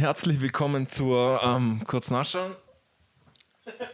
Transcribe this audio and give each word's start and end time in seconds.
Herzlich 0.00 0.40
willkommen 0.40 0.88
zur, 0.88 1.40
ähm, 1.44 1.82
kurz 1.86 2.10
nachschauen, 2.10 2.52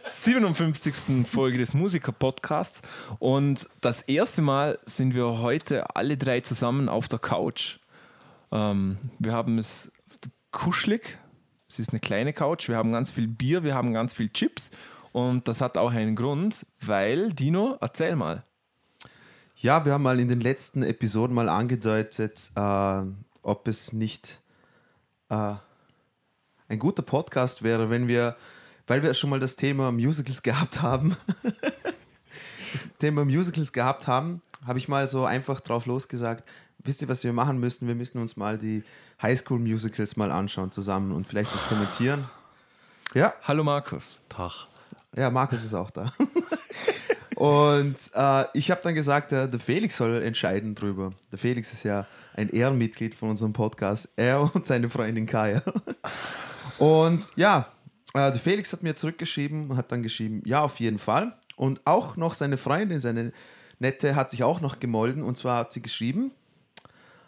57. 0.03 1.27
Folge 1.27 1.57
des 1.57 1.73
Musiker-Podcasts. 1.73 2.81
Und 3.19 3.67
das 3.81 4.03
erste 4.03 4.41
Mal 4.41 4.79
sind 4.85 5.15
wir 5.15 5.39
heute 5.39 5.97
alle 5.97 6.15
drei 6.15 6.39
zusammen 6.39 6.87
auf 6.87 7.09
der 7.09 7.19
Couch. 7.19 7.79
Ähm, 8.53 8.97
wir 9.19 9.33
haben 9.33 9.57
es 9.57 9.91
kuschelig. 10.51 11.19
Es 11.67 11.77
ist 11.77 11.89
eine 11.89 11.99
kleine 11.99 12.31
Couch. 12.31 12.69
Wir 12.69 12.77
haben 12.77 12.93
ganz 12.93 13.11
viel 13.11 13.27
Bier, 13.27 13.65
wir 13.65 13.75
haben 13.75 13.91
ganz 13.91 14.13
viel 14.13 14.29
Chips. 14.29 14.71
Und 15.11 15.49
das 15.49 15.59
hat 15.59 15.77
auch 15.77 15.91
einen 15.91 16.15
Grund, 16.15 16.65
weil, 16.79 17.33
Dino, 17.33 17.77
erzähl 17.81 18.15
mal. 18.15 18.45
Ja, 19.57 19.83
wir 19.83 19.91
haben 19.91 20.03
mal 20.03 20.21
in 20.21 20.29
den 20.29 20.39
letzten 20.39 20.83
Episoden 20.83 21.35
mal 21.35 21.49
angedeutet, 21.49 22.49
äh, 22.55 23.01
ob 23.41 23.67
es 23.67 23.91
nicht 23.91 24.39
äh, 25.29 25.55
ein 26.69 26.79
guter 26.79 27.01
Podcast 27.01 27.63
wäre, 27.63 27.89
wenn 27.89 28.07
wir, 28.07 28.35
weil 28.87 29.03
wir 29.03 29.13
schon 29.13 29.29
mal 29.29 29.39
das 29.39 29.55
Thema 29.55 29.91
Musicals 29.91 30.43
gehabt 30.43 30.81
haben, 30.81 31.15
das 32.73 32.85
Thema 32.99 33.25
Musicals 33.25 33.71
gehabt 33.71 34.07
haben, 34.07 34.41
habe 34.65 34.79
ich 34.79 34.87
mal 34.87 35.07
so 35.07 35.25
einfach 35.25 35.61
drauf 35.61 35.85
losgesagt, 35.85 36.43
wisst 36.79 37.01
ihr, 37.01 37.07
was 37.07 37.23
wir 37.23 37.33
machen 37.33 37.59
müssen? 37.59 37.87
Wir 37.87 37.95
müssen 37.95 38.19
uns 38.19 38.37
mal 38.37 38.57
die 38.57 38.83
Highschool-Musicals 39.21 40.17
mal 40.17 40.31
anschauen 40.31 40.71
zusammen 40.71 41.11
und 41.11 41.27
vielleicht 41.27 41.53
das 41.53 41.67
kommentieren. 41.67 42.29
Ja. 43.13 43.33
Hallo 43.43 43.63
Markus. 43.63 44.19
Tag. 44.29 44.67
Ja, 45.15 45.29
Markus 45.29 45.63
ist 45.63 45.73
auch 45.73 45.89
da. 45.89 46.11
und 47.35 47.95
äh, 48.13 48.45
ich 48.53 48.69
habe 48.69 48.81
dann 48.83 48.93
gesagt, 48.93 49.31
der, 49.31 49.47
der 49.47 49.59
Felix 49.59 49.97
soll 49.97 50.21
entscheiden 50.21 50.75
drüber. 50.75 51.11
Der 51.31 51.39
Felix 51.39 51.71
ist 51.73 51.83
ja 51.83 52.05
ein 52.35 52.49
Ehrenmitglied 52.49 53.15
von 53.15 53.29
unserem 53.29 53.53
Podcast. 53.53 54.09
Er 54.17 54.53
und 54.53 54.65
seine 54.65 54.89
Freundin 54.89 55.25
Kaya. 55.25 55.63
Und 56.77 57.31
ja, 57.35 57.67
äh, 58.13 58.31
Felix 58.33 58.71
hat 58.73 58.83
mir 58.83 58.95
zurückgeschrieben, 58.95 59.75
hat 59.75 59.91
dann 59.91 60.03
geschrieben, 60.03 60.41
ja, 60.45 60.61
auf 60.61 60.79
jeden 60.79 60.99
Fall. 60.99 61.35
Und 61.55 61.81
auch 61.85 62.15
noch 62.17 62.33
seine 62.33 62.57
Freundin, 62.57 62.99
seine 62.99 63.31
Nette, 63.79 64.15
hat 64.15 64.31
sich 64.31 64.43
auch 64.43 64.61
noch 64.61 64.79
gemolden. 64.79 65.23
Und 65.23 65.37
zwar 65.37 65.59
hat 65.59 65.73
sie 65.73 65.81
geschrieben, 65.81 66.31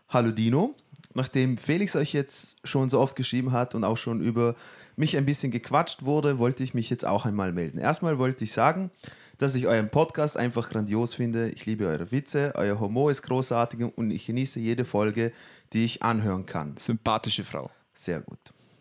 Hallo 0.10 0.32
Dino, 0.32 0.74
nachdem 1.14 1.58
Felix 1.58 1.96
euch 1.96 2.14
jetzt 2.14 2.58
schon 2.68 2.90
so 2.90 3.00
oft 3.00 3.16
geschrieben 3.16 3.52
hat 3.52 3.76
und 3.76 3.84
auch 3.84 3.98
schon 3.98 4.22
über 4.22 4.56
mich 4.96 5.16
ein 5.18 5.26
bisschen 5.26 5.52
gequatscht 5.52 6.04
wurde, 6.04 6.40
wollte 6.40 6.64
ich 6.64 6.74
mich 6.74 6.90
jetzt 6.90 7.06
auch 7.06 7.26
einmal 7.26 7.54
melden. 7.54 7.78
Erstmal 7.78 8.18
wollte 8.18 8.44
ich 8.44 8.52
sagen, 8.52 8.92
dass 9.38 9.56
ich 9.56 9.68
euren 9.68 9.90
Podcast 9.90 10.36
einfach 10.36 10.70
grandios 10.70 11.14
finde. 11.14 11.50
Ich 11.50 11.66
liebe 11.66 11.88
eure 11.88 12.12
Witze, 12.12 12.54
euer 12.56 12.80
Humor 12.80 13.12
ist 13.12 13.22
großartig 13.22 13.82
und 13.96 14.12
ich 14.12 14.26
genieße 14.26 14.60
jede 14.60 14.84
Folge, 14.84 15.32
die 15.74 15.86
ich 15.86 16.04
anhören 16.04 16.46
kann. 16.46 16.76
Sympathische 16.78 17.44
Frau. 17.44 17.70
Sehr 17.94 18.22
gut. 18.22 18.40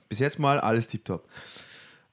Bis 0.09 0.19
jetzt 0.19 0.39
mal 0.39 0.61
alles 0.61 0.89
tiptop. 0.89 1.28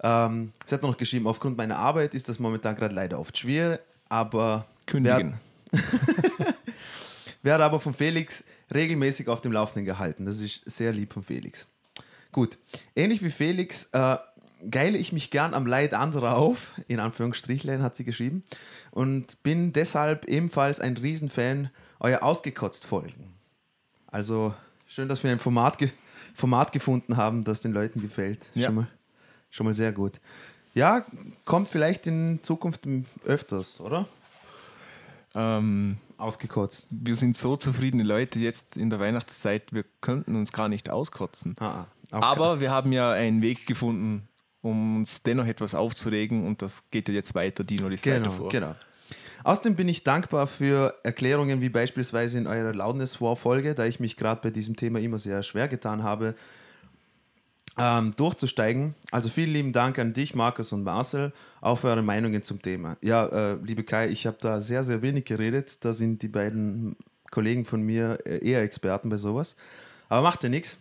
Ähm, 0.04 0.52
sie 0.66 0.76
hat 0.76 0.82
noch 0.82 0.98
geschrieben, 0.98 1.28
aufgrund 1.28 1.58
meiner 1.58 1.78
Arbeit 1.78 2.14
ist 2.14 2.28
das 2.30 2.40
momentan 2.40 2.76
gerade 2.76 2.94
leider 2.94 3.20
oft 3.20 3.38
schwer, 3.38 3.80
aber 4.10 4.66
kündigen. 4.86 5.40
Werde 7.42 7.64
aber 7.64 7.80
von 7.80 7.94
Felix 7.94 8.44
regelmäßig 8.74 9.28
auf 9.30 9.42
dem 9.42 9.52
Laufenden 9.52 9.86
gehalten. 9.86 10.26
Das 10.26 10.40
ist 10.40 10.70
sehr 10.70 10.92
lieb 10.92 11.14
von 11.14 11.24
Felix. 11.24 11.68
Gut, 12.32 12.58
ähnlich 12.96 13.24
wie 13.24 13.30
Felix 13.30 13.90
äh, 13.94 14.18
geile 14.70 14.98
ich 14.98 15.12
mich 15.12 15.32
gern 15.32 15.54
am 15.54 15.66
Leid 15.66 15.94
anderer 15.94 16.38
auf, 16.38 16.74
in 16.88 17.00
Anführungsstrichlein 17.00 17.84
hat 17.84 17.96
sie 17.96 18.04
geschrieben, 18.04 18.44
und 18.92 19.42
bin 19.44 19.74
deshalb 19.74 20.26
ebenfalls 20.26 20.80
ein 20.80 20.98
Riesenfan 20.98 21.70
euer 22.00 22.24
ausgekotzt 22.24 22.86
Folgen. 22.86 23.34
Also 24.08 24.54
schön, 24.88 25.08
dass 25.08 25.24
wir 25.24 25.32
ein 25.32 25.40
Format, 25.40 25.78
ge 25.78 25.90
Format 26.36 26.72
gefunden 26.72 27.18
haben, 27.18 27.44
das 27.44 27.62
den 27.62 27.72
Leuten 27.72 28.02
gefällt. 28.02 28.46
Ja. 28.54 28.68
Schon, 28.68 28.76
mal, 28.76 28.88
schon 29.50 29.66
mal 29.66 29.74
sehr 29.74 29.92
gut. 29.92 30.20
Ja, 30.74 31.06
kommt 31.46 31.70
vielleicht 31.70 32.06
in 32.06 32.40
Zukunft 32.44 32.82
öfters, 33.24 33.80
oder? 33.80 34.08
Ähm, 35.34 35.98
Ausgekotzt. 36.18 36.88
Wir 36.90 37.16
sind 37.16 37.36
so 37.36 37.58
zufriedene 37.58 38.04
Leute 38.04 38.40
jetzt 38.40 38.78
in 38.78 38.90
der 38.90 39.00
Weihnachtszeit, 39.00 39.74
wir 39.74 39.84
könnten 40.02 40.36
uns 40.36 40.52
gar 40.52 40.70
nicht 40.70 40.90
auskotzen. 40.90 41.56
Ah, 41.60 41.86
ah 42.12 42.20
Aber 42.22 42.60
wir 42.60 42.72
haben 42.72 42.92
ja 42.92 43.12
einen 43.12 43.42
Weg 43.42 43.66
gefunden, 43.66 44.28
um 44.62 44.98
uns 44.98 45.24
dennoch 45.24 45.46
etwas 45.46 45.76
aufzuregen 45.76 46.46
und 46.46 46.62
das 46.62 46.90
geht 46.90 47.08
ja 47.08 47.14
jetzt 47.14 47.36
weiter, 47.36 47.64
Dino 47.64 47.88
liest 47.88 48.04
genau, 48.04 48.26
weiter 48.26 48.32
vor. 48.32 48.50
Genau. 48.50 48.76
Außerdem 49.44 49.76
bin 49.76 49.88
ich 49.88 50.04
dankbar 50.04 50.48
für 50.48 50.96
Erklärungen 51.04 51.62
wie 51.62 51.70
beispielsweise 51.70 52.38
in 52.38 52.48
eurer 52.48 52.74
Loudness 52.74 53.22
War 53.22 53.36
Folge, 53.36 53.76
da 53.76 53.86
ich 53.86 54.00
mich 54.00 54.18
gerade 54.18 54.42
bei 54.42 54.50
diesem 54.50 54.76
Thema 54.76 55.00
immer 55.00 55.20
sehr 55.20 55.44
schwer 55.44 55.68
getan 55.68 56.02
habe, 56.02 56.34
ähm, 57.78 58.14
durchzusteigen. 58.16 58.96
Also 59.12 59.30
vielen 59.30 59.52
lieben 59.52 59.74
Dank 59.74 60.00
an 60.00 60.14
dich, 60.14 60.34
Markus 60.34 60.72
und 60.72 60.84
Marcel, 60.84 61.34
auch 61.62 61.80
für 61.80 61.90
eure 61.90 62.02
Meinungen 62.02 62.42
zum 62.42 62.62
Thema. 62.62 62.98
Ja, 63.02 63.28
äh, 63.28 63.58
liebe 63.64 63.84
Kai, 63.84 64.08
ich 64.10 64.26
habe 64.26 64.38
da 64.40 64.62
sehr, 64.62 64.84
sehr 64.84 65.02
wenig 65.02 65.26
geredet. 65.26 65.84
Da 65.84 65.94
sind 65.94 66.22
die 66.22 66.28
beiden 66.28 66.96
Kollegen 67.32 67.66
von 67.66 67.82
mir 67.82 68.20
äh, 68.26 68.38
eher 68.48 68.62
Experten 68.62 69.10
bei 69.10 69.18
sowas. 69.18 69.56
Aber 70.10 70.22
macht 70.22 70.44
ja 70.44 70.50
nichts. 70.50 70.80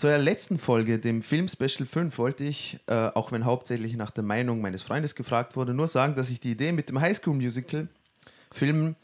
Zur 0.00 0.16
letzten 0.16 0.58
Folge, 0.58 0.98
dem 0.98 1.20
Film 1.20 1.46
Special 1.46 1.84
5, 1.84 2.16
wollte 2.16 2.42
ich, 2.42 2.80
äh, 2.86 2.94
auch 3.08 3.32
wenn 3.32 3.44
hauptsächlich 3.44 3.96
nach 3.96 4.10
der 4.10 4.24
Meinung 4.24 4.62
meines 4.62 4.82
Freundes 4.82 5.14
gefragt 5.14 5.56
wurde, 5.56 5.74
nur 5.74 5.88
sagen, 5.88 6.14
dass 6.14 6.30
ich 6.30 6.40
die 6.40 6.52
Idee 6.52 6.72
mit 6.72 6.88
dem 6.88 7.02
Highschool 7.02 7.34
Musical 7.34 7.86
Film 8.50 8.96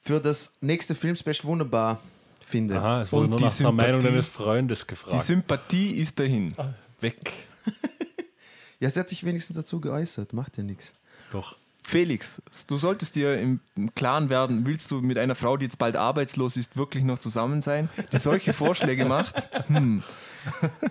für 0.00 0.18
das 0.18 0.54
nächste 0.60 0.96
Film 0.96 1.14
Special 1.14 1.44
wunderbar 1.44 2.00
finde. 2.44 2.76
Aha, 2.76 3.02
es 3.02 3.12
wurde 3.12 3.26
Und 3.26 3.30
nur 3.38 3.40
nach 3.40 3.56
der 3.56 3.70
Meinung 3.70 4.00
deines 4.00 4.26
Freundes 4.26 4.84
gefragt. 4.88 5.14
Die 5.14 5.24
Sympathie 5.24 5.90
ist 5.92 6.18
dahin. 6.18 6.54
Ah, 6.56 6.74
weg. 7.00 7.32
ja, 8.80 8.90
sie 8.90 8.98
hat 8.98 9.08
sich 9.08 9.22
wenigstens 9.22 9.54
dazu 9.54 9.80
geäußert, 9.80 10.32
macht 10.32 10.58
ja 10.58 10.64
nichts. 10.64 10.92
Doch. 11.30 11.54
Felix, 11.88 12.42
du 12.66 12.76
solltest 12.76 13.14
dir 13.14 13.38
im 13.38 13.60
Klaren 13.94 14.28
werden, 14.28 14.66
willst 14.66 14.90
du 14.90 15.02
mit 15.02 15.18
einer 15.18 15.36
Frau, 15.36 15.56
die 15.56 15.66
jetzt 15.66 15.78
bald 15.78 15.96
arbeitslos 15.96 16.56
ist, 16.56 16.76
wirklich 16.76 17.04
noch 17.04 17.20
zusammen 17.20 17.62
sein, 17.62 17.88
die 18.12 18.18
solche 18.18 18.52
Vorschläge 18.52 19.04
macht? 19.04 19.48
Hm. 19.68 20.02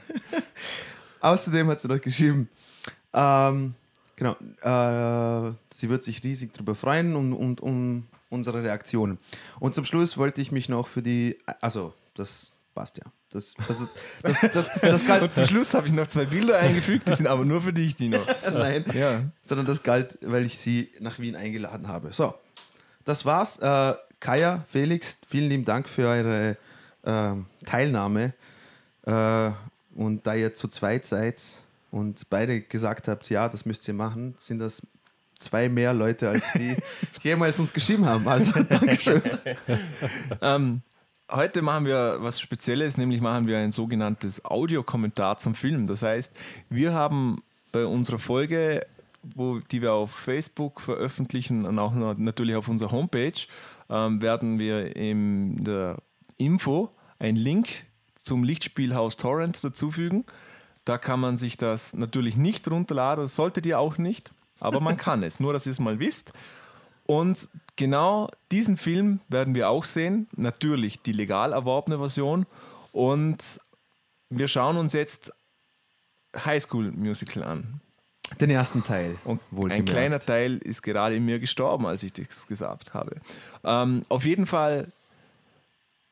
Außerdem 1.19 1.67
hat 1.67 1.81
sie 1.81 1.89
noch 1.89 1.99
geschrieben, 1.99 2.47
ähm, 3.13 3.73
genau, 4.15 4.37
äh, 4.61 5.53
sie 5.69 5.89
wird 5.89 6.05
sich 6.05 6.23
riesig 6.23 6.53
darüber 6.53 6.75
freuen 6.75 7.17
und, 7.17 7.33
und 7.33 7.59
um 7.59 8.07
unsere 8.29 8.63
Reaktionen. 8.63 9.17
Und 9.59 9.75
zum 9.75 9.83
Schluss 9.83 10.17
wollte 10.17 10.41
ich 10.41 10.53
mich 10.53 10.69
noch 10.69 10.87
für 10.87 11.01
die, 11.01 11.37
also 11.59 11.93
das 12.13 12.53
passt 12.73 12.99
ja. 12.99 13.03
Das, 13.35 13.53
das, 13.67 13.81
ist, 13.81 13.89
das, 14.23 14.39
das, 14.39 14.65
das 14.79 15.05
galt. 15.05 15.23
Und 15.23 15.33
zum 15.33 15.43
Schluss 15.43 15.73
habe 15.73 15.87
ich 15.87 15.93
noch 15.93 16.07
zwei 16.07 16.23
Bilder 16.23 16.57
eingefügt, 16.57 17.05
die 17.05 17.13
sind 17.15 17.27
aber 17.27 17.43
nur 17.43 17.61
für 17.61 17.73
dich, 17.73 17.93
Dino. 17.93 18.19
Nein, 18.53 18.85
ja. 18.93 19.23
sondern 19.41 19.67
das 19.67 19.83
galt, 19.83 20.17
weil 20.21 20.45
ich 20.45 20.57
sie 20.57 20.89
nach 21.01 21.19
Wien 21.19 21.35
eingeladen 21.35 21.89
habe. 21.89 22.13
So, 22.13 22.33
das 23.03 23.25
war's. 23.25 23.57
Äh, 23.57 23.95
Kaya, 24.21 24.63
Felix, 24.71 25.17
vielen 25.27 25.49
lieben 25.49 25.65
Dank 25.65 25.89
für 25.89 26.07
eure 26.07 26.55
äh, 27.03 27.65
Teilnahme. 27.65 28.33
Äh, 29.05 29.51
und 29.95 30.25
da 30.25 30.33
ihr 30.33 30.53
zu 30.53 30.69
zweit 30.69 31.05
seid 31.05 31.41
und 31.91 32.29
beide 32.29 32.61
gesagt 32.61 33.09
habt, 33.09 33.29
ja, 33.29 33.49
das 33.49 33.65
müsst 33.65 33.85
ihr 33.89 33.95
machen, 33.95 34.35
sind 34.37 34.59
das 34.59 34.81
zwei 35.39 35.67
mehr 35.67 35.93
Leute, 35.93 36.29
als 36.29 36.45
wir 36.55 36.77
jemals 37.21 37.59
uns 37.59 37.73
geschrieben 37.73 38.05
haben. 38.05 38.25
Also, 38.25 38.63
Dankeschön. 38.63 39.21
ähm, 40.41 40.81
Heute 41.31 41.63
machen 41.63 41.85
wir 41.85 42.17
was 42.19 42.39
Spezielles, 42.39 42.97
nämlich 42.97 43.19
machen 43.19 43.47
wir 43.47 43.57
ein 43.57 43.71
sogenanntes 43.71 44.45
Audiokommentar 44.45 45.39
zum 45.39 45.55
Film. 45.55 45.87
Das 45.87 46.03
heißt, 46.03 46.31
wir 46.69 46.93
haben 46.93 47.41
bei 47.71 47.83
unserer 47.85 48.19
Folge, 48.19 48.85
wo, 49.23 49.57
die 49.57 49.81
wir 49.81 49.93
auf 49.93 50.11
Facebook 50.11 50.79
veröffentlichen 50.79 51.65
und 51.65 51.79
auch 51.79 51.93
natürlich 52.17 52.55
auf 52.55 52.67
unserer 52.67 52.91
Homepage, 52.91 53.33
ähm, 53.89 54.21
werden 54.21 54.59
wir 54.59 54.95
in 54.95 55.63
der 55.63 55.97
Info 56.37 56.91
einen 57.17 57.37
Link 57.37 57.69
zum 58.15 58.43
Lichtspielhaus 58.43 59.17
Torrent 59.17 59.63
dazufügen. 59.63 60.25
Da 60.85 60.99
kann 60.99 61.19
man 61.19 61.37
sich 61.37 61.57
das 61.57 61.95
natürlich 61.95 62.37
nicht 62.37 62.69
runterladen, 62.69 63.23
das 63.23 63.35
solltet 63.35 63.65
ihr 63.65 63.79
auch 63.79 63.97
nicht, 63.97 64.31
aber 64.59 64.79
man 64.79 64.97
kann 64.97 65.23
es. 65.23 65.39
Nur, 65.39 65.53
dass 65.53 65.65
ihr 65.65 65.71
es 65.71 65.79
mal 65.79 65.97
wisst. 65.97 66.33
Und 67.07 67.47
genau 67.75 68.29
diesen 68.51 68.77
Film 68.77 69.19
werden 69.27 69.55
wir 69.55 69.69
auch 69.69 69.85
sehen. 69.85 70.27
Natürlich 70.35 71.01
die 71.01 71.11
legal 71.11 71.53
erworbene 71.53 71.97
Version. 71.97 72.45
Und 72.91 73.59
wir 74.29 74.47
schauen 74.47 74.77
uns 74.77 74.93
jetzt 74.93 75.31
High 76.35 76.63
School 76.63 76.91
Musical 76.91 77.43
an. 77.43 77.81
Den 78.39 78.49
ersten 78.49 78.83
Teil. 78.83 79.17
Und 79.23 79.39
ein 79.69 79.85
kleiner 79.85 80.19
Teil 80.19 80.57
ist 80.57 80.81
gerade 80.81 81.15
in 81.15 81.25
mir 81.25 81.39
gestorben, 81.39 81.85
als 81.85 82.01
ich 82.01 82.11
das 82.11 82.47
gesagt 82.47 82.93
habe. 82.93 83.17
Ähm, 83.63 84.03
auf 84.09 84.25
jeden 84.25 84.47
Fall, 84.47 84.91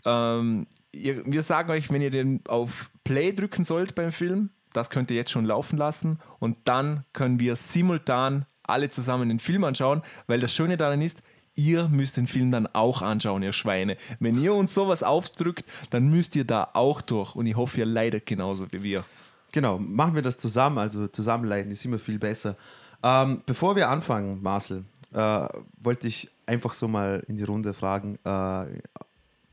ähm, 0.06 0.68
ihr, 0.92 1.26
wir 1.26 1.42
sagen 1.42 1.72
euch, 1.72 1.92
wenn 1.92 2.04
ihr 2.04 2.12
den 2.12 2.42
auf 2.48 2.92
Play 3.04 3.34
drücken 3.34 3.64
sollt 3.64 3.96
beim 3.96 4.12
Film, 4.12 4.52
das 4.74 4.92
könnt 4.92 5.10
ihr 5.10 5.18
jetzt 5.18 5.32
schon 5.32 5.46
laufen 5.46 5.78
lassen 5.78 6.20
und 6.40 6.58
dann 6.66 7.04
können 7.14 7.40
wir 7.40 7.56
simultan 7.56 8.46
alle 8.64 8.90
zusammen 8.90 9.30
den 9.30 9.40
Film 9.40 9.64
anschauen, 9.64 10.02
weil 10.28 10.40
das 10.40 10.54
Schöne 10.54 10.78
daran 10.78 11.02
ist, 11.02 11.22
ihr 11.56 11.88
müsst 11.88 12.18
den 12.18 12.28
Film 12.28 12.52
dann 12.52 12.68
auch 12.68 13.02
anschauen, 13.02 13.44
ihr 13.44 13.54
Schweine. 13.54 13.98
Wenn 14.20 14.42
ihr 14.42 14.54
uns 14.54 14.74
sowas 14.74 15.04
aufdrückt, 15.04 15.66
dann 15.90 16.10
müsst 16.10 16.36
ihr 16.36 16.46
da 16.46 16.70
auch 16.74 17.02
durch. 17.02 17.36
Und 17.36 17.46
ich 17.46 17.56
hoffe, 17.56 17.80
ihr 17.80 17.86
leidet 17.86 18.26
genauso 18.26 18.72
wie 18.72 18.84
wir. 18.84 19.06
Genau, 19.52 19.78
machen 19.78 20.16
wir 20.16 20.24
das 20.24 20.38
zusammen, 20.38 20.80
also 20.80 21.08
zusammenleiten 21.08 21.72
ist 21.72 21.86
immer 21.86 22.00
viel 22.00 22.18
besser. 22.18 22.56
Ähm, 23.04 23.42
bevor 23.46 23.76
wir 23.76 23.90
anfangen, 23.90 24.42
Marcel, 24.42 24.84
äh, 25.14 25.48
wollte 25.82 26.08
ich 26.08 26.30
einfach 26.48 26.74
so 26.74 26.88
mal 26.88 27.24
in 27.28 27.38
die 27.38 27.44
Runde 27.44 27.74
fragen, 27.74 28.18
äh, 28.24 28.66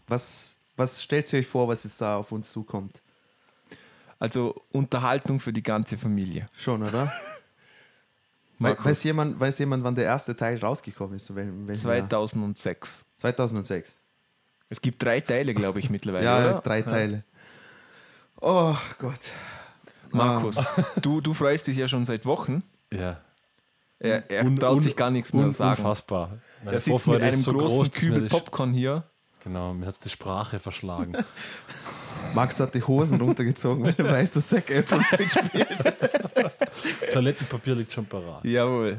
was, 0.08 0.56
was 0.76 1.02
stellt 1.02 1.30
ihr 1.32 1.40
euch 1.40 1.46
vor, 1.46 1.68
was 1.68 1.84
jetzt 1.84 2.00
da 2.00 2.16
auf 2.16 2.32
uns 2.32 2.50
zukommt? 2.50 3.02
Also 4.18 4.54
Unterhaltung 4.72 5.40
für 5.40 5.52
die 5.52 5.62
ganze 5.62 5.98
Familie. 5.98 6.46
Schon, 6.56 6.82
oder? 6.82 7.12
We 8.60 8.76
weiß, 8.78 9.02
jemand, 9.04 9.40
weiß 9.40 9.58
jemand, 9.58 9.84
wann 9.84 9.94
der 9.94 10.04
erste 10.04 10.36
Teil 10.36 10.58
rausgekommen 10.58 11.16
ist? 11.16 11.34
Wenn, 11.34 11.66
wenn 11.66 11.74
2006. 11.74 13.06
2006. 13.16 13.96
Es 14.68 14.82
gibt 14.82 15.02
drei 15.02 15.20
Teile, 15.20 15.54
glaube 15.54 15.78
ich, 15.78 15.88
mittlerweile. 15.88 16.24
ja, 16.26 16.38
oder? 16.38 16.60
drei 16.60 16.82
Teile. 16.82 17.24
Oh 18.40 18.76
Gott. 18.98 19.32
Markus, 20.10 20.58
ah. 20.58 20.86
du, 21.02 21.20
du 21.20 21.32
freust 21.32 21.66
dich 21.68 21.76
ja 21.76 21.88
schon 21.88 22.04
seit 22.04 22.26
Wochen. 22.26 22.62
Ja. 22.92 23.20
Er, 23.98 24.30
er 24.30 24.44
un, 24.44 24.56
traut 24.56 24.76
un, 24.76 24.80
sich 24.80 24.96
gar 24.96 25.10
nichts 25.10 25.32
mehr 25.32 25.44
un, 25.44 25.52
sagen. 25.52 25.80
Unfassbar. 25.80 26.38
Meine 26.64 26.76
er 26.76 26.80
sitzt 26.80 27.06
mit 27.06 27.22
einem 27.22 27.36
so 27.36 27.52
großen 27.52 27.78
groß, 27.78 27.90
Kübel 27.92 28.28
Popcorn 28.28 28.72
hier. 28.72 29.04
Genau, 29.42 29.72
mir 29.72 29.86
hat 29.86 29.94
es 29.94 30.00
die 30.00 30.10
Sprache 30.10 30.58
verschlagen. 30.58 31.16
Max 32.34 32.60
hat 32.60 32.74
die 32.74 32.82
Hosen 32.82 33.20
runtergezogen, 33.20 33.84
weil 33.84 33.94
er 33.96 34.04
weiß, 34.12 34.32
dass 34.32 34.48
Zac 34.48 34.70
Efron 34.70 35.04
mitspielt. 35.18 35.68
Toilettenpapier 37.12 37.74
liegt 37.74 37.92
schon 37.92 38.06
parat. 38.06 38.44
Jawohl. 38.44 38.98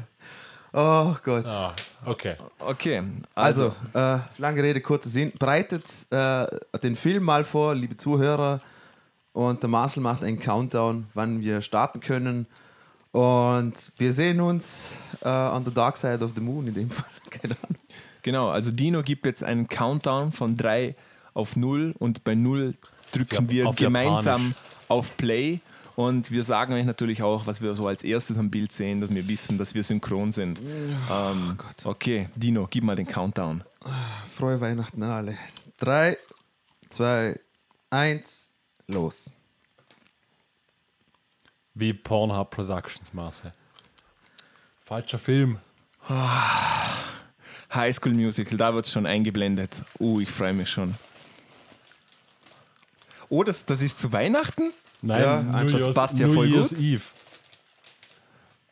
Oh 0.72 1.14
Gott. 1.22 1.46
Ah, 1.46 1.74
okay. 2.06 2.34
Okay. 2.58 3.02
Also, 3.34 3.74
also 3.92 4.16
äh, 4.16 4.20
lange 4.38 4.62
Rede, 4.62 4.80
kurzer 4.80 5.10
Sinn. 5.10 5.30
Breitet 5.38 5.84
äh, 6.10 6.46
den 6.82 6.96
Film 6.96 7.24
mal 7.24 7.44
vor, 7.44 7.74
liebe 7.74 7.96
Zuhörer. 7.96 8.60
Und 9.32 9.62
der 9.62 9.70
Marcel 9.70 10.02
macht 10.02 10.22
einen 10.22 10.40
Countdown, 10.40 11.06
wann 11.14 11.40
wir 11.40 11.62
starten 11.62 12.00
können. 12.00 12.46
Und 13.12 13.92
wir 13.98 14.12
sehen 14.12 14.40
uns 14.40 14.96
äh, 15.22 15.28
on 15.28 15.64
the 15.64 15.72
dark 15.72 15.96
side 15.96 16.24
of 16.24 16.32
the 16.34 16.40
moon 16.40 16.66
in 16.66 16.74
dem 16.74 16.90
Fall. 16.90 17.04
Keine 17.30 17.54
Ahnung. 17.62 17.81
Genau, 18.22 18.48
also 18.50 18.70
Dino 18.70 19.02
gibt 19.02 19.26
jetzt 19.26 19.42
einen 19.42 19.68
Countdown 19.68 20.32
von 20.32 20.56
3 20.56 20.94
auf 21.34 21.56
0 21.56 21.94
und 21.98 22.24
bei 22.24 22.34
0 22.34 22.74
drücken 23.12 23.48
wir 23.50 23.68
auf 23.68 23.76
gemeinsam 23.76 24.48
Japanisch. 24.48 24.56
auf 24.88 25.16
Play. 25.16 25.60
Und 25.94 26.30
wir 26.30 26.42
sagen 26.42 26.72
euch 26.72 26.86
natürlich 26.86 27.22
auch, 27.22 27.46
was 27.46 27.60
wir 27.60 27.74
so 27.74 27.86
als 27.86 28.02
erstes 28.02 28.38
am 28.38 28.50
Bild 28.50 28.72
sehen, 28.72 29.00
dass 29.00 29.14
wir 29.14 29.28
wissen, 29.28 29.58
dass 29.58 29.74
wir 29.74 29.82
synchron 29.84 30.32
sind. 30.32 30.60
Oh, 30.60 31.12
ähm, 31.12 31.58
okay, 31.84 32.28
Dino, 32.34 32.66
gib 32.70 32.84
mal 32.84 32.96
den 32.96 33.06
Countdown. 33.06 33.62
Frohe 34.34 34.60
Weihnachten 34.60 35.02
alle. 35.02 35.36
3, 35.80 36.16
2, 36.90 37.38
1, 37.90 38.52
los. 38.86 39.30
Wie 41.74 41.92
Pornhub 41.92 42.50
Productions 42.50 43.12
Maße. 43.12 43.52
Falscher 44.80 45.18
Film. 45.18 45.58
High 47.74 47.94
School 47.94 48.12
Musical, 48.12 48.58
da 48.58 48.74
wird 48.74 48.86
es 48.86 48.92
schon 48.92 49.06
eingeblendet. 49.06 49.82
Uh, 49.98 50.20
ich 50.20 50.30
freue 50.30 50.52
mich 50.52 50.68
schon. 50.70 50.94
Oh, 53.28 53.42
das, 53.42 53.64
das 53.64 53.80
ist 53.80 53.98
zu 53.98 54.12
Weihnachten? 54.12 54.72
Nein, 55.00 55.22
ja, 55.22 55.62
das 55.64 55.72
Year's, 55.72 55.94
passt 55.94 56.18
ja 56.18 56.26
New 56.26 56.34
voll 56.34 56.48
Year's 56.48 56.68
gut. 56.68 56.78
Eve. 56.78 57.02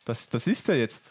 Das, 0.05 0.29
das 0.29 0.47
ist 0.47 0.67
ja 0.67 0.75
jetzt. 0.75 1.09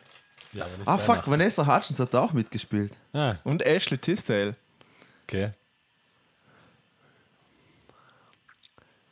Ja, 0.53 0.67
ah, 0.85 0.99
fuck, 0.99 1.29
Vanessa 1.29 1.67
Hutchins 1.67 2.01
hat 2.01 2.15
da 2.15 2.21
auch 2.21 2.33
mitgespielt. 2.33 2.93
Ja. 3.13 3.39
Und 3.45 3.63
Ashley 3.65 3.99
Tisdale. 3.99 4.57
Okay. 5.25 5.51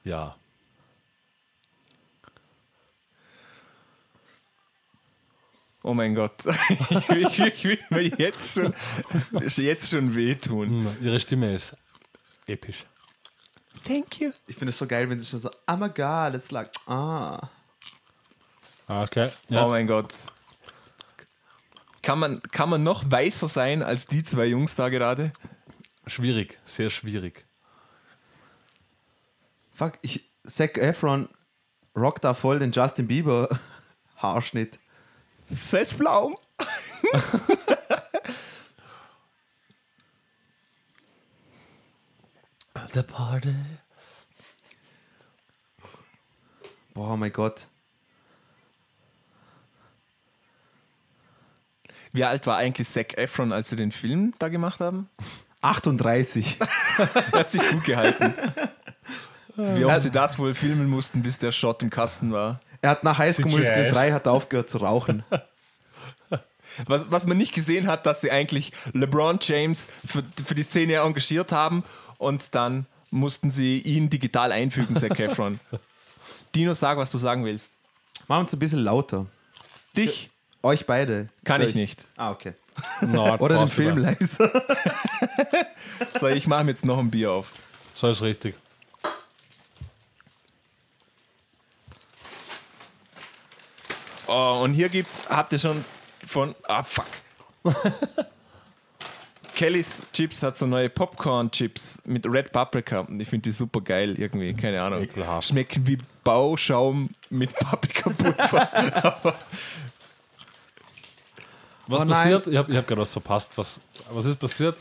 Ja. 0.03 0.38
Oh 5.89 5.95
mein 5.95 6.15
Gott, 6.15 6.45
ich, 6.45 7.41
ich, 7.41 7.65
will 7.65 7.79
mir 7.89 8.03
jetzt 8.19 8.53
schon, 8.53 8.75
jetzt 9.57 9.89
schon 9.89 10.15
wehtun. 10.15 10.69
Hm, 10.69 10.97
ihre 11.01 11.19
Stimme 11.19 11.55
ist 11.55 11.75
episch. 12.47 12.85
Thank 13.87 14.21
you. 14.21 14.33
Ich 14.47 14.57
finde 14.57 14.69
es 14.69 14.77
so 14.77 14.87
geil, 14.87 15.09
wenn 15.09 15.19
sie 15.19 15.25
schon 15.25 15.39
so, 15.39 15.49
oh 15.67 15.77
my 15.77 15.89
god, 15.89 16.35
it's 16.35 16.51
like, 16.51 16.69
ah. 16.87 17.49
Okay. 18.87 19.31
Ja. 19.49 19.65
Oh 19.65 19.71
mein 19.71 19.87
Gott. 19.87 20.13
Kann 22.03 22.19
man, 22.19 22.43
kann 22.43 22.69
man 22.69 22.83
noch 22.83 23.11
weißer 23.11 23.49
sein 23.49 23.83
als 23.83 24.07
die 24.07 24.23
zwei 24.23 24.45
Jungs 24.45 24.75
da 24.75 24.91
gerade? 24.91 25.33
Schwierig, 26.07 26.59
sehr 26.67 26.91
schwierig. 26.91 27.47
Fuck, 29.73 29.95
ich, 30.03 30.31
Zac 30.45 30.77
Efron 30.77 31.31
rockt 31.97 32.25
da 32.25 32.35
voll 32.35 32.59
den 32.59 32.73
Justin 32.73 33.07
Bieber 33.07 33.49
Haarschnitt. 34.19 34.79
Festblaum. 35.53 36.37
The 42.95 43.03
Party. 43.03 43.55
Boah, 46.95 47.17
mein 47.17 47.33
Gott. 47.33 47.69
Wie 52.13 52.25
alt 52.25 52.47
war 52.47 52.57
eigentlich 52.57 52.89
Zac 52.89 53.17
Efron, 53.19 53.53
als 53.53 53.69
sie 53.69 53.77
den 53.77 53.93
Film 53.93 54.33
da 54.39 54.49
gemacht 54.49 54.81
haben? 54.81 55.09
38. 55.61 56.57
er 56.99 57.33
hat 57.33 57.51
sich 57.51 57.63
gut 57.71 57.85
gehalten. 57.85 58.35
Wie 59.57 59.85
oft 59.85 60.01
sie 60.01 60.11
das 60.11 60.39
wohl 60.39 60.55
filmen 60.55 60.89
mussten, 60.89 61.23
bis 61.23 61.39
der 61.39 61.53
Shot 61.53 61.83
im 61.83 61.91
Kasten 61.91 62.33
war. 62.33 62.61
Er 62.81 62.91
hat 62.91 63.05
nach 63.05 63.19
High 63.19 63.35
School 63.35 63.51
Musical 63.51 63.91
3 63.91 64.13
hat 64.13 64.29
aufgehört 64.29 64.69
zu 64.69 64.79
rauchen. 64.79 65.25
Was, 66.87 67.11
was 67.11 67.27
man 67.27 67.37
nicht 67.39 67.55
gesehen 67.55 67.89
hat, 67.89 68.07
dass 68.07 68.21
sie 68.21 68.31
eigentlich 68.31 68.73
LeBron 68.93 69.39
James 69.43 69.89
für, 70.07 70.23
für 70.45 70.55
die 70.55 70.63
Szene 70.63 70.97
engagiert 70.97 71.51
haben 71.51 71.83
und 72.19 72.55
dann 72.55 72.87
mussten 73.11 73.51
sie 73.51 73.81
ihn 73.81 74.11
digital 74.11 74.53
einfügen, 74.53 74.95
Zac 74.95 75.19
Efron. 75.19 75.59
Dino, 76.55 76.75
sag, 76.75 76.99
was 76.99 77.11
du 77.11 77.19
sagen 77.19 77.45
willst. 77.45 77.73
Mach 78.29 78.39
uns 78.39 78.53
ein 78.53 78.59
bisschen 78.59 78.81
lauter. 78.81 79.27
Dich? 79.97 80.31
Euch 80.63 80.87
beide. 80.87 81.29
Kann 81.43 81.63
ich, 81.63 81.71
ich 81.71 81.75
nicht. 81.75 82.05
Ah, 82.17 82.31
okay. 82.31 82.53
No, 83.01 83.35
Oder 83.39 83.59
den 83.59 83.69
Film 83.69 83.99
leiser. 83.99 84.51
so, 86.21 86.29
ich 86.29 86.47
mache 86.47 86.65
mir 86.65 86.71
jetzt 86.71 86.85
noch 86.85 86.99
ein 86.99 87.11
Bier 87.11 87.33
auf. 87.33 87.53
So 87.95 88.09
ist 88.09 88.23
richtig. 88.23 88.55
Oh, 94.29 94.61
und 94.63 94.75
hier 94.75 94.89
gibt's, 94.91 95.19
habt 95.29 95.53
ihr 95.53 95.59
schon 95.59 95.85
von, 96.27 96.55
ah 96.69 96.83
fuck. 96.83 97.07
Kelly's 99.55 100.03
Chips 100.13 100.43
hat 100.43 100.57
so 100.57 100.67
neue 100.67 100.89
Popcorn-Chips 100.89 102.01
mit 102.05 102.25
Red 102.27 102.53
Paprika 102.53 102.99
und 103.01 103.21
ich 103.21 103.29
finde 103.29 103.45
die 103.45 103.51
super 103.51 103.81
geil 103.81 104.15
irgendwie, 104.17 104.55
keine 104.55 104.81
Ahnung. 104.81 105.03
Ekelhaft. 105.03 105.49
Schmecken 105.49 105.85
wie 105.87 105.99
Bauschaum 106.23 107.11
mit 107.31 107.53
Paprikapulver. 107.57 109.19
was 111.89 112.03
oh 112.03 112.07
passiert? 112.07 112.47
Ich 112.47 112.57
habe 112.57 112.77
hab 112.77 112.87
gerade 112.87 113.01
was 113.01 113.11
verpasst. 113.11 113.51
Was, 113.57 113.81
was 114.11 114.27
ist 114.27 114.39
passiert? 114.39 114.77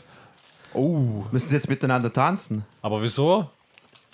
Oh. 0.74 1.24
Müssen 1.32 1.48
sie 1.48 1.54
jetzt 1.54 1.68
miteinander 1.68 2.12
tanzen? 2.12 2.64
Aber 2.82 3.02
wieso? 3.02 3.50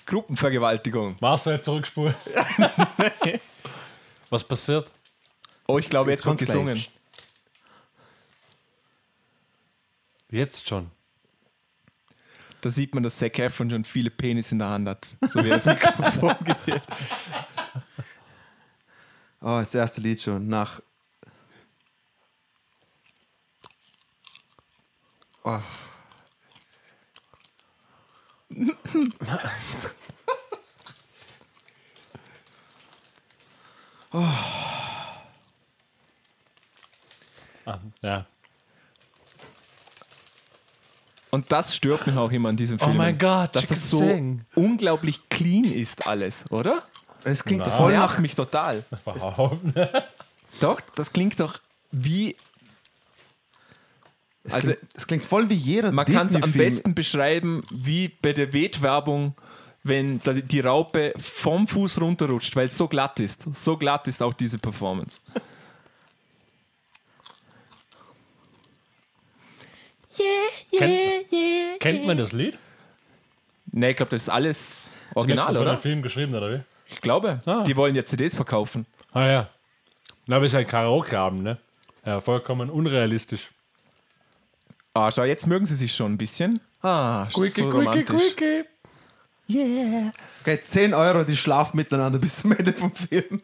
Gruppenvergewaltigung. 0.05 1.17
Marcel, 1.19 1.61
zurückspulen. 1.61 2.15
was 4.29 4.43
passiert? 4.43 4.91
Oh, 5.67 5.79
ich 5.79 5.89
glaube, 5.89 6.11
jetzt, 6.11 6.25
jetzt 6.25 6.27
wird 6.27 6.37
gesungen. 6.39 6.83
Jetzt 10.29 10.67
schon. 10.67 10.91
Da 12.61 12.69
sieht 12.69 12.93
man, 12.93 13.03
dass 13.03 13.17
Zac 13.17 13.37
Efron 13.39 13.69
schon 13.69 13.83
viele 13.83 14.09
Penis 14.09 14.51
in 14.51 14.59
der 14.59 14.69
Hand 14.69 14.87
hat. 14.87 15.15
So 15.21 15.43
wie 15.43 15.49
er 15.49 15.55
das 15.57 15.65
Mikrofon 15.67 16.35
geht. 16.65 16.81
Oh, 19.41 19.59
das 19.59 19.73
erste 19.75 20.01
Lied 20.01 20.21
schon. 20.21 20.47
Nach. 20.47 20.81
Oh. 25.43 25.59
oh. 34.11 34.23
Ah, 37.65 37.79
ja. 38.01 38.25
Und 41.31 41.51
das 41.51 41.75
stört 41.75 42.07
mich 42.07 42.15
auch 42.15 42.31
immer 42.31 42.49
an 42.49 42.55
diesem 42.55 42.77
oh 42.79 42.85
Film. 42.85 42.95
Oh 42.95 42.97
mein 42.97 43.17
Gott, 43.17 43.55
dass 43.55 43.67
das 43.67 43.89
so 43.89 43.99
Sing. 43.99 44.45
unglaublich 44.55 45.27
clean 45.29 45.65
ist 45.65 46.07
alles, 46.07 46.45
oder? 46.49 46.83
Es 47.25 47.43
klingt 47.43 47.61
Nein. 47.61 47.71
voll 47.71 47.93
nach 47.93 48.19
mich 48.19 48.35
total. 48.35 48.83
Wow. 49.03 49.57
doch, 50.61 50.79
das 50.95 51.11
klingt 51.11 51.39
doch 51.39 51.57
wie 51.91 52.35
Es 54.43 54.53
Also- 54.53 54.67
klingt, 54.67 54.79
es 54.93 55.07
klingt 55.07 55.23
voll 55.23 55.49
wie 55.49 55.55
jeder 55.55 55.91
Man 55.91 56.05
kann 56.05 56.27
es 56.27 56.35
am 56.35 56.51
besten 56.51 56.93
beschreiben 56.95 57.63
wie 57.71 58.07
bei 58.07 58.31
der 58.31 58.53
Wetwerbung, 58.53 59.33
wenn 59.83 60.21
die 60.23 60.59
Raupe 60.61 61.13
vom 61.17 61.67
Fuß 61.67 61.99
runterrutscht, 61.99 62.55
weil 62.55 62.67
es 62.67 62.77
so 62.77 62.87
glatt 62.87 63.19
ist. 63.19 63.45
So 63.53 63.75
glatt 63.75 64.07
ist 64.07 64.21
auch 64.21 64.33
diese 64.33 64.57
Performance. 64.57 65.19
Kennt, 70.77 71.79
kennt 71.79 72.05
man 72.05 72.17
das 72.17 72.31
Lied? 72.31 72.57
Ne, 73.71 73.91
ich 73.91 73.95
glaube, 73.95 74.11
das 74.11 74.23
ist 74.23 74.29
alles 74.29 74.91
original, 75.13 75.47
von 75.47 75.57
oder? 75.57 75.71
einem 75.71 75.81
Film 75.81 76.01
geschrieben, 76.01 76.35
oder 76.35 76.53
wie? 76.53 76.59
Ich 76.87 77.01
glaube. 77.01 77.41
Ah. 77.45 77.63
Die 77.63 77.75
wollen 77.75 77.95
ja 77.95 78.03
CDs 78.05 78.35
verkaufen. 78.35 78.85
Ah 79.13 79.25
ja. 79.25 79.49
Na, 80.27 80.37
aber 80.37 80.45
ist 80.45 80.53
ja 80.53 80.59
ein 80.59 80.67
Karaoke-Abend, 80.67 81.43
ne? 81.43 81.57
Ja, 82.05 82.19
vollkommen 82.19 82.69
unrealistisch. 82.69 83.49
Ah, 84.93 85.11
schau, 85.11 85.23
jetzt 85.23 85.45
mögen 85.47 85.65
sie 85.65 85.75
sich 85.75 85.93
schon 85.93 86.13
ein 86.13 86.17
bisschen. 86.17 86.59
Ah, 86.81 87.27
so 87.29 87.41
romantisch. 87.69 88.35
Yeah. 89.47 90.11
Okay, 90.41 90.59
10 90.63 90.93
Euro, 90.93 91.23
die 91.23 91.35
schlafen 91.35 91.77
miteinander 91.77 92.17
bis 92.19 92.37
zum 92.37 92.51
Ende 92.53 92.73
vom 92.73 92.91
Film. 92.93 93.41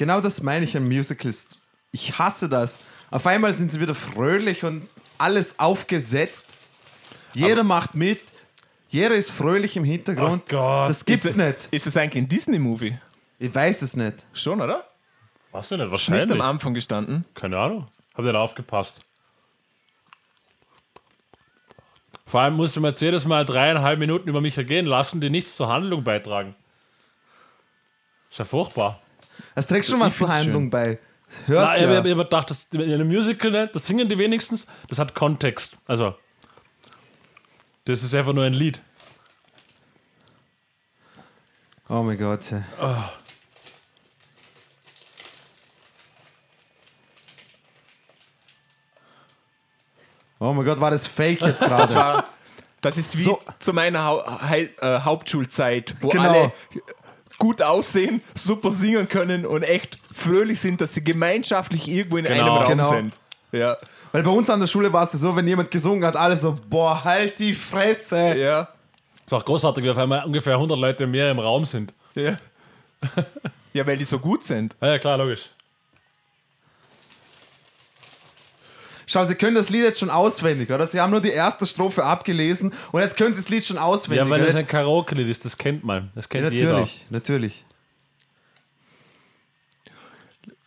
Genau 0.00 0.22
das 0.22 0.42
meine 0.42 0.64
ich 0.64 0.74
an 0.78 0.88
Musicals. 0.88 1.58
Ich 1.92 2.18
hasse 2.18 2.48
das. 2.48 2.78
Auf 3.10 3.26
einmal 3.26 3.52
sind 3.54 3.70
sie 3.70 3.80
wieder 3.80 3.94
fröhlich 3.94 4.64
und 4.64 4.88
alles 5.18 5.58
aufgesetzt. 5.58 6.46
Jeder 7.34 7.64
macht 7.64 7.94
mit. 7.94 8.18
Jeder 8.88 9.14
ist 9.14 9.30
fröhlich 9.30 9.76
im 9.76 9.84
Hintergrund. 9.84 10.44
Ach 10.46 10.50
Gott. 10.52 10.88
das 10.88 11.04
gibt's 11.04 11.26
Ist, 11.26 11.36
nicht. 11.36 11.68
ist 11.70 11.84
das 11.84 11.98
eigentlich 11.98 12.24
ein 12.24 12.28
Disney-Movie? 12.30 12.96
Ich 13.38 13.54
weiß 13.54 13.82
es 13.82 13.94
nicht. 13.94 14.24
Schon, 14.32 14.62
oder? 14.62 14.88
Weißt 15.52 15.70
du 15.70 15.74
nicht, 15.76 15.84
Nicht 15.84 15.90
wahrscheinlich. 15.92 16.30
am 16.30 16.40
Anfang 16.48 16.72
gestanden. 16.72 17.26
Keine 17.34 17.58
Ahnung. 17.58 17.86
Hab 18.14 18.24
nicht 18.24 18.34
aufgepasst. 18.34 19.00
Vor 22.26 22.40
allem 22.40 22.54
musste 22.54 22.80
man 22.80 22.92
jetzt 22.92 23.02
jedes 23.02 23.26
Mal 23.26 23.44
dreieinhalb 23.44 23.98
Minuten 23.98 24.30
über 24.30 24.40
mich 24.40 24.56
ergehen 24.56 24.86
lassen, 24.86 25.20
die 25.20 25.28
nichts 25.28 25.56
zur 25.56 25.68
Handlung 25.68 26.04
beitragen. 26.04 26.54
Ist 28.30 28.38
ja 28.38 28.46
furchtbar. 28.46 28.98
Es 29.54 29.66
trägt 29.66 29.86
schon 29.86 30.00
was 30.00 30.12
ich 30.12 30.18
zur 30.18 30.28
Handlung 30.32 30.62
schön. 30.64 30.70
bei. 30.70 30.98
Na, 31.46 31.54
Hörst 31.54 31.74
ich 31.76 31.82
ja. 31.82 31.96
habe 31.96 32.08
immer 32.10 32.24
gedacht, 32.24 32.50
das, 32.50 32.66
in 32.72 32.80
einem 32.82 33.06
Musical, 33.08 33.50
ne, 33.52 33.68
das 33.72 33.86
singen 33.86 34.08
die 34.08 34.18
wenigstens, 34.18 34.66
das 34.88 34.98
hat 34.98 35.14
Kontext. 35.14 35.76
Also, 35.86 36.14
das 37.84 38.02
ist 38.02 38.14
einfach 38.14 38.32
nur 38.32 38.44
ein 38.44 38.52
Lied. 38.52 38.80
Oh 41.88 42.02
mein 42.02 42.18
Gott. 42.18 42.50
ja. 42.50 42.64
Oh 50.38 50.52
mein 50.52 50.64
Gott, 50.64 50.80
war 50.80 50.90
das 50.90 51.06
fake 51.06 51.40
jetzt 51.42 51.60
Das, 51.60 51.68
gerade? 51.68 51.94
war, 51.94 52.24
das 52.80 52.96
ist 52.96 53.16
wie 53.18 53.24
So. 53.24 53.38
zu 53.58 53.72
meiner 53.72 54.04
Hau 54.04 54.24
Heil 54.42 54.70
äh, 54.80 55.00
Hauptschulzeit, 55.00 55.94
wo 56.00 56.08
Genau. 56.08 56.30
alle 56.30 56.52
gut 57.40 57.60
aussehen, 57.62 58.22
super 58.36 58.70
singen 58.70 59.08
können 59.08 59.44
und 59.44 59.62
echt 59.64 59.98
fröhlich 60.14 60.60
sind, 60.60 60.80
dass 60.80 60.94
sie 60.94 61.02
gemeinschaftlich 61.02 61.88
irgendwo 61.88 62.18
in 62.18 62.26
Genau. 62.26 62.38
einem 62.40 62.48
Raum 62.62 62.68
Genau. 62.68 62.90
sind. 62.90 63.14
Ja, 63.50 63.76
Weil 64.12 64.22
bei 64.22 64.30
uns 64.30 64.48
an 64.48 64.60
der 64.60 64.68
Schule 64.68 64.92
war 64.92 65.02
es 65.02 65.10
so, 65.12 65.34
wenn 65.34 65.48
jemand 65.48 65.72
gesungen 65.72 66.04
hat, 66.04 66.14
alle 66.14 66.36
so, 66.36 66.56
boah, 66.68 67.02
halt 67.02 67.36
die 67.40 67.52
Fresse. 67.52 68.34
ja, 68.36 68.68
Ist 69.26 69.32
auch 69.34 69.44
großartig, 69.44 69.82
wie 69.82 69.90
auf 69.90 69.98
einmal 69.98 70.24
ungefähr 70.24 70.54
100 70.54 70.78
Leute 70.78 71.06
mehr 71.08 71.32
im 71.32 71.40
Raum 71.40 71.64
sind. 71.64 71.92
ja. 72.14 72.36
ja, 73.72 73.86
weil 73.86 73.96
die 73.96 74.04
so 74.04 74.18
gut 74.18 74.44
sind. 74.44 74.76
Ja 74.80 74.98
klar, 74.98 75.18
logisch. 75.18 75.50
Schau, 79.10 79.24
sie 79.24 79.34
können 79.34 79.56
das 79.56 79.70
Lied 79.70 79.82
jetzt 79.82 79.98
schon 79.98 80.08
auswendig, 80.08 80.70
oder? 80.70 80.86
Sie 80.86 81.00
haben 81.00 81.10
nur 81.10 81.20
die 81.20 81.30
erste 81.30 81.66
Strophe 81.66 82.04
abgelesen 82.04 82.72
und 82.92 83.00
jetzt 83.00 83.16
können 83.16 83.34
sie 83.34 83.40
das 83.40 83.48
Lied 83.48 83.64
schon 83.64 83.76
auswendig. 83.76 84.24
Ja, 84.24 84.30
weil 84.30 84.44
jetzt, 84.44 84.54
ein 84.54 84.68
Karaoke-Lied 84.68 85.28
ist, 85.28 85.44
das 85.44 85.58
kennt 85.58 85.82
man. 85.82 86.12
Das 86.14 86.28
kennt 86.28 86.44
ja, 86.44 86.50
jeder. 86.52 86.72
natürlich, 86.74 87.06
natürlich. 87.10 87.64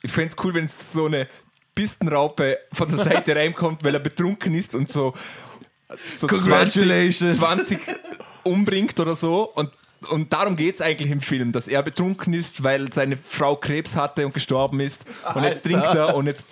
Ich 0.01 0.11
fände 0.11 0.35
es 0.37 0.43
cool, 0.43 0.53
wenn 0.55 0.65
es 0.65 0.91
so 0.91 1.05
eine 1.05 1.29
Pistenraupe 1.73 2.57
von 2.73 2.89
der 2.89 3.05
Seite 3.05 3.33
reinkommt, 3.37 3.81
weil 3.81 3.93
er 3.93 4.01
betrunken 4.01 4.53
ist 4.55 4.75
und 4.75 4.89
so, 4.89 5.13
so 6.13 6.27
20, 6.27 6.29
Congratulations. 6.29 7.37
20 7.37 7.79
umbringt 8.43 8.99
oder 8.99 9.15
so. 9.15 9.43
Und, 9.55 9.71
und 10.09 10.33
darum 10.33 10.55
geht 10.55 10.75
es 10.75 10.81
eigentlich 10.81 11.11
im 11.11 11.21
Film, 11.21 11.51
dass 11.51 11.67
er 11.67 11.81
betrunken 11.83 12.33
ist, 12.33 12.63
weil 12.63 12.91
seine 12.93 13.17
Frau 13.17 13.55
Krebs 13.55 13.95
hatte 13.95 14.25
und 14.25 14.33
gestorben 14.33 14.79
ist. 14.79 15.05
Und 15.35 15.43
jetzt 15.43 15.63
trinkt 15.63 15.87
er 15.93 16.15
und 16.15 16.27
jetzt 16.27 16.43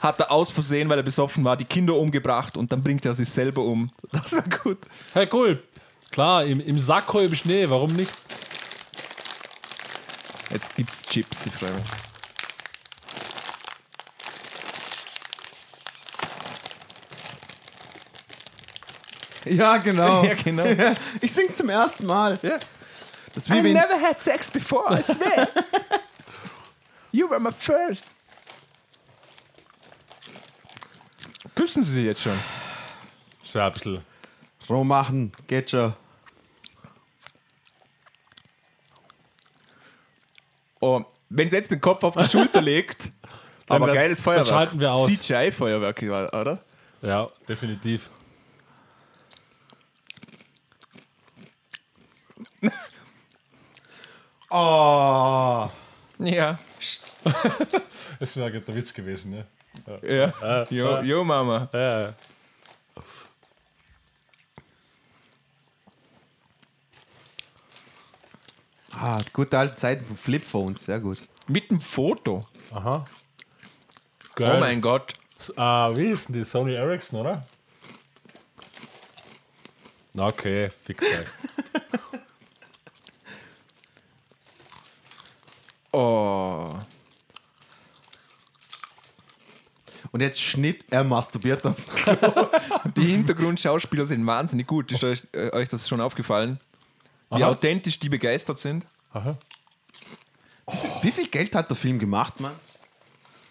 hat 0.00 0.20
er 0.20 0.30
aus 0.30 0.50
Versehen, 0.50 0.88
weil 0.88 0.98
er 0.98 1.02
besoffen 1.02 1.44
war, 1.44 1.56
die 1.56 1.64
Kinder 1.64 1.94
umgebracht 1.94 2.56
und 2.56 2.72
dann 2.72 2.82
bringt 2.82 3.04
er 3.06 3.14
sich 3.14 3.28
selber 3.28 3.62
um. 3.62 3.90
Das 4.12 4.32
war 4.32 4.44
gut. 4.62 4.78
Hey, 5.12 5.28
cool. 5.32 5.60
Klar, 6.10 6.44
im, 6.44 6.60
im 6.60 6.78
Sakko 6.78 7.20
im 7.20 7.34
Schnee, 7.34 7.68
warum 7.68 7.92
nicht? 7.92 8.10
Jetzt 10.50 10.74
gibt's 10.74 11.02
Chips, 11.02 11.46
ich 11.46 11.52
freue 11.52 11.72
mich. 11.72 11.82
Ja, 19.44 19.76
genau. 19.78 20.22
Ja, 20.28 20.34
genau. 20.34 20.64
Ich 21.20 21.32
sing 21.32 21.54
zum 21.54 21.68
ersten 21.68 22.06
Mal. 22.06 22.38
Ja. 22.42 22.58
Das 23.38 23.48
wenn, 23.48 23.72
never 23.72 24.00
had 24.02 24.20
sex 24.20 24.50
before, 24.50 24.98
I 24.98 25.00
swear. 25.00 25.46
you 27.12 27.30
were 27.30 27.38
my 27.38 27.52
first. 27.52 28.08
Küssen 31.54 31.84
Sie 31.84 31.92
sie 31.92 32.02
jetzt 32.02 32.20
schon? 32.20 32.36
Ja 33.54 33.66
ein 33.68 33.72
bisschen. 33.72 34.00
Roh 34.68 34.82
machen, 34.82 35.32
geht 35.46 35.70
schon. 35.70 35.94
Oh, 40.80 41.04
wenn 41.28 41.48
sie 41.48 41.56
jetzt 41.56 41.70
den 41.70 41.80
Kopf 41.80 42.02
auf 42.02 42.16
die 42.16 42.24
Schulter 42.24 42.60
legt, 42.60 43.12
aber 43.68 43.86
dann- 43.86 43.94
geiles 43.94 44.18
dann 44.18 44.24
Feuerwerk. 44.24 44.48
schalten 44.48 44.80
wir 44.80 44.92
aus. 44.92 45.08
CGI-Feuerwerk, 45.10 46.02
oder? 46.02 46.60
Ja, 47.02 47.28
definitiv. 47.48 48.10
Oh. 54.50 55.68
Ja. 56.18 56.58
Das 58.20 58.36
wäre 58.36 58.60
der 58.60 58.74
Witz 58.74 58.92
gewesen, 58.92 59.30
ne? 59.30 59.46
Ja. 60.02 60.64
Jo, 60.70 61.00
jo, 61.02 61.22
Mama. 61.22 61.68
Ja. 61.72 62.14
Ah, 68.90 69.20
gute 69.32 69.56
alte 69.56 69.76
Zeiten 69.76 70.04
von 70.04 70.16
Flipphones, 70.16 70.84
sehr 70.84 70.98
gut. 70.98 71.18
Mit 71.46 71.70
dem 71.70 71.80
Foto. 71.80 72.44
Aha. 72.72 73.06
Oh 73.06 74.26
Geil. 74.34 74.58
mein 74.58 74.80
Gott. 74.80 75.14
Ah, 75.56 75.92
wie 75.94 76.06
ist 76.06 76.28
denn 76.28 76.34
die? 76.34 76.44
Sony 76.44 76.74
Ericsson, 76.74 77.20
oder? 77.20 77.46
Okay, 80.16 80.70
fick 80.70 81.00
euch. 81.00 81.08
Oh. 85.92 86.74
Und 90.10 90.20
jetzt 90.20 90.40
Schnitt, 90.40 90.84
er 90.90 91.04
masturbiert 91.04 91.66
auf. 91.66 91.76
Die 92.96 93.04
Hintergrundschauspieler 93.04 94.06
sind 94.06 94.26
wahnsinnig 94.26 94.66
gut. 94.66 94.90
Ist 94.92 95.04
euch, 95.04 95.22
äh, 95.32 95.50
euch 95.52 95.68
das 95.68 95.88
schon 95.88 96.00
aufgefallen? 96.00 96.58
Wie 97.30 97.42
Aha. 97.42 97.50
authentisch 97.50 97.98
die 97.98 98.08
begeistert 98.08 98.58
sind? 98.58 98.86
Aha. 99.12 99.36
Wie 101.02 101.10
viel 101.10 101.28
Geld 101.28 101.54
hat 101.54 101.70
der 101.70 101.76
Film 101.76 101.98
gemacht, 101.98 102.40
Mann? 102.40 102.54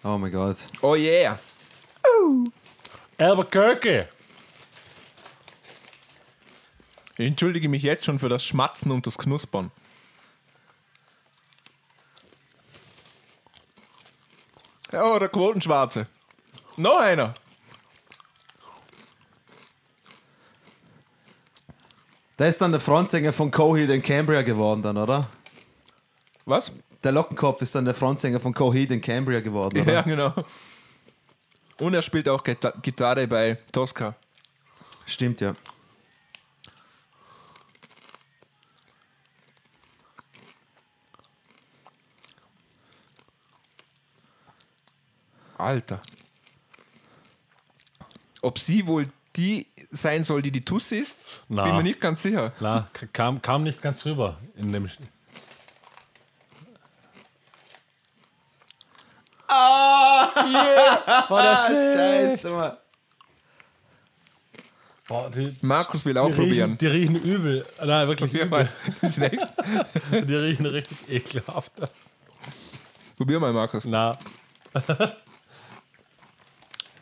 Oh 0.02 0.18
mein 0.18 0.32
Gott. 0.32 0.58
Oh 0.82 0.94
yeah. 0.94 1.38
Albuquerque. 3.18 4.08
Ich 7.16 7.26
entschuldige 7.26 7.68
mich 7.68 7.82
jetzt 7.82 8.04
schon 8.04 8.20
für 8.20 8.28
das 8.28 8.44
Schmatzen 8.44 8.92
und 8.92 9.06
das 9.06 9.18
Knuspern. 9.18 9.72
Oh, 14.92 15.18
der 15.18 15.28
Quotenschwarze. 15.28 16.06
Noch 16.76 16.98
einer. 16.98 17.34
Der 22.38 22.48
ist 22.48 22.60
dann 22.60 22.70
der 22.70 22.80
Frontsänger 22.80 23.32
von 23.32 23.50
Coheed 23.50 23.90
in 23.90 24.02
Cambria 24.02 24.42
geworden, 24.42 24.82
dann, 24.82 24.96
oder? 24.96 25.28
Was? 26.44 26.70
Der 27.02 27.12
Lockenkopf 27.12 27.60
ist 27.62 27.74
dann 27.74 27.84
der 27.84 27.94
Frontsänger 27.94 28.40
von 28.40 28.54
Coheed 28.54 28.90
in 28.92 29.00
Cambria 29.00 29.40
geworden, 29.40 29.80
oder? 29.80 29.92
Ja, 29.92 30.02
genau. 30.02 30.32
Und 31.80 31.94
er 31.94 32.02
spielt 32.02 32.28
auch 32.28 32.42
Gita 32.42 32.72
Gitarre 32.82 33.26
bei 33.26 33.58
Tosca. 33.72 34.14
Stimmt, 35.06 35.40
ja. 35.40 35.54
Alter. 45.58 46.00
Ob 48.42 48.58
sie 48.58 48.86
wohl 48.86 49.08
die 49.36 49.66
sein 49.90 50.22
soll, 50.24 50.42
die 50.42 50.50
die 50.50 50.60
Tuss 50.62 50.92
ist, 50.92 51.26
Na. 51.48 51.64
bin 51.64 51.76
mir 51.76 51.82
nicht 51.82 52.00
ganz 52.00 52.22
sicher. 52.22 52.52
Na, 52.60 52.88
kam, 53.12 53.40
kam 53.42 53.62
nicht 53.62 53.82
ganz 53.82 54.04
rüber 54.04 54.38
in 54.56 54.72
dem. 54.72 54.88
War 61.28 61.42
das 61.42 61.66
Scheiße, 61.66 62.50
Mann. 62.50 62.76
Boah, 65.08 65.30
die, 65.30 65.56
Markus 65.62 66.04
will 66.04 66.18
auch 66.18 66.28
die, 66.28 66.34
probieren. 66.34 66.72
riechen, 66.72 66.78
die 66.78 66.86
riechen 66.86 67.16
übel. 67.16 67.66
Nein, 67.82 68.08
wirklich 68.08 68.30
Probier 68.30 68.44
übel. 68.44 68.68
mal. 69.00 70.20
Die 70.26 70.34
riechen 70.34 70.66
richtig 70.66 70.98
ekelhaft. 71.08 71.72
Probier 73.16 73.40
mal, 73.40 73.54
Markus. 73.54 73.86
Na, 73.86 74.18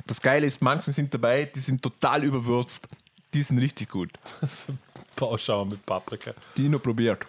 Das 0.06 0.20
Geile 0.20 0.46
ist, 0.46 0.62
manche 0.62 0.92
sind 0.92 1.12
dabei, 1.12 1.46
die 1.46 1.58
sind 1.58 1.82
total 1.82 2.22
überwürzt. 2.22 2.86
Die 3.34 3.42
sind 3.42 3.58
richtig 3.58 3.88
gut. 3.88 4.10
Bauschauer 5.16 5.66
mit 5.66 5.84
Paprika. 5.84 6.32
Die 6.56 6.68
nur 6.68 6.80
probiert. 6.80 7.26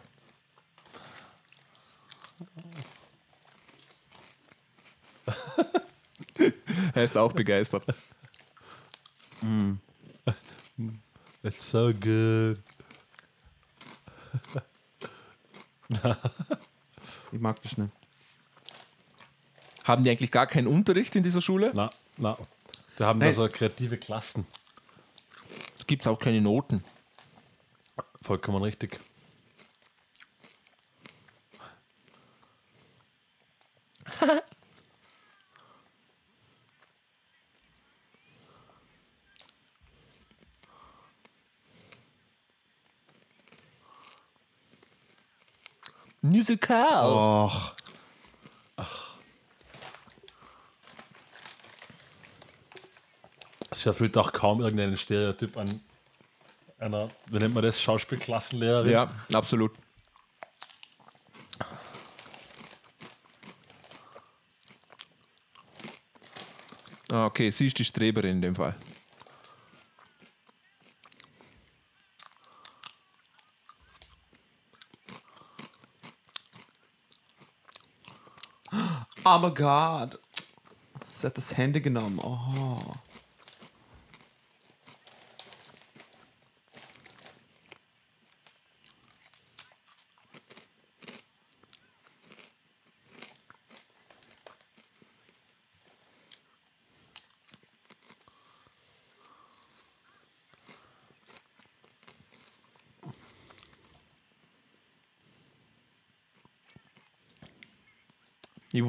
er 6.94 7.04
ist 7.04 7.18
auch 7.18 7.34
begeistert. 7.34 7.84
It's 11.44 11.72
so 11.72 11.92
good. 11.94 12.60
Ich 17.32 17.40
mag 17.40 17.62
das 17.62 17.78
nicht. 17.78 17.92
Haben 19.84 20.04
die 20.04 20.10
eigentlich 20.10 20.32
gar 20.32 20.48
keinen 20.48 20.68
Unterricht 20.68 21.16
in 21.16 21.24
dieser 21.24 21.42
Schule? 21.42 21.72
Na, 21.74 21.90
na. 22.18 22.38
Die 22.98 23.04
haben 23.04 23.20
da 23.20 23.28
Nein. 23.28 23.36
so 23.36 23.48
kreative 23.48 23.98
Klassen. 23.98 24.48
Gibt 25.86 26.02
es 26.02 26.08
auch 26.08 26.18
keine 26.20 26.42
Noten. 26.42 26.84
Vollkommen 28.22 28.64
richtig. 28.64 29.00
Musical. 46.22 47.14
Och. 47.14 47.74
Es 53.78 53.86
erfüllt 53.86 54.18
auch 54.18 54.34
kaum 54.34 54.60
irgendeinen 54.60 54.98
Stereotyp 54.98 55.56
an 55.56 55.82
einer, 56.80 57.10
wie 57.28 57.38
nennt 57.38 57.54
man 57.54 57.62
das, 57.62 57.80
Schauspielklassenlehrerin. 57.80 58.90
Ja, 58.90 59.14
absolut. 59.32 59.72
Ah, 67.12 67.26
okay, 67.28 67.52
sie 67.52 67.68
ist 67.68 67.78
die 67.78 67.86
Streberin 67.86 68.38
in 68.38 68.42
dem 68.42 68.56
Fall. 68.56 68.76
Oh 79.24 79.38
my 79.38 79.52
God. 79.54 80.20
Sie 81.14 81.28
hat 81.28 81.38
das 81.38 81.56
Handy 81.56 81.80
genommen. 81.80 82.18
Oh. 82.24 82.80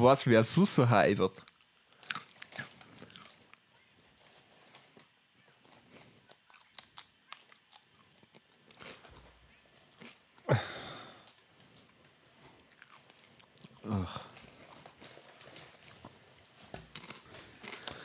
Weiß, 0.09 0.27
wer 0.27 0.43
so 0.43 0.65
so 0.65 0.89
high 0.89 1.19
wird. 1.19 1.33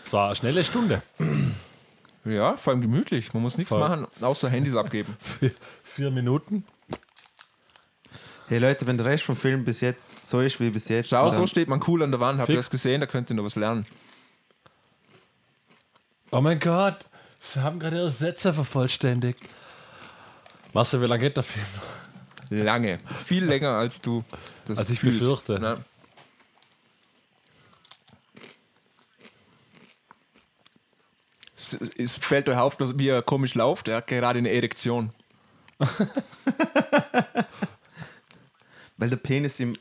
Es 0.05 0.13
war 0.13 0.27
eine 0.27 0.35
schnelle 0.35 0.63
Stunde. 0.63 1.01
Ja, 2.25 2.55
vor 2.55 2.71
allem 2.71 2.81
gemütlich. 2.81 3.33
Man 3.33 3.41
muss 3.43 3.57
nichts 3.57 3.69
Voll. 3.69 3.79
machen, 3.79 4.07
außer 4.21 4.49
Handys 4.49 4.75
abgeben. 4.75 5.15
Vier, 5.39 5.51
vier 5.83 6.11
Minuten. 6.11 6.65
Hey 8.53 8.59
Leute, 8.59 8.85
wenn 8.85 8.97
der 8.97 9.07
Rest 9.07 9.23
vom 9.23 9.35
Film 9.35 9.65
bis 9.65 9.81
jetzt 9.81 10.27
so 10.27 10.39
ist 10.39 10.59
wie 10.59 10.69
bis 10.69 10.87
jetzt. 10.87 11.09
Schau, 11.09 11.31
so 11.31 11.47
steht 11.47 11.67
man 11.67 11.81
cool 11.87 12.03
an 12.03 12.11
der 12.11 12.19
Wand. 12.19 12.39
Habt 12.39 12.49
ihr 12.49 12.55
das 12.55 12.69
gesehen? 12.69 13.01
Da 13.01 13.07
könnt 13.07 13.31
ihr 13.31 13.35
noch 13.35 13.45
was 13.45 13.55
lernen. 13.55 13.87
Oh 16.29 16.39
mein 16.39 16.59
Gott, 16.59 17.07
sie 17.39 17.63
haben 17.63 17.79
gerade 17.79 17.97
ihre 17.97 18.11
Sätze 18.11 18.53
vervollständigt. 18.53 19.39
Marcel, 20.71 21.01
wie 21.01 21.07
lange 21.07 21.23
geht 21.23 21.35
der 21.35 21.43
Film? 21.43 21.65
Lange. 22.51 22.99
Viel 23.23 23.43
länger 23.43 23.69
als 23.69 24.01
du 24.01 24.23
das 24.65 24.77
Als 24.77 24.91
ich 24.91 24.99
fühlst. 24.99 25.17
befürchte. 25.17 25.59
Ja. 25.59 25.77
Es, 31.57 31.73
es 31.97 32.17
fällt 32.17 32.47
euch 32.49 32.57
auf, 32.57 32.75
dass, 32.75 32.99
wie 32.99 33.07
er 33.07 33.23
komisch 33.23 33.55
läuft. 33.55 33.87
Er 33.87 33.97
hat 33.97 34.05
gerade 34.05 34.37
eine 34.37 34.51
Erektion. 34.51 35.11
Weil 38.97 39.10
der 39.10 39.17
Penis 39.17 39.60
ihm 39.60 39.75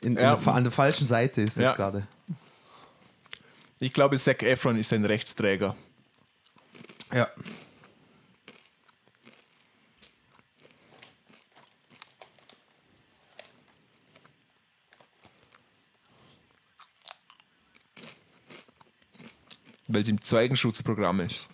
in, 0.00 0.16
Ja. 0.16 0.34
in 0.34 0.40
der, 0.44 0.54
an 0.54 0.64
der 0.64 0.72
falschen 0.72 1.06
Seite 1.06 1.42
ist 1.42 1.56
Ja. 1.56 1.68
jetzt 1.68 1.76
gerade. 1.76 2.06
Ich 3.80 3.92
glaube, 3.92 4.18
Zac 4.18 4.42
Efron 4.42 4.78
ist 4.78 4.92
ein 4.92 5.04
Rechtsträger. 5.04 5.76
Ja. 7.12 7.28
weil 19.88 20.02
es 20.02 20.08
im 20.08 20.20
Zeugenschutzprogramm 20.20 21.20
ist. 21.20 21.48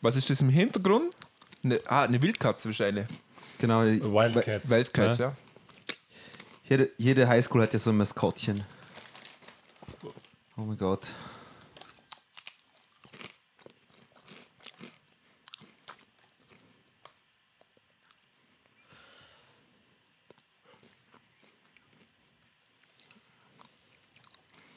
Was 0.00 0.16
ist 0.16 0.30
das 0.30 0.40
im 0.40 0.48
Hintergrund? 0.50 1.14
Ne, 1.62 1.80
ah, 1.86 2.02
eine 2.02 2.20
Wildkatze 2.20 2.68
wahrscheinlich. 2.68 3.06
Genau. 3.64 3.80
Wildcats. 3.82 4.68
Wildkatze, 4.68 5.22
ne? 5.22 5.28
ja. 5.28 5.36
Jede, 6.68 6.90
jede 6.98 7.26
Highschool 7.28 7.62
hat 7.62 7.72
ja 7.72 7.78
so 7.78 7.88
ein 7.90 7.96
Maskottchen. 7.96 8.62
Oh 10.56 10.60
mein 10.62 10.76
Gott. 10.76 11.08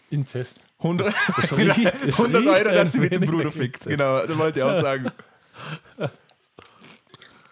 Inzest. 0.10 0.62
100, 0.80 1.14
Es 1.38 1.52
riecht- 1.58 1.94
es 2.08 2.18
100 2.20 2.42
riecht 2.42 2.50
Euro, 2.66 2.76
dass 2.76 2.92
sie 2.94 3.00
mit 3.00 3.12
dem 3.12 3.26
Bruder 3.26 3.52
fickt. 3.52 3.86
Genau, 3.86 4.26
das 4.26 4.38
wollte 4.38 4.60
ich 4.60 4.64
auch 4.64 4.80
sagen. 4.80 5.12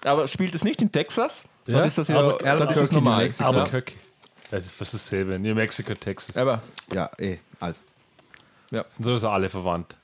Aber 0.06 0.28
spielt 0.28 0.54
es 0.56 0.64
nicht 0.64 0.82
in 0.82 0.92
Texas? 0.92 1.44
Ja, 1.68 1.76
Dort 1.76 1.88
ist 1.88 1.98
das 1.98 2.08
ja 2.08 2.20
aber- 2.20 2.38
dort 2.38 2.72
ist 2.72 2.82
das 2.82 2.92
normal. 2.92 3.24
Mexico. 3.24 3.52
Ja. 3.52 3.58
Albuquerque. 3.58 3.94
Das 4.52 4.66
ist 4.66 4.74
fast 4.76 4.94
dasselbe. 4.94 5.40
New 5.40 5.56
Mexico, 5.56 5.94
Texas. 5.94 6.38
Aber 6.38 6.62
Ja, 6.94 7.10
eh. 7.18 7.38
Also. 7.60 7.82
Sind 8.70 9.04
sowieso 9.06 9.30
alle 9.30 9.50
verwandt. 9.50 9.96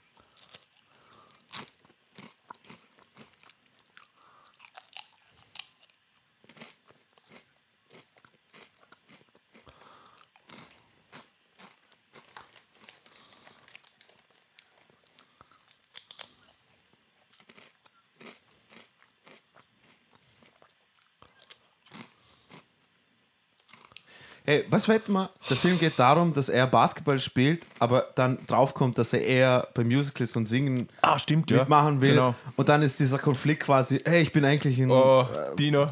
Hey, 24.51 24.65
was 24.69 24.85
wetten 24.89 25.13
wir? 25.13 25.29
Der 25.49 25.55
Film 25.55 25.79
geht 25.79 25.93
darum, 25.97 26.33
dass 26.33 26.49
er 26.49 26.67
Basketball 26.67 27.17
spielt, 27.17 27.65
aber 27.79 28.07
dann 28.15 28.37
draufkommt, 28.47 28.97
dass 28.97 29.13
er 29.13 29.23
eher 29.25 29.65
bei 29.73 29.85
Musicals 29.85 30.35
und 30.35 30.43
Singen 30.43 30.89
Ah, 31.01 31.17
stimmt, 31.17 31.49
mitmachen 31.49 32.01
will. 32.01 32.09
Genau. 32.09 32.35
Und 32.57 32.67
dann 32.67 32.81
ist 32.81 32.99
dieser 32.99 33.17
Konflikt 33.17 33.63
quasi, 33.63 33.99
hey, 34.03 34.21
ich 34.23 34.33
bin 34.33 34.43
eigentlich 34.43 34.77
ein. 34.77 34.91
Oh, 34.91 35.25
Dino. 35.57 35.87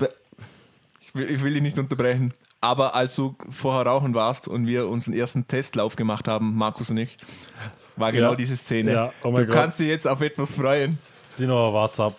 Ich 0.99 1.15
will, 1.15 1.31
ich 1.31 1.41
will 1.41 1.53
dich 1.53 1.61
nicht 1.61 1.79
unterbrechen. 1.79 2.33
Aber 2.59 2.95
als 2.95 3.15
du 3.15 3.33
vorher 3.49 3.85
rauchen 3.89 4.13
warst 4.13 4.49
und 4.49 4.67
wir 4.67 4.89
unseren 4.89 5.13
ersten 5.13 5.47
Testlauf 5.47 5.95
gemacht 5.95 6.27
haben, 6.27 6.53
Markus 6.57 6.89
und 6.89 6.97
ich, 6.97 7.15
war 7.95 8.11
genau 8.11 8.31
Ja. 8.31 8.35
diese 8.35 8.57
Szene. 8.57 8.91
Ja, 8.91 9.13
oh 9.23 9.31
du 9.31 9.45
Gott. 9.45 9.51
kannst 9.55 9.79
dich 9.79 9.87
jetzt 9.87 10.05
auf 10.05 10.19
etwas 10.19 10.51
freuen. 10.53 10.97
Dino, 11.39 11.71
what's 11.71 11.97
up? 11.97 12.17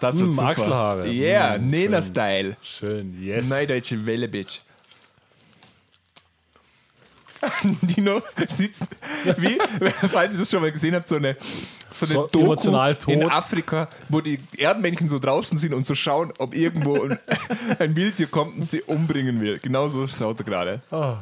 Das 0.00 0.16
Mm, 0.16 0.18
wird 0.22 0.32
super. 0.32 0.46
Achselhaare. 0.48 1.06
Yeah, 1.08 1.56
Mm, 1.56 1.68
Nena-Style. 1.70 2.56
Schön, 2.62 3.22
yes. 3.22 3.48
Neudeutsche 3.48 4.04
Welle, 4.04 4.26
Bitch. 4.26 4.58
Dino 7.82 8.22
sitzt 8.56 8.82
wie, 9.38 9.58
falls 10.10 10.32
ihr 10.32 10.38
das 10.38 10.50
schon 10.50 10.60
mal 10.60 10.70
gesehen 10.72 10.94
habt, 10.94 11.08
so 11.08 11.16
eine, 11.16 11.36
so 11.92 12.06
eine 12.06 12.14
So 12.14 12.26
Doku 12.26 12.44
emotional 12.44 12.94
tot. 12.96 13.14
in 13.14 13.28
Afrika, 13.30 13.88
wo 14.08 14.20
die 14.20 14.38
Erdmännchen 14.56 15.08
so 15.08 15.18
draußen 15.18 15.56
sind 15.58 15.72
und 15.74 15.84
so 15.86 15.94
schauen, 15.94 16.32
ob 16.38 16.54
irgendwo 16.54 17.02
ein, 17.02 17.18
ein 17.78 17.96
Wildtier 17.96 18.26
kommt 18.26 18.56
und 18.56 18.64
sie 18.64 18.82
umbringen 18.82 19.40
will. 19.40 19.58
Genauso 19.58 20.06
schaut 20.06 20.38
er 20.40 20.44
gerade. 20.44 20.80
Ah. 20.90 21.16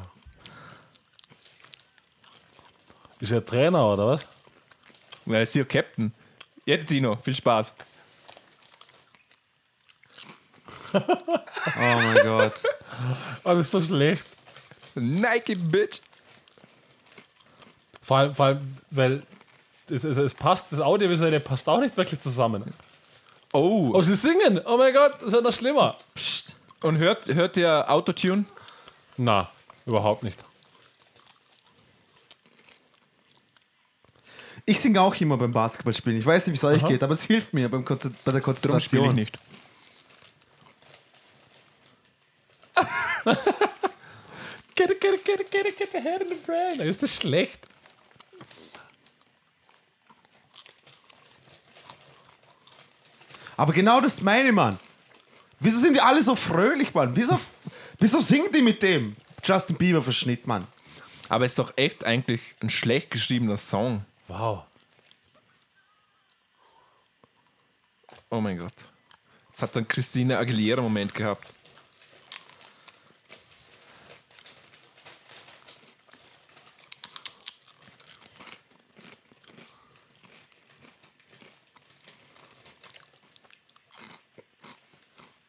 Ist 3.20 3.32
er 3.32 3.44
Trainer 3.44 3.86
oder 3.92 4.08
was? 4.08 4.26
Na, 5.24 5.40
ist 5.40 5.52
hier 5.52 5.64
Captain. 5.64 6.12
Jetzt 6.64 6.88
Dino, 6.90 7.16
viel 7.22 7.34
Spaß. 7.34 7.74
Oh 10.94 11.00
mein 11.76 12.22
Gott. 12.24 12.52
Oh, 13.44 13.50
das 13.50 13.66
ist 13.66 13.70
so 13.70 13.80
schlecht. 13.80 14.24
Nike, 14.96 15.54
Bitch. 15.54 16.00
Vor 18.08 18.16
allem, 18.16 18.34
vor 18.34 18.46
allem 18.46 18.58
weil 18.90 19.22
es, 19.90 20.02
es, 20.02 20.16
es 20.16 20.32
passt, 20.32 20.66
das 20.70 20.80
Audiovisuelle 20.80 21.40
passt 21.40 21.68
auch 21.68 21.78
nicht 21.78 21.94
wirklich 21.98 22.18
zusammen. 22.20 22.72
Oh, 23.52 23.90
Oh, 23.92 24.00
sie 24.00 24.14
singen! 24.14 24.62
Oh 24.64 24.78
mein 24.78 24.94
Gott, 24.94 25.12
das 25.20 25.30
wird 25.32 25.44
noch 25.44 25.52
schlimmer. 25.52 25.94
und 26.80 26.96
hört, 26.96 27.26
hört 27.26 27.58
ihr 27.58 27.84
Autotune? 27.90 28.46
Na, 29.18 29.50
überhaupt 29.84 30.22
nicht. 30.22 30.42
Ich 34.64 34.80
singe 34.80 35.02
auch 35.02 35.14
immer 35.16 35.36
beim 35.36 35.50
Basketballspielen. 35.50 36.18
Ich 36.18 36.24
weiß 36.24 36.46
nicht, 36.46 36.54
wie 36.62 36.66
es 36.66 36.82
euch 36.82 36.86
geht, 36.88 37.02
aber 37.02 37.12
es 37.12 37.22
hilft 37.22 37.52
mir 37.52 37.68
beim 37.68 37.84
Konzer 37.84 38.10
bei 38.24 38.32
der 38.32 38.40
Darum 38.40 38.54
spiele 38.56 38.74
ich 38.76 38.90
Konzentration. 38.90 39.14
nicht. 39.16 39.38
Get 44.74 44.90
it, 44.90 45.00
get 45.00 45.14
it, 45.14 45.24
get 45.24 45.40
it, 45.40 45.50
get 45.50 45.66
it, 45.66 45.76
get 45.76 45.92
the 45.92 46.00
head 46.00 46.22
in 46.22 46.28
the 46.28 46.34
brain. 46.46 46.80
Ist 46.80 47.02
das 47.02 47.14
schlecht? 47.14 47.66
Aber 53.58 53.72
genau 53.72 54.00
das 54.00 54.22
meine 54.22 54.50
ich, 54.50 54.54
Mann. 54.54 54.78
Wieso 55.58 55.80
sind 55.80 55.94
die 55.94 56.00
alle 56.00 56.22
so 56.22 56.36
fröhlich, 56.36 56.94
Mann? 56.94 57.14
Wieso, 57.16 57.40
wieso 57.98 58.20
singen 58.20 58.52
die 58.52 58.62
mit 58.62 58.80
dem 58.80 59.16
Justin 59.42 59.76
Bieber-Verschnitt, 59.76 60.46
Mann? 60.46 60.64
Aber 61.28 61.44
ist 61.44 61.58
doch 61.58 61.72
echt 61.76 62.04
eigentlich 62.04 62.54
ein 62.62 62.70
schlecht 62.70 63.10
geschriebener 63.10 63.56
Song. 63.56 64.04
Wow. 64.28 64.62
Oh 68.30 68.40
mein 68.40 68.58
Gott. 68.58 68.72
Jetzt 69.48 69.60
hat 69.60 69.74
dann 69.74 69.88
Christina 69.88 70.38
Aguilera 70.38 70.80
Moment 70.80 71.12
gehabt. 71.12 71.52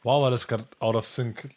Wow, 0.03 0.23
war 0.23 0.31
das 0.31 0.47
gerade 0.47 0.65
out 0.79 0.95
of 0.95 1.05
sync. 1.05 1.49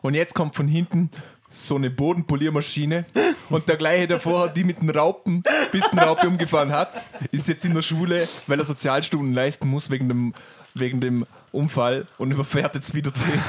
Und 0.00 0.14
jetzt 0.14 0.34
kommt 0.34 0.54
von 0.54 0.68
hinten 0.68 1.10
so 1.50 1.76
eine 1.76 1.90
Bodenpoliermaschine 1.90 3.04
und 3.48 3.68
der 3.68 3.76
gleiche 3.76 4.08
davor, 4.08 4.48
die 4.48 4.64
mit 4.64 4.80
den 4.80 4.90
Raupen, 4.90 5.42
Pistenraupe 5.70 6.26
umgefahren 6.26 6.72
hat, 6.72 6.92
ist 7.30 7.46
jetzt 7.48 7.64
in 7.64 7.74
der 7.74 7.82
Schule, 7.82 8.28
weil 8.46 8.58
er 8.58 8.64
Sozialstunden 8.64 9.32
leisten 9.32 9.68
muss 9.68 9.90
wegen 9.90 10.08
dem, 10.08 10.34
wegen 10.74 11.00
dem 11.00 11.26
Unfall 11.52 12.06
und 12.18 12.32
überfährt 12.32 12.74
jetzt 12.74 12.94
wieder 12.94 13.14
zehn. 13.14 13.40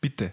Bitte. 0.00 0.32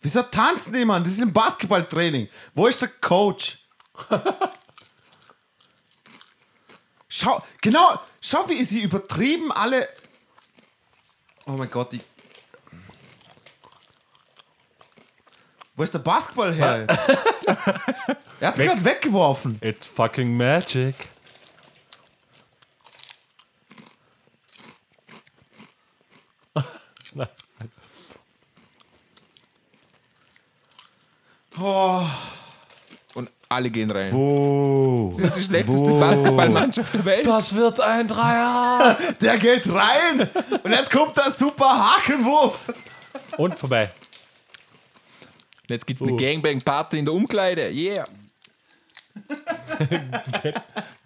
Wieso 0.00 0.22
tanzen 0.22 0.72
die, 0.72 0.84
Mann? 0.84 1.02
Die 1.02 1.10
sind 1.10 1.24
im 1.24 1.32
Basketballtraining. 1.32 2.28
Wo 2.54 2.66
ist 2.66 2.80
der 2.80 2.88
Coach? 2.88 3.58
schau, 7.08 7.42
genau, 7.60 8.00
schau, 8.20 8.48
wie 8.48 8.64
sie 8.64 8.82
übertrieben 8.82 9.50
alle. 9.50 9.88
Oh 11.46 11.52
mein 11.52 11.70
Gott, 11.70 11.92
die. 11.92 12.00
Wo 15.74 15.82
ist 15.82 15.94
der 15.94 16.00
Basketball 16.00 16.52
her? 16.54 16.86
er 18.40 18.48
hat 18.48 18.56
gerade 18.56 18.84
weggeworfen. 18.84 19.58
It's 19.60 19.86
fucking 19.86 20.36
magic. 20.36 20.94
Nein. 27.14 27.28
Und 33.14 33.30
alle 33.48 33.70
gehen 33.70 33.90
rein. 33.90 34.12
Oh. 34.14 35.10
Das 35.14 35.30
ist 35.30 35.36
die 35.36 35.42
schlechteste 35.44 35.92
Basketballmannschaft 35.98 36.94
der 36.94 37.04
Welt. 37.04 37.26
Das 37.26 37.54
wird 37.54 37.80
ein 37.80 38.06
Dreier. 38.08 38.96
Der 39.20 39.38
geht 39.38 39.68
rein 39.72 40.28
und 40.62 40.70
jetzt 40.70 40.90
kommt 40.90 41.16
der 41.16 41.30
super 41.30 41.96
Hakenwurf. 41.96 42.72
Und 43.36 43.54
vorbei. 43.58 43.90
Jetzt 45.68 45.86
gibt's 45.86 46.02
eine 46.02 46.12
Oh. 46.12 46.16
Gangbang-Party 46.16 46.98
in 46.98 47.04
der 47.04 47.14
Umkleide. 47.14 47.70
Yeah. 47.74 48.06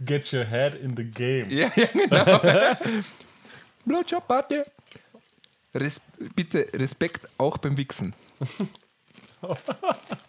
Get 0.05 0.33
your 0.33 0.45
head 0.45 0.75
in 0.75 0.97
the 0.97 1.05
game. 1.05 1.49
Ja, 1.51 1.71
ja 1.75 1.87
genau. 1.87 2.93
Blowjob-Party. 3.85 4.61
Res 5.75 6.01
bitte 6.37 6.67
Respekt 6.75 7.29
auch 7.39 7.57
beim 7.59 7.77
Wichsen. 7.77 8.15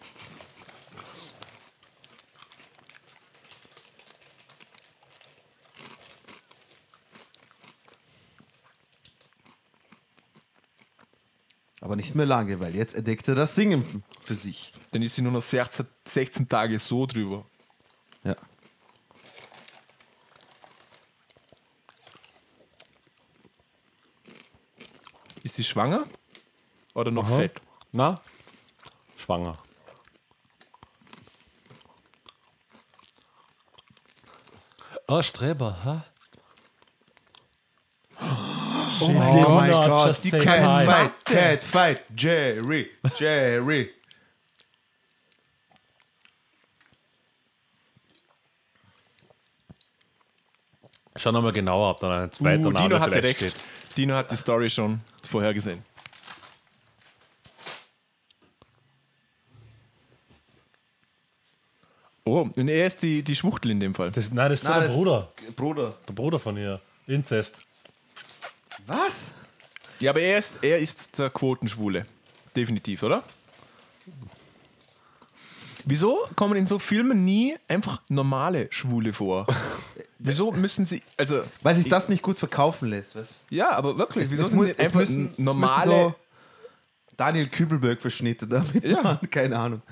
Aber 11.80 11.96
nicht 11.96 12.14
mehr 12.14 12.26
lange, 12.26 12.60
weil 12.60 12.74
jetzt 12.74 12.94
entdeckt 12.94 13.28
er 13.28 13.34
das 13.34 13.54
Singen 13.54 14.02
für 14.24 14.34
sich. 14.34 14.72
Dann 14.92 15.02
ist 15.02 15.16
sie 15.16 15.22
nur 15.22 15.32
noch 15.32 15.42
16, 15.42 15.86
16 16.06 16.48
Tage 16.48 16.78
so 16.78 17.04
drüber. 17.04 17.44
Ja. 18.24 18.36
Ist 25.42 25.56
sie 25.56 25.64
schwanger? 25.64 26.06
Oder 26.94 27.10
noch 27.10 27.26
Aha. 27.26 27.36
fett? 27.36 27.60
Na? 27.92 28.14
Schwanger. 29.24 29.56
Oh, 35.08 35.22
Streber, 35.22 35.76
hä? 35.84 36.00
Oh 39.00 39.08
mein 39.08 39.70
not 39.70 39.88
Gott, 39.88 40.08
just 40.08 40.30
Cat 40.30 40.60
hi. 40.62 40.84
Fight, 40.86 41.24
Cat 41.24 41.64
Fight, 41.64 42.02
Jerry, 42.14 42.90
Jerry. 43.18 43.90
Schau 51.16 51.32
nochmal 51.32 51.52
genauer, 51.52 51.90
ob 51.90 52.00
dann 52.00 52.22
ein 52.24 52.32
zweiter 52.32 52.66
Uh, 52.66 52.70
Name 52.70 52.88
Dino 52.88 53.00
hatte 53.00 53.10
vielleicht 53.16 53.40
recht. 53.42 53.56
steht. 53.56 53.96
Dino 53.96 54.14
hat 54.14 54.30
die 54.32 54.36
Story 54.36 54.68
schon 54.68 55.00
vorhergesehen. 55.26 55.82
Oh, 62.26 62.48
und 62.56 62.68
er 62.68 62.86
ist 62.86 63.02
die, 63.02 63.22
die 63.22 63.36
Schwuchtel 63.36 63.70
in 63.70 63.80
dem 63.80 63.94
Fall. 63.94 64.10
Das, 64.10 64.30
nein, 64.32 64.48
das 64.48 64.60
ist 64.60 64.64
Nein, 64.64 64.80
der 64.80 64.88
das- 64.88 64.96
Bruder. 64.96 65.32
Bruder. 65.56 65.94
Der 66.08 66.12
Bruder 66.14 66.38
von 66.38 66.56
ihr. 66.56 66.80
Inzest. 67.06 67.58
Was? 68.86 69.30
Ja, 70.00 70.10
aber 70.10 70.20
er 70.20 70.38
ist, 70.38 70.58
er 70.62 70.78
ist 70.78 71.18
der 71.18 71.28
Quotenschwule. 71.28 72.06
Definitiv, 72.56 73.02
oder? 73.02 73.22
Wieso 75.84 76.18
kommen 76.34 76.56
in 76.56 76.64
so 76.64 76.78
Filmen 76.78 77.26
nie 77.26 77.56
einfach 77.68 78.00
normale 78.08 78.68
Schwule 78.70 79.12
vor? 79.12 79.46
Wieso 80.18 80.50
müssen 80.52 80.86
sie, 80.86 81.02
also 81.18 81.42
Weil 81.60 81.74
sich 81.74 81.90
das 81.90 82.08
nicht 82.08 82.22
gut 82.22 82.38
verkaufen 82.38 82.88
lässt, 82.88 83.14
weißt 83.16 83.32
ja, 83.50 83.70
aber 83.72 83.98
wirklich, 83.98 84.30
wieso 84.30 84.44
es 84.44 84.48
sind 84.48 84.56
mu- 84.58 84.64
sie 84.64 84.70
es 84.70 84.78
einfach 84.78 85.06
normale? 85.36 85.90
müssen 85.90 86.08
so 86.08 86.14
Daniel 87.18 87.48
Kübelberg 87.48 88.00
verschnitte 88.00 88.46
damit. 88.46 88.82
Ja. 88.82 89.02
machen, 89.02 89.30
keine 89.30 89.58
Ahnung. 89.58 89.82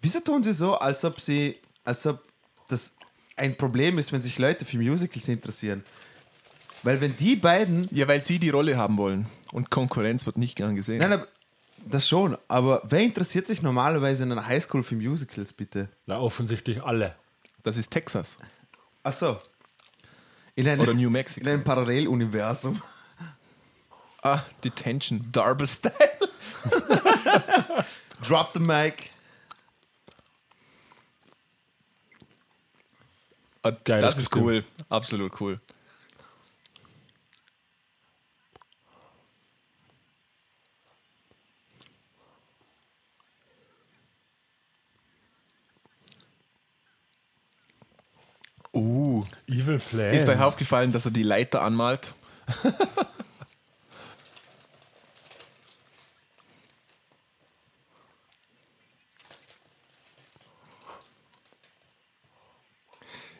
Wieso 0.00 0.20
tun 0.20 0.42
sie 0.42 0.52
so, 0.52 0.74
als 0.78 1.04
ob 1.04 1.20
sie, 1.20 1.56
als 1.84 2.06
ob 2.06 2.22
das 2.68 2.94
ein 3.36 3.56
Problem 3.56 3.98
ist, 3.98 4.12
wenn 4.12 4.20
sich 4.20 4.38
Leute 4.38 4.64
für 4.64 4.78
Musicals 4.78 5.28
interessieren? 5.28 5.82
Weil 6.82 7.00
wenn 7.00 7.16
die 7.16 7.34
beiden, 7.36 7.88
ja, 7.90 8.06
weil 8.06 8.22
sie 8.22 8.38
die 8.38 8.50
Rolle 8.50 8.76
haben 8.76 8.96
wollen 8.96 9.26
und 9.52 9.70
Konkurrenz 9.70 10.26
wird 10.26 10.38
nicht 10.38 10.54
gern 10.56 10.76
gesehen. 10.76 10.98
nein, 10.98 11.12
aber, 11.12 11.26
das 11.84 12.08
schon, 12.08 12.36
aber 12.48 12.82
wer 12.84 13.00
interessiert 13.00 13.46
sich 13.46 13.62
normalerweise 13.62 14.22
in 14.24 14.32
einer 14.32 14.46
Highschool 14.46 14.82
für 14.82 14.94
Musicals, 14.94 15.52
bitte? 15.52 15.88
Na, 16.06 16.18
offensichtlich 16.18 16.82
alle. 16.82 17.14
Das 17.64 17.76
ist 17.76 17.90
Texas 17.90 18.38
Ach 19.02 19.12
so. 19.12 19.38
In 20.54 20.68
einem, 20.68 20.80
oder 20.80 20.94
New 20.94 21.06
in 21.06 21.12
Mexico. 21.12 21.48
einem 21.48 21.64
Paralleluniversum. 21.64 22.80
Ah, 24.22 24.40
Detention, 24.62 25.26
Darby 25.32 25.66
Style. 25.66 25.92
Drop 28.26 28.50
the 28.52 28.60
mic. 28.60 29.10
Ah, 33.62 33.72
Geiles 33.84 34.02
das 34.02 34.18
ist 34.18 34.34
cool, 34.36 34.64
absolut 34.88 35.40
cool. 35.40 35.60
Uh, 48.74 49.24
Evil 49.48 49.78
Plans. 49.78 50.16
ist 50.16 50.28
euch 50.28 50.40
aufgefallen, 50.40 50.92
dass 50.92 51.04
er 51.04 51.10
die 51.10 51.22
Leiter 51.22 51.62
anmalt? 51.62 52.14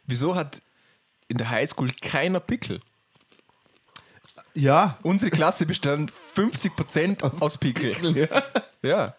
Wieso 0.08 0.34
hat 0.34 0.62
in 1.28 1.36
der 1.36 1.50
Highschool 1.50 1.92
keiner 2.00 2.40
Pickel? 2.40 2.80
Ja. 4.54 4.98
Unsere 5.02 5.30
Klasse 5.30 5.66
bestand 5.66 6.12
50% 6.34 7.22
aus, 7.22 7.42
aus 7.42 7.58
Pickel. 7.58 8.16
ja. 8.16 8.42
Ja. 8.82 9.14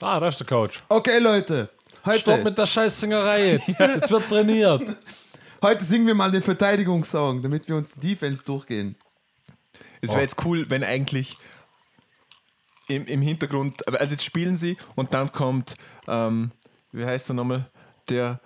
Ah, 0.00 0.18
da 0.18 0.28
ist 0.28 0.38
der 0.40 0.46
Coach. 0.46 0.82
Okay, 0.88 1.18
Leute. 1.18 1.68
Heute, 2.06 2.20
Stopp 2.20 2.42
mit 2.42 2.56
der 2.56 2.64
Scheißsingerei 2.64 3.52
jetzt. 3.52 3.68
Jetzt 3.78 4.10
wird 4.10 4.26
trainiert. 4.30 4.96
heute 5.60 5.84
singen 5.84 6.06
wir 6.06 6.14
mal 6.14 6.30
den 6.30 6.42
Verteidigungssong, 6.42 7.42
damit 7.42 7.68
wir 7.68 7.76
uns 7.76 7.92
die 7.92 8.14
Defense 8.14 8.42
durchgehen. 8.42 8.96
Es 10.00 10.10
wäre 10.10 10.22
jetzt 10.22 10.44
cool, 10.44 10.68
wenn 10.68 10.82
eigentlich 10.82 11.36
im, 12.88 13.06
im 13.06 13.22
Hintergrund, 13.22 13.86
aber 13.86 14.00
also 14.00 14.12
jetzt 14.12 14.24
spielen 14.24 14.56
sie 14.56 14.76
und 14.94 15.14
dann 15.14 15.30
kommt, 15.32 15.74
ähm, 16.08 16.50
wie 16.92 17.04
heißt 17.04 17.30
er 17.30 17.34
nochmal, 17.34 17.70
der, 18.08 18.40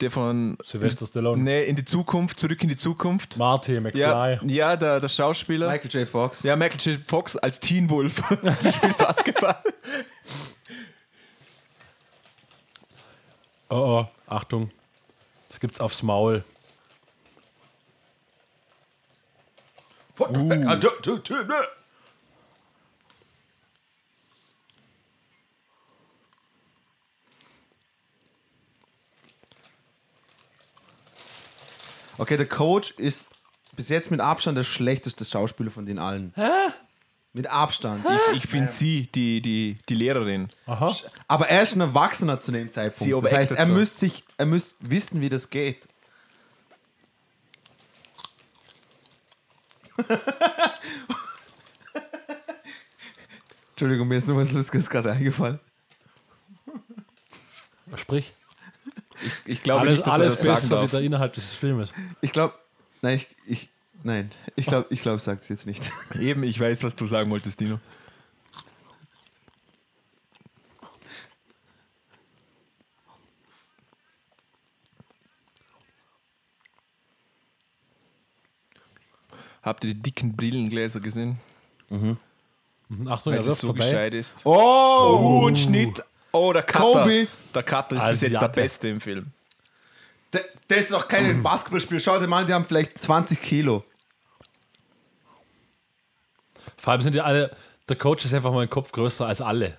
der 0.00 0.10
von 0.10 0.56
Sylvester 0.64 1.06
Stallone. 1.06 1.42
nee, 1.42 1.64
in 1.64 1.76
die 1.76 1.84
Zukunft, 1.84 2.38
zurück 2.38 2.62
in 2.62 2.68
die 2.68 2.76
Zukunft. 2.76 3.36
Marty 3.36 3.78
McFly. 3.78 4.00
Ja, 4.00 4.42
ja 4.44 4.76
der, 4.76 5.00
der 5.00 5.08
Schauspieler. 5.08 5.70
Michael 5.70 5.90
J. 5.90 6.08
Fox. 6.08 6.42
Ja, 6.42 6.56
Michael 6.56 6.80
J. 6.80 7.00
Fox 7.06 7.36
als 7.36 7.60
Teen 7.60 7.90
Wolf 7.90 8.16
spielt 8.26 8.96
Basketball. 8.98 9.56
Oh, 13.68 13.76
oh, 13.76 14.06
Achtung. 14.26 14.70
Das 15.48 15.60
gibt's 15.60 15.80
aufs 15.80 16.02
Maul. 16.02 16.44
That. 20.28 21.68
Okay, 32.18 32.36
der 32.36 32.46
Coach 32.46 32.90
ist 32.98 33.28
bis 33.76 33.88
jetzt 33.88 34.10
mit 34.10 34.20
Abstand 34.20 34.58
der 34.58 34.64
schlechteste 34.64 35.24
Schauspieler 35.24 35.70
von 35.70 35.86
den 35.86 35.98
allen. 35.98 36.34
Hä? 36.36 36.50
Mit 37.32 37.46
Abstand. 37.46 38.04
Ich, 38.04 38.44
ich 38.44 38.50
finde 38.50 38.70
sie, 38.70 39.06
die, 39.06 39.40
die, 39.40 39.78
die 39.88 39.94
Lehrerin. 39.94 40.50
Aha. 40.66 40.94
Aber 41.28 41.48
er 41.48 41.62
ist 41.62 41.74
ein 41.74 41.80
Erwachsener 41.80 42.38
zu 42.38 42.52
dem 42.52 42.64
Sie 42.64 42.70
Zeitpunkt. 42.70 43.24
Das 43.24 43.32
heißt, 43.32 43.52
er 43.52 43.66
so. 43.66 43.72
müsste 43.72 44.00
sich, 44.00 44.24
er 44.36 44.46
müsste 44.46 44.90
wissen, 44.90 45.20
wie 45.22 45.30
das 45.30 45.48
geht. 45.48 45.78
Entschuldigung, 53.70 54.08
mir 54.08 54.16
ist 54.16 54.28
nur 54.28 54.36
was 54.36 54.52
Lustiges 54.52 54.88
gerade 54.90 55.12
eingefallen. 55.12 55.58
Sprich. 57.96 58.32
Ich 59.44 59.62
glaube 59.62 59.80
Alles, 59.80 59.96
nicht, 59.98 60.06
dass 60.06 60.14
alles 60.14 60.34
er 60.34 60.36
das 60.36 60.44
sagen 60.44 60.54
besser 60.68 60.76
wie 60.76 60.82
darf. 60.82 60.90
der 60.92 61.00
Inhalt 61.00 61.36
dieses 61.36 61.52
Filmes. 61.52 61.92
Ich 62.20 62.32
glaube, 62.32 62.54
nein, 63.02 63.16
ich, 63.16 63.28
ich, 63.46 63.68
nein, 64.02 64.30
ich 64.56 64.66
glaube, 64.66 64.86
ich 64.90 65.02
glaube, 65.02 65.18
sagt 65.18 65.42
es 65.42 65.48
jetzt 65.48 65.66
nicht. 65.66 65.90
Eben, 66.18 66.42
ich 66.42 66.58
weiß, 66.58 66.82
was 66.84 66.96
du 66.96 67.06
sagen 67.06 67.30
wolltest, 67.30 67.60
Dino. 67.60 67.78
Habt 79.62 79.84
ihr 79.84 79.94
die 79.94 80.00
dicken 80.00 80.34
Brillengläser 80.36 81.00
gesehen? 81.00 81.38
Achtung, 83.06 83.32
Weil 83.32 83.40
er 83.40 83.42
so 83.42 83.54
vorbei. 83.66 83.84
gescheit 83.84 84.14
ist. 84.14 84.36
Oh! 84.44 84.50
Oh, 85.42 85.48
ein 85.48 85.56
Schnitt. 85.56 86.02
Oh, 86.32 86.52
der 86.52 86.62
Cutter. 86.62 87.02
Kobe. 87.02 87.28
Der 87.54 87.62
Cutter 87.62 87.96
ist 87.96 88.06
bis 88.10 88.20
jetzt 88.22 88.40
der. 88.40 88.48
Beste 88.48 88.88
im 88.88 89.00
Film. 89.00 89.26
Der, 90.32 90.44
der 90.68 90.78
ist 90.78 90.90
noch 90.90 91.08
kein 91.08 91.42
Basketballspiel. 91.42 92.00
Schau 92.00 92.18
dir 92.18 92.26
mal, 92.26 92.46
die 92.46 92.54
haben 92.54 92.64
vielleicht 92.64 92.98
20 92.98 93.40
Kilo. 93.40 93.84
Vor 96.76 96.92
allem 96.92 97.02
sind 97.02 97.14
die 97.14 97.20
alle. 97.20 97.54
Der 97.88 97.96
Coach 97.96 98.24
ist 98.24 98.32
einfach 98.32 98.52
mal 98.52 98.62
ein 98.62 98.70
Kopf 98.70 98.92
größer 98.92 99.26
als 99.26 99.40
alle. 99.40 99.76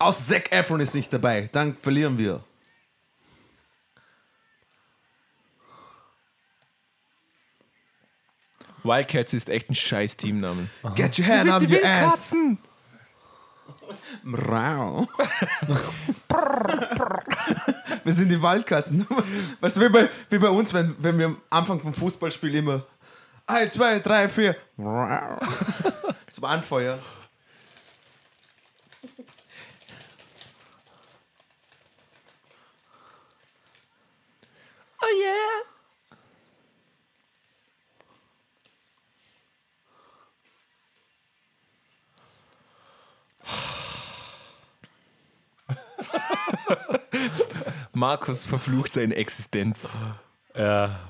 Außer 0.00 0.24
Zac 0.24 0.50
Efron 0.50 0.80
ist 0.80 0.94
nicht 0.94 1.12
dabei. 1.12 1.50
Dann 1.52 1.76
verlieren 1.76 2.16
wir. 2.16 2.42
Wildcats 8.82 9.34
ist 9.34 9.50
echt 9.50 9.68
ein 9.68 9.74
scheiß 9.74 10.16
Teamname. 10.16 10.70
Get 10.94 11.18
your 11.18 11.26
hand 11.26 11.50
out 11.50 11.62
of 11.62 11.70
your 11.70 11.84
ass. 11.84 12.32
Mrau. 14.22 15.06
wir 18.04 18.12
sind 18.14 18.30
die 18.30 18.40
Waldkatzen. 18.40 19.06
Weißt 19.60 19.76
du, 19.76 19.82
wie 19.82 19.90
bei, 19.90 20.08
wie 20.30 20.38
bei 20.38 20.48
uns, 20.48 20.72
wenn, 20.72 20.96
wenn 20.98 21.18
wir 21.18 21.26
am 21.26 21.42
Anfang 21.50 21.78
vom 21.78 21.92
Fußballspiel 21.92 22.54
immer 22.54 22.86
1, 23.46 23.74
2, 23.74 23.98
3, 23.98 24.28
4 24.30 24.56
zum 26.30 26.44
Anfeuern. 26.44 26.98
Yeah. 35.18 35.64
Markus 47.92 48.46
verflucht 48.46 48.92
seine 48.92 49.14
Existenz. 49.14 49.88
Ja. 50.54 51.00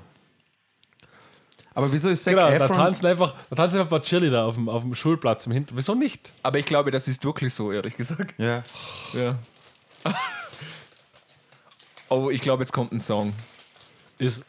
Aber 1.75 1.93
wieso 1.93 2.11
ist 2.11 2.25
Zac 2.25 2.35
Genau, 2.35 2.49
da 2.49 2.55
Efron... 2.65 2.77
tanzen 2.77 3.07
einfach, 3.07 3.35
da 3.49 3.57
tanzen 3.57 3.77
einfach 3.77 3.87
ein 3.87 3.91
paar 3.91 4.03
Cheerleader 4.03 4.45
auf 4.45 4.57
dem, 4.57 4.69
auf 4.69 4.83
dem 4.83 4.95
Schulplatz 4.95 5.47
im 5.47 5.53
Hinter. 5.53 5.77
Wieso 5.77 5.95
nicht? 5.95 6.33
Aber 6.43 6.59
ich 6.59 6.67
glaube, 6.67 6.91
das 6.91 7.09
ist 7.09 7.25
wirklich 7.25 7.55
so, 7.55 7.73
ehrlich 7.73 7.97
gesagt. 7.97 8.35
ja. 8.39 8.63
Ja. 9.15 9.37
Oh, 12.13 12.29
ich 12.29 12.41
glaube, 12.41 12.65
jetzt 12.65 12.73
kommt 12.73 12.91
ein 12.91 12.99
Song. 12.99 13.33
Ist. 14.21 14.45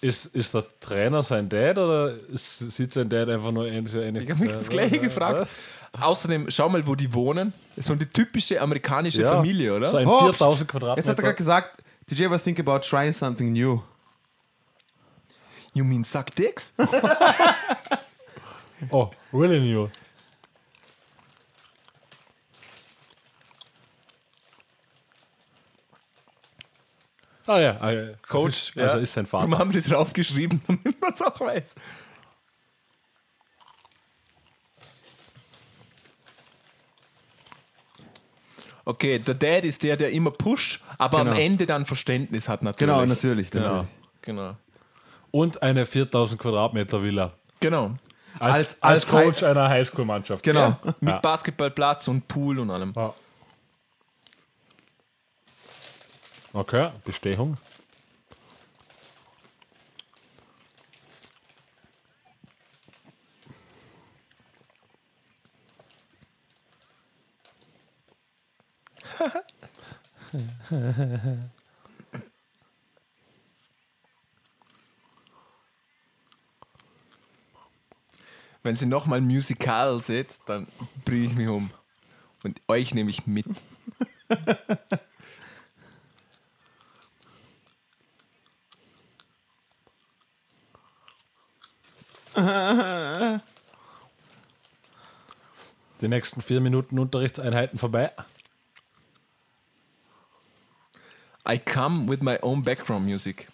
Ist, 0.00 0.26
ist 0.26 0.54
der 0.54 0.64
Trainer 0.78 1.24
sein 1.24 1.48
Dad 1.48 1.76
oder 1.76 2.14
ist, 2.32 2.58
sieht 2.70 2.92
sein 2.92 3.08
Dad 3.08 3.28
einfach 3.28 3.50
nur 3.50 3.66
ähnlich? 3.66 3.92
ähnlich 3.96 4.24
Ich 4.24 4.30
habe 4.30 4.40
mich 4.44 4.52
das 4.52 4.68
gleiche 4.68 5.00
gefragt. 5.00 5.40
Was? 5.40 5.56
Außerdem, 6.00 6.48
schau 6.50 6.68
mal, 6.68 6.86
wo 6.86 6.94
die 6.94 7.12
wohnen. 7.12 7.52
Das 7.70 7.78
ist 7.78 7.86
so 7.86 7.94
eine 7.94 8.08
typische 8.08 8.60
amerikanische 8.60 9.22
Ja, 9.22 9.32
Familie, 9.32 9.74
oder? 9.74 9.88
So 9.88 9.96
ein 9.96 10.06
Oh, 10.06 10.20
4000 10.20 10.70
Quadratmeter. 10.70 10.98
Jetzt 11.00 11.08
hat 11.08 11.18
er 11.18 11.22
gerade 11.24 11.34
gesagt, 11.34 11.82
did 12.08 12.16
you 12.16 12.26
ever 12.26 12.40
think 12.40 12.60
about 12.60 12.78
trying 12.88 13.12
something 13.12 13.52
new? 13.52 13.82
You 15.74 15.82
mean 15.84 16.04
suck 16.04 16.32
dicks? 16.36 16.72
oh, 18.90 19.10
really 19.32 19.58
new. 19.60 19.88
Ah 27.48 27.58
ja, 27.60 27.76
ah, 27.80 27.90
ja. 27.90 28.08
Coach, 28.28 28.72
Also, 28.76 28.80
also 28.82 28.96
ja. 28.98 29.02
ist 29.02 29.12
sein 29.14 29.26
Warum 29.30 29.50
Vater. 29.50 29.60
haben 29.60 29.70
sie 29.70 29.78
es 29.78 29.86
draufgeschrieben, 29.86 30.60
damit 30.66 31.00
man 31.00 31.12
es 31.12 31.22
auch 31.22 31.40
weiß? 31.40 31.74
Okay, 38.84 39.18
der 39.18 39.34
Dad 39.34 39.64
ist 39.64 39.82
der, 39.82 39.96
der 39.96 40.10
immer 40.12 40.30
pusht, 40.30 40.80
aber 40.96 41.18
Genau. 41.18 41.32
am 41.32 41.36
Ende 41.36 41.66
dann 41.66 41.84
Verständnis 41.84 42.48
hat 42.48 42.62
natürlich. 42.62 42.78
Genau, 42.94 43.04
natürlich. 43.06 43.52
natürlich. 43.52 43.68
Ja, 43.82 43.86
genau. 44.22 44.56
Und 45.30 45.62
eine 45.62 45.84
4000 45.84 46.40
Quadratmeter 46.40 47.02
Villa. 47.02 47.32
Genau. 47.60 47.92
Als, 48.38 48.80
Als- 48.80 48.82
als, 48.82 49.06
Coach 49.08 49.42
einer 49.42 49.68
Highschool-Mannschaft. 49.68 50.42
Genau. 50.42 50.60
Ja, 50.60 50.78
mit 51.00 51.12
Ja. 51.14 51.18
Basketballplatz 51.18 52.08
und 52.08 52.26
Pool 52.28 52.58
und 52.60 52.70
allem. 52.70 52.92
Ja. 52.96 53.12
Okay, 56.54 56.90
Bestehung. 57.04 57.56
Wenn 78.62 78.76
sie 78.76 78.86
nochmal 78.86 79.20
Musical 79.20 80.00
seht, 80.00 80.40
dann 80.46 80.66
bringe 81.04 81.26
ich 81.26 81.34
mich 81.34 81.48
um. 81.48 81.70
Und 82.44 82.60
euch 82.68 82.94
nehme 82.94 83.10
ich 83.10 83.26
mit. 83.26 83.46
Die 96.00 96.08
nächsten 96.08 96.40
vier 96.40 96.60
Minuten 96.60 96.98
Unterrichtseinheiten 96.98 97.78
vorbei. 97.78 98.12
I 101.48 101.58
come 101.58 102.08
with 102.08 102.20
my 102.20 102.38
own 102.42 102.62
background 102.62 103.06
music. 103.06 103.48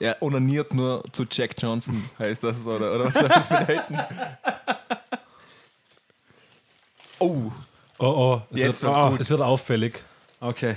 Er 0.00 0.20
onaniert 0.20 0.74
nur 0.74 1.04
zu 1.12 1.24
Jack 1.30 1.54
Johnson, 1.58 2.10
heißt 2.18 2.42
das, 2.42 2.66
oder, 2.66 2.94
oder 2.94 3.04
was 3.06 3.14
soll 3.14 3.28
das 3.28 3.48
bedeuten? 3.48 3.98
Oh, 7.20 7.52
Oh 7.98 8.06
oh, 8.06 8.42
es, 8.50 8.60
Jetzt 8.60 8.82
wird, 8.82 8.96
oh, 8.96 9.10
gut. 9.10 9.20
es 9.20 9.30
wird 9.30 9.40
auffällig. 9.40 10.02
Okay. 10.40 10.76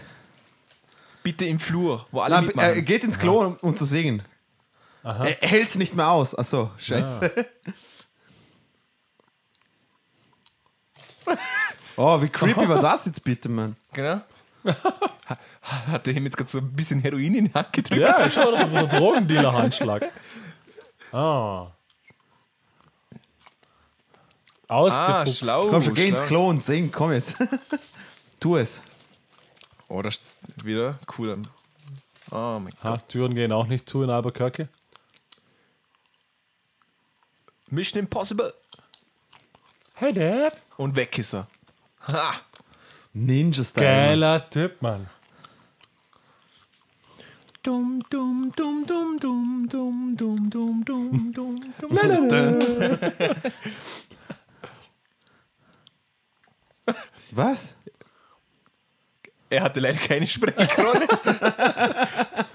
Bitte 1.28 1.44
im 1.46 1.60
Flur, 1.60 2.06
wo 2.12 2.22
alle 2.22 2.36
Na, 2.36 2.42
mitmachen. 2.42 2.70
er 2.76 2.82
geht 2.82 3.04
ins 3.04 3.20
Klo, 3.20 3.42
um, 3.46 3.58
um 3.62 3.76
zu 3.76 3.84
singen. 3.86 4.22
Er, 5.04 5.42
er 5.44 5.50
hält 5.50 5.68
es 5.68 5.76
nicht 5.76 5.94
mehr 5.94 6.10
aus. 6.10 6.34
Achso, 6.34 6.72
scheiße. 6.78 7.30
oh, 11.98 12.22
wie 12.22 12.30
creepy 12.30 12.68
war 12.70 12.80
das 12.82 13.06
jetzt 13.06 13.22
bitte, 13.24 13.50
Mann? 13.50 13.76
Genau. 13.94 14.22
Ha- 14.66 15.38
Hat 15.92 16.08
er 16.08 16.14
ihm 16.16 16.24
jetzt 16.26 16.38
gerade 16.38 16.50
so 16.50 16.60
ein 16.60 16.72
bisschen 16.74 17.02
Heroin 17.02 17.36
in 17.36 17.46
die 17.46 17.54
Hand 17.54 17.74
gedrückt? 17.74 18.02
Ja, 18.02 18.30
schau, 18.32 18.52
das 18.52 18.62
ist 18.64 18.72
so 18.72 18.78
ein 18.78 18.90
Drogendealer-Handschlag. 18.90 20.04
Ah. 21.12 21.68
Ah, 24.70 24.76
Ausgefuchst. 24.76 25.40
schlau. 25.40 25.68
Komm 25.68 25.82
schon, 25.82 25.94
geh 25.94 26.08
ins 26.10 26.18
schlau. 26.20 26.28
Klo 26.28 26.50
und 26.50 26.60
sing, 26.60 26.92
komm 26.92 27.12
jetzt. 27.14 27.36
tu 28.40 28.56
es. 28.58 28.82
Oh, 29.90 30.02
das 30.02 30.20
wieder 30.64 31.00
cool. 31.18 31.42
Oh 32.32 32.60
mein 32.60 32.74
Gott. 32.82 32.84
Ha, 32.84 32.98
Türen 33.08 33.36
gehen 33.36 33.52
auch 33.52 33.68
nicht 33.68 33.88
zu 33.88 34.04
in 34.04 34.10
Albuquerque. 34.10 34.68
Mission 37.70 38.00
Impossible. 38.00 38.54
Hey 39.94 40.14
Dad. 40.14 40.62
Und 40.78 40.96
weg 40.96 41.18
ist 41.18 41.34
er. 41.34 41.48
Ha. 42.08 42.34
Ninja-Style. 43.14 43.86
Mann. 43.86 43.96
Geiler 43.96 44.50
Typ, 44.50 44.82
Mann. 44.82 45.10
Dum, 47.64 48.04
dum, 48.10 48.54
dum, 48.56 48.86
dum, 48.86 49.18
dum, 49.18 49.68
dum, 49.70 50.16
dum, 50.16 50.50
dum, 50.50 50.84
dum, 50.84 51.34
dum, 51.34 52.30
dum. 52.30 52.60
Was? 57.32 57.77
Er 59.50 59.64
hatte 59.64 59.80
leider 59.80 60.00
keine 60.00 60.28
Sprechrolle. 60.28 61.08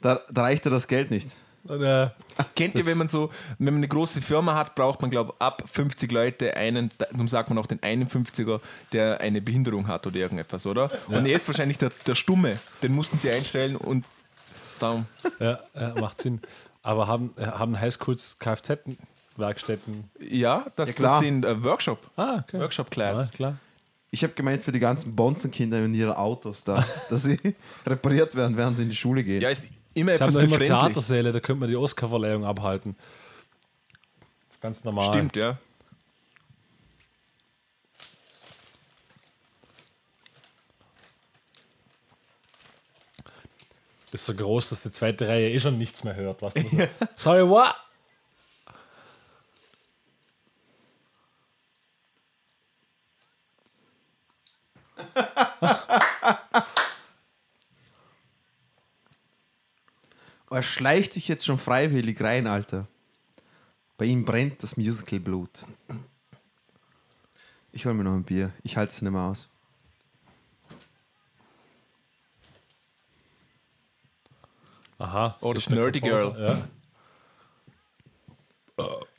Da, 0.00 0.20
da 0.30 0.42
reichte 0.42 0.68
das 0.68 0.86
Geld 0.86 1.10
nicht. 1.10 1.30
Und, 1.64 1.82
äh, 1.82 2.10
Kennt 2.54 2.74
ihr, 2.74 2.84
wenn 2.84 2.98
man 2.98 3.08
so, 3.08 3.30
wenn 3.58 3.72
man 3.72 3.76
eine 3.76 3.88
große 3.88 4.20
Firma 4.20 4.54
hat, 4.54 4.74
braucht 4.74 5.00
man, 5.00 5.10
glaube 5.10 5.32
ich, 5.34 5.40
ab 5.40 5.62
50 5.72 6.12
Leute 6.12 6.54
einen, 6.58 6.90
darum 6.98 7.26
sagt 7.26 7.48
man 7.48 7.56
auch 7.56 7.66
den 7.66 7.80
51er, 7.80 8.60
der 8.92 9.22
eine 9.22 9.40
Behinderung 9.40 9.88
hat 9.88 10.06
oder 10.06 10.16
irgendetwas, 10.16 10.66
oder? 10.66 10.90
Und 11.08 11.24
er 11.24 11.36
ist 11.36 11.48
wahrscheinlich 11.48 11.78
der, 11.78 11.90
der 12.06 12.14
Stumme. 12.14 12.56
Den 12.82 12.92
mussten 12.94 13.16
sie 13.16 13.30
einstellen 13.30 13.76
und 13.76 14.04
darum. 14.78 15.06
ja, 15.40 15.58
ja, 15.74 15.94
macht 15.98 16.20
Sinn. 16.20 16.42
Aber 16.82 17.06
haben, 17.08 17.32
äh, 17.36 17.46
haben 17.46 17.80
Highschools 17.80 18.36
Kfz-Werkstätten? 18.38 20.10
Ja, 20.20 20.66
das, 20.76 20.90
Ja, 20.90 20.94
klar. 20.96 21.10
das 21.12 21.20
sind 21.20 21.46
äh, 21.46 21.64
Workshop. 21.64 22.10
Ah, 22.16 22.40
okay. 22.46 22.60
Workshop-Class. 22.60 23.28
Ja, 23.28 23.32
klar. 23.34 23.56
Ich 24.14 24.22
habe 24.22 24.32
gemeint 24.34 24.62
für 24.62 24.70
die 24.70 24.78
ganzen 24.78 25.16
Bonzenkinder 25.16 25.84
in 25.84 25.92
ihre 25.92 26.16
Autos 26.16 26.62
da, 26.62 26.84
dass 27.10 27.24
sie 27.24 27.36
repariert 27.84 28.36
werden, 28.36 28.56
während 28.56 28.76
sie 28.76 28.84
in 28.84 28.88
die 28.88 28.94
Schule 28.94 29.24
gehen. 29.24 29.42
Ja, 29.42 29.48
ist 29.48 29.64
immer 29.92 30.12
Sie 30.12 30.20
haben 30.20 30.28
etwas 30.28 30.34
noch 30.36 30.42
immer. 30.42 30.58
Theatersäle, 30.60 31.32
da 31.32 31.40
könnte 31.40 31.58
man 31.58 31.68
die 31.68 31.74
Oscarverleihung 31.74 32.44
abhalten. 32.44 32.94
Das 34.46 34.56
ist 34.56 34.62
ganz 34.62 34.84
normal. 34.84 35.06
Stimmt, 35.06 35.34
ja. 35.34 35.58
Das 44.12 44.20
ist 44.20 44.26
so 44.26 44.34
groß, 44.34 44.68
dass 44.68 44.82
die 44.84 44.92
zweite 44.92 45.26
Reihe 45.26 45.50
eh 45.50 45.58
schon 45.58 45.76
nichts 45.76 46.04
mehr 46.04 46.14
hört. 46.14 46.40
Was 46.40 46.54
so. 46.54 46.62
Sorry, 47.16 47.48
what? 47.48 47.74
Er 60.50 60.62
schleicht 60.62 61.12
sich 61.12 61.26
jetzt 61.26 61.44
schon 61.44 61.58
freiwillig 61.58 62.20
rein, 62.20 62.46
Alter. 62.46 62.86
Bei 63.96 64.04
ihm 64.04 64.24
brennt 64.24 64.62
das 64.62 64.76
Musical-Blut. 64.76 65.64
Ich 67.72 67.86
hol 67.86 67.94
mir 67.94 68.04
noch 68.04 68.14
ein 68.14 68.22
Bier. 68.22 68.52
Ich 68.62 68.76
halte 68.76 68.94
es 68.94 69.02
nicht 69.02 69.10
mehr 69.10 69.22
aus. 69.22 69.48
Aha. 74.98 75.36
Oh, 75.40 75.52
das 75.52 75.68
Nerdy. 75.68 76.00
Girl. 76.00 76.68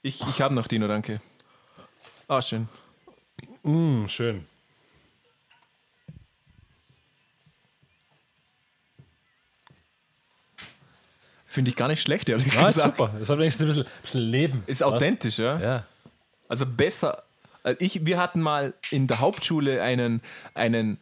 Ich, 0.01 0.21
ich 0.21 0.41
habe 0.41 0.53
noch 0.53 0.67
Dino, 0.67 0.87
danke. 0.87 1.19
Ah, 2.29 2.41
schön. 2.41 2.69
Ja. 3.63 3.69
Mm, 3.69 4.07
schön. 4.07 4.47
Finde 11.55 11.69
ich 11.69 11.77
gar 11.77 11.87
nicht 11.87 12.01
schlecht, 12.01 12.27
ehrlich 12.27 12.53
Ja, 12.53 12.67
ist 12.67 12.73
gesagt. 12.73 12.97
super. 12.97 13.13
Das 13.17 13.29
hat 13.29 13.37
wenigstens 13.37 13.61
ein 13.61 13.67
bisschen, 13.69 13.85
bisschen 14.01 14.21
Leben. 14.21 14.63
Ist 14.67 14.81
Weißt? 14.81 14.93
authentisch, 14.93 15.39
ja. 15.39 15.57
Ja. 15.57 15.83
Also 16.49 16.65
besser. 16.65 17.23
Also 17.63 17.77
ich, 17.79 18.05
wir 18.05 18.19
hatten 18.19 18.41
mal 18.41 18.73
in 18.91 19.07
der 19.07 19.21
Hauptschule 19.21 19.81
einen, 19.81 20.21
einen 20.53 20.97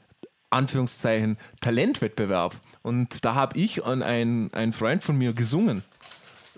Anführungszeichen 0.52 1.40
Talentwettbewerb. 1.60 2.56
Und 2.84 3.26
da 3.26 3.34
habe 3.34 3.58
ich 3.58 3.82
und 3.82 4.04
ein, 4.04 4.54
ein 4.54 4.74
Freund 4.74 5.04
von 5.04 5.18
mir 5.18 5.34
gesungen. 5.34 5.84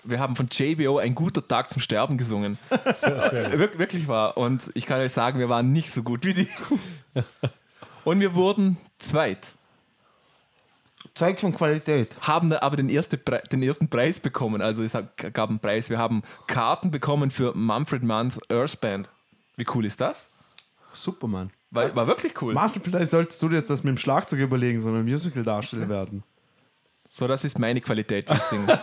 Wir 0.04 0.20
haben 0.20 0.36
von 0.36 0.50
JBO 0.52 0.98
ein 0.98 1.16
guter 1.16 1.48
Tag 1.48 1.70
zum 1.70 1.82
Sterben 1.82 2.18
gesungen. 2.18 2.58
Sehr, 2.98 3.30
sehr. 3.30 3.58
Wir, 3.58 3.80
wirklich 3.80 4.10
war. 4.10 4.36
Und 4.36 4.64
ich 4.74 4.86
kann 4.86 5.00
euch 5.00 5.14
sagen, 5.14 5.40
wir 5.40 5.48
waren 5.48 5.72
nicht 5.72 5.90
so 5.90 6.04
gut 6.04 6.26
wie 6.26 6.34
die. 6.34 6.50
Und 8.04 8.20
wir 8.20 8.36
wurden 8.36 8.76
zweit. 8.98 9.54
Zeug 11.16 11.40
von 11.40 11.56
Qualität. 11.56 12.10
haben 12.22 12.52
aber 12.54 12.76
den, 12.76 12.90
erste 12.90 13.18
Pre 13.18 13.42
den 13.52 13.64
ersten 13.64 13.90
Preis 13.90 14.20
bekommen. 14.20 14.62
Also 14.62 14.84
es 14.84 14.94
gab 15.34 15.50
einen 15.50 15.60
Preis. 15.60 15.90
Wir 15.90 15.98
haben 15.98 16.24
Karten 16.46 16.92
bekommen 16.92 17.32
für 17.32 17.56
Mumford 17.56 18.04
Mann's 18.04 18.40
Earth 18.50 18.80
Band. 18.82 19.10
Wie 19.56 19.66
cool 19.74 19.86
ist 19.86 20.02
das? 20.02 20.30
Super, 20.94 21.28
Mann. 21.28 21.52
War, 21.72 21.96
war 21.96 22.08
wirklich 22.08 22.42
cool. 22.42 22.54
Marcel, 22.54 22.82
vielleicht 22.82 23.12
solltest 23.12 23.42
du 23.42 23.50
dir 23.50 23.56
jetzt 23.56 23.70
das 23.70 23.84
mit 23.84 23.92
dem 23.92 23.98
Schlagzeug 23.98 24.40
überlegen, 24.40 24.80
sondern 24.80 25.02
ein 25.02 25.06
Musical-Darsteller 25.06 25.90
werden. 25.90 26.24
So, 27.10 27.28
das 27.28 27.44
ist 27.44 27.60
meine 27.60 27.82
Qualität, 27.82 28.30
das 28.30 28.50
Singen. 28.50 28.68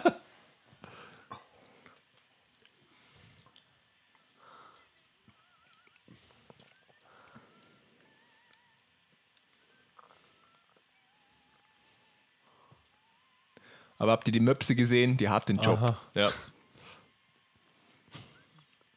Aber 14.02 14.10
habt 14.10 14.26
ihr 14.26 14.32
die 14.32 14.40
Möpse 14.40 14.74
gesehen? 14.74 15.16
Die 15.16 15.28
hat 15.28 15.48
den 15.48 15.58
Job. 15.58 15.78
Aha. 15.80 15.96
Ja. 16.14 16.32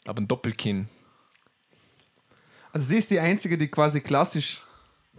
Aber 0.08 0.20
ein 0.20 0.28
Doppelkinn. 0.28 0.90
Also 2.72 2.88
sie 2.88 2.98
ist 2.98 3.12
die 3.12 3.20
Einzige, 3.20 3.56
die 3.56 3.68
quasi 3.68 4.02
klassisch, 4.02 4.64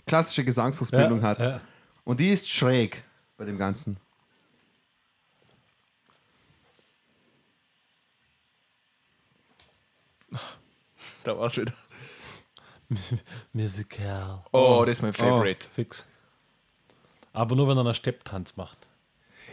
klassische 0.05 0.45
Gesangsausbildung 0.45 1.21
Ja, 1.23 1.29
hat. 1.29 1.39
ja. 1.39 1.61
Und 2.03 2.19
die 2.19 2.31
ist 2.31 2.51
schräg 2.51 3.05
bei 3.37 3.45
dem 3.45 3.59
Ganzen. 3.59 3.97
Da 11.23 11.39
war's 11.39 11.57
wieder. 11.57 11.73
Musical. 13.53 14.45
Oh, 14.53 14.83
das 14.85 14.99
ist 14.99 15.03
mein 15.03 15.13
Favorite. 15.13 15.69
Fix. 15.73 16.05
Aber 17.33 17.55
nur, 17.55 17.69
wenn 17.69 17.77
er 17.77 17.85
einen 17.85 17.95
Stepptanz 17.95 18.57
macht. 18.57 18.86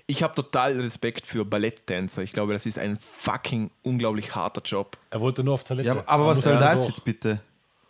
Ich 0.06 0.22
habe 0.22 0.36
total 0.36 0.80
Respekt 0.82 1.26
für 1.26 1.46
Balletttänzer. 1.46 2.22
Ich 2.24 2.34
glaube, 2.34 2.52
das 2.54 2.66
ist 2.66 2.78
ein 2.78 2.98
fucking 2.98 3.72
unglaublich 3.84 4.36
harter 4.36 4.62
Job. 4.62 4.98
Er 5.12 5.22
wollte 5.22 5.44
nur 5.44 5.54
auf 5.54 5.64
Toilette. 5.64 5.88
Ja, 5.88 5.94
aber, 5.94 6.08
aber 6.08 6.24
Er 6.24 6.28
was 6.30 6.42
soll 6.42 6.58
das 6.58 6.88
jetzt 6.88 7.06
bitte? 7.06 7.42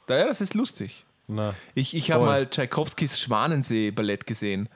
Ja, 0.07 0.25
das 0.25 0.39
ist 0.41 0.53
lustig. 0.53 1.05
Na, 1.27 1.55
Ich, 1.73 1.95
ich 1.95 2.11
habe 2.11 2.25
mal 2.25 2.47
Tchaikovskis 2.47 3.19
Schwanensee-Ballett 3.19 4.27
gesehen. 4.27 4.69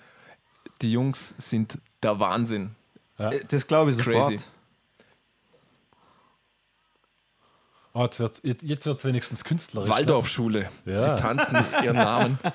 Die 0.81 0.91
Jungs 0.91 1.35
sind 1.37 1.77
der 2.01 2.19
Wahnsinn. 2.19 2.71
ja. 3.19 3.31
Äh, 3.31 3.43
Das 3.47 3.67
glaube 3.67 3.91
ich 3.91 3.97
sofort. 3.97 4.15
Crazy. 4.29 4.39
Oh, 7.93 8.03
jetzt 8.03 8.19
wird 8.19 8.39
es 8.43 8.55
jetzt 8.61 8.85
wird's 8.85 9.05
wenigstens 9.05 9.43
künstlerisch. 9.43 9.89
ne? 9.89 9.95
Waldorfschule. 9.95 10.69
Ja. 10.85 10.97
Sie 10.97 11.15
tanzen 11.21 11.57
ihren 11.83 11.95
Namen. 11.97 12.39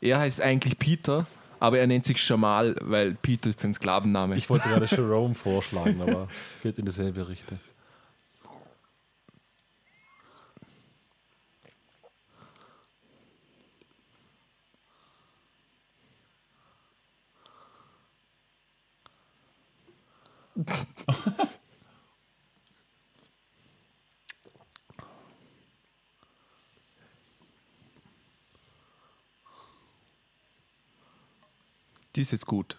Er 0.00 0.20
heißt 0.20 0.40
eigentlich 0.40 0.78
Peter, 0.78 1.26
aber 1.60 1.78
er 1.78 1.86
nennt 1.86 2.04
sich 2.04 2.26
Jamal, 2.28 2.76
weil 2.80 3.14
Peter 3.14 3.48
ist 3.48 3.60
sein 3.60 3.74
Sklavenname. 3.74 4.36
Ich 4.36 4.48
wollte 4.50 4.68
gerade 4.68 4.86
Jerome 4.86 5.34
vorschlagen, 5.34 6.00
aber 6.00 6.28
geht 6.62 6.78
in 6.78 6.84
dieselbe 6.84 7.28
Richtung. 7.28 7.58
Die 32.16 32.20
ist 32.22 32.32
jetzt 32.32 32.46
gut. 32.46 32.76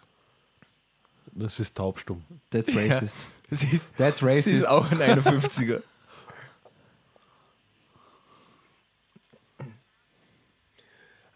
Das 1.32 1.60
ist 1.60 1.76
taubstumm. 1.78 2.24
That's 2.50 2.76
racist. 2.76 3.16
Sie 3.52 3.66
ist, 3.68 3.88
That's 3.98 4.20
sie 4.20 4.26
racist. 4.26 4.48
ist 4.48 4.68
auch 4.68 4.92
ein 4.92 4.98
51er. 5.00 5.82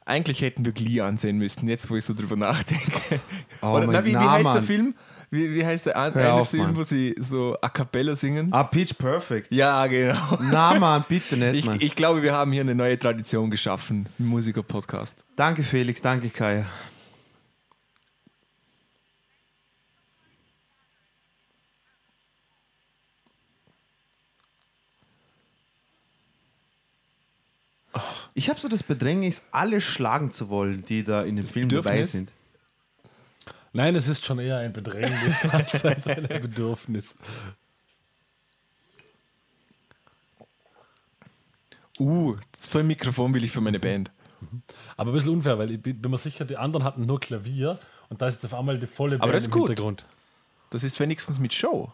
Eigentlich 0.05 0.41
hätten 0.41 0.65
wir 0.65 0.73
Glee 0.73 0.99
ansehen 1.01 1.37
müssen, 1.37 1.67
jetzt 1.69 1.89
wo 1.89 1.95
ich 1.95 2.03
so 2.03 2.13
drüber 2.13 2.35
nachdenke. 2.35 3.19
Oh 3.61 3.67
Oder, 3.69 3.87
na, 3.87 4.03
wie, 4.03 4.09
wie 4.09 4.13
na, 4.13 4.31
heißt 4.31 4.45
der 4.45 4.53
Mann. 4.55 4.63
Film? 4.63 4.95
Wie, 5.31 5.55
wie 5.55 5.65
heißt 5.65 5.85
der 5.87 5.95
Hör 5.95 6.13
eine 6.13 6.33
auf, 6.33 6.49
Film, 6.49 6.63
Mann. 6.63 6.75
wo 6.75 6.83
sie 6.83 7.15
so 7.17 7.55
a 7.61 7.69
cappella 7.69 8.15
singen? 8.15 8.51
ah, 8.53 8.63
Pitch 8.65 8.93
Perfect. 8.97 9.51
Ja, 9.51 9.87
genau. 9.87 10.37
Na, 10.41 10.77
Mann, 10.77 11.05
bitte 11.07 11.37
nicht, 11.37 11.55
Ich, 11.59 11.65
Mann. 11.65 11.77
ich 11.79 11.95
glaube, 11.95 12.21
wir 12.21 12.33
haben 12.33 12.51
hier 12.51 12.61
eine 12.61 12.75
neue 12.75 12.99
Tradition 12.99 13.49
geschaffen 13.49 14.07
Musiker-Podcast. 14.19 15.23
danke, 15.37 15.63
Felix. 15.63 16.01
Danke, 16.01 16.29
Kaya. 16.29 16.65
Ich 28.33 28.49
habe 28.49 28.59
so 28.59 28.67
das 28.67 28.83
Bedrängnis, 28.83 29.43
alle 29.51 29.79
schlagen 29.79 30.31
zu 30.31 30.49
wollen, 30.49 30.83
die 30.85 31.03
da 31.03 31.21
in 31.23 31.35
dem 31.35 31.45
Film 31.45 31.69
dabei 31.69 31.81
Bedürfnis? 31.91 32.11
sind. 32.11 32.31
Nein, 33.73 33.95
es 33.95 34.07
ist 34.07 34.25
schon 34.25 34.39
eher 34.39 34.57
ein 34.57 34.73
Bedrängnis 34.73 35.45
als 35.51 35.83
ein 35.85 36.01
Bedürfnis. 36.41 37.17
Uh, 41.99 42.35
so 42.59 42.79
ein 42.79 42.87
Mikrofon 42.87 43.33
will 43.33 43.43
ich 43.43 43.51
für 43.51 43.61
meine 43.61 43.79
Band. 43.79 44.11
Aber 44.97 45.11
ein 45.11 45.13
bisschen 45.13 45.29
unfair, 45.31 45.57
weil 45.57 45.71
ich 45.71 45.81
bin 45.81 45.99
mir 46.01 46.17
sicher, 46.17 46.43
die 46.45 46.57
anderen 46.57 46.83
hatten 46.83 47.05
nur 47.05 47.19
Klavier 47.19 47.79
und 48.09 48.21
da 48.21 48.27
ist 48.27 48.35
jetzt 48.41 48.51
auf 48.51 48.59
einmal 48.59 48.79
die 48.79 48.87
volle 48.87 49.15
Aber 49.15 49.27
Band 49.27 49.35
das 49.35 49.43
ist 49.43 49.47
im 49.47 49.51
gut. 49.51 49.69
Hintergrund. 49.69 50.05
Das 50.69 50.83
ist 50.83 50.99
wenigstens 50.99 51.39
mit 51.39 51.53
Show. 51.53 51.91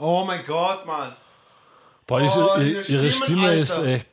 Oh 0.00 0.24
mein 0.24 0.40
Gott, 0.46 0.86
Mann. 0.86 1.12
Boah, 2.06 2.20
ist, 2.22 2.36
Oh, 2.36 2.56
ihre, 2.58 2.82
ihre 2.82 3.12
Stimme 3.12 3.54
ist 3.54 3.70
Alter. 3.72 3.86
echt. 3.86 4.08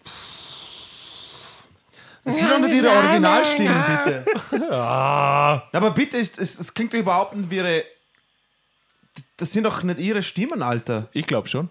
Das 2.23 2.35
sind 2.37 2.49
doch 2.49 2.59
nicht 2.59 2.75
ihre 2.75 2.89
Originalstimmen, 2.89 3.83
bitte. 4.05 4.25
Ah, 4.71 5.63
Aber 5.71 5.91
bitte, 5.91 6.17
es, 6.17 6.37
es, 6.37 6.59
es 6.59 6.73
klingt 6.73 6.93
doch 6.93 6.97
überhaupt 6.99 7.35
nicht 7.35 7.49
wie 7.49 7.55
ihre. 7.55 7.83
Das 9.37 9.51
sind 9.51 9.63
doch 9.63 9.81
nicht 9.83 9.99
ihre 9.99 10.21
Stimmen, 10.21 10.61
Alter. 10.61 11.07
Ich 11.13 11.25
glaube 11.25 11.47
schon. 11.47 11.69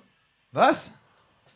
Was? 0.52 0.90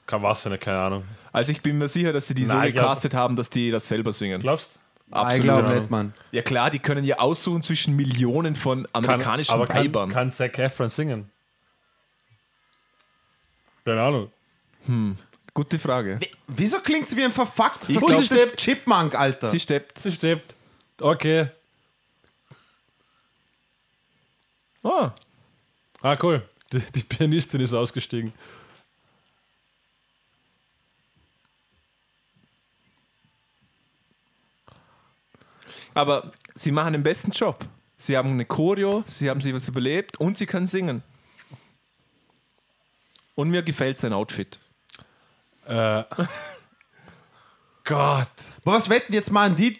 kann 0.06 0.22
was 0.22 0.42
sein, 0.42 0.58
keine 0.58 0.78
Ahnung. 0.80 1.04
Also 1.32 1.52
ich 1.52 1.62
bin 1.62 1.78
mir 1.78 1.88
sicher, 1.88 2.12
dass 2.12 2.26
sie 2.26 2.34
die 2.34 2.44
so 2.44 2.52
Nein, 2.54 2.72
glaub- 2.72 2.82
gecastet 2.86 3.14
haben, 3.14 3.36
dass 3.36 3.48
die 3.48 3.70
das 3.70 3.86
selber 3.88 4.12
singen. 4.12 4.40
Glaubst 4.40 4.78
Ah, 5.12 5.34
ich 5.34 5.40
glaube 5.40 5.68
ja. 5.68 5.74
nicht, 5.80 5.90
Mann. 5.90 6.12
Ja 6.32 6.42
klar, 6.42 6.68
die 6.70 6.78
können 6.80 7.04
ja 7.04 7.18
aussuchen 7.20 7.62
zwischen 7.62 7.96
Millionen 7.96 8.54
von 8.56 8.82
kann, 8.92 9.04
amerikanischen 9.04 9.52
aber 9.54 9.66
kann, 9.66 9.84
Weibern. 9.84 10.08
kann 10.10 10.30
Zac 10.30 10.58
Efron 10.58 10.88
singen? 10.88 11.30
Keine 13.84 14.02
Ahnung. 14.02 14.30
Gute 15.54 15.78
Frage. 15.78 16.18
Wieso 16.46 16.80
klingt 16.80 17.08
sie 17.08 17.16
wie 17.16 17.24
ein 17.24 17.32
verfuckt, 17.32 17.88
Ich 17.88 17.98
verfuckter 17.98 18.46
glaub- 18.46 18.56
Chipmunk, 18.56 19.14
Alter? 19.14 19.48
Sie 19.48 19.60
steppt. 19.60 19.98
Sie 19.98 20.10
stirbt. 20.12 20.54
Okay. 21.00 21.48
Oh, 24.82 25.10
Ah, 26.02 26.16
cool. 26.22 26.42
Die, 26.72 26.80
die 26.94 27.02
Pianistin 27.02 27.60
ist 27.60 27.74
ausgestiegen. 27.74 28.32
aber 35.94 36.32
sie 36.54 36.72
machen 36.72 36.92
den 36.92 37.02
besten 37.02 37.30
Job. 37.30 37.64
Sie 37.96 38.16
haben 38.16 38.30
eine 38.32 38.46
Choreo, 38.46 39.02
sie 39.06 39.28
haben 39.28 39.40
sich 39.40 39.52
was 39.52 39.68
überlebt 39.68 40.18
und 40.18 40.36
sie 40.38 40.46
können 40.46 40.66
singen. 40.66 41.02
Und 43.34 43.50
mir 43.50 43.62
gefällt 43.62 43.98
sein 43.98 44.12
Outfit. 44.12 44.58
Äh. 45.66 46.02
Gott. 47.84 48.28
Aber 48.64 48.76
was 48.76 48.88
wetten 48.88 49.12
jetzt 49.12 49.30
mal 49.30 49.46
an 49.46 49.56
die. 49.56 49.78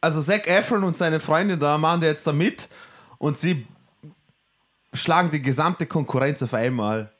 Also, 0.00 0.22
Zac 0.22 0.46
Efron 0.46 0.82
und 0.84 0.96
seine 0.96 1.20
Freundin 1.20 1.60
da 1.60 1.76
machen 1.76 2.00
da 2.00 2.06
jetzt 2.06 2.26
da 2.26 2.32
mit 2.32 2.68
und 3.18 3.36
sie 3.36 3.66
schlagen 4.94 5.30
die 5.30 5.42
gesamte 5.42 5.84
Konkurrenz 5.86 6.42
auf 6.42 6.54
einmal. 6.54 7.12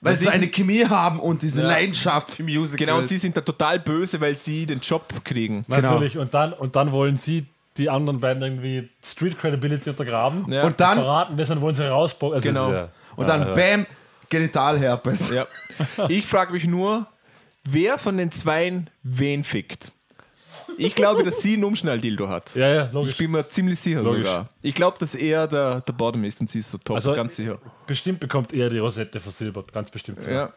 Weil 0.00 0.12
Weil 0.12 0.16
sie 0.16 0.28
eine 0.28 0.48
Chemie 0.48 0.84
haben 0.84 1.18
und 1.20 1.42
diese 1.42 1.62
Ja. 1.62 1.68
Leidenschaft 1.68 2.32
für 2.32 2.42
Musicals. 2.42 2.76
Genau, 2.76 2.98
und 2.98 3.06
sie 3.06 3.16
sind 3.16 3.36
da 3.36 3.40
total 3.40 3.78
böse, 3.78 4.20
weil 4.20 4.36
sie 4.36 4.66
den 4.66 4.80
Job 4.80 5.06
kriegen. 5.24 5.64
Natürlich. 5.68 6.18
Und, 6.18 6.34
dann, 6.34 6.52
und 6.52 6.76
dann 6.76 6.92
wollen 6.92 7.16
sie 7.16 7.46
die 7.78 7.88
anderen 7.88 8.20
beiden 8.20 8.42
irgendwie 8.42 8.90
Street 9.02 9.38
Credibility 9.38 9.88
untergraben. 9.90 10.50
Ja. 10.52 10.64
Und 10.64 10.78
dann, 10.78 10.96
Verraten 10.96 11.40
und 11.40 11.60
wollen 11.60 11.74
sie 11.74 11.88
rausbocken. 11.88 12.34
Also 12.34 12.48
Genau. 12.48 12.72
ja- 12.72 12.88
und 13.16 13.28
dann 13.28 13.42
ja, 13.48 13.54
Bam, 13.54 13.86
Genitalherpes. 14.34 15.30
Ja. 15.30 15.46
Ich 16.08 16.26
frage 16.26 16.52
mich 16.52 16.66
nur, 16.66 17.06
wer 17.64 17.98
von 17.98 18.16
den 18.16 18.30
Zweien 18.32 18.90
wen 19.02 19.44
fickt? 19.44 19.92
Ich 20.76 20.96
glaube, 20.96 21.22
dass 21.22 21.40
sie 21.40 21.54
einen 21.54 21.62
Umschnalldildo 21.64 22.28
hat. 22.28 22.54
Ja, 22.56 22.68
ja, 22.68 22.86
Ich 22.86 22.92
logisch. 22.92 23.16
bin 23.16 23.30
mir 23.30 23.48
ziemlich 23.48 23.78
sicher 23.78 24.02
Logisch. 24.02 24.26
sogar. 24.26 24.48
Ich 24.60 24.74
glaube, 24.74 24.96
dass 24.98 25.14
er 25.14 25.46
der, 25.46 25.80
der 25.82 25.92
Bottom 25.92 26.24
ist 26.24 26.40
und 26.40 26.48
sie 26.50 26.58
ist 26.58 26.70
so 26.70 26.78
top, 26.78 26.96
Also- 26.96 27.12
ganz 27.14 27.36
sicher. 27.36 27.60
Bestimmt 27.86 28.18
bekommt 28.18 28.52
er 28.52 28.68
die 28.70 28.78
Rosette 28.78 29.20
versilbert, 29.20 29.72
ganz 29.72 29.90
bestimmt. 29.90 30.22
so. 30.24 30.30
Ja. 30.30 30.52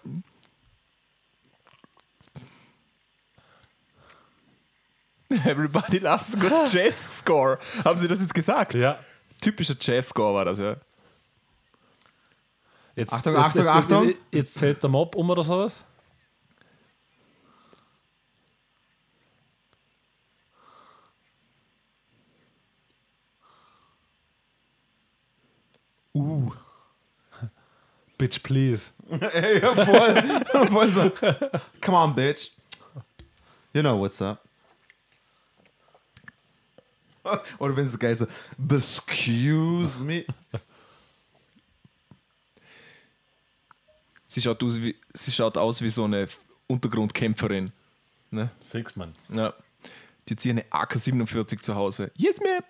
Everybody 5.45 5.99
loves 5.99 6.33
a 6.33 6.37
good 6.39 6.67
Jazz 6.73 7.19
Score. 7.19 7.59
Haben 7.83 7.99
Sie 7.99 8.07
das 8.07 8.21
jetzt 8.21 8.33
gesagt? 8.33 8.73
ja. 8.73 8.97
Typischer 9.41 9.75
Jazz 9.79 10.09
Score 10.09 10.33
war 10.33 10.45
das, 10.45 10.57
ja. 10.57 10.77
Jetzt, 12.97 13.13
Achtung, 13.13 13.35
jetzt, 13.35 13.45
Achtung, 13.45 13.61
jetzt, 13.61 13.75
Achtung. 13.75 14.13
Jetzt, 14.31 14.57
fällt 14.57 14.81
der 14.81 14.89
Mob 14.89 15.15
um 15.15 15.29
oder 15.29 15.43
sowas. 15.43 15.85
Uh. 26.15 26.49
Bitch, 28.17 28.41
please. 28.41 28.89
ja, 29.11 29.75
voll, 29.75 30.67
voll 30.67 30.89
so. 30.89 31.11
Come 31.79 31.95
on, 31.95 32.15
bitch. 32.15 32.49
You 33.73 33.83
know 33.83 33.95
what's 33.99 34.19
up. 34.23 34.41
Oder 37.59 37.77
wenn 37.77 37.85
es 37.85 37.99
geil 37.99 38.15
so, 38.15 38.25
excuse 38.71 39.99
me. 39.99 40.25
Sie 44.37 44.43
schaut 44.43 44.61
aus 44.61 44.79
wie, 44.79 44.95
sie 45.15 45.31
schaut 45.31 45.57
aus 45.57 45.81
wie 45.81 45.89
so 45.89 46.03
eine 46.03 46.27
Untergrundkämpferin. 46.67 47.71
Ne? 48.29 48.51
Fix, 48.69 48.95
man. 48.95 49.15
Ja. 49.29 49.55
Die 50.29 50.35
sich 50.37 50.51
eine 50.51 50.63
AK-47 50.69 51.59
zu 51.59 51.73
Hause. 51.73 52.11
Yes, 52.15 52.39
ma'am. 52.39 52.63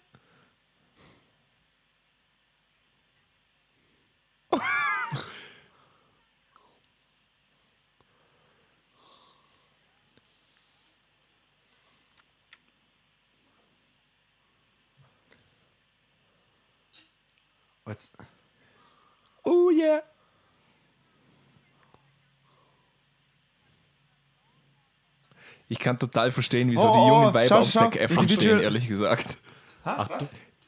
What's, 17.83 18.13
Oh 19.43 19.69
yeah. 19.69 20.01
Ich 25.69 25.79
kann 25.79 25.99
total 25.99 26.31
verstehen, 26.31 26.69
wieso 26.71 26.89
Oh, 26.89 26.93
die 26.93 26.99
oh, 26.99 27.07
jungen 27.07 27.33
Weiber 27.33 27.47
schau, 27.47 27.57
auf 27.59 27.69
schau, 27.71 27.79
Zac 27.79 27.95
Efron 27.97 28.27
stehen, 28.29 28.59
ehrlich 28.59 28.87
gesagt. 28.87 29.37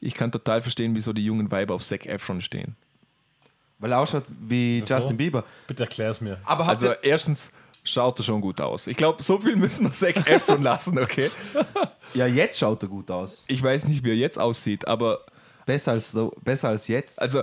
Ich 0.00 0.14
kann 0.14 0.32
total 0.32 0.62
verstehen, 0.62 0.94
wieso 0.94 1.12
die 1.12 1.24
jungen 1.24 1.50
Weiber 1.50 1.74
auf 1.74 1.84
Zac 1.84 2.06
Efron 2.06 2.40
stehen. 2.40 2.76
weil 3.78 3.92
er 3.92 3.98
ausschaut 4.00 4.24
wie 4.40 4.82
so? 4.86 4.94
Justin 4.94 5.16
Bieber. 5.16 5.44
Bitte 5.66 5.84
erklär's 5.84 6.20
mir. 6.20 6.38
Aber 6.44 6.66
Also 6.68 6.92
erstens 7.02 7.50
schaut 7.82 8.18
er 8.18 8.22
schon 8.24 8.40
gut 8.40 8.60
aus. 8.60 8.86
Ich 8.86 8.96
glaube, 8.96 9.22
so 9.22 9.38
viel 9.40 9.56
müssen 9.56 9.84
wir 9.84 9.92
Zac 9.92 10.26
Efron 10.28 10.62
lassen, 10.62 10.98
okay? 10.98 11.30
ja, 12.14 12.26
jetzt 12.26 12.58
schaut 12.58 12.82
er 12.82 12.88
gut 12.88 13.10
aus. 13.10 13.44
Ich 13.48 13.62
weiß 13.62 13.88
nicht, 13.88 14.04
wie 14.04 14.10
er 14.10 14.16
jetzt 14.16 14.38
aussieht, 14.38 14.86
aber 14.86 15.20
Besser 15.66 15.92
als, 15.92 16.10
so, 16.10 16.32
besser 16.42 16.68
als 16.70 16.88
jetzt. 16.88 17.20
also, 17.20 17.42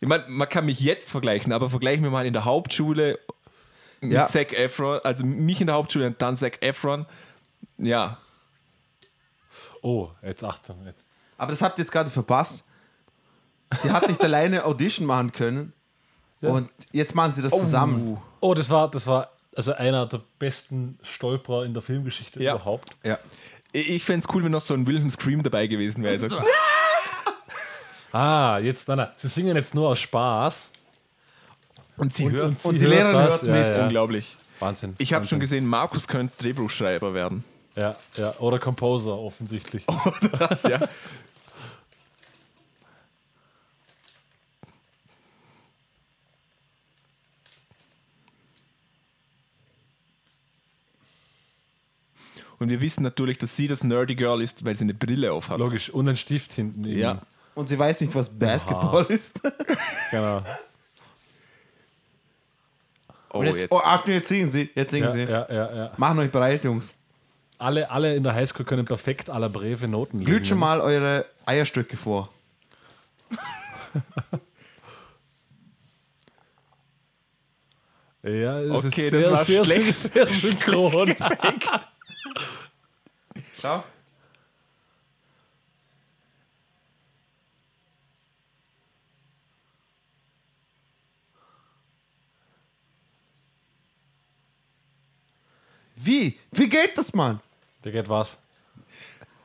ich 0.00 0.08
meine, 0.08 0.24
man 0.28 0.48
kann 0.48 0.64
mich 0.64 0.80
jetzt 0.80 1.10
vergleichen, 1.10 1.52
aber 1.52 1.70
vergleichen 1.70 2.02
wir 2.02 2.10
mal 2.10 2.26
in 2.26 2.32
der 2.32 2.44
Hauptschule 2.44 3.18
mit 4.00 4.12
Ja. 4.12 4.26
Zac 4.26 4.52
Efron, 4.52 5.00
also 5.04 5.24
mich 5.24 5.60
in 5.60 5.66
der 5.66 5.76
Hauptschule 5.76 6.06
und 6.06 6.20
dann 6.22 6.36
Zac 6.36 6.62
Efron. 6.62 7.06
Ja, 7.78 8.16
Oh, 9.80 10.10
jetzt 10.22 10.42
Achtung. 10.42 10.84
Jetzt. 10.84 11.08
Aber 11.36 11.52
das 11.52 11.62
habt 11.62 11.78
ihr 11.78 11.84
jetzt 11.84 11.92
gerade 11.92 12.10
verpasst. 12.10 12.64
Sie 13.80 13.90
hat 13.92 14.08
nicht 14.08 14.20
alleine 14.24 14.64
Audition 14.64 15.06
machen 15.06 15.30
können. 15.32 15.72
Und 16.40 16.68
jetzt 16.92 17.14
machen 17.14 17.30
sie 17.32 17.42
das 17.42 17.52
zusammen. 17.52 18.20
Oh, 18.40 18.54
das 18.54 18.70
war, 18.70 18.90
das 18.90 19.06
war 19.06 19.30
also 19.56 19.72
einer 19.74 20.06
der 20.06 20.20
besten 20.38 20.98
Stolperer 21.02 21.64
in 21.64 21.74
der 21.74 21.82
Filmgeschichte 21.82 22.42
Ja. 22.42 22.54
überhaupt. 22.56 22.90
Ja. 23.04 23.18
Ich, 23.72 24.04
fände 24.04 24.26
es 24.26 24.34
cool, 24.34 24.42
wenn 24.44 24.52
noch 24.52 24.60
so 24.60 24.74
ein 24.74 24.86
Wilhelm 24.86 25.10
Scream 25.10 25.42
dabei 25.42 25.66
gewesen 25.68 26.02
wäre. 26.02 26.14
Also, 26.22 26.38
Ah, 28.10 28.58
jetzt, 28.58 28.88
nein, 28.88 28.96
nein. 28.98 29.10
Sie 29.18 29.28
singen 29.28 29.54
jetzt 29.54 29.74
nur 29.74 29.88
aus 29.90 30.00
Spaß. 30.00 30.70
Und 31.98 32.12
sie 32.14 32.24
Und, 32.26 32.32
hört 32.32 32.44
und, 32.50 32.58
sie 32.58 32.68
und 32.68 32.74
die 32.76 32.80
hört 32.82 32.90
Lehrerin 32.90 33.12
das. 33.16 33.30
hört's 33.30 33.46
ja, 33.46 33.52
mit. 33.52 33.76
Ja. 33.76 33.82
Unglaublich. 33.84 34.36
Wahnsinn. 34.60 34.94
Ich 34.98 35.12
habe 35.12 35.26
schon 35.26 35.40
gesehen, 35.40 35.66
Markus 35.66 36.08
könnte 36.08 36.34
Drehbuchschreiber 36.38 37.14
werden. 37.14 37.44
Ja, 37.76 37.94
ja. 38.16 38.34
Oder 38.38 38.58
Composer 38.58 39.16
offensichtlich. 39.16 39.84
Das, 40.38 40.62
ja. 40.64 40.80
Und 52.58 52.70
wir 52.70 52.80
wissen 52.80 53.02
natürlich, 53.02 53.38
dass 53.38 53.54
sie 53.56 53.68
das 53.68 53.84
Nerdy 53.84 54.16
Girl 54.16 54.42
ist, 54.42 54.64
weil 54.64 54.74
sie 54.74 54.84
eine 54.84 54.94
Brille 54.94 55.32
auf 55.32 55.48
hat. 55.48 55.58
Logisch. 55.60 55.90
Und 55.90 56.08
ein 56.08 56.16
Stift 56.16 56.52
hinten. 56.52 56.84
eben. 56.84 56.98
Ja. 56.98 57.22
Und 57.54 57.68
sie 57.68 57.78
weiß 57.78 58.00
nicht, 58.00 58.14
was 58.14 58.28
Basketball 58.30 59.04
ist. 59.06 59.40
Genau. 60.10 60.42
Oh, 63.32 63.42
jetzt, 63.42 63.60
jetzt. 63.62 63.72
oh, 63.72 63.80
Achtung, 63.84 64.14
jetzt 64.14 64.28
singen 64.28 64.48
sie. 64.48 64.70
Jetzt 64.74 64.90
singen 64.90 65.04
Ja, 65.06 65.10
sie. 65.10 65.20
ja, 65.22 65.46
ja, 65.50 65.76
ja. 65.76 65.92
Machen 65.96 66.18
euch 66.20 66.30
bereit, 66.30 66.64
Jungs. 66.64 66.94
Alle, 67.58 67.90
alle 67.90 68.14
in 68.14 68.22
der 68.22 68.34
Highschool 68.34 68.64
können 68.64 68.84
perfekt 68.86 69.28
aller 69.30 69.48
Breve 69.48 69.88
Noten 69.88 70.18
lesen. 70.18 70.30
Glüht 70.30 70.46
schon 70.46 70.58
mal 70.58 70.80
eure 70.80 71.26
Eierstöcke 71.44 71.96
vor. 71.96 72.28
Ja, 78.22 78.60
es 78.60 78.84
Okay, 78.84 79.06
ist 79.06 79.12
das 79.12 79.22
sehr, 79.22 79.32
war 79.32 79.44
sehr, 79.44 79.64
schlecht. 79.64 80.12
sehr 80.12 80.26
synchron. 80.26 81.08
Schau. 83.60 83.84
Wie? 96.00 96.38
Wie 96.52 96.68
geht 96.68 96.96
das, 96.96 97.12
Mann? 97.14 97.40
Wie 97.82 97.90
geht 97.92 98.08
was? 98.08 98.38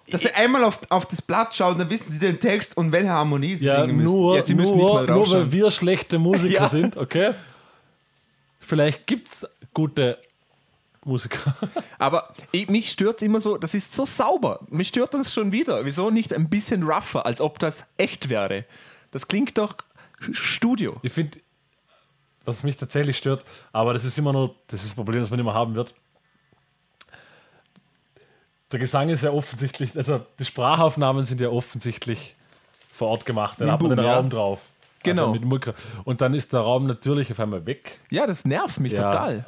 Dass 0.10 0.22
sie 0.22 0.34
einmal 0.34 0.64
auf, 0.66 0.80
auf 0.90 1.06
das 1.06 1.22
Blatt 1.22 1.54
schauen, 1.56 1.78
dann 1.78 1.90
wissen 1.90 2.12
sie 2.12 2.20
den 2.20 2.40
Text 2.40 2.76
und 2.78 2.92
welche 2.92 3.10
Harmonie 3.10 3.56
sie 3.56 3.66
Ja, 3.66 3.82
singen 3.82 3.98
müssen. 3.98 4.06
nur, 4.14 4.36
Ja, 4.36 4.42
sie 4.42 4.54
müssen 4.54 4.78
nur, 4.78 5.02
nicht 5.02 5.10
mal 5.10 5.16
nur 5.18 5.30
weil 5.32 5.52
wir 5.52 5.72
schlechte 5.72 6.20
Musiker 6.20 6.54
Ja. 6.64 6.68
sind, 6.68 6.98
okay? 6.98 7.34
Vielleicht 8.60 9.08
gibt 9.08 9.28
es 9.28 9.48
gute 9.74 10.18
Musiker. 11.06 11.56
Aber 12.00 12.34
ich, 12.52 12.70
mich 12.70 12.92
stört 12.92 13.18
es 13.18 13.22
immer 13.22 13.40
so, 13.40 13.58
das 13.58 13.74
ist 13.74 13.94
so 13.94 14.06
sauber. 14.06 14.60
Mich 14.70 14.90
stört 14.90 15.14
das 15.14 15.34
schon 15.34 15.52
wieder. 15.52 15.84
Wieso 15.86 16.10
nicht 16.12 16.34
ein 16.34 16.50
bisschen 16.50 16.84
rougher, 16.84 17.26
als 17.26 17.42
ob 17.42 17.60
das 17.60 17.86
echt 17.98 18.30
wäre? 18.30 18.66
Das 19.12 19.28
klingt 19.28 19.58
doch 19.58 19.76
Studio. 20.32 20.98
Ich 21.02 21.12
finde, 21.14 21.40
was 22.46 22.64
mich 22.64 22.78
tatsächlich 22.78 23.18
stört, 23.18 23.44
aber 23.72 23.94
das 23.94 24.04
ist 24.06 24.18
immer 24.18 24.34
nur, 24.34 24.56
das 24.68 24.82
ist 24.82 24.90
das 24.90 24.96
Problem, 24.96 25.22
das 25.22 25.30
man 25.30 25.40
immer 25.40 25.54
haben 25.54 25.76
wird. 25.76 25.94
Der 28.74 28.80
Gesang 28.80 29.10
ist 29.10 29.24
ja 29.24 29.32
offensichtlich, 29.32 29.96
also 29.96 30.26
die 30.40 30.46
Sprachaufnahmen 30.46 31.26
sind 31.26 31.40
ja 31.40 31.50
offensichtlich 31.50 32.36
vor 32.92 33.10
Ort 33.10 33.24
gemacht. 33.26 33.60
Mit 33.60 33.70
hat 33.70 33.82
man 33.82 33.96
den 33.96 34.04
ja. 34.04 34.16
Raum 34.16 34.32
drauf. 34.32 34.62
Genau. 35.04 35.32
Also 35.34 35.46
mit. 35.46 35.74
Und 36.06 36.22
dann 36.22 36.34
ist 36.34 36.54
der 36.54 36.62
Raum 36.62 36.88
natürlich 36.88 37.32
auf 37.32 37.40
einmal 37.40 37.68
weg. 37.68 38.00
Ja, 38.10 38.26
das 38.26 38.46
nervt 38.46 38.80
mich 38.80 38.94
Ja. 38.94 39.12
total. 39.12 39.46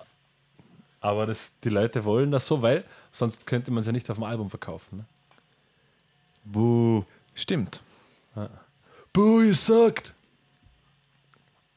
Aber 1.02 1.26
das, 1.26 1.60
die 1.64 1.70
Leute 1.70 2.06
wollen 2.06 2.30
das 2.30 2.46
so, 2.46 2.62
weil 2.62 2.84
sonst 3.12 3.48
könnte 3.48 3.72
man 3.72 3.82
es 3.82 3.88
ja 3.88 3.94
nicht 3.94 4.08
auf 4.12 4.18
dem 4.18 4.24
Album 4.26 4.50
verkaufen. 4.52 4.98
Ne? 4.98 5.06
Buh. 6.44 7.04
Stimmt. 7.34 7.82
Buh, 9.12 9.42
ihr 9.42 9.56
sagt! 9.56 10.14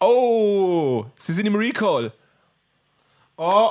Oh, 0.00 1.06
sie 1.18 1.32
sind 1.32 1.46
im 1.46 1.56
Recall. 1.56 2.12
Oh, 3.38 3.70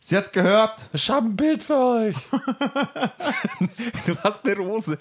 sie 0.00 0.16
hat's 0.16 0.30
gehört. 0.32 0.86
Ich 0.92 1.08
habe 1.10 1.26
ein 1.26 1.36
Bild 1.36 1.62
für 1.62 1.76
euch. 1.76 2.16
Du 4.06 4.16
hast 4.22 4.44
eine 4.46 4.56
Rose. 4.56 4.98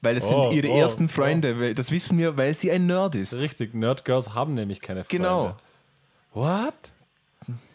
Weil 0.00 0.16
es 0.18 0.24
Oh, 0.24 0.50
sind 0.50 0.52
ihre 0.64 0.68
oh, 0.68 0.78
ersten 0.80 1.08
Freunde. 1.08 1.58
weil- 1.58 1.74
Das 1.74 1.90
wissen 1.90 2.18
wir, 2.18 2.36
weil 2.36 2.54
sie 2.54 2.70
ein 2.70 2.86
Nerd 2.86 3.14
ist. 3.14 3.34
Richtig, 3.34 3.74
Nerdgirls 3.74 4.34
haben 4.34 4.54
nämlich 4.54 4.80
keine 4.80 5.02
Freunde. 5.04 5.16
Genau. 5.24 5.56
What? 6.32 6.74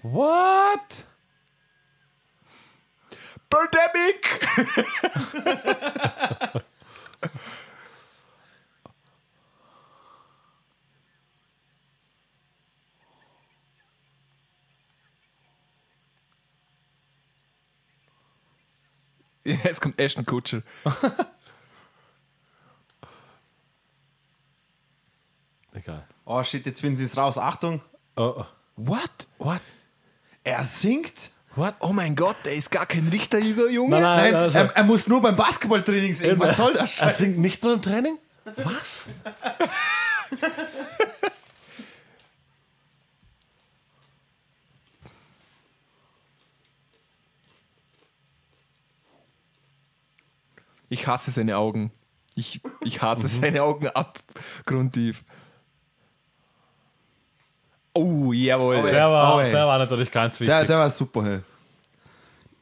What? 0.03 1.05
Birdemic! 3.49 4.39
Jetzt 19.63 19.81
kommt 19.81 19.99
Ashton 19.99 20.25
Kutcher. 20.25 20.61
Egal. 25.73 26.07
Oh 26.25 26.43
shit, 26.43 26.65
jetzt 26.65 26.81
finden 26.81 26.97
sie 26.97 27.05
es 27.05 27.15
raus. 27.15 27.37
Achtung. 27.37 27.81
Oh, 28.15 28.33
oh. 28.37 28.45
What? 28.75 29.27
What? 29.37 29.61
Er 30.43 30.63
singt. 30.63 31.31
What? 31.55 31.75
Oh 31.79 31.93
mein 31.93 32.15
Gott, 32.15 32.37
der 32.45 32.53
ist 32.53 32.69
gar 32.69 32.85
kein 32.85 33.07
Richter, 33.07 33.39
Junge. 33.39 33.91
Nein, 33.91 34.01
nein, 34.01 34.31
Nein, 34.31 34.35
also, 34.35 34.57
er, 34.57 34.75
er 34.75 34.83
muss 34.83 35.07
nur 35.07 35.21
beim 35.21 35.35
Basketballtraining 35.35 36.13
singen. 36.13 36.39
Was 36.39 36.57
soll 36.57 36.73
das? 36.73 36.81
Er 36.81 36.87
Scheiß? 36.87 37.17
singt 37.17 37.37
nicht 37.39 37.63
nur 37.63 37.73
im 37.73 37.81
Training? 37.81 38.17
Was? 38.57 39.05
Ich 50.89 51.07
hasse 51.07 51.31
seine 51.31 51.57
Augen. 51.57 51.91
Ich, 52.35 52.61
ich 52.83 53.01
hasse 53.01 53.27
seine 53.27 53.63
Augen 53.63 53.87
abgrundtief. 53.87 55.23
Oh, 57.93 58.31
jawohl. 58.33 58.89
Der 58.89 59.09
war, 59.09 59.35
Oh, 59.35 59.39
der 59.39 59.67
war 59.67 59.77
natürlich 59.77 60.11
ganz 60.11 60.39
wichtig. 60.39 60.55
Der, 60.55 60.65
der 60.65 60.77
war 60.77 60.89
super, 60.89 61.23
hey. 61.23 61.39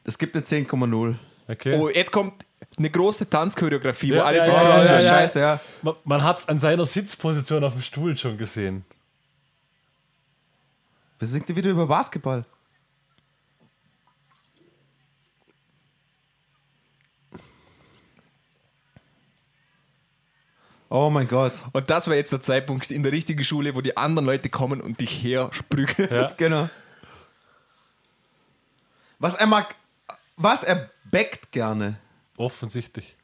Es 0.04 0.18
gibt 0.18 0.36
eine 0.36 0.46
10,0 0.46 1.16
okay. 1.48 1.76
Oh, 1.78 1.90
jetzt 1.90 2.12
kommt 2.12 2.46
eine 2.78 2.90
große 2.90 3.30
Tanzchoreografie, 3.30 4.12
wo 4.12 4.16
Ja, 4.16 4.24
alles 4.24 4.48
ja, 4.48 4.54
ja, 4.54 4.80
Oh, 4.82 4.86
ja, 4.86 5.02
scheiße, 5.02 5.40
ja. 5.40 5.60
Man, 5.82 5.96
man 6.06 6.24
hat 6.24 6.40
es 6.40 6.48
an 6.48 6.60
seiner 6.60 6.86
Sitzposition 6.86 7.64
auf 7.64 7.74
dem 7.74 7.82
Stuhl 7.82 8.16
schon 8.18 8.38
gesehen. 8.38 8.86
Wir 11.20 11.28
singt 11.28 11.54
wieder 11.54 11.72
über 11.72 11.88
Basketball. 11.88 12.46
Oh 20.90 21.10
mein 21.10 21.28
Gott. 21.28 21.54
Und 21.74 21.90
das 21.90 22.08
war 22.08 22.16
jetzt 22.16 22.32
der 22.32 22.42
Zeitpunkt 22.42 22.92
in 22.92 23.04
der 23.04 23.12
richtigen 23.12 23.44
Schule, 23.44 23.76
wo 23.76 23.82
die 23.82 23.98
anderen 23.98 24.26
Leute 24.26 24.50
kommen 24.50 24.80
und 24.80 25.00
dich 25.02 25.24
hersprügeln. 25.24 26.10
Ja. 26.12 26.34
Genau. 26.38 26.70
Was 29.20 29.34
er 29.36 29.48
mag, 29.48 29.76
was 30.36 30.64
er 30.64 30.92
backt 31.06 31.52
gerne. 31.52 31.98
Offensichtlich. 32.38 33.16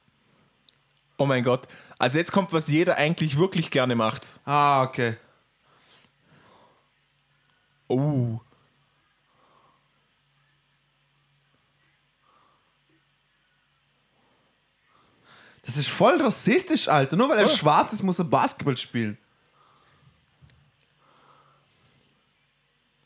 Oh 1.18 1.26
mein 1.28 1.44
Gott. 1.44 1.68
Also 2.00 2.18
jetzt 2.18 2.32
kommt, 2.32 2.52
was 2.52 2.68
jeder 2.68 2.98
eigentlich 2.98 3.38
wirklich 3.38 3.70
gerne 3.70 3.96
macht. 3.96 4.34
Ah, 4.44 4.84
okay. 4.84 5.16
Oh. 7.88 8.40
Das 15.66 15.78
ist 15.78 15.88
voll 15.90 16.22
rassistisch, 16.22 16.88
Alter. 16.88 17.16
Nur 17.16 17.30
weil 17.30 17.40
er 17.40 17.48
schwarz 17.48 17.94
ist, 17.94 18.04
muss 18.04 18.20
er 18.20 18.26
Basketball 18.26 18.76
spielen. 18.78 19.18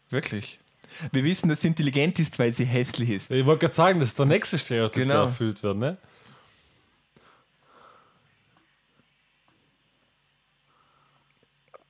Wirklich. 0.09 0.59
Wir 1.11 1.23
wissen, 1.23 1.49
dass 1.49 1.61
sie 1.61 1.67
intelligent 1.67 2.17
ist, 2.17 2.39
weil 2.39 2.51
sie 2.53 2.65
hässlich 2.65 3.09
ist. 3.09 3.29
Ich 3.31 3.45
wollte 3.45 3.59
gerade 3.65 3.73
sagen, 3.75 3.99
das 3.99 4.09
ist 4.09 4.19
der 4.19 4.25
nächste 4.25 4.57
Stereotyp, 4.57 5.03
Genau. 5.03 5.13
der 5.13 5.23
erfüllt 5.23 5.61
wird, 5.61 5.77
ne? 5.77 5.97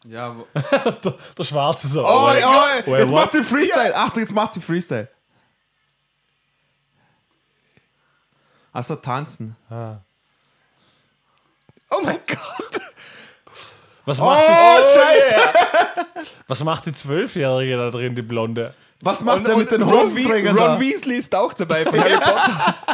Ja, 0.06 0.36
wo- 0.38 0.48
Der, 1.04 1.18
der 1.38 1.44
Schwarze 1.44 1.88
so. 1.88 2.02
Oh, 2.06 2.08
oh, 2.08 2.30
oh, 2.32 2.92
wait, 2.92 3.00
jetzt 3.00 3.12
macht 3.12 3.32
sie 3.34 3.44
Freestyle. 3.44 3.96
Achtung, 3.96 4.22
jetzt 4.24 4.32
macht 4.34 4.54
sie 4.54 4.62
Freestyle. 4.62 5.10
Achso, 8.72 8.96
tanzen. 8.96 9.56
Oh 11.90 12.02
mein 12.04 12.20
Gott. 12.28 12.82
Was 14.06 14.20
macht, 14.20 14.42
Oh, 14.48 14.78
Scheiße! 14.82 15.36
die, 16.16 16.22
was 16.48 16.64
macht 16.64 16.86
die 16.86 16.94
Zwölfjährige 16.94 17.76
da 17.78 17.92
drin, 17.92 18.16
die 18.16 18.22
Blonde? 18.22 18.74
Was 19.02 19.22
macht 19.22 19.40
Und, 19.40 19.48
er 19.50 19.58
mit 19.58 19.72
den 19.72 19.82
Ron, 19.82 20.04
Hosenträgern 20.04 20.58
Ron 20.58 20.68
da? 20.76 20.80
Weasley 20.80 21.18
ist 21.18 21.36
auch 21.36 21.54
dabei 21.54 21.86
von 21.86 22.00
Harry 22.00 22.18
Potter. 22.18 22.76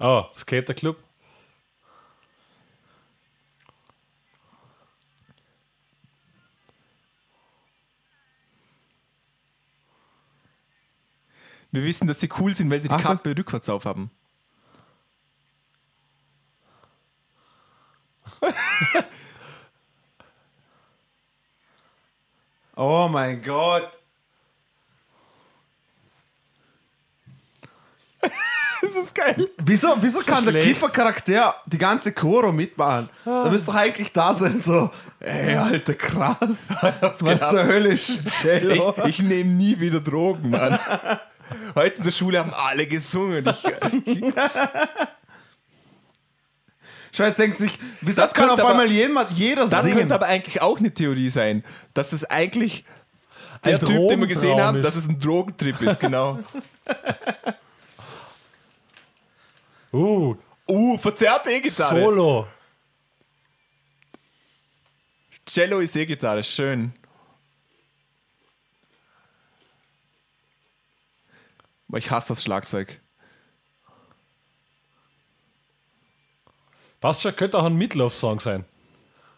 Oh, 0.00 0.24
Skaterclub. 0.36 0.96
Wir 11.74 11.82
wissen, 11.82 12.06
dass 12.06 12.20
sie 12.20 12.28
cool 12.38 12.54
sind, 12.54 12.70
weil 12.70 12.80
sie 12.80 12.86
die 12.86 12.94
Achtung. 12.94 13.16
Kappe 13.16 13.36
rückwärts 13.36 13.68
auf 13.68 13.84
haben. 13.84 14.10
Oh 22.76 23.08
mein 23.08 23.40
Gott. 23.40 23.88
Das 28.82 28.90
ist 29.04 29.14
geil. 29.14 29.48
Wieso, 29.58 29.96
wieso 30.00 30.18
kann 30.18 30.44
der 30.44 30.50
schlecht. 30.50 30.66
Kiefer-Charakter 30.66 31.54
die 31.66 31.78
ganze 31.78 32.12
Choro 32.12 32.52
mitmachen? 32.52 33.08
Da 33.24 33.48
müsste 33.48 33.66
doch 33.66 33.76
eigentlich 33.76 34.12
da 34.12 34.34
sein, 34.34 34.60
so, 34.60 34.90
ey, 35.20 35.54
alter, 35.54 35.94
krass. 35.94 36.68
Was 37.20 37.40
zur 37.40 37.64
Hölle 37.64 37.90
ist 37.90 38.18
Cello? 38.28 38.94
Ich, 39.04 39.04
ich 39.04 39.18
nehme 39.20 39.52
nie 39.52 39.78
wieder 39.80 40.00
Drogen, 40.00 40.50
Mann. 40.50 40.78
Heute 41.74 41.96
in 41.98 42.04
der 42.04 42.10
Schule 42.12 42.38
haben 42.38 42.52
alle 42.54 42.86
gesungen. 42.86 43.46
Ich, 44.04 44.22
Scheiß 47.16 47.36
denkt 47.36 47.58
sich, 47.58 47.78
wieso 48.00 48.20
Das 48.22 48.32
kann 48.34 48.50
auf 48.50 48.58
aber- 48.58 48.70
einmal 48.70 48.90
jemand, 48.90 49.30
jeder 49.32 49.68
das 49.68 49.82
singen? 49.84 49.98
könnte 49.98 50.14
aber 50.14 50.26
eigentlich 50.26 50.60
auch 50.60 50.78
eine 50.78 50.92
Theorie 50.92 51.30
sein, 51.30 51.62
dass 51.94 52.12
es 52.12 52.24
eigentlich 52.24 52.84
der 53.64 53.74
Ein 53.74 53.86
Typ, 53.86 54.08
den 54.08 54.20
wir 54.20 54.26
gesehen 54.26 54.60
haben, 54.60 54.78
ist. 54.78 54.84
dass 54.84 54.96
es 54.96 55.06
ein 55.08 55.18
Drogentrip 55.20 55.80
ist, 55.80 56.00
genau. 56.00 56.38
Uh, 59.92 60.34
Uh, 60.68 60.98
verzerrte 60.98 61.50
E-Gitarre. 61.52 62.00
Solo. 62.00 62.46
Cello 65.46 65.78
ist 65.80 65.94
E-Gitarre, 65.94 66.42
schön. 66.42 66.92
Aber 71.94 72.00
ich 72.00 72.10
hasse 72.10 72.30
das 72.30 72.42
Schlagzeug. 72.42 73.00
Passt 77.00 77.20
schon, 77.20 77.36
könnte 77.36 77.56
auch 77.56 77.64
ein 77.66 77.76
Meatloaf-Song 77.76 78.40
sein. 78.40 78.64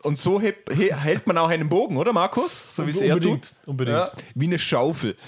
Und 0.02 0.16
so 0.16 0.40
heb, 0.40 0.72
he, 0.74 0.90
hält 0.94 1.26
man 1.26 1.36
auch 1.36 1.50
einen 1.50 1.68
Bogen, 1.68 1.98
oder 1.98 2.14
Markus? 2.14 2.74
So 2.74 2.86
wie 2.86 2.92
es 2.92 3.02
er 3.02 3.20
tut. 3.20 3.52
unbedingt. 3.66 3.98
Ja, 3.98 4.10
wie 4.34 4.46
eine 4.46 4.58
Schaufel. 4.58 5.18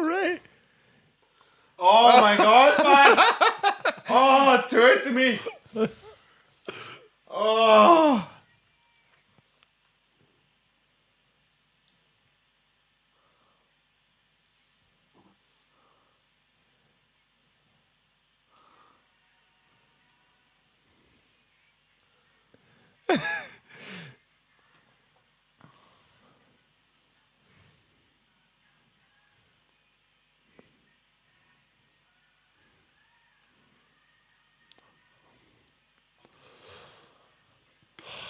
Hooray. 0.00 0.40
Oh 1.78 2.12
mein 2.20 2.36
Gott, 2.36 2.69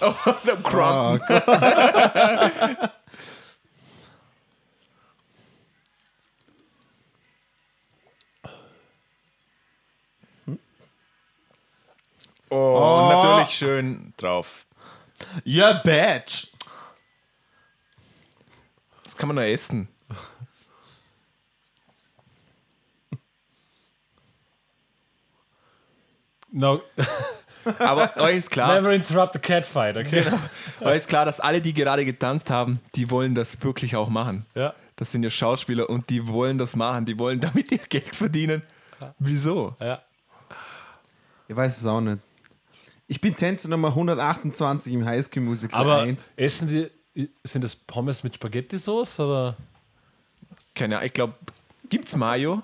Oh, 0.03 0.15
so 0.43 0.53
ein 0.53 0.63
Crumb. 0.63 1.21
Ah, 1.31 2.91
oh, 12.51 12.57
Oh, 12.57 13.09
natürlich 13.13 13.57
schön 13.57 14.15
drauf. 14.17 14.67
Ja, 15.45 15.75
Badge. 15.85 16.49
Das 19.05 19.17
kann 19.17 19.29
man 19.29 19.37
nur 19.37 19.45
essen. 19.45 19.89
No. 26.53 26.83
Aber 27.79 28.17
euch 28.23 28.37
ist 28.37 28.51
klar, 28.51 28.75
never 28.75 28.93
interrupt 28.93 29.35
the 29.35 29.39
catfight, 29.39 29.97
okay? 29.97 30.25
euch 30.81 30.99
ist 30.99 31.09
klar, 31.09 31.25
dass 31.25 31.41
alle, 31.41 31.61
die 31.61 31.75
gerade 31.75 32.05
getanzt 32.05 32.51
haben, 32.51 32.81
die 32.95 33.11
wollen 33.11 33.35
das 33.35 33.63
wirklich 33.63 33.97
auch 33.97 34.09
machen. 34.09 34.45
Ja. 34.55 34.75
Das 34.97 35.13
sind 35.13 35.23
ja 35.23 35.31
Schauspieler 35.31 35.89
und 35.89 36.11
die 36.11 36.29
wollen 36.29 36.59
das 36.59 36.77
machen. 36.77 37.07
Die 37.07 37.19
wollen 37.19 37.41
damit 37.41 37.73
ihr 37.73 37.79
Geld 37.79 38.15
verdienen. 38.15 38.63
Wieso? 39.19 39.77
ja. 39.81 40.03
Ich 41.49 41.57
weiß 41.57 41.79
es 41.79 41.87
auch 41.87 42.01
nicht. 42.01 42.19
Ich 43.09 43.21
bin 43.21 43.35
Tänzer 43.35 43.69
Nummer 43.69 43.89
128 43.89 44.93
im 44.93 45.05
Highschool 45.05 45.43
Musical 45.43 45.81
Aber 45.81 46.03
1. 46.03 46.35
essen 46.37 46.69
die, 46.69 47.29
sind 47.43 47.65
das 47.65 47.75
Pommes 47.75 48.23
mit 48.23 48.37
Spaghetti-Sauce 48.37 49.19
oder? 49.19 49.57
Keine 50.77 50.99
Ahnung, 50.99 51.07
ich 51.09 51.13
glaube, 51.13 51.35
gibt's 51.89 52.15
Mayo? 52.15 52.63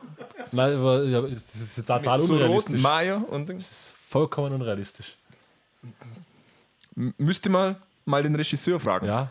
Nein, 0.52 0.76
aber 0.76 1.04
ja, 1.04 1.20
das 1.22 1.54
ist 1.54 1.76
total 1.86 2.20
so 2.20 2.34
roten 2.34 2.44
unrealistisch. 2.44 2.80
Mayo 2.82 3.16
und 3.18 3.48
Das 3.48 3.56
ist 3.58 3.94
vollkommen 4.08 4.52
unrealistisch. 4.54 5.16
M- 6.96 7.14
müsste 7.18 7.48
mal 7.50 7.76
mal 8.04 8.22
den 8.22 8.34
Regisseur 8.34 8.78
fragen. 8.80 9.06
Ja. 9.06 9.30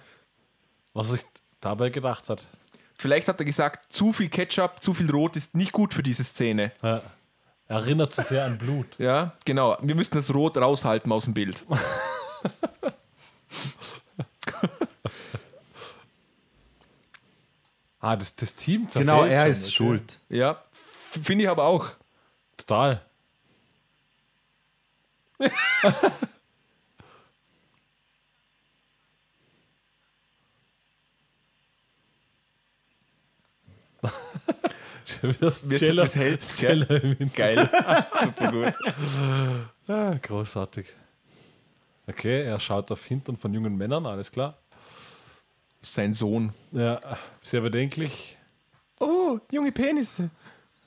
Was 0.93 1.07
er 1.09 1.17
sich 1.17 1.25
dabei 1.61 1.89
gedacht 1.89 2.29
hat. 2.29 2.45
Vielleicht 2.97 3.27
hat 3.27 3.39
er 3.39 3.45
gesagt, 3.45 3.91
zu 3.91 4.13
viel 4.13 4.29
Ketchup, 4.29 4.81
zu 4.81 4.93
viel 4.93 5.09
Rot 5.11 5.35
ist 5.35 5.55
nicht 5.55 5.71
gut 5.71 5.93
für 5.93 6.03
diese 6.03 6.23
Szene. 6.23 6.71
Ja. 6.81 7.01
Erinnert 7.67 8.13
zu 8.13 8.21
sehr 8.21 8.45
an 8.45 8.57
Blut. 8.57 8.87
Ja, 8.99 9.33
genau. 9.43 9.77
Wir 9.81 9.95
müssen 9.95 10.15
das 10.15 10.33
Rot 10.33 10.57
raushalten 10.57 11.11
aus 11.11 11.25
dem 11.25 11.33
Bild. 11.33 11.63
Ah, 17.99 18.15
das, 18.15 18.35
das 18.35 18.53
Team 18.55 18.83
zerfällt 18.89 19.07
Genau, 19.07 19.23
er 19.23 19.41
schon, 19.43 19.51
ist 19.51 19.63
okay. 19.63 19.71
schuld. 19.71 20.19
Ja, 20.29 20.61
finde 21.23 21.43
ich 21.43 21.49
aber 21.49 21.63
auch. 21.65 21.91
Total. 22.57 23.01
Hält, 36.15 36.41
gell? 36.57 36.85
Cello 36.85 37.15
Geil. 37.35 37.69
Super 38.23 38.51
gut. 38.51 38.73
Ah, 39.87 40.15
großartig. 40.21 40.87
Okay, 42.07 42.43
er 42.43 42.59
schaut 42.59 42.91
auf 42.91 43.03
Hintern 43.05 43.35
von 43.35 43.53
jungen 43.53 43.75
Männern, 43.75 44.05
alles 44.05 44.31
klar. 44.31 44.57
Sein 45.81 46.13
Sohn. 46.13 46.53
Ja, 46.71 46.99
sehr 47.43 47.61
bedenklich. 47.61 48.37
Oh, 48.99 49.39
junge 49.51 49.71
Penisse. 49.71 50.29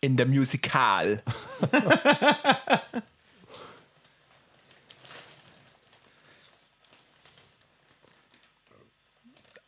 In 0.00 0.16
der 0.16 0.26
Musical. 0.26 1.22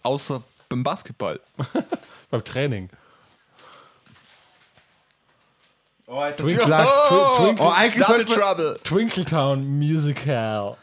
Außer 0.02 0.42
beim 0.68 0.82
Basketball. 0.82 1.40
Beim 2.30 2.44
Training. 2.44 2.88
Oh, 6.06 6.24
jetzt 6.24 6.40
Twinkle, 6.40 6.64
Twi- 6.64 7.36
Twinkle, 7.36 7.64
oh, 7.64 7.70
eigentlich, 7.70 8.04
Double 8.06 8.26
sollte 8.26 8.38
man, 8.40 8.56
Trouble. 8.56 8.80
Twinkletown 8.84 9.78
Musical. 9.78 10.76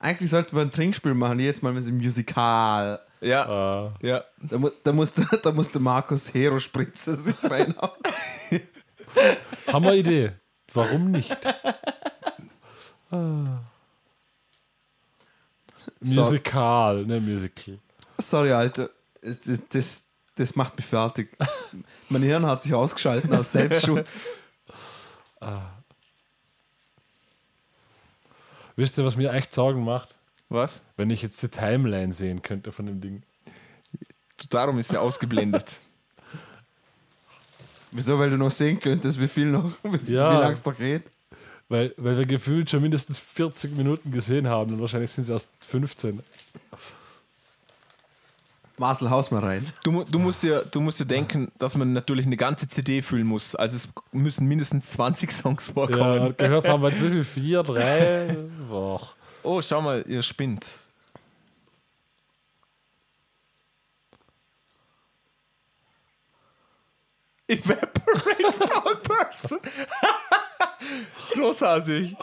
eigentlich 0.00 0.30
sollten 0.30 0.54
wir 0.56 0.62
ein 0.62 0.70
Trinkspiel 0.72 1.14
machen, 1.14 1.38
jetzt 1.40 1.62
mal 1.62 1.72
mit 1.72 1.86
dem 1.86 1.96
Musical. 1.98 3.00
Ja, 3.20 3.86
Äh, 4.02 4.06
ja. 4.08 4.24
Da, 4.38 4.58
mu 4.58 4.70
da, 4.84 4.92
muss, 4.92 5.12
der, 5.14 5.24
da 5.42 5.50
muss 5.52 5.70
der 5.70 5.80
Markus 5.80 6.32
Hero 6.34 6.58
Spritzer 6.58 7.14
sich 7.16 7.34
reinhauen. 7.42 7.90
Hammer-Idee. 9.72 10.32
Warum 10.72 11.10
nicht? 11.10 11.36
Ah. 13.10 13.60
Musical, 16.00 17.06
ne 17.06 17.20
Musical. 17.20 17.78
Sorry, 18.18 18.52
Alter. 18.52 18.90
Das, 19.22 19.40
das, 19.70 20.04
das 20.36 20.56
macht 20.56 20.76
mich 20.76 20.86
fertig. 20.86 21.36
Mein 22.08 22.22
Hirn 22.22 22.46
hat 22.46 22.62
sich 22.62 22.74
ausgeschalten 22.74 23.34
aus 23.34 23.52
Selbstschutz. 23.52 24.10
Wisst 28.76 28.98
ihr, 28.98 29.04
was 29.04 29.16
mir 29.16 29.32
echt 29.32 29.52
Sorgen 29.52 29.82
macht? 29.84 30.14
Was? 30.48 30.82
Wenn 30.96 31.10
ich 31.10 31.22
jetzt 31.22 31.42
die 31.42 31.48
Timeline 31.48 32.12
sehen 32.12 32.42
könnte 32.42 32.72
von 32.72 32.86
dem 32.86 33.00
Ding. 33.00 33.22
Darum 34.50 34.78
ist 34.78 34.92
er 34.92 35.02
ausgeblendet. 35.02 35.78
Wieso? 37.90 38.18
Weil 38.18 38.30
du 38.30 38.36
noch 38.36 38.50
sehen 38.50 38.78
könntest, 38.80 39.20
wie 39.20 39.28
viel 39.28 39.46
noch, 39.46 39.70
wie, 39.82 40.12
Ja. 40.12 40.32
wie 40.32 40.40
lange 40.40 40.52
es 40.52 40.64
noch 40.64 40.76
geht. 40.76 41.02
Weil, 41.70 41.92
weil 41.98 42.16
wir 42.16 42.24
gefühlt 42.26 42.70
schon 42.70 42.80
mindestens 42.80 43.18
40 43.18 43.76
Minuten 43.76 44.10
gesehen 44.10 44.46
haben 44.48 44.72
und 44.74 44.80
wahrscheinlich 44.80 45.10
sind 45.10 45.24
es 45.24 45.30
erst 45.30 45.48
15. 45.60 46.20
Marcel, 48.78 49.10
haus 49.10 49.30
mal 49.32 49.40
rein. 49.44 49.66
Du, 49.82 50.04
du, 50.04 50.18
musst 50.20 50.42
dir, 50.44 50.64
du 50.70 50.80
musst 50.80 51.00
dir 51.00 51.04
denken, 51.04 51.50
dass 51.58 51.76
man 51.76 51.92
natürlich 51.92 52.26
eine 52.26 52.36
ganze 52.36 52.68
CD 52.68 53.02
füllen 53.02 53.26
muss. 53.26 53.54
Also 53.56 53.76
es 53.76 53.88
müssen 54.12 54.46
mindestens 54.46 54.90
20 54.92 55.32
Songs 55.32 55.66
Ja, 55.68 55.74
vorkommen. 55.74 56.34
gehört 56.36 56.68
haben 56.68 56.82
wir 56.82 56.90
jetzt 56.90 57.02
wie 57.02 57.10
viel? 57.10 57.24
Vier, 57.24 57.62
drei? 57.64 58.36
Boah. 58.68 59.00
Oh, 59.42 59.60
schau 59.60 59.82
mal, 59.82 60.04
ihr 60.06 60.22
spinnt. 60.22 60.64
Evaporate 67.48 68.58
tall 68.68 68.96
person. 68.96 69.58
Großartig. 71.34 72.16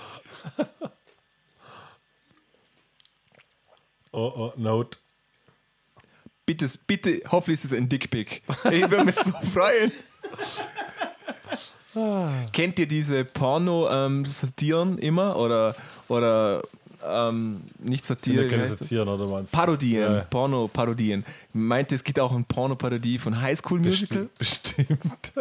Oh, 4.11 4.31
oh, 4.35 4.53
Note. 4.55 4.97
Bitte, 6.45 6.69
bitte, 6.85 7.21
hoffentlich 7.31 7.59
ist 7.59 7.65
es 7.65 7.73
ein 7.73 7.89
Dickpick. 7.89 8.43
Ich 8.71 8.89
würde 8.89 9.03
mich 9.03 9.15
so 9.15 9.31
freuen. 9.53 9.91
Kennt 12.53 12.77
ihr 12.77 12.87
diese 12.87 13.25
Porno-Satiren 13.25 14.97
immer? 14.99 15.37
Oder, 15.37 15.75
oder 16.07 16.61
ähm, 17.07 17.61
nicht 17.79 18.05
Satire? 18.05 18.43
ja 18.45 18.49
keine? 18.49 18.65
Satiren, 18.65 19.07
oder 19.07 19.27
meinst 19.27 19.53
du? 19.53 19.57
Parodien, 19.57 20.01
Ja. 20.15 20.21
Porno-Parodien. 20.29 21.23
Meinte, 21.53 21.95
es 21.95 22.03
gibt 22.03 22.19
auch 22.19 22.31
eine 22.31 22.43
Porno-Parodie 22.43 23.17
von 23.17 23.41
High 23.41 23.57
School 23.59 23.79
Musical? 23.79 24.29
Bestimmt. 24.37 24.99
bestimmt. 25.09 25.31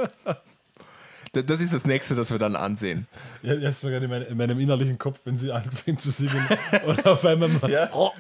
Da- 1.33 1.43
Das 1.43 1.61
ist 1.61 1.73
das 1.73 1.85
nächste, 1.85 2.15
das 2.15 2.31
wir 2.31 2.39
dann 2.39 2.55
ansehen. 2.55 3.09
Ja, 3.43 3.55
ich 3.55 3.83
mir 3.83 3.91
gerade 3.91 4.05
in, 4.05 4.11
meine, 4.11 4.25
in 4.27 4.37
meinem 4.37 4.61
innerlichen 4.61 4.99
Kopf, 4.99 5.19
wenn 5.25 5.37
sie 5.39 5.51
anfängt 5.51 6.01
zu 6.01 6.11
singen. 6.11 6.47
oder 6.87 7.13
auf 7.13 7.25
einmal 7.25 7.49
mal. 7.49 7.91
Oh, 7.93 8.13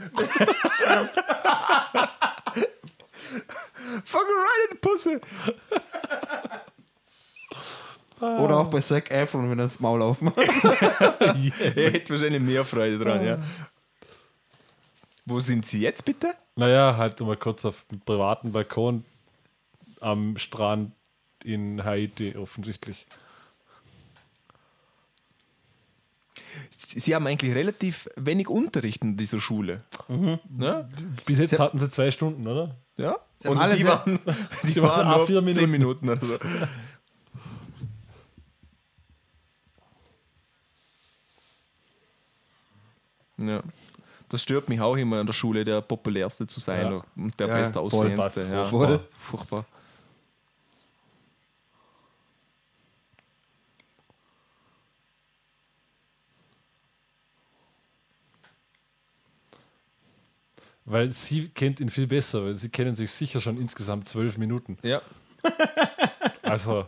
Fucking 4.04 4.36
right 4.36 4.70
in 4.70 4.76
the 4.76 4.78
Pussy. 8.32 8.44
Oder 8.44 8.58
auch 8.58 8.68
bei 8.68 8.80
Zac 8.80 9.10
Efron, 9.10 9.50
wenn 9.50 9.58
er 9.58 9.64
das 9.64 9.80
Maul 9.80 10.02
aufmacht. 10.02 10.36
Er 10.40 11.90
hätte 11.92 12.10
wahrscheinlich 12.10 12.42
mehr 12.42 12.64
Freude 12.64 12.98
dran, 12.98 13.24
ja. 13.24 13.38
Wo 15.26 15.40
sind 15.40 15.64
sie 15.66 15.80
jetzt 15.80 16.04
bitte? 16.04 16.34
Naja, 16.56 16.96
halt 16.96 17.20
mal 17.20 17.36
kurz 17.36 17.64
auf 17.64 17.84
dem 17.90 18.00
privaten 18.00 18.52
Balkon 18.52 19.04
am 20.00 20.36
Strand 20.36 20.92
in 21.42 21.82
Haiti 21.84 22.36
offensichtlich. 22.36 23.06
Sie 26.70 27.14
haben 27.14 27.26
eigentlich 27.26 27.54
relativ 27.54 28.08
wenig 28.16 28.48
Unterricht 28.48 29.02
in 29.02 29.16
dieser 29.16 29.40
Schule. 29.40 29.82
Ne? 30.08 30.88
Bis 31.26 31.38
jetzt 31.38 31.58
hatten 31.58 31.78
sie 31.78 31.88
zwei 31.90 32.10
Stunden, 32.10 32.46
oder? 32.46 32.76
Ja? 32.96 33.16
Sie 33.36 33.48
Und 33.48 33.58
alle 33.58 33.74
die 33.74 33.84
waren, 33.84 34.18
die 34.62 34.72
die 34.72 34.82
waren 34.82 35.08
nur 35.08 35.26
vier 35.26 35.54
zehn 35.54 35.70
Minuten 35.70 36.08
oder 36.08 36.38
Ja. 43.48 43.62
Das 44.28 44.42
stört 44.42 44.68
mich 44.68 44.80
auch 44.80 44.96
immer 44.96 45.20
in 45.20 45.26
der 45.26 45.34
Schule, 45.34 45.64
der 45.64 45.80
populärste 45.82 46.46
zu 46.46 46.58
sein 46.60 46.90
Ja. 46.92 47.04
und 47.16 47.38
der 47.38 47.48
Ja, 47.48 47.58
bestaussehendste. 47.60 48.46
voll, 48.66 48.90
Ja. 48.90 48.96
Boah, 48.96 49.00
furchtbar. 49.18 49.64
Weil 60.86 61.12
sie 61.12 61.48
kennt 61.48 61.80
ihn 61.80 61.88
viel 61.88 62.06
besser, 62.06 62.44
weil 62.44 62.56
sie 62.56 62.68
kennen 62.68 62.94
sich 62.94 63.10
sicher 63.10 63.40
schon 63.40 63.58
insgesamt 63.58 64.06
zwölf 64.06 64.36
Minuten. 64.36 64.76
Ja. 64.82 65.00
Also, 66.42 66.86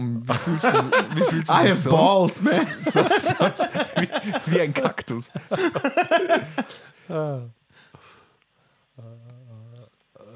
Und 0.00 0.26
wie 0.26 0.32
fühlst 0.32 0.64
du, 0.64 0.68
wie 1.14 1.24
fühlst 1.24 1.50
du 1.50 1.52
I 1.52 1.62
dich 1.62 1.72
have 1.72 1.74
sonst? 1.74 1.90
balls, 1.90 2.40
man. 2.40 2.60
So, 2.78 3.02
sonst 3.02 3.60
wie, 3.96 4.08
wie 4.46 4.60
ein 4.62 4.72
Kaktus. 4.72 5.30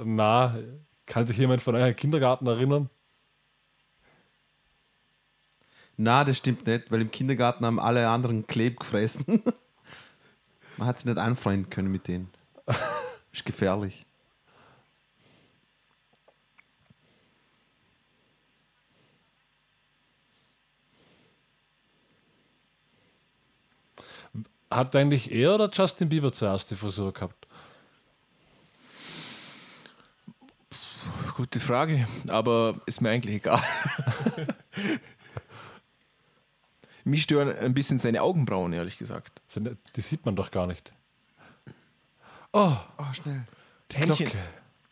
na, 0.04 0.58
kann 1.06 1.24
sich 1.24 1.38
jemand 1.38 1.62
von 1.62 1.74
eurem 1.74 1.96
Kindergarten 1.96 2.46
erinnern? 2.46 2.90
Na, 5.96 6.24
das 6.24 6.36
stimmt 6.36 6.66
nicht, 6.66 6.90
weil 6.90 7.00
im 7.00 7.10
Kindergarten 7.10 7.64
haben 7.64 7.80
alle 7.80 8.06
anderen 8.10 8.46
Kleb 8.46 8.80
gefressen. 8.80 9.24
Man 10.76 10.88
hat 10.88 10.98
sich 10.98 11.06
nicht 11.06 11.16
anfreunden 11.18 11.70
können 11.70 11.90
mit 11.90 12.06
denen. 12.06 12.28
Ist 13.32 13.46
gefährlich. 13.46 14.04
Hat 24.70 24.94
eigentlich 24.96 25.30
er 25.30 25.54
oder 25.54 25.70
Justin 25.72 26.08
Bieber 26.08 26.32
zuerst 26.32 26.70
die 26.70 26.74
Frisur 26.76 27.12
gehabt? 27.12 27.46
Gute 31.36 31.58
Frage, 31.60 32.06
aber 32.28 32.76
ist 32.86 33.00
mir 33.00 33.10
eigentlich 33.10 33.36
egal. 33.36 33.60
Mich 37.04 37.22
stören 37.24 37.54
ein 37.58 37.74
bisschen 37.74 37.98
seine 37.98 38.22
Augenbrauen, 38.22 38.72
ehrlich 38.72 38.96
gesagt. 38.98 39.42
Die 39.96 40.00
sieht 40.00 40.24
man 40.24 40.36
doch 40.36 40.50
gar 40.50 40.66
nicht. 40.66 40.92
Oh, 42.52 42.72
schnell. 43.12 43.42
Händchen. 43.92 44.26
Glocke. 44.26 44.38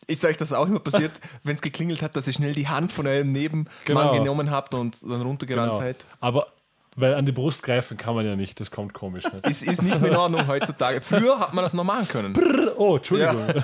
Ist 0.05 0.25
euch 0.25 0.35
das 0.35 0.51
auch 0.51 0.65
immer 0.67 0.79
passiert, 0.79 1.13
wenn 1.43 1.55
es 1.55 1.61
geklingelt 1.61 2.01
hat, 2.01 2.15
dass 2.17 2.27
ihr 2.27 2.33
schnell 2.33 2.53
die 2.53 2.67
Hand 2.67 2.91
von 2.91 3.07
eurem 3.07 3.31
Nebenmann 3.31 3.69
Genau. 3.85 4.11
genommen 4.13 4.51
habt 4.51 4.73
und 4.73 5.01
dann 5.01 5.21
runtergerannt 5.21 5.71
Genau. 5.73 5.81
seid? 5.81 6.05
Aber 6.19 6.47
weil 6.95 7.15
an 7.15 7.25
die 7.25 7.31
Brust 7.31 7.63
greifen 7.63 7.97
kann 7.97 8.15
man 8.15 8.25
ja 8.25 8.35
nicht, 8.35 8.59
das 8.59 8.69
kommt 8.71 8.93
komisch. 8.93 9.23
Nicht? 9.31 9.47
Ist, 9.47 9.63
ist 9.63 9.81
nicht 9.81 9.99
mehr 9.99 10.11
in 10.11 10.17
Ordnung 10.17 10.47
heutzutage. 10.47 11.01
Früher 11.01 11.39
hat 11.39 11.53
man 11.53 11.63
das 11.63 11.73
noch 11.73 11.83
machen 11.83 12.07
können. 12.07 12.33
Oh, 12.77 12.97
Entschuldigung. 12.97 13.47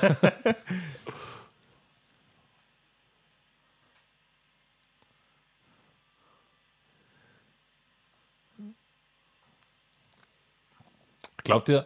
Glaubt 11.44 11.70
ihr, 11.70 11.86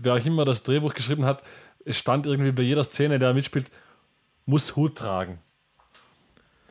wer 0.00 0.14
auch 0.14 0.24
immer 0.24 0.44
das 0.44 0.62
Drehbuch 0.62 0.94
geschrieben 0.94 1.24
hat, 1.24 1.42
es 1.84 1.96
stand 1.96 2.26
irgendwie 2.26 2.52
bei 2.52 2.62
jeder 2.62 2.84
Szene, 2.84 3.18
der 3.18 3.34
mitspielt, 3.34 3.72
muss 4.46 4.76
Hut 4.76 4.96
tragen. 4.96 5.40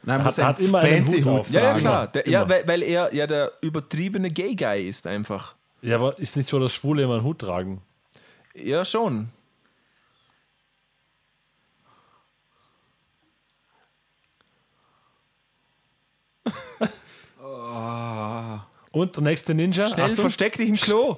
Nein, 0.03 0.23
Hat- 0.23 0.37
hat 0.37 0.59
immer 0.59 0.79
einen 0.79 1.05
fancy 1.05 1.21
Hut 1.21 1.25
Hut 1.31 1.39
auf. 1.41 1.49
Ja, 1.51 1.61
ja, 1.61 1.73
klar. 1.75 2.07
Der, 2.07 2.27
ja, 2.27 2.49
weil, 2.49 2.67
weil 2.67 2.81
er 2.83 3.13
ja 3.13 3.27
der 3.27 3.51
übertriebene 3.61 4.31
Gay-Guy 4.31 4.87
ist 4.87 5.05
einfach. 5.05 5.55
Ja, 5.81 5.95
aber 5.95 6.17
ist 6.19 6.35
nicht 6.37 6.49
so, 6.49 6.59
dass 6.59 6.73
Schwule 6.73 7.03
immer 7.03 7.15
einen 7.15 7.23
Hut 7.23 7.39
tragen? 7.39 7.81
Ja, 8.55 8.83
schon. 8.85 9.29
Und 18.91 19.15
der 19.15 19.23
nächste 19.23 19.53
Ninja? 19.53 19.85
Schnell, 19.85 20.01
Achtung. 20.05 20.17
versteck 20.17 20.57
dich 20.57 20.69
im 20.69 20.75
Klo. 20.75 21.17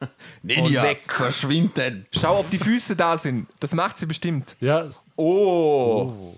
Ninjas, 0.42 0.66
Und 0.66 0.82
weg. 0.82 0.98
verschwinden. 1.12 2.06
Schau, 2.12 2.40
ob 2.40 2.50
die 2.50 2.58
Füße 2.58 2.96
da 2.96 3.16
sind. 3.16 3.46
Das 3.60 3.72
macht 3.72 3.96
sie 3.96 4.06
bestimmt. 4.06 4.56
Ja, 4.60 4.88
Oh, 5.16 6.34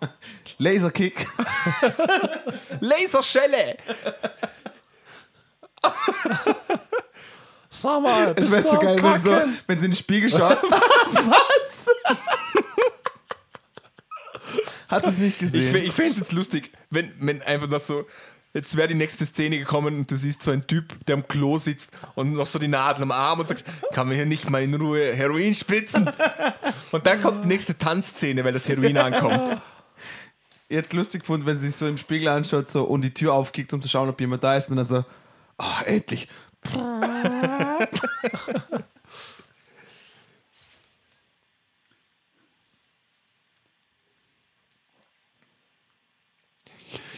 Laserkick. 0.58 1.26
Laserschelle. 2.80 3.76
sag 7.70 8.02
mal, 8.02 8.34
Es 8.36 8.50
wäre 8.50 8.68
so 8.68 8.78
geil, 8.78 9.02
wenn, 9.02 9.20
so, 9.20 9.30
wenn 9.66 9.78
sie 9.78 9.84
in 9.86 9.92
den 9.92 9.96
Spiegel 9.96 10.30
schaut. 10.30 10.58
Was? 10.62 11.44
Hat 14.88 15.04
es 15.04 15.18
nicht 15.18 15.34
Ich, 15.34 15.38
gesehen? 15.38 15.74
fä- 15.74 15.78
ich 15.82 15.92
fände 15.92 16.12
es 16.12 16.18
jetzt 16.18 16.32
lustig, 16.32 16.72
wenn, 16.90 17.12
wenn 17.20 17.42
einfach 17.42 17.68
das 17.68 17.86
so. 17.86 18.06
Jetzt 18.54 18.74
wäre 18.76 18.88
die 18.88 18.94
nächste 18.94 19.26
Szene 19.26 19.58
gekommen 19.58 19.94
und 19.98 20.10
du 20.10 20.16
siehst 20.16 20.42
so 20.42 20.50
einen 20.50 20.66
Typ, 20.66 21.04
der 21.06 21.16
am 21.16 21.28
Klo 21.28 21.58
sitzt 21.58 21.90
und 22.14 22.32
noch 22.32 22.46
so 22.46 22.58
die 22.58 22.66
Nadel 22.66 23.02
am 23.02 23.12
Arm 23.12 23.40
und 23.40 23.48
sagt, 23.48 23.62
kann 23.92 24.06
man 24.08 24.16
hier 24.16 24.24
nicht 24.24 24.48
mal 24.48 24.62
in 24.62 24.74
Ruhe 24.74 25.14
Heroin 25.14 25.54
spritzen? 25.54 26.10
Und 26.90 27.06
dann 27.06 27.20
kommt 27.22 27.44
die 27.44 27.48
nächste 27.48 27.76
Tanzszene, 27.76 28.42
weil 28.42 28.54
das 28.54 28.66
Heroin 28.66 28.96
ankommt. 28.96 29.60
Jetzt 30.70 30.92
lustig 30.92 31.22
gefunden, 31.22 31.46
wenn 31.46 31.56
sie 31.56 31.68
sich 31.68 31.76
so 31.76 31.86
im 31.86 31.96
Spiegel 31.96 32.28
anschaut 32.28 32.68
so, 32.68 32.84
und 32.84 33.00
die 33.02 33.14
Tür 33.14 33.32
aufkickt, 33.32 33.72
um 33.72 33.80
zu 33.80 33.88
schauen, 33.88 34.08
ob 34.08 34.20
jemand 34.20 34.44
da 34.44 34.56
ist. 34.56 34.68
Und 34.68 34.76
dann 34.76 34.84
so, 34.84 35.04
ah, 35.56 35.82
endlich. 35.86 36.28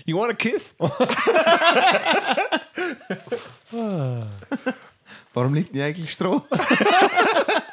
You 0.06 0.16
want 0.18 0.32
a 0.32 0.34
kiss? 0.34 0.74
Warum 5.32 5.54
liegt 5.54 5.68
denn 5.68 5.74
hier 5.76 5.84
eigentlich 5.84 6.10
Stroh? 6.10 6.42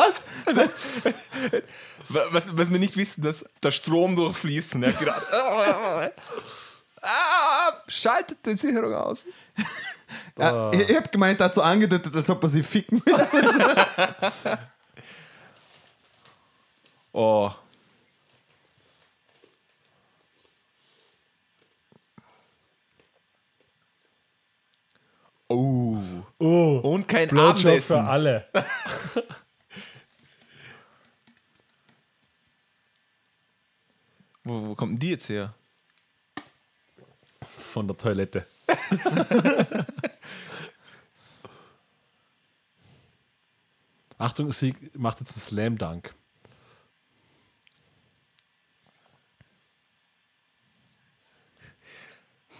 Was? 0.00 0.24
Was, 2.30 2.56
was 2.56 2.70
wir 2.72 2.78
nicht 2.78 2.96
wissen, 2.96 3.22
dass 3.22 3.44
der 3.62 3.70
Strom 3.70 4.16
durchfließt 4.16 4.76
er 4.76 4.92
gerade. 4.92 6.12
Ah, 7.02 7.72
schaltet 7.86 8.44
die 8.44 8.56
Sicherung 8.56 8.94
aus. 8.94 9.26
Ja, 10.38 10.70
ich, 10.72 10.88
ich 10.90 10.96
hab 10.96 11.10
gemeint, 11.10 11.40
dazu 11.40 11.62
angedeutet, 11.62 12.14
als 12.14 12.28
ob 12.30 12.42
er 12.42 12.48
sie 12.48 12.62
ficken 12.62 13.02
will. 13.04 13.16
Oh. 17.12 17.50
Oh. 25.48 25.98
Oh, 26.38 26.80
Und 26.84 27.08
kein 27.08 27.28
Blowjob 27.28 27.82
für 27.82 27.98
Abendessen. 27.98 28.06
alle. 28.06 28.46
Wo, 34.44 34.68
wo 34.68 34.74
kommt 34.74 34.92
denn 34.92 34.98
die 34.98 35.10
jetzt 35.10 35.28
her? 35.28 35.54
Von 37.42 37.86
der 37.88 37.96
Toilette. 37.96 38.46
Achtung, 44.18 44.52
sie 44.52 44.74
macht 44.94 45.20
jetzt 45.20 45.32
einen 45.32 45.40
Slam 45.40 45.78
Dunk. 45.78 46.14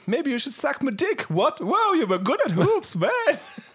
Maybe 0.06 0.30
you 0.30 0.38
should 0.38 0.54
suck 0.54 0.82
my 0.82 0.90
dick. 0.90 1.28
What? 1.28 1.60
Wow, 1.60 1.92
you 1.94 2.06
were 2.06 2.18
good 2.18 2.40
at 2.46 2.52
hoops, 2.52 2.94
man. 2.94 3.10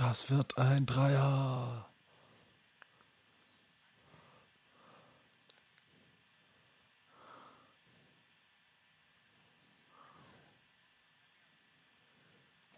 Das 0.00 0.30
wird 0.30 0.56
ein 0.56 0.86
Dreier. 0.86 1.86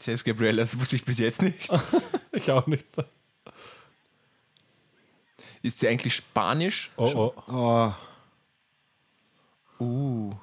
CS 0.00 0.24
Gabriella, 0.24 0.62
das 0.62 0.76
wusste 0.80 0.96
ich 0.96 1.04
bis 1.04 1.18
jetzt 1.18 1.40
nicht. 1.42 1.70
Ich 2.32 2.50
auch 2.50 2.66
nicht. 2.66 2.86
Ist 5.60 5.78
sie 5.78 5.86
eigentlich 5.86 6.14
Spanisch? 6.14 6.90
Oh, 6.96 7.32
oh. 7.46 7.94
Oh, 9.78 9.84
Uh. 9.84 10.34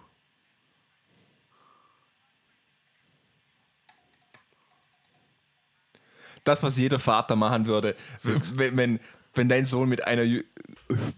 Das, 6.49 6.63
was 6.63 6.77
jeder 6.77 6.99
Vater 6.99 7.35
machen 7.35 7.65
würde. 7.67 7.95
Wenn, 8.23 8.75
wenn, 8.77 8.99
wenn 9.35 9.47
dein 9.49 9.65
Sohn 9.65 9.87
mit 9.87 10.05
einer 10.05 10.23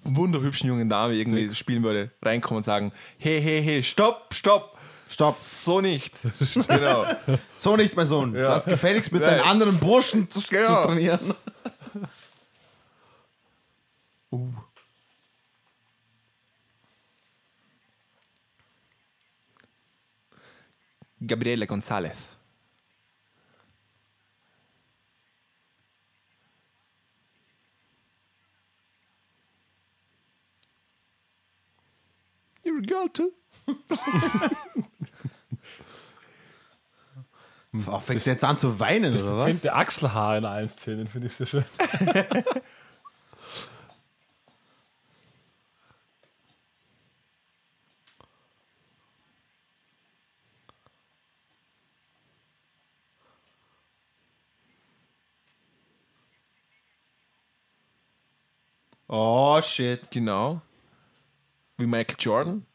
wunderhübschen 0.03 0.67
jungen 0.69 0.89
Dame 0.89 1.15
irgendwie 1.15 1.53
spielen 1.55 1.83
würde, 1.83 2.11
reinkommen 2.21 2.57
und 2.57 2.63
sagen, 2.63 2.91
hey, 3.17 3.41
hey, 3.41 3.63
hey, 3.63 3.81
stopp, 3.83 4.33
stopp. 4.33 4.77
Stopp. 5.09 5.35
So 5.35 5.81
nicht. 5.81 6.19
genau. 6.69 7.05
So 7.57 7.75
nicht, 7.75 7.95
mein 7.97 8.05
Sohn. 8.05 8.31
Du 8.33 8.39
Ja. 8.39 8.49
hast 8.53 8.65
gefälligst 8.65 9.11
mit 9.11 9.21
deinen 9.23 9.41
anderen 9.41 9.77
Burschen 9.77 10.29
zu, 10.29 10.41
Genau. 10.49 10.83
zu 10.83 10.87
trainieren. 10.87 11.19
Gabriele 21.19 21.65
González. 21.67 22.30
You're 32.81 33.03
a 33.03 33.07
girl 33.07 33.07
too. 33.09 33.31
Oh, 37.87 37.99
fängst 37.99 38.25
du 38.25 38.31
jetzt 38.31 38.43
an 38.43 38.57
zu 38.57 38.79
weinen, 38.79 39.13
oder 39.13 39.37
was? 39.37 39.45
Zehnte 39.45 39.73
Achselhaar 39.73 40.37
in 40.37 40.45
allen 40.45 40.69
Szenen, 40.69 41.07
finde 41.07 41.27
ich 41.27 41.35
sehr 41.35 41.47
schön. 41.47 41.65
Oh, 59.07 59.61
shit. 59.61 60.09
Genau. 60.11 60.61
Wie 61.77 61.85
Michael 61.85 62.15
Jordan. 62.19 62.65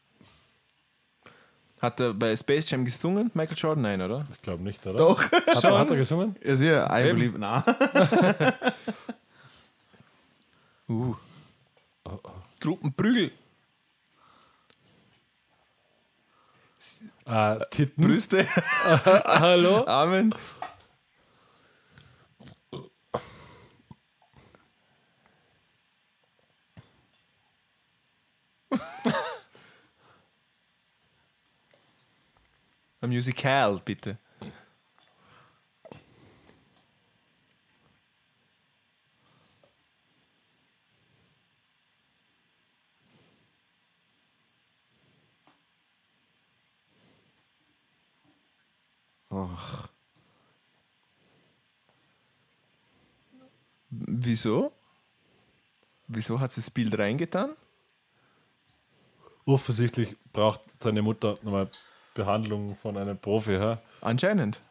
Hat 1.81 1.99
er 1.99 2.13
bei 2.13 2.35
Space 2.35 2.69
Jam 2.69 2.85
gesungen? 2.85 3.29
Michael 3.33 3.57
Jordan? 3.57 3.83
Nein, 3.83 4.01
oder? 4.01 4.25
Ich 4.33 4.41
glaube 4.41 4.63
nicht, 4.63 4.85
oder? 4.87 4.97
Doch. 4.97 5.23
Hat, 5.31 5.63
er, 5.63 5.77
hat 5.79 5.89
er 5.91 5.97
gesungen? 5.97 6.35
Ja, 6.43 6.55
sicher. 6.55 6.89
I 6.91 7.03
Eben. 7.09 7.19
believe. 7.19 7.39
Na. 7.39 7.63
Uh. 10.89 11.15
Gruppenprügel. 12.61 13.31
Äh, 17.25 17.59
Titten. 17.71 18.03
Brüste. 18.03 18.47
Hallo? 19.25 19.85
Amen. 19.85 20.33
Ein 33.07 33.13
Musical, 33.13 33.79
bitte. 33.85 34.17
Och. 49.31 49.89
Wieso? 53.89 54.73
Wieso 56.07 56.39
hat 56.41 56.51
sie 56.51 56.59
das 56.59 56.69
Bild 56.69 56.97
reingetan? 56.99 57.55
Offensichtlich 59.45 60.17
braucht 60.33 60.59
seine 60.83 61.01
Mutter 61.01 61.39
nochmal 61.41 61.69
Behandlung 62.17 62.75
von 62.75 62.97
einem 62.97 63.17
Profi. 63.17 63.53
Ja? 63.53 63.79
Anscheinend. 64.01 64.61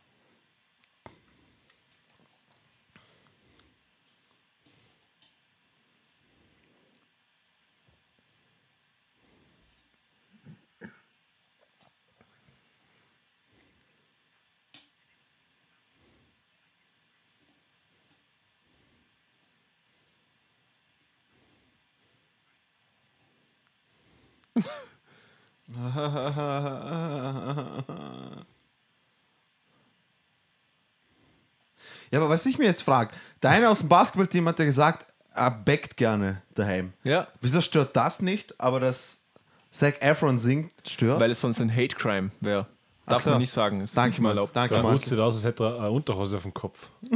Ich 32.56 32.60
mir 32.60 32.66
jetzt 32.66 32.82
frage, 32.82 33.10
der 33.42 33.50
eine 33.50 33.68
aus 33.68 33.78
dem 33.80 33.88
Basketballteam 33.88 34.48
hat 34.48 34.58
ja 34.58 34.64
gesagt, 34.64 35.12
er 35.34 35.50
backt 35.50 35.96
gerne 35.96 36.42
daheim. 36.54 36.92
Ja. 37.04 37.26
Wieso 37.40 37.60
stört 37.60 37.94
das 37.94 38.22
nicht, 38.22 38.58
aber 38.58 38.80
dass 38.80 39.22
Zac 39.70 40.00
Efron 40.00 40.38
singt, 40.38 40.72
stört? 40.88 41.20
Weil 41.20 41.30
es 41.30 41.40
sonst 41.40 41.60
ein 41.60 41.70
Hate 41.70 41.94
Crime 41.96 42.30
wäre. 42.40 42.66
Darf 43.06 43.24
man 43.26 43.38
nicht 43.38 43.52
sagen. 43.52 43.82
Ist 43.82 43.96
Danke 43.96 44.10
nicht 44.10 44.20
mal 44.20 44.30
erlaubt. 44.30 44.56
danke. 44.56 44.82
Hut 44.82 45.04
sieht 45.04 45.18
aus, 45.18 45.36
als 45.36 45.44
hätte 45.44 45.64
er 45.64 45.78
eine 45.78 45.90
Unterhose 45.90 46.36
auf 46.36 46.42
dem 46.42 46.54
Kopf. 46.54 46.90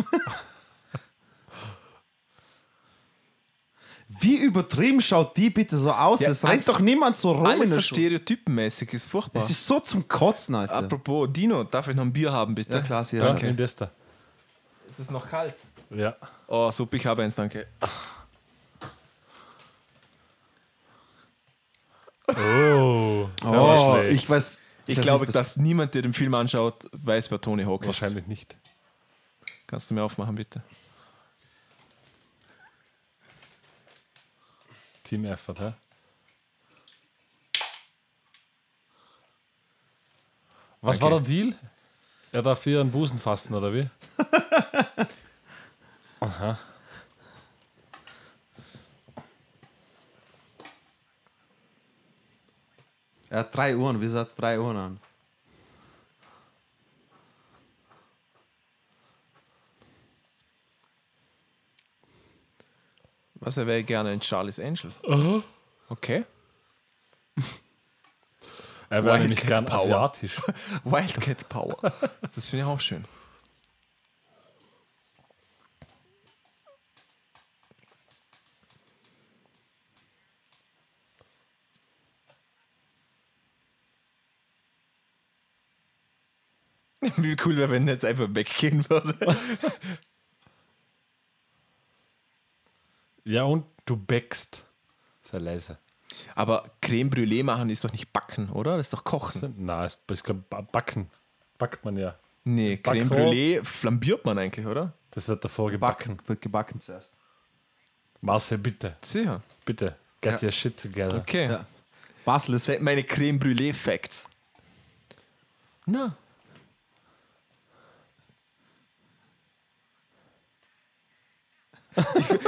Wie 4.20 4.36
übertrieben 4.36 5.00
schaut 5.00 5.36
die 5.36 5.50
bitte 5.50 5.76
so 5.78 5.92
aus? 5.92 6.20
Ja, 6.20 6.30
es 6.30 6.44
rennt 6.44 6.66
doch 6.68 6.80
niemand 6.80 7.16
so 7.16 7.30
rum 7.32 7.46
in 7.46 7.52
Alles 7.52 7.68
der 7.70 7.76
so 7.76 7.82
stereotypenmäßig 7.82 8.92
ist 8.92 9.06
furchtbar. 9.06 9.42
Es 9.42 9.50
ist 9.50 9.64
so 9.64 9.80
zum 9.80 10.06
Kotzen, 10.08 10.54
Alter. 10.56 10.74
Apropos, 10.74 11.28
Dino, 11.32 11.64
darf 11.64 11.88
ich 11.88 11.96
noch 11.96 12.02
ein 12.02 12.12
Bier 12.12 12.32
haben, 12.32 12.54
bitte? 12.54 12.76
ja, 12.76 12.82
klar, 12.82 13.06
ja. 13.12 13.20
Danke. 13.20 13.46
Nimm 13.46 13.56
das 13.56 13.76
da. 13.76 13.90
Ist 14.90 14.98
es 14.98 15.08
noch 15.08 15.28
kalt? 15.28 15.54
Ja. 15.90 16.16
Oh, 16.48 16.68
super, 16.72 16.96
ich 16.96 17.06
habe 17.06 17.22
eins, 17.22 17.36
danke. 17.36 17.68
Oh, 22.26 23.28
Oh, 23.44 23.98
ich 24.08 24.28
weiß. 24.28 24.58
Ich 24.86 24.96
weiß 24.96 25.02
glaube, 25.04 25.26
nicht, 25.26 25.34
dass 25.36 25.56
niemand, 25.56 25.94
der 25.94 26.02
den 26.02 26.12
Film 26.12 26.34
anschaut, 26.34 26.88
weiß, 26.90 27.30
wer 27.30 27.40
Tony 27.40 27.62
Hawk 27.62 27.82
ist. 27.82 27.86
Wahrscheinlich 27.86 28.26
nicht. 28.26 28.56
Kannst 29.68 29.88
du 29.88 29.94
mir 29.94 30.02
aufmachen, 30.02 30.34
bitte? 30.34 30.60
Team 35.04 35.24
Effort, 35.24 35.60
hä? 35.60 35.72
Was 40.80 40.96
Okay. 40.96 41.02
war 41.04 41.10
der 41.10 41.20
Deal? 41.20 41.54
Er 42.32 42.42
darf 42.42 42.62
hier 42.62 42.80
einen 42.80 42.92
Busen 42.92 43.18
fassen, 43.18 43.54
oder 43.54 43.74
wie? 43.74 43.88
Er 53.30 53.38
hat 53.38 53.56
drei 53.56 53.76
Uhren, 53.76 54.00
wieso 54.00 54.18
hat 54.18 54.30
er 54.30 54.34
drei 54.34 54.58
Uhren 54.58 54.76
an? 54.76 55.00
Was, 63.34 63.56
er 63.56 63.68
wäre 63.68 63.84
gerne 63.84 64.10
ein 64.10 64.20
Charlie's 64.20 64.58
Angel. 64.58 64.92
Okay. 65.88 66.24
Er 68.90 69.04
wäre 69.04 69.20
nämlich 69.20 69.46
gern 69.46 69.64
Power. 69.66 69.82
asiatisch. 69.84 70.36
Wildcat 70.84 71.48
Power. 71.48 71.78
Das 72.22 72.46
finde 72.48 72.64
ich 72.64 72.70
auch 72.70 72.80
schön. 72.80 73.04
Wie 87.16 87.36
cool 87.44 87.56
wäre, 87.56 87.70
wenn 87.70 87.86
er 87.86 87.94
jetzt 87.94 88.04
einfach 88.04 88.26
weggehen 88.30 88.90
würde. 88.90 89.14
Ja, 93.24 93.44
und 93.44 93.64
du 93.86 93.96
bäckst. 93.96 94.64
Sei 95.22 95.38
leise. 95.38 95.78
Aber 96.34 96.70
Creme 96.80 97.08
Brûlée 97.10 97.42
machen 97.44 97.70
ist 97.70 97.84
doch 97.84 97.92
nicht 97.92 98.12
backen, 98.12 98.50
oder? 98.50 98.76
Das 98.76 98.86
ist 98.86 98.92
doch 98.92 99.04
kochen. 99.04 99.54
Na, 99.58 99.84
es 99.84 99.98
ist 100.10 100.24
glaub, 100.24 100.48
ba- 100.50 100.60
backen. 100.62 101.10
Backt 101.58 101.84
man 101.84 101.96
ja. 101.96 102.14
Nee, 102.44 102.78
Creme. 102.78 103.08
Brûlée 103.08 103.62
flambiert 103.64 104.24
man 104.24 104.38
eigentlich, 104.38 104.66
oder? 104.66 104.92
Das 105.10 105.28
wird 105.28 105.44
davor 105.44 105.70
gebacken. 105.70 106.16
Backen. 106.16 106.28
Wird 106.28 106.40
gebacken 106.40 106.80
zuerst. 106.80 107.12
Marcel, 108.20 108.58
bitte. 108.58 108.96
Sicher. 109.02 109.42
Bitte. 109.64 109.96
Get 110.20 110.42
your 110.42 110.50
shit 110.50 110.76
together. 110.80 111.18
Okay. 111.18 111.48
Ja. 111.50 111.66
Basel 112.24 112.54
ist 112.54 112.68
Meine 112.80 113.02
Creme 113.02 113.38
Brûlée 113.38 113.72
Facts. 113.72 114.28
Na. 115.86 116.14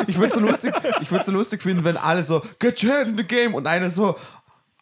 Ich 0.07 0.19
würde 0.19 0.35
so 0.35 0.41
lustig, 0.41 0.73
ich 1.01 1.11
würde 1.11 1.25
so 1.25 1.33
lustig 1.33 1.63
finden, 1.63 1.85
wenn 1.85 1.97
alle 1.97 2.23
so 2.23 2.43
get 2.59 2.83
your 2.83 2.93
head 2.93 3.09
in 3.09 3.17
the 3.17 3.25
game 3.25 3.55
und 3.55 3.67
einer 3.67 3.91
so 3.91 4.17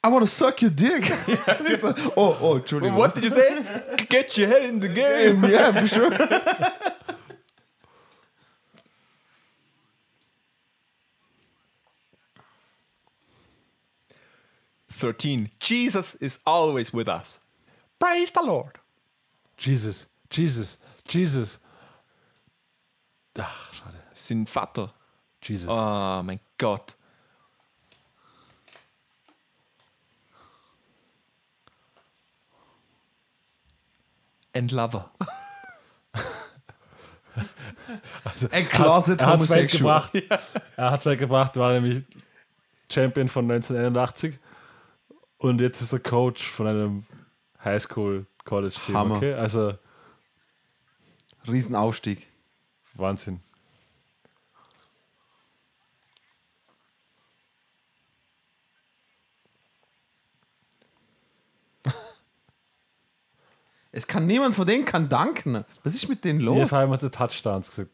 I 0.03 0.09
wanna 0.09 0.27
suck 0.27 0.63
your 0.63 0.71
dick. 0.71 1.13
Ich 1.67 1.81
so, 1.81 1.95
oh, 2.17 2.37
oh, 2.41 2.57
Entschuldigung. 2.57 2.97
What 2.97 3.15
did 3.15 3.25
you 3.25 3.31
say? 3.31 3.63
Get 4.09 4.37
your 4.39 4.49
head 4.49 4.65
in 4.65 4.81
the 4.81 4.89
game. 4.89 5.45
Yeah, 5.51 5.73
for 5.73 5.87
sure. 5.87 6.11
Thirteen. 14.89 15.51
Jesus 15.59 16.15
is 16.17 16.39
always 16.47 16.93
with 16.93 17.09
us. 17.09 17.39
Praise 17.99 18.31
the 18.31 18.43
Lord. 18.43 18.79
Jesus, 19.59 20.07
Jesus, 20.31 20.79
Jesus. 21.07 21.59
Ach, 23.39 23.73
schade. 23.73 24.00
Sein 24.27 24.47
Vater. 24.47 24.93
Jesus. 25.43 25.69
Oh 25.71 26.23
mein 26.23 26.41
Gott. 26.59 26.97
And 34.55 34.73
Lover. 34.73 35.11
A 38.53 38.63
closet 38.63 39.21
er 39.21 39.27
hat 39.27 39.41
es 39.41 39.49
homosexual. 39.49 40.03
weggebracht. 40.13 40.53
Er 40.77 40.91
hat 40.91 41.01
es 41.01 41.07
weggebracht, 41.07 41.57
war 41.57 41.73
nämlich 41.73 42.05
Champion 42.91 43.29
von 43.29 43.51
1981 43.51 44.39
und 45.39 45.61
jetzt 45.61 45.81
ist 45.81 45.93
er 45.93 46.01
Coach 46.01 46.49
von 46.49 46.67
einem 46.67 47.07
Highschool 47.65 48.27
College 48.45 48.75
Team. 48.87 48.97
Hammer. 48.97 49.17
Okay, 49.17 49.35
also 49.35 49.75
Riesenaufstieg. 51.47 52.27
Wahnsinn. 52.95 53.41
Es 63.93 64.07
kann 64.07 64.27
niemand 64.27 64.55
von 64.55 64.67
denen 64.67 64.85
kann 64.85 65.09
danken. 65.09 65.65
Was 65.83 65.95
ist 65.95 66.09
mit 66.09 66.25
denen 66.25 66.41
los? 66.41 66.69
vor 66.69 66.79
allem 66.79 66.91
hat 66.91 67.03
er 67.03 67.11
Touchdowns 67.11 67.69
gesagt. 67.71 67.91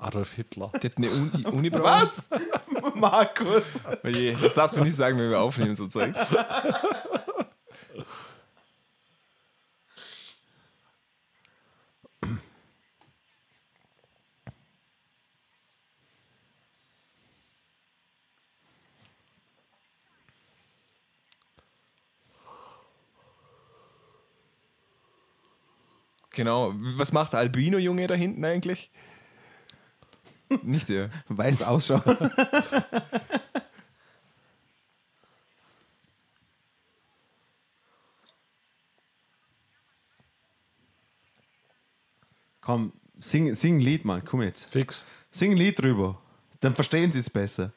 Adolf 0.00 0.32
Hitler. 0.32 0.72
Die 0.82 0.86
hat 0.86 0.96
eine 0.96 1.10
Uni 1.10 1.44
Unibrow. 1.52 1.84
Was? 1.84 2.30
Markus. 2.94 3.80
Das 4.40 4.54
darfst 4.54 4.78
du 4.78 4.82
nicht 4.82 4.96
sagen, 4.96 5.18
wenn 5.18 5.28
wir 5.28 5.40
aufnehmen, 5.40 5.76
so 5.76 5.86
Zeugs. 5.86 6.18
Genau. 26.30 26.72
Was 26.96 27.12
macht 27.12 27.32
der 27.32 27.40
Albino-Junge 27.40 28.06
da 28.06 28.14
hinten 28.14 28.44
eigentlich? 28.44 28.90
Nicht 30.62 30.88
der. 30.88 31.10
Weiß 31.28 31.62
ausschauen. 31.62 32.02
Komm, 42.60 42.92
sing, 43.18 43.54
sing 43.54 43.78
ein 43.78 43.80
Lied, 43.80 44.04
Mann. 44.04 44.24
Komm 44.24 44.42
jetzt. 44.42 44.70
Fix. 44.70 45.04
Sing 45.30 45.52
ein 45.52 45.56
Lied 45.56 45.80
drüber. 45.80 46.20
Dann 46.60 46.74
verstehen 46.74 47.10
sie 47.10 47.20
es 47.20 47.30
besser. 47.30 47.72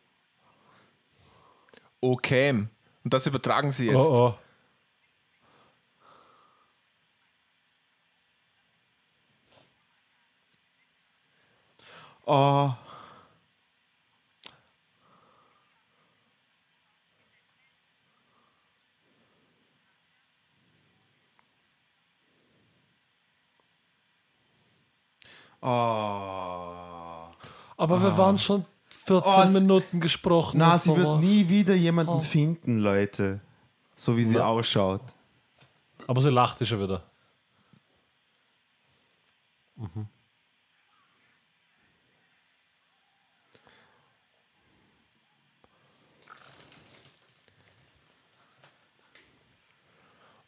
Okay. 2.02 2.50
Und 2.52 3.14
das 3.14 3.26
übertragen 3.26 3.72
sie 3.72 3.88
jetzt. 3.88 3.98
Oh, 3.98 4.30
oh. 4.30 4.36
Oh. 12.26 12.74
Oh. 25.62 25.68
Aber 27.78 28.02
wir 28.02 28.18
waren 28.18 28.38
schon 28.38 28.66
14 28.90 29.24
Oh, 29.26 29.60
Minuten 29.60 30.00
gesprochen. 30.00 30.58
Na, 30.58 30.78
sie 30.78 30.96
wird 30.96 31.20
nie 31.22 31.48
wieder 31.48 31.74
jemanden 31.74 32.22
finden, 32.22 32.80
Leute. 32.80 33.40
So 33.96 34.18
wie 34.18 34.26
sie 34.26 34.38
Na. 34.38 34.46
ausschaut. 34.46 35.02
Aber 36.08 36.22
sie 36.22 36.30
lachte 36.30 36.66
schon 36.66 36.82
wieder. 36.82 37.04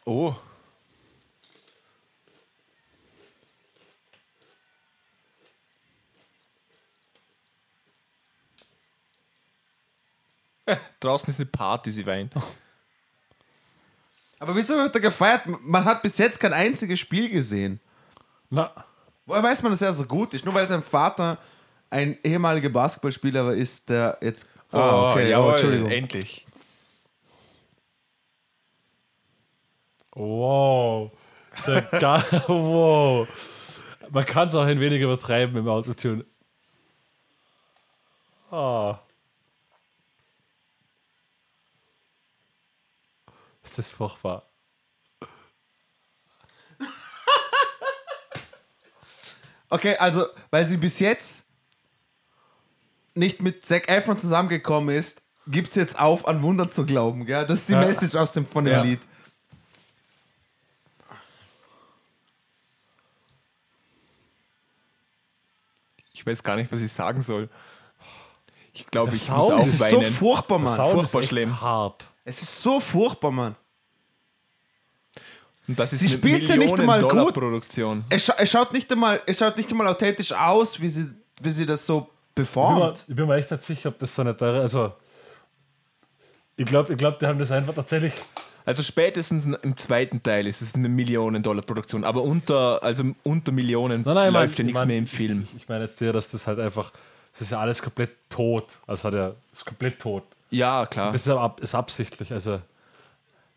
Oh. 0.05 0.33
Draußen 10.99 11.29
ist 11.29 11.39
eine 11.39 11.45
Party, 11.45 11.91
sie 11.91 12.05
weint. 12.05 12.33
Aber 14.39 14.55
wieso 14.55 14.75
wird 14.75 14.95
er 14.95 15.01
gefeiert? 15.01 15.43
Man 15.61 15.85
hat 15.85 16.01
bis 16.01 16.17
jetzt 16.17 16.39
kein 16.39 16.53
einziges 16.53 16.99
Spiel 16.99 17.29
gesehen. 17.29 17.79
Na, 18.49 18.85
Woher 19.25 19.41
weiß 19.41 19.61
man, 19.63 19.71
dass 19.71 19.81
er 19.81 19.91
so 19.91 20.05
gut 20.05 20.33
ist? 20.33 20.45
Nur 20.45 20.53
weil 20.53 20.67
sein 20.67 20.83
Vater 20.83 21.37
ein 21.89 22.17
ehemaliger 22.23 22.69
Basketballspieler 22.69 23.53
ist, 23.53 23.89
der 23.89 24.17
jetzt. 24.21 24.47
Ah, 24.71 25.11
okay, 25.11 25.27
oh, 25.27 25.29
jawohl, 25.29 25.51
Entschuldigung. 25.53 25.91
endlich. 25.91 26.45
Wow. 30.15 31.11
Ja 31.67 31.81
gar, 31.99 32.23
wow. 32.49 33.27
Man 34.09 34.25
kann 34.25 34.47
es 34.47 34.55
auch 34.55 34.63
ein 34.63 34.79
wenig 34.79 35.01
übertreiben 35.01 35.55
im 35.55 35.67
Autotune. 35.67 36.25
Ah. 38.51 38.99
Ist 43.63 43.77
das 43.77 43.89
furchtbar. 43.89 44.43
Okay, 49.69 49.95
also, 49.97 50.25
weil 50.51 50.63
sie 50.65 50.77
bis 50.77 50.99
jetzt 50.99 51.43
nicht 53.15 53.41
mit 53.41 53.65
Zac 53.65 53.89
Efron 53.89 54.17
zusammengekommen 54.17 54.95
ist, 54.95 55.21
gibt 55.47 55.69
es 55.69 55.75
jetzt 55.75 55.99
auf, 55.99 56.27
an 56.27 56.41
Wunder 56.43 56.69
zu 56.69 56.85
glauben. 56.85 57.25
Gell? 57.25 57.45
Das 57.45 57.59
ist 57.59 57.69
die 57.69 57.73
Ja. 57.73 57.79
Message 57.81 58.15
aus 58.15 58.31
dem, 58.31 58.45
von 58.45 58.65
dem 58.65 58.73
Ja. 58.73 58.81
Lied. 58.83 58.99
Ich 66.25 66.31
weiß 66.31 66.41
gar 66.41 66.55
nicht, 66.55 66.71
was 66.71 66.81
ich 66.81 66.91
sagen 66.91 67.21
soll. 67.21 67.47
Ich 68.73 68.87
glaube, 68.87 69.15
ich 69.15 69.21
Sound 69.23 69.57
muss 69.57 69.67
ist 69.67 69.77
so 69.77 69.97
weinen. 70.01 70.11
furchtbar, 70.11 70.57
Mann. 70.57 70.75
Sound 70.75 70.91
furchtbar 70.93 71.19
ist 71.19 71.25
echt 71.25 71.29
schlimm. 71.29 71.61
hart. 71.61 72.09
Es 72.23 72.41
ist 72.41 72.61
so 72.63 72.79
furchtbar, 72.79 73.29
Mann. 73.29 73.55
Und 75.67 75.79
das 75.79 75.93
ist 75.93 75.99
Sie 75.99 76.07
eine 76.07 76.17
spielt's 76.17 76.47
ja 76.47 76.57
nicht 76.57 76.73
einmal 76.73 76.99
gut. 76.99 77.11
Millionen-Dollar-Produktion. 77.11 78.05
Es, 78.09 78.25
scha 78.25 78.33
es, 78.39 78.49
schaut 78.49 78.73
nicht 78.73 78.91
einmal, 78.91 79.21
es 79.27 79.37
schaut 79.37 79.55
nicht 79.55 79.69
einmal 79.69 79.87
authentisch 79.87 80.31
aus, 80.31 80.79
wie 80.81 80.87
sie, 80.89 81.09
wie 81.41 81.49
sie 81.51 81.65
das 81.65 81.85
so 81.85 81.99
Ich 81.99 82.05
bin, 82.05 82.43
mir, 82.43 82.45
performt. 82.45 83.05
ich 83.07 83.15
bin 83.15 83.27
mir 83.27 83.35
echt 83.35 83.51
nicht 83.51 83.63
sicher, 83.63 83.89
ob 83.89 83.99
das 83.99 84.13
so 84.13 84.23
eine 84.23 84.35
teure. 84.35 84.61
Also, 84.61 84.93
ich 86.57 86.65
glaube, 86.65 86.91
ich 86.93 86.97
glaub, 86.97 87.19
die 87.19 87.27
haben 87.27 87.37
das 87.39 87.51
einfach 87.51 87.73
tatsächlich. 87.75 88.13
Also 88.65 88.81
spätestens 88.81 89.45
im 89.45 89.77
zweiten 89.77 90.23
Teil 90.23 90.47
ist 90.47 90.61
es 90.61 90.73
eine 90.73 90.89
Millionen-Dollar-Produktion, 90.89 92.03
aber 92.03 92.23
unter, 92.23 92.81
also 92.83 93.03
unter 93.23 93.51
Millionen 93.51 94.01
Nein, 94.01 94.15
nein, 94.15 94.27
ich 94.27 94.33
mein- 94.33 94.41
läuft 94.43 94.57
ja 94.57 94.63
ich 94.63 94.65
nichts 94.65 94.79
mein- 94.81 94.87
mehr 94.87 94.97
im 94.97 95.07
Film. 95.07 95.43
Ich, 95.43 95.55
ich 95.55 95.69
meine 95.69 95.83
jetzt 95.85 96.01
dir, 96.01 96.11
dass 96.13 96.29
das 96.29 96.47
halt 96.47 96.59
einfach. 96.59 96.91
Das 97.33 97.41
ist 97.41 97.51
ja 97.51 97.59
alles 97.59 97.81
komplett 97.81 98.11
tot. 98.29 98.65
Also 98.87 99.07
hat 99.09 99.13
er 99.13 99.35
ist 99.53 99.65
komplett 99.65 99.99
tot. 99.99 100.23
Ja, 100.49 100.85
klar. 100.85 101.11
Das 101.11 101.21
ist, 101.21 101.29
ab, 101.29 101.59
ist 101.59 101.75
absichtlich. 101.75 102.31
Also 102.31 102.55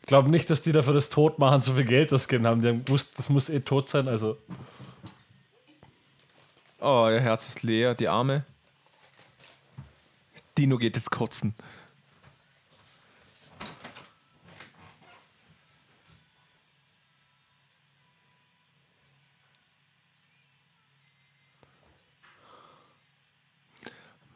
ich 0.01 0.06
glaube 0.06 0.30
nicht, 0.30 0.51
dass 0.51 0.60
die 0.62 0.72
dafür 0.72 0.93
das 0.94 1.09
Totmachen 1.10 1.60
so 1.60 1.72
viel 1.74 1.85
Geld 1.85 2.12
ausgegeben 2.12 2.47
haben. 2.47 2.60
Die 2.60 2.68
haben 2.68 2.85
gewusst, 2.85 3.09
das 3.16 3.28
muss 3.28 3.48
eh 3.48 3.60
tot 3.60 3.89
sein. 3.89 4.09
Also 4.09 4.36
Oh, 6.80 7.09
ihr 7.10 7.20
Herz 7.20 7.48
ist 7.48 7.62
leer, 7.62 7.94
die 7.94 8.09
Arme. 8.09 8.44
Dino 10.56 10.76
geht 10.78 10.97
jetzt 10.97 11.10
kotzen. 11.10 11.55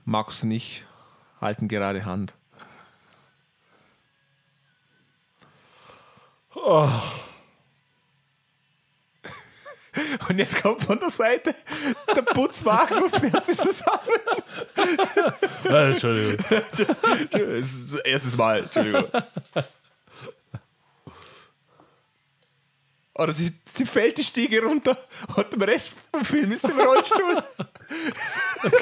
Markus 0.05 0.43
und 0.43 0.51
ich 0.51 0.85
halten 1.41 1.69
gerade 1.69 2.05
Hand. 2.05 2.35
Oh, 6.55 6.89
Und 10.29 10.39
jetzt 10.39 10.61
kommt 10.63 10.83
von 10.85 10.99
der 10.99 11.11
Seite 11.11 11.55
der 12.15 12.23
Putzwagen 12.23 13.03
und 13.03 13.15
fährt 13.15 13.45
sie 13.45 13.55
zusammen. 13.55 14.09
äh, 15.65 15.91
Entschuldigung. 15.91 16.45
Es 17.31 17.73
ist 17.75 17.93
das 17.95 18.01
erste 18.01 18.37
Mal, 18.37 18.61
Entschuldigung. 18.61 19.05
Oder 23.23 23.33
sie, 23.33 23.53
sie 23.73 23.87
fällt 23.87 24.19
die 24.19 24.25
Stiege 24.25 24.65
runter 24.65 24.99
und 25.37 25.61
der 25.61 25.69
Rest 25.69 25.95
vom 26.11 26.25
Film 26.25 26.51
ist 26.51 26.65
im 26.65 26.81
Rollstuhl. 26.81 27.43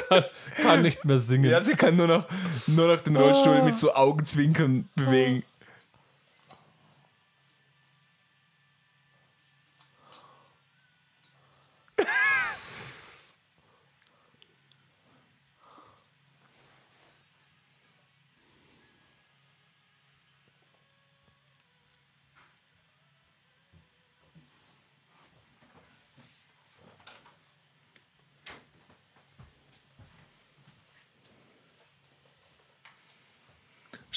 Kann 0.62 0.82
nicht 0.82 1.04
mehr 1.04 1.18
singen. 1.18 1.50
Ja, 1.50 1.60
sie 1.60 1.74
kann 1.74 1.96
nur 1.96 2.06
noch, 2.06 2.24
nur 2.66 2.88
noch 2.88 3.00
den 3.02 3.16
Rollstuhl 3.16 3.60
mit 3.62 3.76
so 3.76 3.92
Augenzwinkern 3.92 4.88
bewegen. 4.94 5.42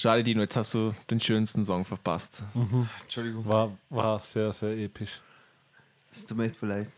Schade, 0.03 0.21
Dino, 0.21 0.41
jetzt 0.41 0.57
hast 0.57 0.73
du 0.73 0.93
den 1.09 1.21
schönsten 1.21 1.63
Song 1.63 1.85
verpasst. 1.85 2.43
Entschuldigung. 3.03 3.47
War, 3.47 3.71
war 3.89 4.19
sehr, 4.19 4.51
sehr 4.51 4.77
episch. 4.77 5.21
Es 6.11 6.25
tut 6.25 6.37
mir 6.37 6.47
echt 6.47 6.61
leid. 6.61 6.89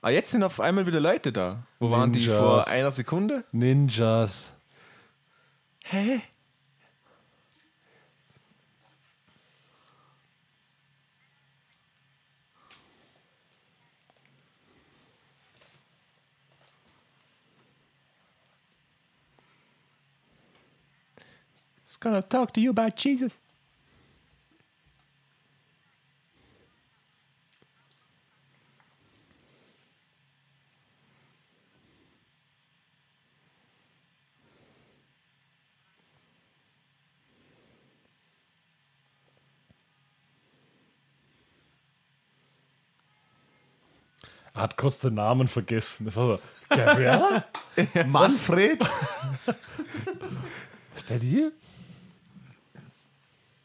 Ah, 0.00 0.10
jetzt 0.10 0.30
sind 0.30 0.44
auf 0.44 0.60
einmal 0.60 0.86
wieder 0.86 1.00
Leute 1.00 1.32
da. 1.32 1.64
Wo 1.80 1.90
waren 1.90 2.12
die 2.12 2.20
Ninjas. 2.20 2.38
vor 2.38 2.68
einer 2.68 2.92
Sekunde? 2.92 3.42
Ninjas. 3.50 4.54
Hä? 5.82 6.20
It's 21.94 22.02
gonna 22.02 22.22
talk 22.22 22.52
to 22.54 22.60
you 22.60 22.70
about 22.70 22.96
Jesus. 22.96 23.38
Er 44.52 44.62
hat 44.62 44.76
kurz 44.76 44.98
den 44.98 45.14
Namen 45.14 45.46
vergessen. 45.46 46.06
Das 46.06 46.16
war 46.16 46.38
so. 46.38 46.42
Gabriella? 46.70 47.44
Manfred? 48.06 48.80
Ist 50.96 51.08
der 51.08 51.18
die? 51.20 51.52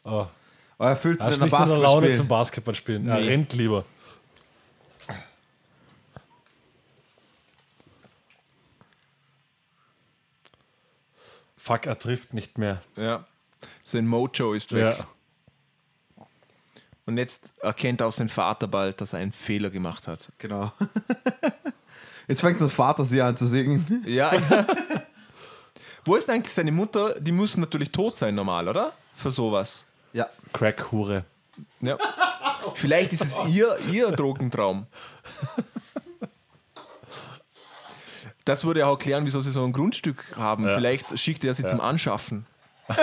Oh, 0.06 0.28
Oh, 0.82 0.86
er 0.86 0.96
fühlt 0.96 1.20
er 1.20 1.26
sich 1.26 1.32
ist 1.42 1.44
in 1.44 1.50
der 1.50 1.60
nicht 1.60 1.72
der 1.72 1.78
Laune 1.78 2.08
Basketball 2.08 2.16
zum 2.16 2.28
Basketball 2.30 2.76
spielen. 2.76 3.10
Er 3.10 3.20
Nee. 3.20 3.28
rennt 3.28 3.52
lieber. 3.54 3.84
Fuck, 11.58 11.86
er 11.86 11.98
trifft 12.00 12.34
nicht 12.34 12.58
mehr. 12.58 12.82
Ja. 12.96 13.26
Sein 13.84 14.08
Mojo 14.08 14.54
ist 14.54 14.74
weg. 14.74 14.98
Ja. 14.98 16.26
Und 17.06 17.18
jetzt 17.18 17.52
erkennt 17.60 18.02
auch 18.02 18.12
sein 18.12 18.30
Vater 18.30 18.68
bald, 18.68 19.02
dass 19.02 19.14
er 19.14 19.20
einen 19.20 19.32
Fehler 19.32 19.70
gemacht 19.70 20.08
hat. 20.08 20.32
Genau. 20.38 20.72
Jetzt 22.28 22.42
fängt 22.42 22.62
der 22.62 22.70
Vater 22.70 23.04
sie 23.04 23.20
an 23.20 23.36
zu 23.36 23.48
singen. 23.48 24.04
Ja. 24.06 24.32
ja. 24.32 24.68
Wo 26.06 26.16
ist 26.16 26.30
eigentlich 26.30 26.54
seine 26.54 26.72
Mutter? 26.72 27.20
Die 27.20 27.32
muss 27.32 27.58
natürlich 27.58 27.92
tot 27.92 28.16
sein, 28.16 28.36
normal, 28.36 28.68
oder? 28.68 28.94
Für 29.16 29.32
sowas. 29.32 29.86
Ja. 30.14 30.28
Crack-Hure. 30.54 31.26
Ja. 31.82 31.98
Vielleicht 32.76 33.14
ist 33.14 33.24
es 33.26 33.38
ihr, 33.48 33.78
ihr 33.92 34.12
Drogentraum. 34.12 34.88
Das 38.46 38.64
würde 38.66 38.80
ja 38.82 38.88
auch 38.88 38.94
erklären, 38.94 39.26
wieso 39.26 39.42
sie 39.42 39.52
so 39.52 39.64
ein 39.64 39.74
Grundstück 39.74 40.36
haben. 40.36 40.68
Ja. 40.68 40.76
Vielleicht 40.76 41.20
schickt 41.20 41.44
er 41.44 41.54
sie 41.54 41.66
zum 41.66 41.82
Anschaffen. 41.82 42.46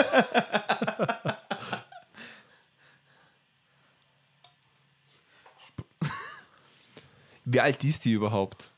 Wie 7.45 7.61
alt 7.61 7.85
ist 7.85 8.05
die 8.05 8.13
überhaupt? 8.13 8.73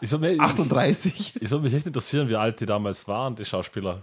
Ich 0.00 0.10
würde 0.10 0.28
mich, 0.28 0.40
38. 0.40 1.36
ich 1.40 1.50
würd 1.50 1.62
mich 1.62 1.72
echt 1.72 1.86
interessieren, 1.86 2.28
wie 2.28 2.34
alt 2.34 2.58
die 2.60 2.66
damals 2.66 3.06
waren, 3.06 3.36
die 3.36 3.44
Schauspieler. 3.44 4.02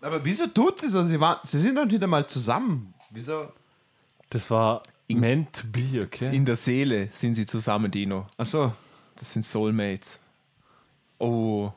Aber 0.00 0.24
wieso 0.24 0.46
tut 0.46 0.80
sie 0.80 0.88
so? 0.88 1.02
Sie, 1.04 1.18
waren, 1.18 1.38
sie 1.44 1.58
sind 1.58 1.74
doch 1.76 1.84
nicht 1.84 2.02
einmal 2.02 2.26
zusammen. 2.26 2.94
Wieso? 3.10 3.52
Das 4.30 4.50
war 4.50 4.82
meant 5.08 5.52
to 5.54 5.62
be, 5.66 6.02
okay? 6.02 6.34
In 6.34 6.44
der 6.44 6.56
Seele 6.56 7.08
sind 7.10 7.34
sie 7.34 7.46
zusammen, 7.46 7.90
Dino. 7.90 8.26
Achso. 8.36 8.72
Das 9.16 9.32
sind 9.32 9.44
Soulmates. 9.44 10.18
Oh. 11.18 11.72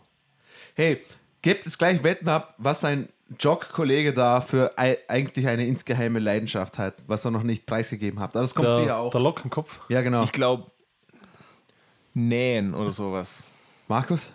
Hey, 0.76 1.02
gebt 1.42 1.66
es 1.66 1.78
gleich 1.78 2.04
Wetten 2.04 2.30
ab, 2.30 2.54
was 2.60 2.82
sein 2.82 3.10
Jog-Kollege 3.40 4.14
da 4.14 4.42
für 4.42 4.78
ei- 4.78 5.00
eigentlich 5.08 5.48
eine 5.48 5.66
insgeheime 5.66 6.20
Leidenschaft 6.20 6.78
hat, 6.78 6.96
was 7.08 7.26
er 7.26 7.32
noch 7.32 7.44
nicht 7.44 7.66
preisgegeben 7.66 8.20
hat. 8.20 8.32
Aber 8.36 8.42
das 8.42 8.54
kommt 8.54 8.68
der, 8.68 8.76
sicher 8.76 8.98
auch. 8.98 9.10
der 9.12 9.22
Lockenkopf. 9.22 9.82
Ja, 9.90 10.02
genau. 10.02 10.24
Ich 10.24 10.32
glaube, 10.32 10.70
Nähen 12.14 12.76
oder 12.76 12.92
sowas. 12.92 13.48
Markus? 13.88 14.30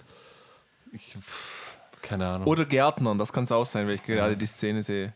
Ich, 0.97 1.15
pff, 1.21 1.77
keine 2.01 2.27
Ahnung. 2.27 2.49
Oder 2.49 2.65
Gärtnern, 2.65 3.19
das 3.19 3.31
kann 3.33 3.45
es 3.45 3.53
auch 3.53 3.67
sein, 3.67 3.87
weil 3.87 3.97
ich 3.97 4.03
gerade 4.03 4.35
die 4.37 4.47
Szene 4.47 4.83
sehe. 4.83 5.13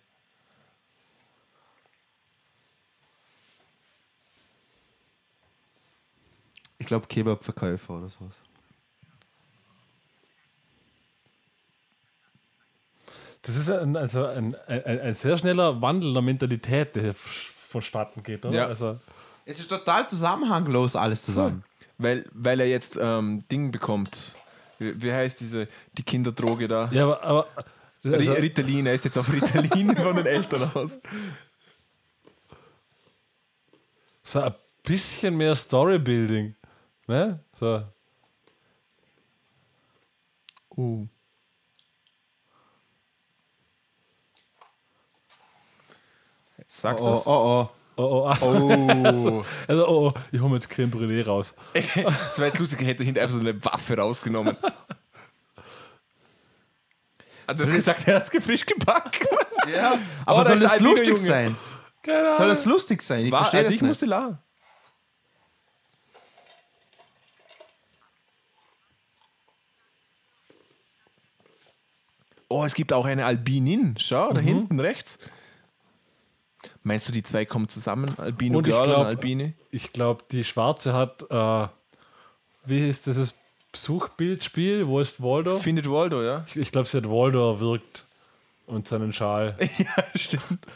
Ich 6.79 6.87
glaube 6.87 7.07
Kebab-Verkäufer 7.07 7.95
oder 7.95 8.09
sowas. 8.09 8.43
Das 13.43 13.57
ist 13.57 13.71
ein, 13.71 13.97
also 13.97 14.27
ein, 14.27 14.55
ein, 14.67 15.01
ein 15.01 15.15
sehr 15.15 15.39
schneller 15.39 15.81
Wandel 15.81 16.13
der 16.13 16.21
Mentalität, 16.23 16.95
der 16.95 17.03
hier 17.05 17.15
vonstatten 17.15 18.23
geht, 18.23 18.45
oder? 18.45 18.55
Ja. 18.55 18.67
Also, 18.67 18.99
Es 19.47 19.59
ist 19.59 19.69
total 19.69 20.09
zusammenhanglos 20.11 20.95
alles 20.95 21.23
zusammen. 21.23 21.65
Weil, 21.97 22.27
weil 22.33 22.61
er 22.61 22.69
jetzt 22.69 22.99
ähm, 23.01 23.45
Ding 23.51 23.71
bekommt. 23.73 24.35
Wie, 24.81 25.01
wie 25.03 25.13
heißt 25.13 25.39
diese, 25.41 25.69
die 25.97 26.03
Kinderdroge 26.03 26.67
da? 26.67 26.89
ja, 26.91 27.05
aber, 27.05 27.23
aber 27.23 27.49
also, 28.03 28.33
Ritalin, 28.33 28.87
er 28.87 28.95
ist 28.95 29.05
jetzt 29.05 29.19
auf 29.19 29.31
Ritalin 29.31 29.95
von 30.03 30.17
den 30.17 30.25
Eltern 30.25 30.71
aus. 30.75 30.99
so 34.23 34.41
ein 34.41 34.55
bisschen 34.83 35.37
mehr 35.37 35.55
Storybuilding. 35.55 36.57
Ne? 37.07 37.45
So. 37.59 37.83
Uh. 40.77 41.07
Sag 46.67 47.01
Oh, 47.03 47.11
das. 47.11 47.27
oh, 47.27 47.31
oh. 47.33 47.69
Oh, 47.69 47.80
oh, 47.97 48.27
ach, 48.29 48.41
Oh. 48.43 49.45
also, 49.69 49.87
oh, 49.89 50.09
oh, 50.09 50.13
ich 50.33 50.41
hole 50.41 50.51
mir 50.51 50.57
jetzt 50.57 50.71
Creme 50.71 50.91
Brûlée 50.91 51.25
raus. 51.25 51.55
Das 51.75 52.39
wäre 52.39 52.49
jetzt 52.49 52.59
lustig, 52.59 52.81
hätte 52.87 53.05
hinter 53.05 53.23
einfach 53.23 53.35
so 53.35 53.41
eine 53.41 53.63
Waffe 53.65 53.97
rausgenommen. 53.97 54.57
Also, 57.47 57.65
du 57.65 57.71
hast 57.71 57.77
gesagt, 57.77 58.07
er 58.09 58.17
hat 58.17 58.33
es 58.35 58.45
frisch 58.45 58.65
gebacken. 58.65 59.27
Ja, 59.75 59.95
aber 60.27 60.41
Oh, 60.41 60.45
soll 60.45 60.59
das 60.61 60.79
lustig 60.81 61.09
Junge. 61.09 61.21
sein? 61.21 61.57
Keine 62.03 62.19
Ahnung. 62.21 62.39
Soll 62.39 62.49
das 62.49 62.65
lustig 62.65 63.03
sein? 63.03 63.27
Ich 63.27 63.33
War, 63.33 63.41
verstehe 63.41 63.59
also 63.61 63.69
das 63.69 63.75
ich 63.77 63.83
nicht. 63.83 63.89
musste 63.89 64.07
lachen. 64.07 64.39
Oh, 72.49 72.65
es 72.65 72.75
gibt 72.75 72.93
auch 72.93 73.05
eine 73.05 73.25
Albinin. 73.27 73.95
Schau, 73.99 74.33
da 74.33 74.41
hinten 74.41 74.81
rechts. 74.81 75.19
Meinst 76.83 77.09
du, 77.09 77.13
die 77.13 77.23
zwei 77.23 77.45
kommen 77.45 77.69
zusammen? 77.69 78.15
Albino 78.19 78.59
Und 78.59 78.67
ich 78.67 78.73
Girl 78.73 78.87
glaub- 78.87 79.01
und 79.01 79.07
Albini? 79.07 79.55
Ich 79.71 79.93
glaube, 79.93 80.25
die 80.31 80.45
Schwarze 80.45 80.95
hat, 80.95 81.25
äh, 81.31 81.69
wie 82.65 82.89
ist 82.89 83.07
dieses 83.07 83.35
Suchbildspiel? 83.75 84.87
Wo 84.87 85.01
ist 85.01 85.23
Waldo? 85.23 85.59
Findet 85.59 85.89
Waldo, 85.91 86.23
ja? 86.23 86.45
Ich, 86.49 86.57
ich 86.57 86.73
glaube, 86.73 86.89
sie 86.89 86.97
hat 86.97 87.05
Waldo 87.09 87.53
erwürgt 87.53 88.05
und 88.67 88.89
seinen 88.89 89.13
Schal. 89.13 89.57
ja, 89.79 90.05
stimmt. 90.15 90.67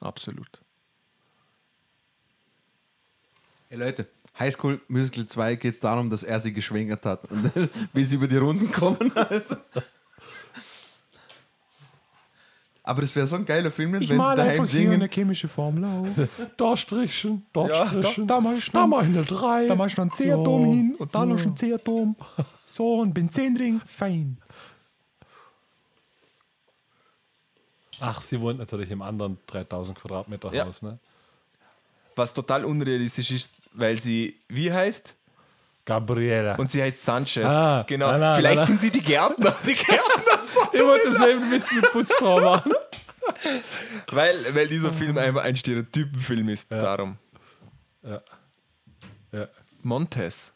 Absolut. 0.00 0.60
Hey 3.68 3.78
Leute, 3.78 4.06
High 4.38 4.52
School 4.54 4.80
Musical 4.88 5.26
2 5.26 5.56
geht 5.56 5.74
es 5.74 5.80
darum, 5.80 6.08
dass 6.10 6.22
er 6.22 6.40
sie 6.40 6.52
geschwängert 6.52 7.04
hat 7.04 7.30
und 7.30 7.50
wie 7.92 8.04
sie 8.04 8.16
über 8.16 8.26
die 8.26 8.36
Runden 8.38 8.70
kommen. 8.72 9.12
Also. 9.14 9.56
Aber 12.84 13.02
das 13.02 13.14
wäre 13.14 13.26
so 13.28 13.36
ein 13.36 13.44
geiler 13.44 13.70
Film, 13.70 13.92
wenn 13.92 14.00
sie 14.04 14.16
daheim 14.16 14.66
singen. 14.66 15.08
chemische 15.08 15.46
Formel 15.46 15.84
auf. 15.84 16.08
Da 16.56 16.76
Strichen, 16.76 17.46
dort 17.52 17.70
Ja, 17.70 17.86
Strichen. 17.86 18.26
da- 18.26 18.34
da 18.36 18.40
mach 18.40 18.52
ich 18.54 18.70
da 18.72 18.80
noch- 18.80 18.86
mach 18.88 19.02
ich 19.02 19.08
eine 19.16 19.22
3. 19.24 19.66
Da 19.68 19.74
machst 19.76 19.96
du 19.98 20.00
noch 20.04 20.10
einen 20.10 20.16
C-Atom 20.16 20.64
hin 20.74 20.94
und 20.98 21.14
da 21.14 21.24
noch 21.24 21.38
ein 21.40 21.56
C-Atom. 21.56 22.16
So, 22.66 23.02
ein 23.04 23.14
Benzenring, 23.14 23.80
fein. 23.86 24.38
Ach, 28.00 28.20
sie 28.20 28.40
wohnt 28.40 28.58
natürlich 28.58 28.90
im 28.90 29.02
anderen 29.02 29.38
3000 29.46 29.96
Quadratmeter 29.98 30.52
Ja. 30.52 30.64
Haus, 30.66 30.82
ne? 30.82 30.98
Was 32.16 32.34
total 32.34 32.64
unrealistisch 32.64 33.30
ist, 33.30 33.50
weil 33.74 33.98
sie, 33.98 34.40
wie 34.48 34.72
heißt? 34.72 35.14
Gabriela. 35.84 36.54
Und 36.56 36.70
sie 36.70 36.82
heißt 36.82 37.02
Sanchez. 37.02 37.44
Ah, 37.44 37.84
genau. 37.88 38.10
nein, 38.12 38.20
nein, 38.20 38.36
Vielleicht 38.36 38.56
nein, 38.58 38.66
sind 38.66 38.80
sie 38.80 38.90
die 38.90 39.00
Gärtner. 39.00 39.54
Die 39.66 39.74
Gärtner. 39.74 40.40
ich 40.72 40.80
wollte 40.80 41.08
denselben 41.08 41.50
Witz 41.50 41.72
mit 41.72 41.90
Putzfrau 41.90 42.40
machen. 42.40 42.72
weil, 44.10 44.34
weil 44.54 44.68
dieser 44.68 44.92
Film 44.92 45.18
einfach 45.18 45.42
ein 45.42 45.56
Stereotypenfilm 45.56 46.48
ist. 46.50 46.70
Darum. 46.70 47.16
Ja. 48.02 48.22
Ja. 49.32 49.48
Montes. 49.82 50.52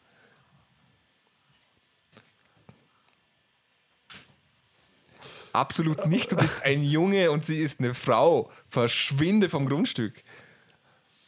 Absolut 5.57 6.05
nicht. 6.05 6.31
Du 6.31 6.35
bist 6.35 6.63
ein 6.63 6.83
Junge 6.83 7.31
und 7.31 7.43
sie 7.43 7.57
ist 7.57 7.79
eine 7.79 7.93
Frau. 7.93 8.51
Verschwinde 8.69 9.49
vom 9.49 9.67
Grundstück. 9.67 10.23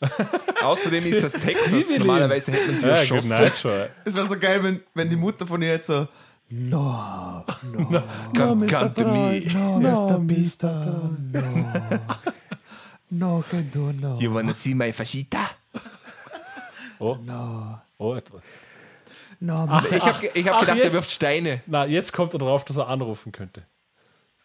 Außerdem 0.63 1.05
ist 1.07 1.23
das 1.23 1.33
Texas. 1.33 1.89
Normalerweise 1.97 2.51
hätte 2.51 2.67
man 2.71 2.75
sie 2.79 2.87
Ja, 2.87 2.95
erschossen. 2.95 3.31
Es 4.05 4.15
wäre 4.15 4.27
so 4.27 4.39
geil, 4.39 4.63
wenn, 4.63 4.81
wenn 4.93 5.09
die 5.09 5.15
Mutter 5.15 5.45
von 5.45 5.61
ihr 5.61 5.69
jetzt 5.69 5.87
so. 5.87 6.07
No, 6.51 7.43
no, 7.73 8.03
Come, 8.35 8.65
come 8.67 8.91
to 8.91 9.05
me. 9.07 9.41
no, 9.53 9.79
Mr. 9.79 10.17
Mister, 10.19 11.09
no. 11.31 11.41
No, 13.11 13.43
can 13.49 13.69
do 13.71 13.91
no. 13.91 14.15
You 14.19 14.33
wanna 14.33 14.53
see 14.53 14.73
my 14.73 14.91
fajita? 14.93 15.39
Oh, 16.99 17.17
No, 17.23 17.79
oh, 17.97 18.13
etwas. 18.15 18.41
no, 19.39 19.67
Ach, 19.69 19.85
Ich 19.91 20.01
habe 20.01 20.27
ich 20.33 20.47
hab 20.47 20.55
ach, 20.55 20.59
gedacht, 20.61 20.77
er 20.77 20.83
jetzt- 20.85 20.93
wirft 20.93 21.11
Steine. 21.11 21.61
Na, 21.65 21.85
jetzt 21.85 22.13
kommt 22.13 22.33
er 22.33 22.39
drauf, 22.39 22.65
dass 22.65 22.77
er 22.77 22.87
anrufen 22.87 23.31
könnte. 23.31 23.63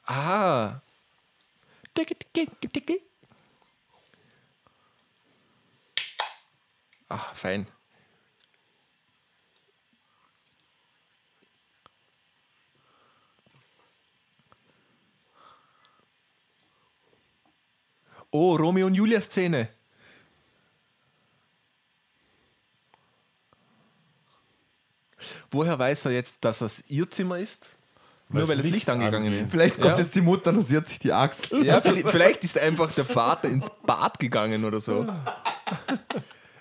Ah. 0.07 0.81
Ah, 7.15 7.31
fein. 7.33 7.67
Oh, 18.31 18.57
Romeo 18.57 18.87
und 18.87 18.95
Julia 18.95 19.21
Szene. 19.21 19.69
Woher 25.51 25.79
weiß 25.79 26.07
er 26.07 26.13
jetzt, 26.13 26.45
dass 26.45 26.59
das 26.59 26.85
ihr 26.89 27.11
Zimmer 27.11 27.39
ist? 27.39 27.71
Nur 28.29 28.49
weil 28.49 28.57
das 28.57 28.67
Licht 28.67 28.89
angegangen 28.91 29.33
ist. 29.33 29.51
Vielleicht 29.51 29.77
kommt 29.81 29.97
Ja. 29.97 30.03
jetzt 30.03 30.15
die 30.15 30.21
Mutter 30.21 30.51
und 30.51 30.57
rasiert 30.57 30.89
sich 30.89 30.99
die 30.99 31.13
Achsel. 31.13 31.65
Ja, 31.65 31.81
vielleicht, 31.81 32.09
vielleicht 32.11 32.45
ist 32.45 32.59
einfach 32.59 32.91
der 32.93 33.05
Vater 33.05 33.49
ins 33.49 33.71
Bad 33.87 34.19
gegangen 34.19 34.65
oder 34.65 34.81
so. 34.81 35.07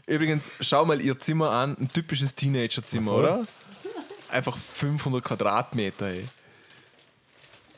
Übrigens, 0.06 0.52
schau 0.60 0.86
mal 0.86 1.00
ihr 1.02 1.18
Zimmer 1.18 1.52
an. 1.52 1.78
Ein 1.80 1.88
typisches 1.88 2.36
Teenagerzimmer, 2.36 3.14
oder? 3.14 3.48
Einfach 4.30 4.58
500 4.58 5.24
Quadratmeter, 5.24 6.08
ey. 6.08 6.26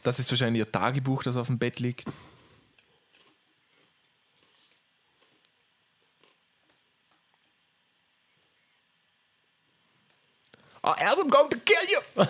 Das 0.04 0.20
ist 0.20 0.32
wahrscheinlich 0.32 0.60
ihr 0.60 0.72
Tagebuch, 0.72 1.24
das 1.24 1.38
auf 1.38 1.48
dem 1.48 1.58
Bett 1.58 1.80
liegt. 1.80 2.08
Oh, 10.84 10.94
else 11.00 11.20
I'm 11.20 11.30
going 11.30 11.50
to 11.50 11.58
kill 11.58 11.78
you! 11.90 12.26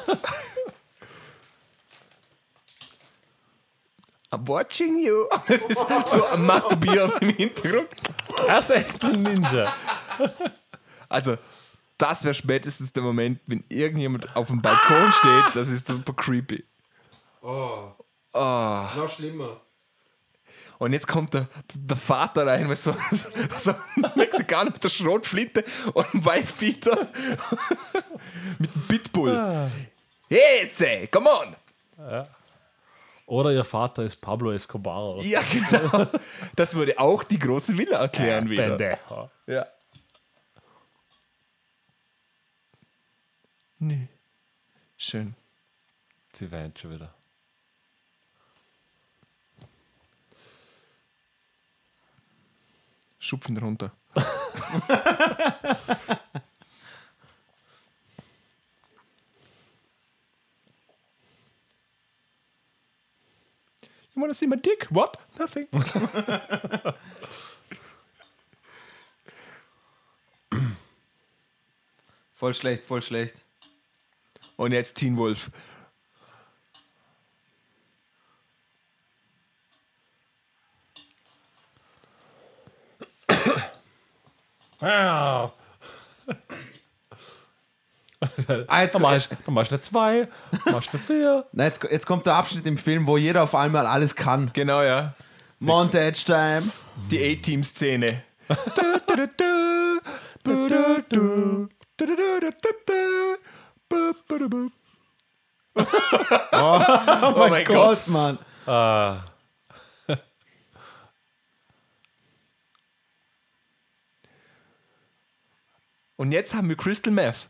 I'm 4.31 4.47
watching 4.47 4.99
you. 4.99 5.25
Das 5.47 5.61
ist 5.65 5.79
so 6.11 6.25
ein 6.25 6.45
Masturbieren 6.45 7.11
im 7.21 7.29
Hintergrund. 7.29 7.87
Er 8.47 8.59
ist 8.59 8.69
echt 8.71 9.03
ein 9.03 9.21
Ninja. 9.21 9.73
Also, 11.09 11.37
das 11.97 12.23
wäre 12.23 12.33
spätestens 12.33 12.91
der 12.91 13.03
Moment, 13.03 13.39
wenn 13.47 13.63
irgendjemand 13.69 14.35
auf 14.35 14.47
dem 14.47 14.61
Balkon 14.61 15.11
steht. 15.11 15.55
Das 15.55 15.69
ist 15.69 15.87
super 15.87 16.13
creepy. 16.13 16.63
Noch 18.95 19.09
schlimmer. 19.09 19.61
Und 20.77 20.91
jetzt 20.91 21.07
kommt 21.07 21.33
der, 21.33 21.47
der 21.73 21.95
Vater 21.95 22.45
rein 22.45 22.67
mit 22.67 22.77
so, 22.77 22.93
so 23.57 23.71
einem 23.71 24.11
Mexikaner 24.15 24.71
mit 24.71 24.83
der 24.83 24.89
Schrotflinte 24.89 25.63
und 25.93 26.13
einem 26.13 26.25
Wife-Beater 26.25 27.07
mit 28.59 28.73
einem 28.73 28.87
Pitbull. 28.87 29.69
Hey, 30.29 30.69
say, 30.73 31.07
come 31.07 31.29
on! 31.29 31.55
Oder 33.27 33.51
ihr 33.51 33.63
Vater 33.63 34.03
ist 34.03 34.17
Pablo 34.17 34.51
Escobar. 34.51 35.19
Ja, 35.21 35.41
genau. 35.41 36.07
Das 36.55 36.75
würde 36.75 36.99
auch 36.99 37.23
die 37.23 37.39
große 37.39 37.77
Villa 37.77 37.99
erklären 37.99 38.49
wieder. 38.49 38.77
Pendejo. 38.77 39.29
Ja. 39.47 39.67
Nee. 43.79 44.07
Schön. 44.95 45.35
Sie 46.33 46.51
weint 46.51 46.77
schon 46.79 46.91
wieder. 46.91 47.13
Schupf 53.19 53.49
ihn 53.49 53.57
runter. 53.57 53.91
You 64.15 64.21
wanna 64.21 64.33
see 64.33 64.47
my 64.47 64.55
dick? 64.55 64.85
What? 64.89 65.17
Nothing. 65.37 65.67
Voll 72.35 72.53
schlecht, 72.53 72.83
voll 72.83 73.01
schlecht. 73.01 73.33
Und 74.57 74.73
jetzt 74.73 74.97
Teen 74.97 75.15
Wolf. 75.17 75.49
Ja. 84.81 85.53
Ah, 88.67 88.81
jetzt, 88.81 88.95
Dann 88.95 89.01
machst 89.01 89.71
du 89.71 89.75
eine 89.75 89.81
2, 89.81 90.27
machst 90.71 90.93
du 90.93 90.97
eine 90.97 91.05
4. 91.05 91.45
Nein, 91.51 91.67
jetzt, 91.67 91.83
jetzt 91.83 92.05
kommt 92.05 92.25
der 92.25 92.35
Abschnitt 92.35 92.65
im 92.65 92.77
Film, 92.77 93.07
wo 93.07 93.17
jeder 93.17 93.43
auf 93.43 93.55
einmal 93.55 93.85
alles 93.85 94.15
kann. 94.15 94.51
Genau, 94.53 94.81
ja. 94.81 95.13
Montage 95.59 96.23
Time. 96.25 96.63
Die 97.09 97.37
A-Team-Szene. 97.37 98.23
oh 106.51 107.47
mein 107.49 107.65
Gott. 107.65 107.75
Gott, 107.75 108.07
Mann. 108.07 108.37
Ah, 108.65 109.23
Und 116.17 116.31
jetzt 116.31 116.53
haben 116.53 116.69
wir 116.69 116.77
Crystal 116.77 117.11
Meth. 117.13 117.49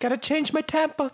Gotta 0.00 0.16
change 0.16 0.52
my 0.52 0.62
temper. 0.62 1.10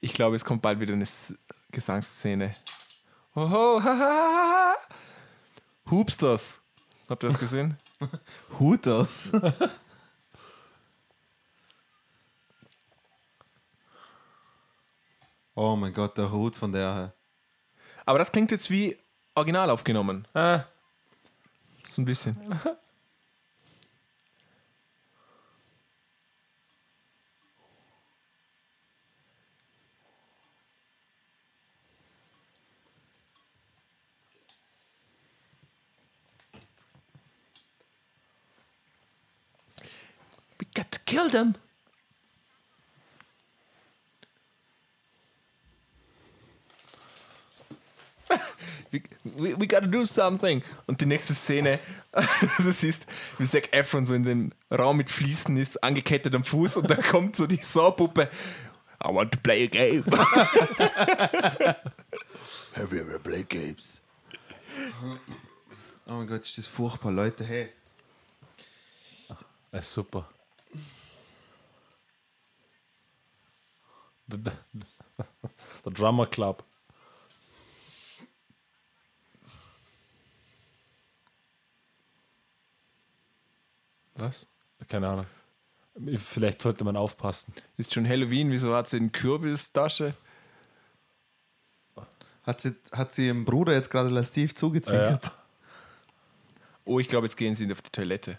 Ich 0.00 0.12
Ich 0.14 0.16
glaube, 0.16 0.36
es 0.36 0.44
kommt 0.44 0.62
bald 0.62 0.80
wieder 0.80 0.94
eine 0.94 1.02
S 1.02 1.34
Gesangsszene. 1.70 2.54
Oho, 3.34 3.80
hahaha. 3.82 4.74
Hupsters. 5.90 6.60
Habt 7.08 7.24
ihr 7.24 7.30
das 7.30 7.38
gesehen? 7.38 7.76
Hooters. 8.58 9.32
oh 15.54 15.76
mein 15.76 15.92
Gott, 15.92 16.18
der 16.18 16.30
Hut 16.32 16.56
von 16.56 16.72
der. 16.72 17.12
Aber 18.06 18.18
das 18.18 18.32
klingt 18.32 18.50
jetzt 18.50 18.70
wie 18.70 18.96
original 19.34 19.70
aufgenommen. 19.70 20.26
Ah, 20.34 20.64
So 21.84 22.02
ein 22.02 22.04
bisschen. 22.04 22.36
We 40.58 40.66
got 40.74 40.90
to 40.92 40.98
kill 41.04 41.28
them. 41.30 41.54
We, 49.36 49.54
we, 49.58 49.66
gotta 49.66 49.86
do 49.86 50.04
something. 50.06 50.62
Und 50.86 51.00
die 51.00 51.06
nächste 51.06 51.34
Szene, 51.34 51.78
du 52.58 52.72
siehst, 52.72 53.06
wie 53.38 53.44
Zac 53.44 53.72
Efron 53.72 54.06
so 54.06 54.14
in 54.14 54.22
dem 54.22 54.52
Raum 54.70 54.96
mit 54.96 55.10
Fliesen 55.10 55.56
ist, 55.56 55.82
angekettet 55.82 56.34
am 56.34 56.44
Fuß 56.44 56.76
und 56.78 56.90
da 56.90 56.96
kommt 57.10 57.36
so 57.36 57.46
die 57.46 57.62
Saw-Puppe. 57.62 58.28
I 59.02 59.08
want 59.08 59.32
to 59.32 59.38
play 59.38 59.64
a 59.64 59.66
game. 59.66 60.04
Have 62.74 62.94
you 62.94 63.00
ever 63.00 63.18
played 63.18 63.48
games? 63.48 64.00
Oh 66.06 66.12
mein 66.12 66.26
Gott, 66.26 66.40
ist 66.40 66.56
das 66.58 66.66
furchtbar, 66.66 67.12
Leute. 67.12 67.44
Hey. 67.44 67.70
das 69.70 69.86
ist 69.86 69.94
super. 69.94 70.28
Der, 74.26 74.38
der, 74.38 74.52
der 75.84 75.92
Drummer 75.92 76.26
Club. 76.26 76.64
Was? 84.16 84.46
Keine 84.88 85.08
Ahnung. 85.08 85.26
Vielleicht 86.16 86.60
sollte 86.60 86.84
man 86.84 86.96
aufpassen. 86.96 87.52
Ist 87.76 87.94
schon 87.94 88.08
Halloween, 88.08 88.50
wieso 88.50 88.74
hat 88.74 88.88
sie 88.88 88.96
eine 88.96 89.10
Kürbistasche? 89.10 90.14
Hat 92.42 92.60
sie, 92.60 92.74
hat 92.92 93.12
sie 93.12 93.26
ihrem 93.28 93.44
Bruder 93.44 93.72
jetzt 93.72 93.90
gerade 93.90 94.08
lastiv 94.10 94.54
zugezwinkert? 94.54 95.30
Oh, 96.84 96.98
ich 96.98 97.08
glaube, 97.08 97.26
jetzt 97.26 97.36
gehen 97.36 97.54
sie 97.54 97.70
auf 97.72 97.80
die 97.80 97.90
Toilette. 97.90 98.36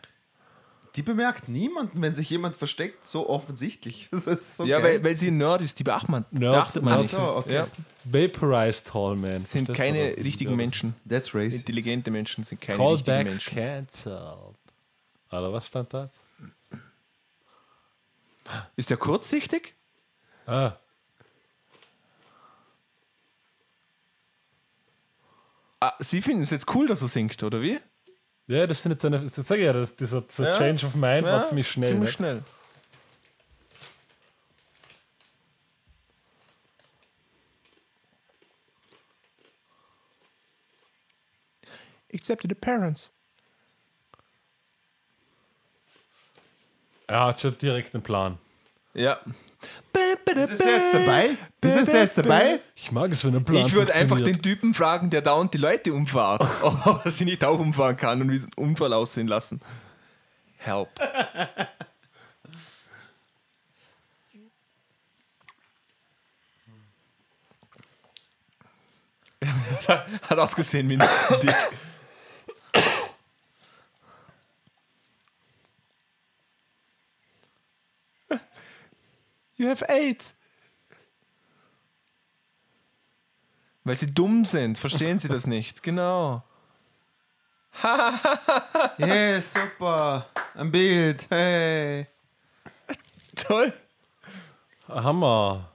Die 0.95 1.02
bemerkt 1.02 1.49
niemanden, 1.49 2.02
wenn 2.02 2.14
sich 2.14 2.30
jemand 2.30 2.56
versteckt, 2.56 3.06
so 3.06 3.27
offensichtlich. 3.30 4.07
Das 4.11 4.27
ist 4.27 4.57
so 4.57 4.65
ja, 4.65 4.81
weil, 4.84 5.03
weil 5.03 5.18
sie 5.18 5.27
ein 5.30 5.38
Nerd 5.38 5.61
ist, 5.61 5.80
die 5.80 5.84
beachtet 5.84 6.10
man, 6.10 6.26
Nerds- 6.31 6.52
beachtet 6.52 6.84
man 6.84 7.02
nicht. 7.02 7.11
so, 7.11 7.35
okay. 7.38 7.53
Ja, 7.56 7.68
Vaporized 8.06 8.88
Tall 8.88 9.15
Man. 9.15 9.31
das 9.34 9.52
sind 9.52 9.73
keine 9.73 10.15
richtigen 10.18 10.52
Ja, 10.52 10.56
Menschen. 10.57 10.93
That's 11.10 11.34
racist. 11.34 11.60
Intelligente 11.61 12.11
Menschen 12.11 12.43
sind 12.43 12.61
keine 12.61 12.80
richtigen 12.80 13.06
Callbacks 13.06 13.31
Menschen. 13.31 13.56
cancelled. 13.56 14.56
Oder 15.39 15.53
was 15.53 15.65
stand 15.67 15.93
da? 15.93 16.09
Ist 18.75 18.89
der 18.89 18.97
kurzsichtig? 18.97 19.75
Ah, 20.45 20.73
Ah, 25.81 25.93
Sie 25.99 26.21
finden 26.21 26.41
es 26.41 26.49
jetzt 26.49 26.73
cool, 26.73 26.87
dass 26.87 27.01
er 27.03 27.09
singt, 27.09 27.43
oder 27.43 27.61
wie? 27.61 27.79
ja, 28.47 28.65
das 28.65 28.81
sind 28.81 28.93
jetzt 28.93 29.05
eine, 29.05 29.19
das 29.19 29.35
sage 29.35 29.61
ich 29.61 29.65
ja, 29.67 29.73
das, 29.73 29.95
dieser, 29.95 30.23
Ja. 30.39 30.53
Change 30.57 30.85
of 30.85 30.95
Mind 30.95 31.25
war 31.25 31.41
Ja, 31.41 31.45
ziemlich 31.45 31.69
schnell. 31.69 31.89
Ziemlich 31.89 32.09
ne? 32.09 32.13
schnell. 32.13 32.43
Except 42.09 42.43
the 42.47 42.55
parents. 42.55 43.11
Er 47.07 47.26
hat 47.26 47.41
schon 47.41 47.57
direkt 47.57 47.94
einen 47.94 48.03
Plan. 48.03 48.38
Ja. 48.94 49.19
Ist 50.36 50.61
er 50.61 50.77
jetzt 50.77 50.94
dabei? 50.94 51.30
Ist 51.61 51.90
er 51.90 52.02
jetzt 52.02 52.18
dabei? 52.18 52.60
Ich 52.76 52.91
mag 52.91 53.11
es, 53.11 53.23
wenn 53.26 53.36
ein 53.36 53.44
Plan 53.44 53.65
Ich 53.65 53.73
würde 53.73 53.94
einfach 53.94 54.22
den 54.22 54.41
Typen 54.41 54.73
fragen, 54.73 55.10
der 55.10 55.22
dauernd 55.22 55.53
die 55.53 55.57
Leute 55.57 55.94
umfahrt, 55.94 56.48
ob 56.61 57.06
er 57.06 57.11
sie 57.11 57.26
nicht 57.26 57.44
auch 57.44 57.60
umfahren 57.60 57.98
kann 57.98 58.22
und 58.22 58.32
wie 58.32 58.38
sie 58.38 58.48
einen 58.56 58.69
Unfall 58.69 58.94
aussehen 58.94 59.27
lassen. 59.27 59.61
Help. 60.57 60.90
Hat 69.88 70.40
ausgesehen 70.40 70.90
wie 70.90 70.98
ein 70.98 71.07
Dick. 71.41 71.56
You 79.57 79.69
have 79.69 79.84
AIDS. 79.90 80.36
Weil 83.84 83.95
sie 83.95 84.14
dumm 84.14 84.45
sind, 84.45 84.77
verstehen 84.77 85.19
sie 85.19 85.27
das 85.27 85.48
nicht. 85.48 85.84
Genau. 85.84 86.44
Yeah, 88.98 89.41
super. 89.41 90.26
Ein 90.56 90.72
Bild. 90.72 91.27
Hey. 91.30 92.07
Toll. 93.36 93.73
Hammer. 94.88 95.74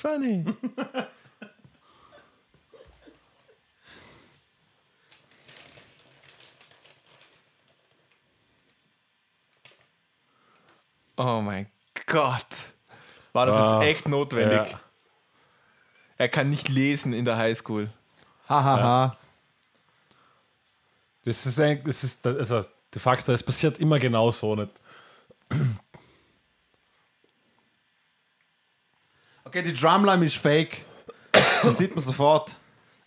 Funny. 0.00 0.44
oh 11.16 11.40
mein 11.42 11.66
Gott. 12.06 12.46
War 13.32 13.46
das 13.46 13.54
Ah, 13.54 13.80
jetzt 13.82 13.88
echt 13.88 14.08
notwendig? 14.08 14.70
Ja. 14.70 14.80
Er 16.16 16.28
kann 16.28 16.50
nicht 16.50 16.68
lesen 16.68 17.12
in 17.12 17.24
der 17.24 17.36
Highschool. 17.36 17.90
Hahaha. 18.48 19.12
Das 21.24 21.46
ist 21.46 21.60
eigentlich, 21.60 21.84
das 21.84 22.02
ist, 22.04 22.26
also 22.26 22.62
de 22.94 23.00
facto, 23.00 23.32
es 23.32 23.42
passiert 23.42 23.78
immer 23.78 23.98
genau 23.98 24.30
so 24.30 24.56
nicht. 24.56 24.72
Okay, 29.50 29.62
die 29.62 29.74
Drumline 29.74 30.24
ist 30.24 30.36
fake. 30.36 30.78
Das 31.62 31.76
sieht 31.76 31.94
man 31.94 32.04
sofort. 32.04 32.54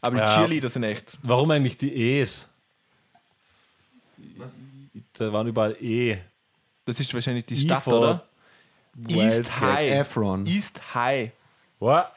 Aber 0.01 0.17
die 0.17 0.21
Ja. 0.21 0.35
Cheerleader 0.35 0.67
sind 0.67 0.83
echt. 0.83 1.17
Warum 1.23 1.49
eigentlich 1.51 1.77
die 1.77 1.93
E's? 2.19 2.49
Da 5.13 5.31
waren 5.31 5.47
überall 5.47 5.77
E. 5.81 6.17
Das 6.83 6.99
ist 6.99 7.13
wahrscheinlich 7.13 7.45
die 7.45 7.55
Stadt, 7.55 7.81
for 7.83 7.97
oder? 7.99 8.27
East 9.07 9.15
Wildcats. 9.15 9.61
High. 9.61 9.91
Efron. 9.91 10.45
East 10.45 10.93
High. 10.93 11.31
What? 11.79 12.07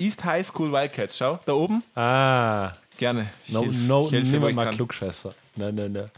East 0.00 0.24
High 0.24 0.44
School 0.44 0.72
Wildcats. 0.72 1.16
Schau, 1.16 1.38
da 1.46 1.52
oben. 1.52 1.84
Ah, 1.94 2.72
Gerne. 2.98 3.30
Ich 3.46 3.52
no, 3.52 3.62
hilf- 3.62 3.86
no, 3.86 4.06
ich 4.06 4.12
helfe, 4.12 4.26
wo 4.26 4.32
niemand 4.32 4.50
ich 4.50 4.56
mag 4.56 4.64
kann. 4.66 4.74
Klugscheißer. 4.74 5.34
Nein, 5.54 5.74
nein, 5.76 5.92
nein. 5.92 6.10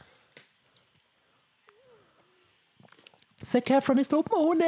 Zac 3.43 3.69
Efron 3.71 3.99
ist 3.99 4.12
oben 4.15 4.33
ohne. 4.33 4.65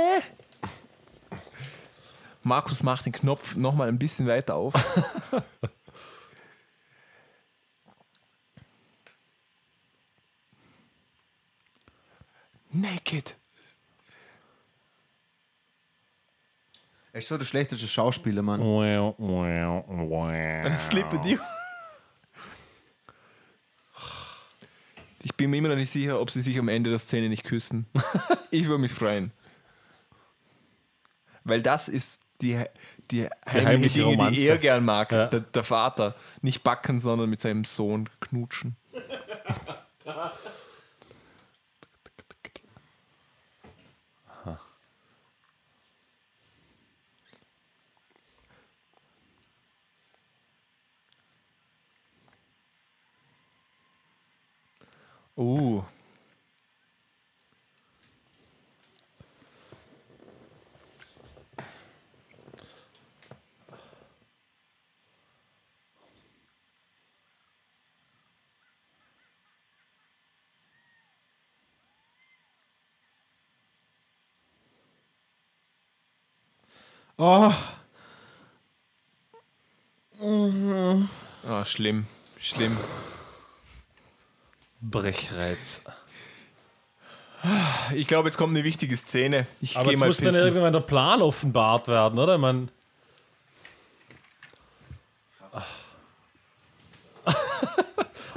Markus 2.47 2.83
macht 2.85 3.05
den 3.07 3.13
Knopf 3.13 3.57
nochmal 3.57 3.89
ein 3.89 3.99
bisschen 3.99 4.29
weiter 4.29 4.55
auf. 4.55 4.73
Naked. 12.71 13.37
Ist 17.13 17.27
so 17.27 17.37
der 17.37 17.47
schlechteste 17.47 17.89
Schauspieler, 17.89 18.43
Mann. 18.43 18.61
Sleep 20.79 21.11
with 21.11 21.25
you. 21.25 21.39
Ich 25.25 25.35
bin 25.35 25.51
mir 25.51 25.57
immer 25.57 25.71
noch 25.71 25.77
nicht 25.77 25.91
sicher, 25.91 26.21
ob 26.21 26.31
sie 26.31 26.43
sich 26.43 26.57
am 26.61 26.69
Ende 26.69 26.91
der 26.91 27.01
Szene 27.01 27.29
nicht 27.29 27.43
küssen. 27.43 27.87
Ich 28.53 28.67
würde 28.67 28.83
mich 28.83 28.93
freuen. 28.93 29.33
Weil 31.43 31.63
das 31.63 31.89
ist 31.89 32.21
die, 32.41 32.63
die 33.11 33.29
heimliche 33.47 34.01
Dinge, 34.01 34.07
Romanze. 34.07 34.35
die 34.35 34.47
er 34.49 34.59
gern 34.59 34.85
mag. 34.85 35.13
Ja. 35.13 35.27
Der, 35.27 35.41
der 35.41 35.65
Vater. 35.65 36.15
Nicht 36.43 36.63
backen, 36.63 36.99
sondern 36.99 37.31
mit 37.31 37.41
seinem 37.41 37.65
Sohn 37.65 38.09
knutschen. 38.21 38.77
Uh. 55.39 55.83
Oh, 77.19 77.53
Ah, 81.47 81.65
schlimm. 81.65 82.07
Schlimm. 82.39 82.77
Brechreiz. 84.81 85.81
Ich 87.95 88.07
glaube, 88.07 88.29
jetzt 88.29 88.37
kommt 88.39 88.57
eine 88.57 88.65
wichtige 88.65 88.97
Szene. 88.97 89.47
Ich 89.61 89.77
Aber 89.77 89.91
jetzt 89.91 90.01
mal 90.01 90.07
muss 90.07 90.17
dann 90.17 90.27
pissen. 90.27 90.41
irgendwann 90.43 90.73
der 90.73 90.81
Plan 90.81 91.23
offenbart 91.23 91.87
werden, 91.89 92.19
oder? 92.19 92.39
Man. 92.39 92.71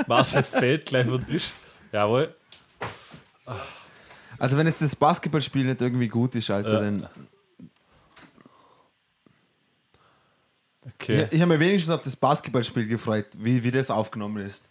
Marcel 0.07 0.43
fällt 0.43 0.85
gleich 0.87 1.05
über 1.07 1.17
den 1.19 1.27
Tisch. 1.27 1.49
Jawohl. 1.91 2.33
also 4.37 4.57
wenn 4.57 4.67
jetzt 4.67 4.81
das 4.81 4.95
Basketballspiel 4.95 5.65
nicht 5.65 5.81
irgendwie 5.81 6.07
gut 6.07 6.35
ist, 6.35 6.49
Alter, 6.49 6.73
Ja. 6.73 6.79
dann. 6.79 7.07
Okay. 10.95 11.25
Ich, 11.25 11.33
ich 11.33 11.41
habe 11.41 11.57
mich 11.57 11.59
wenigstens 11.59 11.91
auf 11.91 12.01
das 12.01 12.15
Basketballspiel 12.15 12.87
gefreut, 12.87 13.27
wie, 13.37 13.63
wie 13.63 13.71
das 13.71 13.91
aufgenommen 13.91 14.45
ist. 14.45 14.69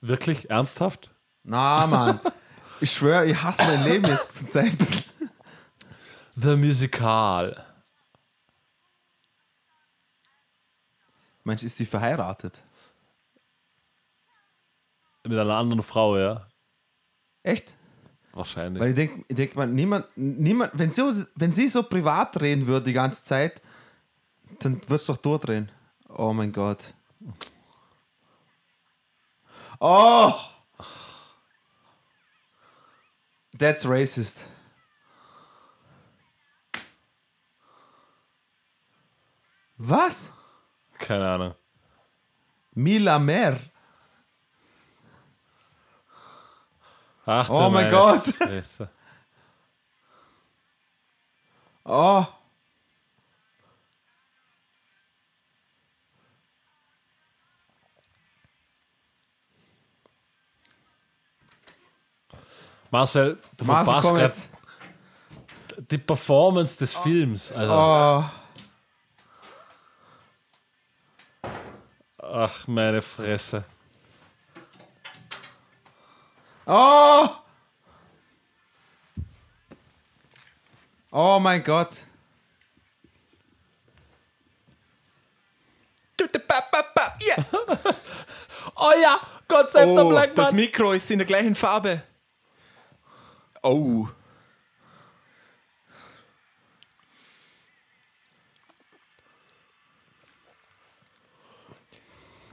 Wirklich? 0.00 0.50
Ernsthaft? 0.50 1.10
Na, 1.42 1.86
Mann. 1.86 2.20
ich 2.80 2.92
schwöre, 2.92 3.26
ich 3.26 3.42
hasse 3.42 3.62
mein 3.62 3.84
Leben 3.84 4.06
jetzt 4.06 4.36
zur 4.36 4.50
Zeit. 4.50 4.76
The 6.36 6.56
Musical. 6.56 7.64
Mensch, 11.44 11.62
ist 11.62 11.78
die 11.78 11.86
verheiratet? 11.86 12.62
Mit 15.24 15.38
einer 15.38 15.54
anderen 15.54 15.82
Frau, 15.82 16.16
ja. 16.18 16.46
Echt? 17.42 17.74
Wahrscheinlich. 18.32 18.82
Weil 18.82 18.90
ich 18.90 18.94
denke, 18.96 19.24
ich 19.28 19.36
denk 19.36 19.56
mal, 19.56 19.66
niemand, 19.66 20.06
niemand 20.16 20.72
wenn, 20.74 20.90
sie, 20.90 21.26
wenn 21.36 21.52
sie 21.52 21.68
so 21.68 21.82
privat 21.82 22.40
reden 22.42 22.66
würde 22.66 22.86
die 22.86 22.92
ganze 22.92 23.24
Zeit, 23.24 23.62
dann 24.60 24.80
wird 24.88 25.00
es 25.00 25.06
doch 25.06 25.16
durchdrehen. 25.16 25.70
Oh 26.08 26.32
mein 26.32 26.52
Gott. 26.52 26.94
Oh! 29.80 30.32
That's 33.58 33.86
racist. 33.86 34.46
Was? 39.78 40.32
Keine 40.98 41.28
Ahnung. 41.28 41.54
Mila 42.72 43.18
Mer. 43.18 43.60
Ach, 47.26 47.50
Oh 47.50 47.64
du 47.64 47.70
mein 47.70 47.90
Gott. 47.90 48.26
Fresse. 48.26 48.90
Oh. 51.84 52.26
Marcel, 62.96 63.38
du 63.58 63.64
Marcel, 63.66 63.92
verpasst 64.02 64.18
jetzt. 64.20 64.48
die 65.90 65.98
Performance 65.98 66.78
des 66.78 66.94
Films. 66.94 67.52
Also, 67.52 67.74
Oh. 67.74 68.24
Ach, 72.22 72.66
meine 72.66 73.02
Fresse. 73.02 73.64
Oh! 76.64 77.28
Oh 81.12 81.38
mein 81.38 81.62
Gott. 81.62 82.02
Yeah. 87.22 87.44
Oh 88.78 88.92
ja, 89.00 89.18
Gott 89.48 89.70
sei 89.70 89.84
Dank, 89.86 89.96
der 89.96 90.04
Oh, 90.04 90.08
Black 90.10 90.34
das. 90.34 90.52
Mikro 90.52 90.92
ist 90.92 91.10
in 91.10 91.18
der 91.18 91.26
gleichen 91.26 91.54
Farbe. 91.54 92.02
Oh. 93.68 94.06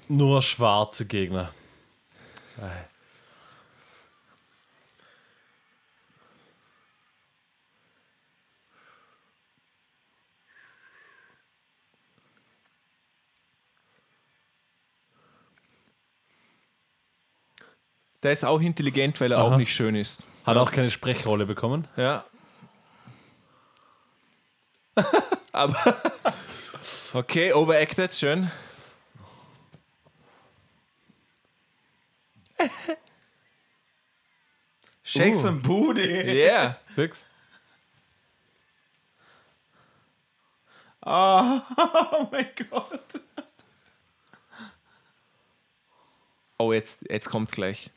Nur 0.07 0.41
schwarze 0.41 1.05
Gegner. 1.05 1.53
Der 18.23 18.31
ist 18.31 18.43
auch 18.43 18.59
intelligent, 18.61 19.21
weil 19.21 19.31
er 19.31 19.37
Aha. 19.37 19.53
auch 19.53 19.57
nicht 19.57 19.71
schön 19.71 19.93
ist. 19.93 20.25
Hat 20.45 20.57
auch 20.57 20.71
keine 20.71 20.89
Sprechrolle 20.89 21.45
bekommen. 21.45 21.87
Ja. 21.95 22.25
Aber. 25.51 26.01
Okay, 27.13 27.53
overacted, 27.53 28.13
schön. 28.13 28.51
Shakes 35.03 35.45
and 35.45 35.61
Booty. 35.61 36.01
Yeah. 36.01 36.77
Fix. 36.95 37.25
Oh, 41.05 41.61
oh 41.77 42.27
mein 42.31 42.47
Gott. 42.69 43.01
Oh, 46.57 46.71
jetzt, 46.71 47.05
jetzt 47.09 47.29
kommt's 47.29 47.53
gleich. 47.53 47.91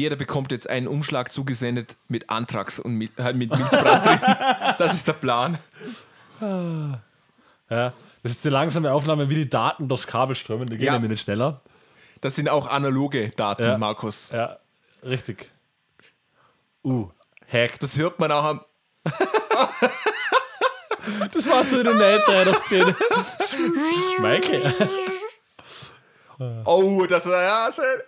Jeder 0.00 0.16
bekommt 0.16 0.50
jetzt 0.50 0.68
einen 0.68 0.88
Umschlag 0.88 1.30
zugesendet 1.30 1.96
mit 2.08 2.30
Antrax 2.30 2.78
und 2.78 2.94
mit, 2.94 3.10
halt 3.18 3.36
mit 3.36 3.50
Milzbrand 3.50 4.06
drin. 4.06 4.20
Das 4.78 4.94
ist 4.94 5.06
der 5.06 5.12
Plan. 5.12 5.58
Ja. 6.40 7.92
Das 8.22 8.32
ist 8.32 8.42
die 8.44 8.48
langsame 8.48 8.92
Aufnahme, 8.92 9.28
wie 9.28 9.34
die 9.34 9.48
Daten 9.50 9.88
durchs 9.88 10.06
Kabel 10.06 10.34
strömen. 10.34 10.66
Die 10.68 10.76
gehen 10.78 10.86
Ja. 10.86 10.92
nämlich 10.94 11.10
nicht 11.10 11.22
schneller. 11.24 11.60
Das 12.22 12.34
sind 12.34 12.48
auch 12.48 12.66
analoge 12.68 13.28
Daten, 13.30 13.62
Ja. 13.62 13.76
Markus. 13.78 14.30
Ja, 14.30 14.58
richtig. 15.04 15.50
Uh, 16.82 17.10
hacked. 17.52 17.82
Das 17.82 17.96
hört 17.98 18.18
man 18.18 18.32
auch 18.32 18.44
am. 18.44 18.60
Das 21.34 21.46
war 21.48 21.64
so 21.64 21.78
eine 21.80 21.94
Night-Rider-Szene. 21.94 22.94
Michael. 24.18 24.72
Oh, 26.64 27.04
das 27.08 27.26
war 27.26 27.42
ja 27.42 27.68
schön. 27.72 28.00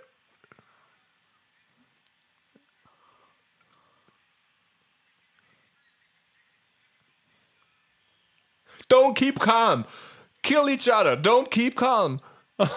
Don't 8.88 9.14
keep 9.14 9.38
calm. 9.40 9.84
Kill 10.42 10.68
each 10.68 10.88
other. 10.88 11.16
Don't 11.16 11.50
keep 11.50 11.76
calm. 11.76 12.20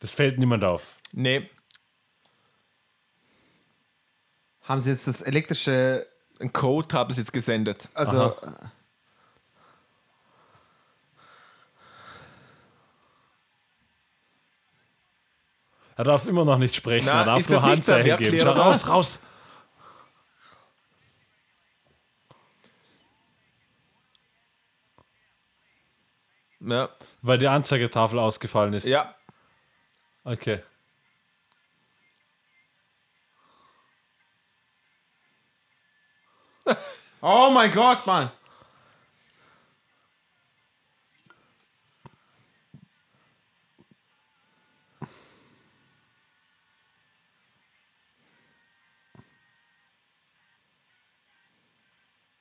Das 0.00 0.12
fällt 0.12 0.38
niemand 0.38 0.64
auf. 0.64 0.96
Nee, 1.12 1.48
Haben 4.62 4.82
sie 4.82 4.90
jetzt 4.90 5.06
das 5.08 5.22
elektrische, 5.22 6.06
ein 6.40 6.52
Code 6.52 6.94
haben 6.94 7.12
sie 7.14 7.20
jetzt 7.22 7.32
gesendet. 7.32 7.88
also, 7.94 8.36
Aha. 8.36 8.72
Er 15.98 16.04
darf 16.04 16.26
immer 16.26 16.44
noch 16.44 16.58
nicht 16.58 16.76
sprechen, 16.76 17.06
Na, 17.06 17.20
er 17.20 17.24
darf 17.24 17.40
ist 17.40 17.50
nur 17.50 17.60
das 17.60 17.70
nicht 17.70 17.88
der 17.88 17.94
Handzeichen 17.96 18.18
geben. 18.18 18.38
Schau 18.40 18.52
raus, 18.52 18.86
raus. 18.88 19.18
Ja. 26.60 26.88
Weil 27.22 27.38
die 27.38 27.48
Anzeigetafel 27.48 28.18
ausgefallen 28.18 28.74
ist. 28.74 28.86
ja. 28.86 29.14
Okay. 30.24 30.62
Oh 37.22 37.50
mein 37.52 37.72
Gott, 37.72 38.06
Mann. 38.06 38.30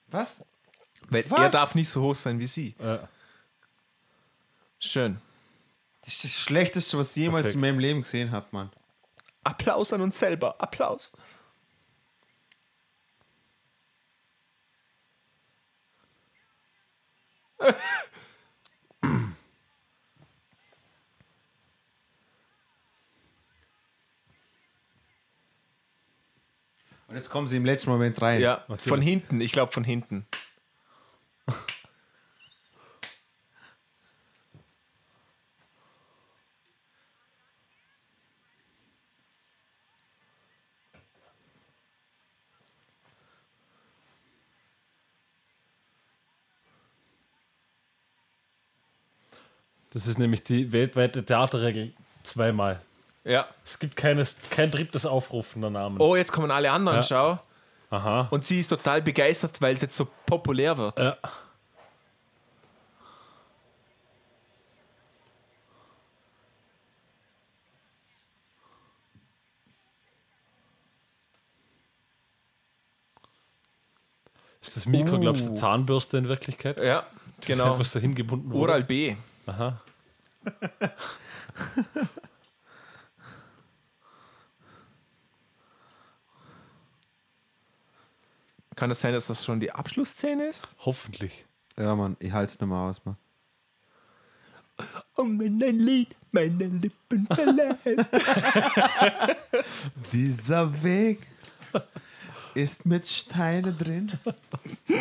Was? 0.08 0.46
Weil 1.10 1.30
Was? 1.30 1.40
er 1.40 1.50
darf 1.50 1.76
nicht 1.76 1.90
so 1.90 2.02
hoch 2.02 2.16
sein 2.16 2.40
wie 2.40 2.48
sie. 2.48 2.76
Ja. 2.80 3.08
Schön. 4.80 5.22
Das 6.02 6.14
ist 6.14 6.24
das 6.24 6.32
Schlechteste, 6.32 6.98
was 6.98 7.10
ich 7.12 7.18
jemals 7.18 7.44
Perfekt. 7.44 7.56
in 7.56 7.62
meinem 7.62 7.80
Leben 7.80 8.02
gesehen 8.02 8.32
habe, 8.32 8.48
Mann. 8.52 8.72
Applaus 9.44 9.92
an 9.94 10.02
uns 10.02 10.18
selber. 10.18 10.56
Applaus. 10.62 11.12
Und 27.08 27.16
jetzt 27.16 27.30
kommen 27.30 27.48
sie 27.48 27.58
im 27.58 27.66
letzten 27.66 27.90
Moment 27.90 28.22
rein. 28.22 28.42
Ja, 28.42 28.66
Natürlich. 28.68 28.84
von 28.84 29.02
hinten. 29.02 29.42
Ich 29.42 29.52
glaube 29.54 29.72
von 29.72 29.84
hinten. 29.84 30.26
Das 49.98 50.06
ist 50.06 50.20
nämlich 50.20 50.44
die 50.44 50.72
weltweite 50.74 51.26
Theaterregel 51.26 51.92
zweimal. 52.22 52.82
Ja. 53.28 53.46
Es 53.66 53.78
gibt 53.78 53.96
keines, 53.96 54.36
kein 54.50 54.72
drittes 54.72 55.06
Aufrufen 55.06 55.62
der 55.62 55.70
Namen. 55.72 56.00
Oh, 56.00 56.16
jetzt 56.16 56.32
kommen 56.32 56.50
alle 56.50 56.72
anderen, 56.72 56.98
Ja. 57.00 57.04
schau. 57.04 57.40
Aha. 57.90 58.28
Und 58.32 58.44
sie 58.44 58.60
ist 58.60 58.68
total 58.70 59.02
begeistert, 59.02 59.62
weil 59.62 59.76
es 59.76 59.82
jetzt 59.82 59.96
so 59.96 60.08
populär 60.26 60.78
wird. 60.78 60.98
Ja. 61.00 61.18
Ist 74.62 74.76
das 74.76 74.86
Mikro, 74.86 75.20
glaubst 75.20 75.48
du, 75.48 75.54
Zahnbürste 75.56 76.18
in 76.18 76.28
Wirklichkeit? 76.28 76.80
Ja, 76.82 77.06
Das 77.38 77.48
genau. 77.48 77.66
Ist 77.66 77.72
einfach 77.72 77.86
so 77.86 78.00
hingebunden 78.00 78.52
wurde? 78.52 78.62
Oral 78.72 78.84
B. 78.84 79.16
Aha. 79.46 79.80
Kann 88.78 88.92
es 88.92 89.02
sein, 89.02 89.12
dass 89.12 89.26
das 89.26 89.44
schon 89.44 89.60
die 89.60 89.72
Abschlussszene 89.72 90.46
ist? 90.46 90.68
Hoffentlich. 90.86 91.46
Ja, 91.78 91.96
Mann, 91.96 92.16
ich 92.20 92.32
halte 92.32 92.54
es 92.54 92.60
nicht 92.60 92.70
mehr 92.70 92.78
aus, 92.78 93.04
Mann. 93.04 93.18
Und 95.16 95.40
wenn 95.40 95.64
ein 95.64 95.80
Lied 95.80 96.16
meine 96.32 96.68
Lippen 96.68 97.26
verlässt. 97.26 98.12
Dieser 100.14 100.84
Weg 100.84 101.26
ist 102.54 102.86
mit 102.86 103.08
Steine 103.08 103.74
drin. 103.74 104.12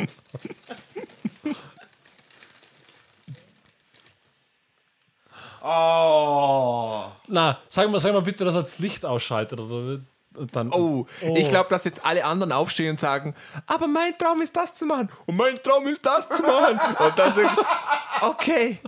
oh. 5.63 7.05
Na, 7.29 7.61
sag 7.69 7.91
mal, 7.91 8.01
sag 8.01 8.15
mal 8.15 8.23
bitte, 8.23 8.47
dass 8.47 8.55
er 8.55 8.63
das 8.63 8.79
Licht 8.79 9.05
ausschaltet. 9.05 9.61
Oder 9.61 10.01
dann, 10.53 10.73
Oh, 10.73 11.07
ich 11.35 11.49
glaube, 11.49 11.71
dass 11.71 11.85
jetzt 11.85 12.05
alle 12.05 12.25
anderen 12.25 12.53
aufstehen 12.53 12.91
und 12.91 13.01
sagen, 13.01 13.35
aber 13.67 13.87
mein 13.87 14.17
Traum 14.19 14.41
ist 14.43 14.57
das 14.57 14.75
zu 14.75 14.87
machen 14.87 15.09
und 15.27 15.37
mein 15.37 15.57
Traum 15.63 15.87
ist 15.87 16.05
das 16.05 16.29
zu 16.29 16.43
machen. 16.43 16.79
Und 16.99 17.19
dann 17.19 17.35
sagen, 17.35 17.57
okay. 18.23 18.79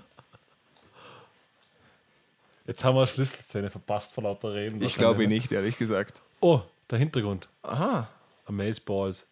Jetzt 2.66 2.84
haben 2.84 2.96
wir 2.96 3.00
eine 3.00 3.08
Schlüsselszene 3.08 3.70
verpasst 3.70 4.12
vor 4.12 4.24
lauter 4.24 4.52
Reden. 4.52 4.82
Ich 4.82 4.94
glaube 4.94 5.26
nicht, 5.26 5.50
ehrlich 5.52 5.78
gesagt. 5.78 6.20
Oh, 6.40 6.60
der 6.90 6.98
Hintergrund. 6.98 7.48
Aha. 7.62 8.08
Amazeballs. 8.46 9.26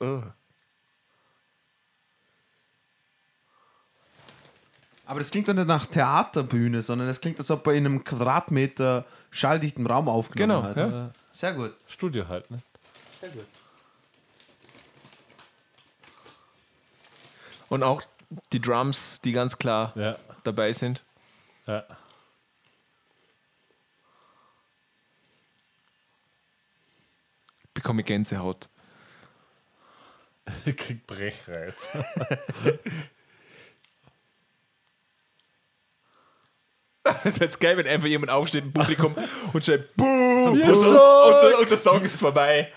Oh. 0.00 0.22
Aber 5.06 5.20
das 5.20 5.30
klingt 5.30 5.48
doch 5.48 5.52
nicht 5.54 5.66
nach 5.66 5.86
Theaterbühne, 5.86 6.80
sondern 6.80 7.08
das 7.08 7.20
klingt, 7.20 7.38
als 7.38 7.50
ob 7.50 7.66
er 7.66 7.74
in 7.74 7.84
einem 7.86 8.04
Quadratmeter 8.04 9.04
schalldichten 9.30 9.86
Raum 9.86 10.08
aufgenommen 10.08 10.74
Genau, 10.74 10.86
hat. 10.86 10.92
ja. 10.92 11.10
Sehr 11.30 11.52
gut. 11.52 11.74
Studio 11.88 12.26
halt, 12.28 12.50
ne? 12.50 12.58
Und 17.68 17.82
auch 17.82 18.02
die 18.52 18.60
Drums, 18.60 19.20
die 19.22 19.32
ganz 19.32 19.58
klar 19.58 19.92
Ja. 19.96 20.16
dabei 20.42 20.72
sind. 20.72 21.04
ja. 21.66 21.84
Bekomme 27.72 28.02
Gänsehaut. 28.02 28.68
Ich 30.66 30.76
krieg 30.76 31.06
Brechreiz. 31.06 31.88
Das 37.04 37.34
wäre 37.38 37.44
jetzt 37.44 37.60
geil, 37.60 37.76
wenn 37.76 37.86
einfach 37.86 38.08
jemand 38.08 38.30
aufsteht 38.32 38.64
im 38.64 38.72
Publikum 38.72 39.14
und 39.52 39.64
schreit 39.64 39.94
Boom! 39.94 40.52
und, 40.52 40.58
Yes, 40.58 40.78
und, 40.78 40.94
der, 40.94 41.58
und 41.60 41.70
der 41.70 41.78
Song 41.78 42.02
ist 42.02 42.16
vorbei. 42.16 42.72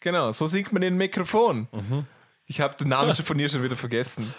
Genau, 0.00 0.30
so 0.30 0.46
singt 0.46 0.72
man 0.72 0.82
in 0.82 0.96
Mikrofon. 0.96 1.66
Ich 2.46 2.60
habe 2.60 2.76
den 2.76 2.90
Namen 2.90 3.12
schon 3.12 3.24
von 3.24 3.38
ihr 3.40 3.48
schon 3.48 3.64
wieder 3.64 3.76
vergessen. 3.76 4.32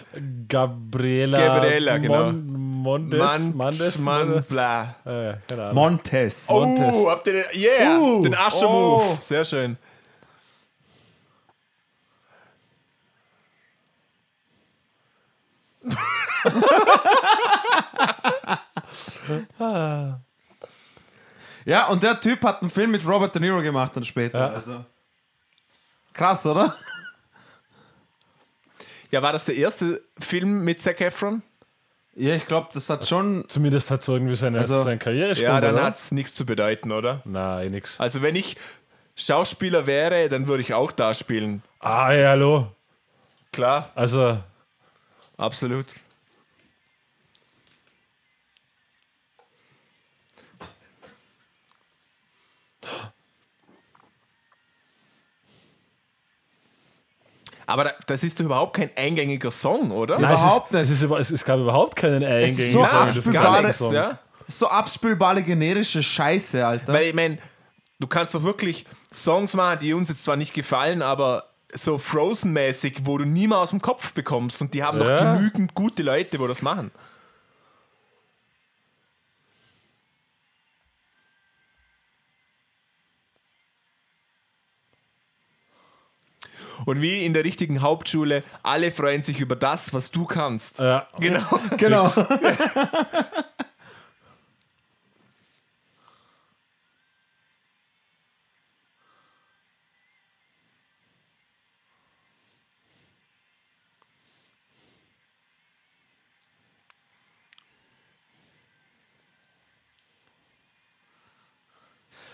Gabriela. 0.48 1.38
Gabriela, 1.38 1.98
genau. 1.98 2.32
Mon 2.32 2.67
Mondes. 2.78 3.18
Mann, 3.18 3.56
Mandes. 3.56 3.98
Mann, 3.98 4.44
bla. 4.48 4.94
Äh. 5.04 5.72
Montes. 5.72 6.44
Oh, 6.48 7.10
habt 7.10 7.26
ihr 7.26 7.32
den, 7.34 7.44
yeah, 7.54 7.98
Uh, 7.98 8.22
den 8.22 8.34
Ascher-Move. 8.34 9.02
oh. 9.02 9.16
Sehr 9.20 9.44
schön. 9.44 9.76
Ja, 21.64 21.88
und 21.88 22.02
der 22.02 22.18
Typ 22.18 22.42
hat 22.44 22.62
einen 22.62 22.70
Film 22.70 22.92
mit 22.92 23.06
Robert 23.06 23.34
De 23.34 23.42
Niro 23.42 23.60
gemacht 23.60 23.94
dann 23.94 24.02
später. 24.02 24.38
Ja. 24.38 24.54
Also. 24.54 24.86
Krass, 26.14 26.46
oder? 26.46 26.74
Ja, 29.10 29.20
war 29.20 29.34
das 29.34 29.44
der 29.44 29.56
erste 29.56 30.02
Film 30.18 30.64
mit 30.64 30.80
Zac 30.80 30.98
Efron? 31.02 31.42
Ja, 32.18 32.34
ich 32.34 32.46
glaube, 32.46 32.68
das 32.72 32.90
hat 32.90 33.06
schon. 33.06 33.44
Zumindest 33.48 33.90
hat 33.90 34.02
so 34.02 34.14
irgendwie 34.14 34.34
seine, 34.34 34.58
Also- 34.58 34.82
seine 34.82 34.98
Karriere 34.98 35.32
Ja, 35.34 35.60
dann 35.60 35.80
hat 35.80 35.94
es 35.94 36.10
nichts 36.10 36.34
zu 36.34 36.44
bedeuten, 36.44 36.90
oder? 36.90 37.20
Nein, 37.24 37.70
nix. 37.70 37.98
Also 38.00 38.22
wenn 38.22 38.34
ich 38.34 38.56
Schauspieler 39.14 39.86
wäre, 39.86 40.28
dann 40.28 40.48
würde 40.48 40.62
ich 40.62 40.74
auch 40.74 40.90
da 40.92 41.14
spielen. 41.14 41.62
Ah, 41.80 42.12
ja, 42.12 42.30
hallo. 42.30 42.68
Klar, 43.52 43.90
Also, 43.94 44.38
absolut. 45.36 45.86
Aber 57.68 57.84
da- 57.84 57.92
das 58.06 58.22
ist 58.24 58.40
doch 58.40 58.46
überhaupt 58.46 58.74
kein 58.76 58.90
eingängiger 58.96 59.50
Song, 59.50 59.90
oder? 59.90 60.18
nein, 60.18 60.32
Überhaupt 60.32 60.72
es 60.74 60.90
ist, 60.90 61.02
nicht. 61.02 61.10
Es, 61.12 61.28
ist, 61.28 61.30
es, 61.40 61.44
gab 61.44 61.58
überhaupt 61.60 61.96
keinen 61.96 62.22
ist 62.22 62.28
eingängigen 62.28 62.72
so 62.72 62.78
Song 62.84 62.98
abspielbar, 62.98 63.42
Gar 63.42 63.62
nichts, 63.62 63.80
ja? 63.92 64.18
so 64.48 64.68
abspülbare 64.68 65.42
generische 65.42 66.02
Scheiße, 66.02 66.66
Alter. 66.66 66.92
Weil 66.92 67.08
ich 67.08 67.14
meine, 67.14 67.38
du 68.00 68.06
kannst 68.06 68.34
doch 68.34 68.42
wirklich 68.42 68.86
Songs 69.12 69.52
machen, 69.54 69.80
die 69.82 69.92
uns 69.92 70.08
jetzt 70.08 70.24
zwar 70.24 70.36
nicht 70.36 70.54
gefallen, 70.54 71.02
aber 71.02 71.44
so 71.74 71.98
Frozen-mäßig, 71.98 73.00
wo 73.04 73.18
du 73.18 73.26
nie 73.26 73.46
mehr 73.46 73.58
aus 73.58 73.70
dem 73.70 73.82
Kopf 73.82 74.12
bekommst 74.14 74.62
und 74.62 74.72
die 74.72 74.82
haben 74.82 74.98
doch 74.98 75.08
Ja. 75.08 75.34
genügend 75.36 75.74
gute 75.74 76.02
Leute, 76.02 76.40
wo 76.40 76.46
das 76.46 76.62
machen. 76.62 76.90
Und 86.88 87.02
wie 87.02 87.22
in 87.22 87.34
der 87.34 87.44
richtigen 87.44 87.82
Hauptschule, 87.82 88.42
alle 88.62 88.90
freuen 88.90 89.20
sich 89.22 89.40
über 89.40 89.56
das, 89.56 89.92
was 89.92 90.10
du 90.10 90.24
kannst. 90.24 90.78
Ja. 90.78 91.06
Genau. 91.20 91.42
genau. 91.76 92.10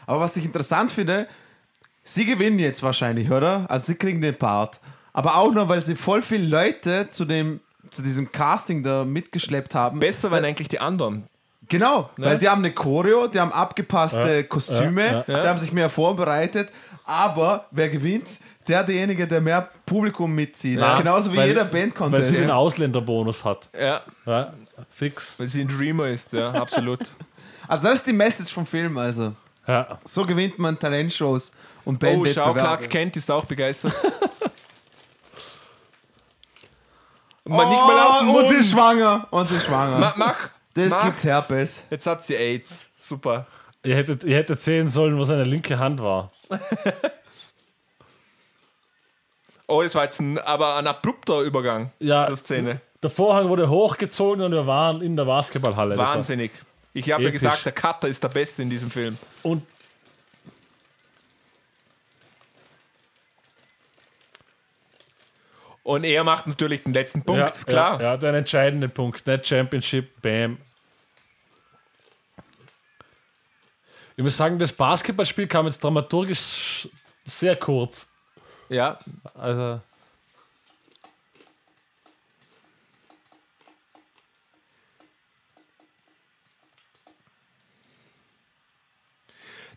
Aber 0.07 0.21
was 0.21 0.37
ich 0.37 0.45
interessant 0.45 0.93
finde, 0.93 1.27
sie 2.05 2.25
gewinnen 2.27 2.59
jetzt 2.59 2.83
wahrscheinlich, 2.83 3.31
oder? 3.31 3.67
Also 3.69 3.87
sie 3.87 3.95
kriegen 3.97 4.21
den 4.21 4.37
Part. 4.37 4.79
Aber 5.13 5.37
auch 5.37 5.53
nur, 5.53 5.69
weil 5.69 5.83
sie 5.83 5.97
voll 5.97 6.23
viele 6.23 6.47
Leute 6.47 7.09
zu 7.11 7.25
dem 7.25 7.61
zu 7.91 8.03
diesem 8.03 8.33
Casting 8.33 8.83
da 8.83 9.05
mitgeschleppt 9.05 9.75
haben. 9.75 10.01
Besser 10.01 10.31
waren 10.31 10.45
eigentlich 10.45 10.69
die 10.69 10.81
anderen. 10.81 11.25
Genau, 11.69 12.11
weil 12.17 12.39
die 12.39 12.49
haben 12.49 12.59
eine 12.65 12.73
Choreo, 12.73 13.27
die 13.29 13.39
haben 13.41 13.53
abgepasste 13.53 14.37
Ja, 14.39 14.43
Kostüme, 14.43 15.07
ja, 15.07 15.23
die 15.43 15.49
haben 15.49 15.61
sich 15.61 15.73
mehr 15.73 15.89
vorbereitet. 15.89 16.69
Aber 17.05 17.67
wer 17.71 17.89
gewinnt? 17.89 18.27
Der 18.67 18.83
derjenige, 18.83 19.27
der 19.29 19.41
mehr 19.43 19.69
Publikum 19.87 20.35
mitzieht. 20.35 20.79
Ja, 20.81 20.97
Genauso 20.99 21.31
wie 21.33 21.37
weil- 21.37 21.49
jeder 21.49 21.71
Weil 21.73 22.25
sie 22.25 22.39
einen 22.39 22.51
Ausländerbonus 22.51 23.45
hat. 23.45 23.69
Ja, 23.79 24.01
Ja, 24.27 24.53
fix. 24.91 25.35
weil 25.37 25.47
sie 25.47 25.61
ein 25.61 25.69
Dreamer 25.69 26.09
ist, 26.09 26.33
ja, 26.33 26.51
absolut. 26.51 27.01
Also 27.69 27.85
das 27.85 27.95
ist 27.97 28.07
die 28.07 28.13
Message 28.13 28.53
vom 28.53 28.67
Film. 28.67 28.99
Also 28.99 29.33
Ja. 29.67 29.99
so 30.05 30.23
gewinnt 30.23 30.59
man 30.59 30.79
Talentshows 30.79 31.53
und 31.85 32.03
Oh, 32.03 32.07
schau, 32.07 32.13
Bandwettbewerbe. 32.13 32.59
Clark 32.61 32.91
Kent 32.91 33.17
ist 33.17 33.31
auch 33.31 33.45
begeistert. 33.45 33.95
Man 37.47 37.69
nicht 37.69 37.79
mal 37.79 38.01
auf 38.09 38.19
den 38.21 38.29
oh, 38.29 38.39
und 38.39 38.45
sie 38.47 38.55
Mund. 38.55 38.61
ist 38.65 38.71
schwanger. 38.71 39.27
Und 39.31 39.49
sie 39.49 39.57
ist 39.57 39.65
schwanger. 39.67 39.99
Ma 39.99 40.15
mach, 40.17 40.49
das 40.73 40.89
mach. 40.89 41.05
gibt 41.05 41.25
Herpes. 41.25 41.83
Jetzt 41.91 42.07
hat 42.07 42.25
sie 42.25 42.35
AIDS. 42.37 42.89
Super. 42.97 43.47
Ihr 43.83 43.97
hättet, 43.97 44.25
ihr 44.25 44.37
hättet 44.37 44.59
sehen 44.63 44.89
sollen, 44.89 45.19
wo 45.19 45.25
seine 45.25 45.45
linke 45.45 45.79
Hand 45.79 46.01
war. 46.03 46.31
Oh, 49.67 49.83
das 49.83 49.95
war 49.95 50.05
jetzt 50.05 50.21
ein, 50.21 50.39
aber 50.39 50.77
ein 50.77 50.87
abrupter 50.87 51.41
Übergang 51.41 51.91
Ja. 51.99 52.27
der 52.27 52.37
Szene. 52.37 52.83
Der 53.03 53.09
Vorhang 53.09 53.49
wurde 53.49 53.71
hochgezogen 53.71 54.43
und 54.45 54.53
wir 54.53 54.67
waren 54.67 55.01
in 55.01 55.17
der 55.17 55.25
Basketballhalle. 55.25 55.97
Das 55.97 56.07
war- 56.07 56.15
Wahnsinnig. 56.17 56.51
Ich 56.95 57.11
habe 57.11 57.25
ja 57.25 57.31
gesagt, 57.31 57.65
der 57.67 57.73
Cutter 57.73 58.09
ist 58.09 58.23
der 58.23 58.29
Beste 58.29 58.63
in 58.63 58.71
diesem 58.71 58.91
Film. 58.91 59.19
Und 59.43 59.67
Und 65.83 66.05
er 66.05 66.25
macht 66.25 66.47
natürlich 66.47 66.83
den 66.83 66.95
letzten 66.95 67.23
Punkt, 67.23 67.59
ja, 67.59 67.65
klar. 67.65 68.01
Ja, 68.01 68.13
ja, 68.13 68.17
der 68.17 68.33
entscheidende 68.33 68.89
Punkt. 68.89 69.27
Net 69.27 69.47
Championship, 69.47 70.23
bam. 70.23 70.57
Ich 74.17 74.23
muss 74.23 74.35
sagen, 74.35 74.59
das 74.59 74.73
Basketballspiel 74.73 75.47
kam 75.47 75.67
jetzt 75.67 75.85
dramaturgisch 75.85 76.89
sehr 77.25 77.57
kurz. 77.57 78.11
Ja. 78.71 78.99
Also, 79.35 79.83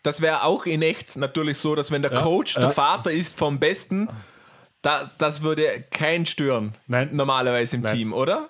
Das 0.07 0.21
wäre 0.21 0.43
auch 0.43 0.65
in 0.65 0.81
echt 0.83 1.17
natürlich 1.17 1.57
so, 1.57 1.75
dass 1.75 1.91
wenn 1.91 2.01
der 2.01 2.13
Ja, 2.13 2.21
Coach 2.21 2.53
der 2.53 2.63
ja. 2.63 2.69
Vater 2.69 3.11
ist 3.11 3.37
vom 3.37 3.59
Besten, 3.59 4.07
da, 4.81 5.09
das 5.17 5.41
würde 5.41 5.83
keinen 5.91 6.25
stören. 6.25 6.77
Nein. 6.87 7.09
Normalerweise 7.11 7.75
im 7.75 7.81
Nein. 7.81 7.93
Team, 7.93 8.13
oder? 8.13 8.49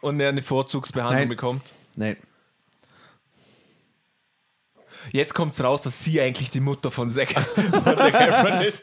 Und 0.00 0.18
er 0.18 0.30
eine 0.30 0.40
Vorzugsbehandlung 0.40 1.18
Nein. 1.18 1.28
bekommt. 1.28 1.74
Nein. 1.94 2.16
Jetzt 5.12 5.34
kommt 5.34 5.52
es 5.52 5.62
raus, 5.62 5.82
dass 5.82 6.02
sie 6.02 6.22
eigentlich 6.22 6.50
die 6.50 6.60
Mutter 6.60 6.90
von 6.90 7.10
Zac, 7.10 7.32
von 7.54 7.82
Zac 7.98 8.14
Efron 8.14 8.52
ist. 8.62 8.82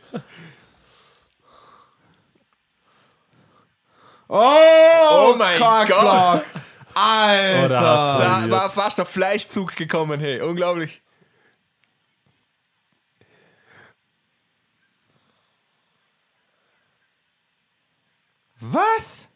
Oh, 4.29 5.33
mein 5.39 5.59
Cockblock. 5.59 5.87
Gott. 6.03 6.43
Alter. 6.93 7.65
Oh, 7.65 8.19
Da 8.19 8.45
war 8.51 8.69
fast 8.69 8.99
der 8.99 9.05
Fleischzug 9.07 9.75
gekommen, 9.75 10.19
hey. 10.19 10.39
Unglaublich. 10.41 11.02
Was? 18.71 19.27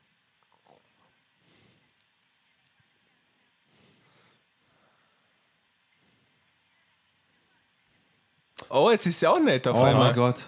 Oh, 8.69 8.89
jetzt 8.91 9.05
ist 9.05 9.19
sie 9.19 9.27
auch 9.27 9.39
nett 9.39 9.67
auf 9.67 9.77
Oh 9.77 9.83
einmal. 9.83 10.07
mein 10.07 10.15
Gott. 10.15 10.47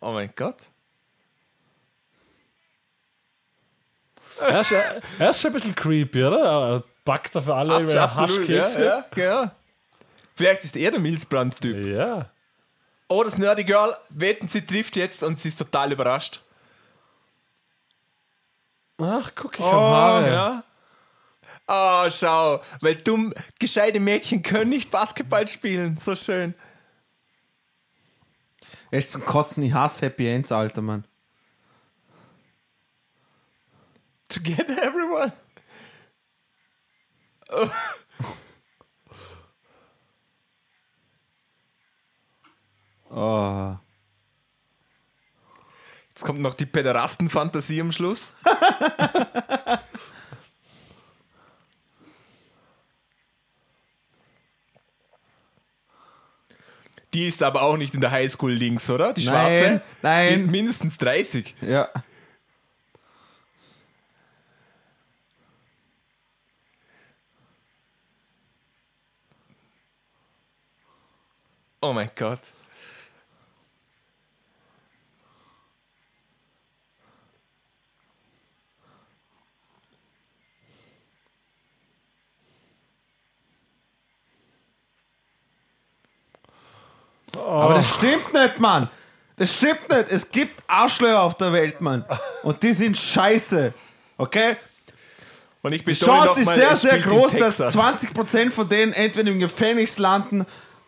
Oh 0.00 0.12
mein 0.12 0.32
Gott. 0.34 0.68
er, 4.40 4.60
ist, 4.62 4.72
er 5.18 5.30
ist 5.30 5.40
schon 5.40 5.50
ein 5.50 5.54
bisschen 5.54 5.74
creepy, 5.74 6.24
oder? 6.24 6.40
Er 6.74 6.84
packt 7.04 7.34
da 7.36 7.40
für 7.40 7.54
alle 7.54 7.76
Abs 7.76 7.92
über 7.92 8.02
absolut, 8.02 8.48
ja, 8.48 8.64
Haschkekse. 8.64 8.84
ja, 8.84 9.06
ja. 9.22 9.56
Vielleicht 10.34 10.64
ist 10.64 10.76
er 10.76 10.90
der 10.90 11.00
Milzbrand-Typ. 11.00 11.86
ja. 11.86 12.30
Oh, 13.08 13.22
das 13.22 13.36
Nerdy 13.36 13.64
Girl, 13.64 13.94
wetten, 14.10 14.48
sie 14.48 14.64
trifft 14.64 14.96
jetzt 14.96 15.22
und 15.22 15.38
sie 15.38 15.48
ist 15.48 15.58
total 15.58 15.92
überrascht. 15.92 16.40
Ach, 18.98 19.30
guck, 19.34 19.54
ich 19.54 19.60
Oh, 19.60 19.70
habe 19.70 19.84
Haare. 19.84 20.32
ja. 20.32 20.64
Oh, 22.06 22.10
schau, 22.10 22.62
weil 22.80 22.96
dumm, 22.96 23.34
gescheite 23.58 24.00
Mädchen 24.00 24.42
können 24.42 24.70
nicht 24.70 24.90
Basketball 24.90 25.46
spielen. 25.46 25.98
So 25.98 26.14
schön. 26.16 26.54
Ist 28.90 29.12
zum 29.12 29.24
Kotzen, 29.24 29.62
ich 29.62 29.72
hasse 29.74 30.06
Happy 30.06 30.28
Ends, 30.28 30.50
Alter, 30.52 30.80
Mann. 30.82 31.04
Together, 34.28 34.82
everyone. 34.82 35.32
Oh. 37.50 37.68
Jetzt 46.08 46.24
kommt 46.24 46.40
noch 46.40 46.54
die 46.54 46.66
Pederasten-Fantasie 46.66 47.80
am 47.80 47.92
Schluss. 47.92 48.34
Die 57.14 57.26
ist 57.28 57.42
aber 57.42 57.62
auch 57.62 57.76
nicht 57.76 57.94
in 57.94 58.00
der 58.00 58.10
Highschool 58.10 58.52
links, 58.52 58.88
oder? 58.88 59.12
Die 59.12 59.24
Nein, 59.26 59.56
schwarze? 59.56 59.82
nein. 60.00 60.28
Die 60.28 60.34
ist 60.34 60.46
mindestens 60.46 60.96
30. 60.96 61.54
Ja. 61.60 61.90
Oh 71.80 71.92
mein 71.92 72.10
Gott. 72.14 72.40
Aber 87.62 87.74
das 87.74 87.94
stimmt 87.94 88.32
nicht, 88.32 88.58
Mann. 88.60 88.88
Das 89.36 89.54
stimmt 89.54 89.88
nicht. 89.88 90.10
Es 90.10 90.30
gibt 90.30 90.62
Arschlöcher 90.66 91.20
auf 91.22 91.36
der 91.36 91.52
Welt, 91.52 91.80
Mann. 91.80 92.04
Und 92.42 92.62
die 92.62 92.72
sind 92.72 92.96
scheiße. 92.96 93.72
Okay? 94.18 94.56
Und 95.62 95.72
ich 95.72 95.84
Die 95.84 95.92
Chance 95.94 96.40
ist 96.40 96.50
sehr, 96.52 96.76
sehr 96.76 96.98
groß, 96.98 97.32
dass 97.32 97.56
Texas. 97.58 97.74
20% 97.76 98.50
von 98.50 98.68
denen 98.68 98.92
entweder 98.92 99.30
im 99.30 99.38
Gefängnis 99.38 99.96
landen 99.98 100.44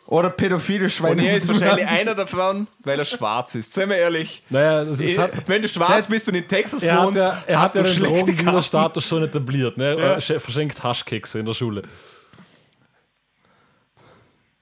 Oder 0.07 0.31
pädophile 0.31 0.91
Schweine. 0.91 1.23
Und 1.23 1.29
er 1.29 1.37
ist 1.37 1.49
wahrscheinlich 1.49 1.87
einer 1.87 2.15
davon, 2.15 2.67
weil 2.81 2.99
er 2.99 3.05
schwarz 3.05 3.55
ist. 3.55 3.73
Seien 3.73 3.89
wir 3.89 3.97
ehrlich. 3.97 4.43
Naja, 4.51 4.85
das 4.85 5.01
ist, 5.01 5.17
Eh, 5.17 5.19
hat, 5.21 5.31
Wenn 5.49 5.63
du 5.63 5.69
schwarz 5.69 6.07
bist 6.07 6.29
und 6.29 6.35
in 6.35 6.47
Texas 6.47 6.83
er 6.83 7.03
wohnst, 7.05 7.17
ja, 7.19 7.43
er 7.47 7.61
hast 7.61 7.71
hat 7.71 7.75
ja 7.77 7.83
du 7.83 7.89
den 7.89 7.95
schlechte 7.95 8.15
Karten. 8.17 8.27
Drogendealer-Status 8.27 9.07
schon 9.07 9.23
etabliert. 9.23 9.79
Ne? 9.79 9.97
Er 9.99 10.19
sch- 10.21 10.39
verschenkt 10.41 10.83
Haschkekse 10.83 11.39
in 11.39 11.47
der 11.47 11.55
Schule. 11.55 11.83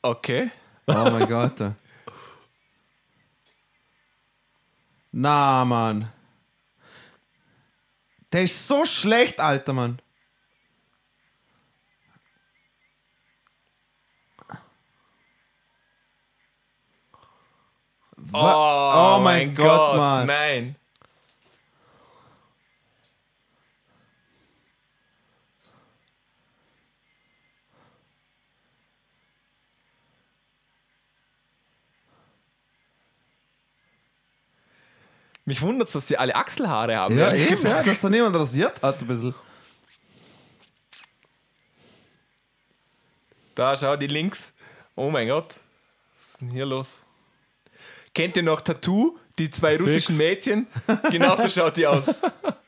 Okay. 0.03 0.51
Oh 0.87 0.93
mein 1.11 1.29
Gott. 1.29 1.55
Na, 5.13 5.65
Mann. 5.65 6.11
Der 8.33 8.45
ist 8.45 8.67
so 8.67 8.85
schlecht, 8.87 9.41
Alter, 9.41 9.75
Mann. 9.75 10.01
Oh, 18.33 18.39
Oh 18.39 19.21
mein 19.23 19.55
Gott, 19.55 19.97
Mann. 19.97 20.27
Nein. 20.27 20.77
Mich 35.45 35.61
wundert 35.61 35.89
es, 35.89 35.93
dass 35.93 36.07
die 36.07 36.17
alle 36.17 36.35
Achselhaare 36.35 36.97
haben. 36.97 37.19
Ja, 37.19 37.33
eben, 37.35 37.51
gesagt. 37.51 37.87
ja, 37.87 37.93
dass 37.93 38.01
da 38.01 38.09
niemand 38.09 38.37
rasiert 38.37 38.81
hat, 38.83 39.01
ein 39.01 39.07
bisschen. 39.07 39.35
Da, 43.55 43.77
schau, 43.77 43.97
die 43.97 44.07
Links. 44.07 44.53
Oh 44.95 45.11
mein 45.11 45.29
Gott. 45.29 45.59
Was 46.17 46.27
ist 46.27 46.41
denn 46.41 46.49
hier 46.49 46.67
los? 46.67 47.01
Kennt 48.15 48.37
ihr 48.37 48.43
noch 48.43 48.61
Tattoo? 48.61 49.19
Die 49.39 49.51
zwei 49.51 49.77
russischen 49.77 50.17
Mädchen? 50.17 50.67
Genauso 51.11 51.49
schaut 51.49 51.77
die 51.77 51.87
aus. 51.87 52.07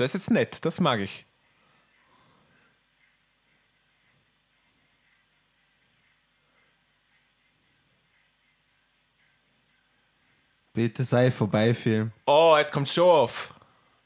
Das 0.00 0.14
ist 0.14 0.22
jetzt 0.22 0.30
nett, 0.30 0.64
das 0.64 0.80
mag 0.80 0.98
ich. 1.00 1.26
Bitte 10.72 11.04
sei 11.04 11.30
vorbei, 11.30 11.74
Film. 11.74 12.12
Oh, 12.24 12.54
jetzt 12.56 12.72
kommt 12.72 12.88
Show-Off. 12.88 13.52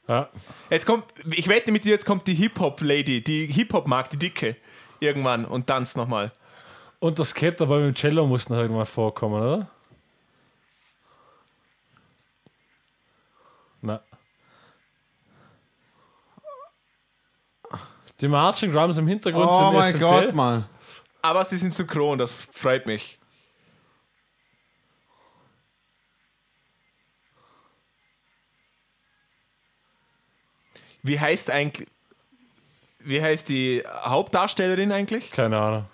Ja. 0.08 0.28
Jetzt 0.68 0.84
kommt, 0.84 1.04
ich 1.30 1.46
wette 1.46 1.70
mit 1.70 1.84
dir, 1.84 1.90
jetzt 1.90 2.04
kommt 2.04 2.26
die 2.26 2.34
Hip-Hop-Lady, 2.34 3.22
die 3.22 3.46
Hip-Hop 3.46 3.86
mag, 3.86 4.10
die 4.10 4.16
Dicke, 4.16 4.56
irgendwann 4.98 5.44
und 5.44 5.68
tanzt 5.68 5.96
nochmal. 5.96 6.32
Und 6.98 7.20
das 7.20 7.28
Skater 7.30 7.66
mit 7.66 7.78
dem 7.78 7.94
Cello 7.94 8.26
muss 8.26 8.48
noch 8.48 8.56
irgendwann 8.56 8.86
vorkommen, 8.86 9.40
oder? 9.40 9.70
Die 18.20 18.28
Marching 18.28 18.72
Drums 18.72 18.96
im 18.96 19.06
Hintergrund 19.08 19.48
Oh 19.50 19.58
sind 19.58 19.72
mein 19.72 19.94
essentiell. 19.94 20.26
Gott, 20.26 20.34
Mann. 20.34 20.66
Aber 21.22 21.44
sie 21.44 21.56
sind 21.56 21.72
synchron, 21.72 22.18
das 22.18 22.46
freut 22.52 22.86
mich. 22.86 23.18
Wie 31.02 31.18
heißt 31.20 31.50
eigentlich, 31.50 31.88
wie 33.00 33.20
heißt 33.20 33.48
die 33.48 33.82
Hauptdarstellerin 34.04 34.90
eigentlich? 34.92 35.30
Keine 35.30 35.58
Ahnung. 35.58 35.84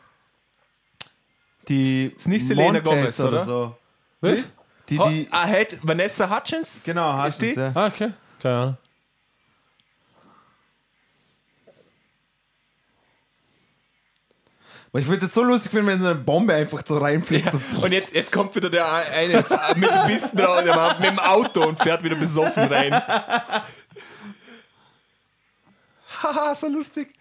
Die 1.69 2.07
Ist 2.17 2.29
nicht 2.29 2.47
Selena 2.47 2.73
Montez 2.81 2.85
Gomez, 2.85 3.21
oder? 3.21 3.45
so. 3.45 3.77
Was? 4.21 4.49
Die, 4.89 4.99
die, 4.99 5.29
ah, 5.31 5.49
Vanessa 5.83 6.29
Hutchins? 6.29 6.83
genau, 6.85 7.25
Ist 7.25 7.41
die? 7.41 7.51
Hutchins, 7.51 7.57
ja. 7.57 7.73
Ah, 7.75 7.87
okay. 7.87 8.13
Keine 8.41 8.55
Ahnung. 8.57 8.77
Aber 14.93 14.99
ich 15.01 15.07
würde 15.07 15.27
es 15.27 15.35
so 15.35 15.45
lustig 15.45 15.71
finden, 15.71 15.87
wenn 15.87 16.01
so 16.01 16.07
eine 16.07 16.17
Bombe 16.17 16.53
einfach 16.53 16.83
so 16.85 16.99
reinfliegt. 16.99 17.47
Ja. 17.47 17.53
So. 17.53 17.61
Und 17.83 17.93
jetzt, 17.93 18.13
jetzt 18.13 18.33
kommt 18.33 18.55
wieder 18.57 18.71
der 18.71 18.93
eine 18.93 19.37
mit 19.77 19.89
dem 19.91 20.07
Bissen 20.09 20.37
drauf, 20.37 20.65
der 20.65 20.97
mit 20.99 21.11
dem 21.11 21.19
Auto 21.21 21.63
und 21.67 21.79
fährt 21.81 22.03
wieder 22.03 22.17
besoffen 22.17 22.65
rein. 22.65 22.93
Haha, 26.23 26.55
so 26.55 26.67
lustig. 26.69 27.15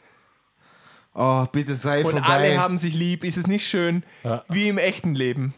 Oh, 1.13 1.45
bitte 1.51 1.75
sei 1.75 2.03
Und 2.03 2.11
vorbei. 2.11 2.27
alle 2.27 2.59
haben 2.59 2.77
sich 2.77 2.93
lieb, 2.93 3.23
ist 3.23 3.37
es 3.37 3.45
nicht 3.47 3.67
schön? 3.67 4.03
Ja. 4.23 4.43
Wie 4.49 4.67
im 4.67 4.77
echten 4.77 5.13
Leben. 5.15 5.53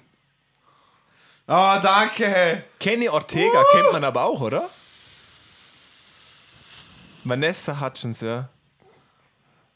oh, 1.48 1.76
danke. 1.82 2.64
Kenny 2.80 3.08
Ortega 3.10 3.64
kennt 3.72 3.94
man 3.94 4.04
aber 4.04 4.24
auch, 4.24 4.42
oder? 4.42 4.70
Vanessa 7.24 7.80
Hutchins, 7.80 8.22
ja. 8.22 8.50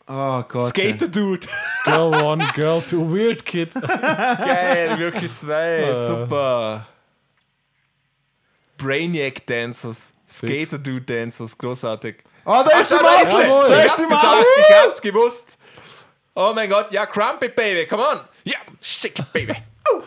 Oh 0.07 0.43
Gott. 0.47 0.69
Skater 0.69 1.07
Dude. 1.07 1.47
Girl 1.85 2.11
One, 2.13 2.45
Girl 2.53 2.81
Two, 2.81 3.03
Weird 3.11 3.43
Kid. 3.45 3.73
Geil, 3.73 4.99
wirklich 4.99 5.31
zwei. 5.33 5.95
Super. 5.95 6.85
Brainiac 8.77 9.45
Dancers. 9.47 10.13
Skater 10.27 10.77
Dude 10.77 11.01
Dancers, 11.01 11.57
großartig. 11.57 12.17
Oh, 12.45 12.63
da 12.63 12.79
ist 12.79 12.91
die 12.91 12.95
da 12.95 13.01
Maus. 13.01 13.21
ist 13.23 13.29
sie. 13.29 13.41
Jawohl. 13.41 13.67
Da 13.69 13.79
Ich 13.79 13.85
ist 13.85 13.91
hab's 13.91 13.97
die 13.97 14.03
gesagt, 14.07 14.45
ich 14.69 14.75
hab's 14.75 15.01
gewusst. 15.01 15.57
Oh 16.35 16.51
mein 16.53 16.69
Gott, 16.69 16.91
ja, 16.91 17.05
Crumpet 17.05 17.55
Baby, 17.55 17.87
come 17.87 18.03
on. 18.03 18.19
Ja, 18.43 18.57
shake 18.81 19.19
it, 19.19 19.33
baby. 19.33 19.55
Uh. 19.93 20.01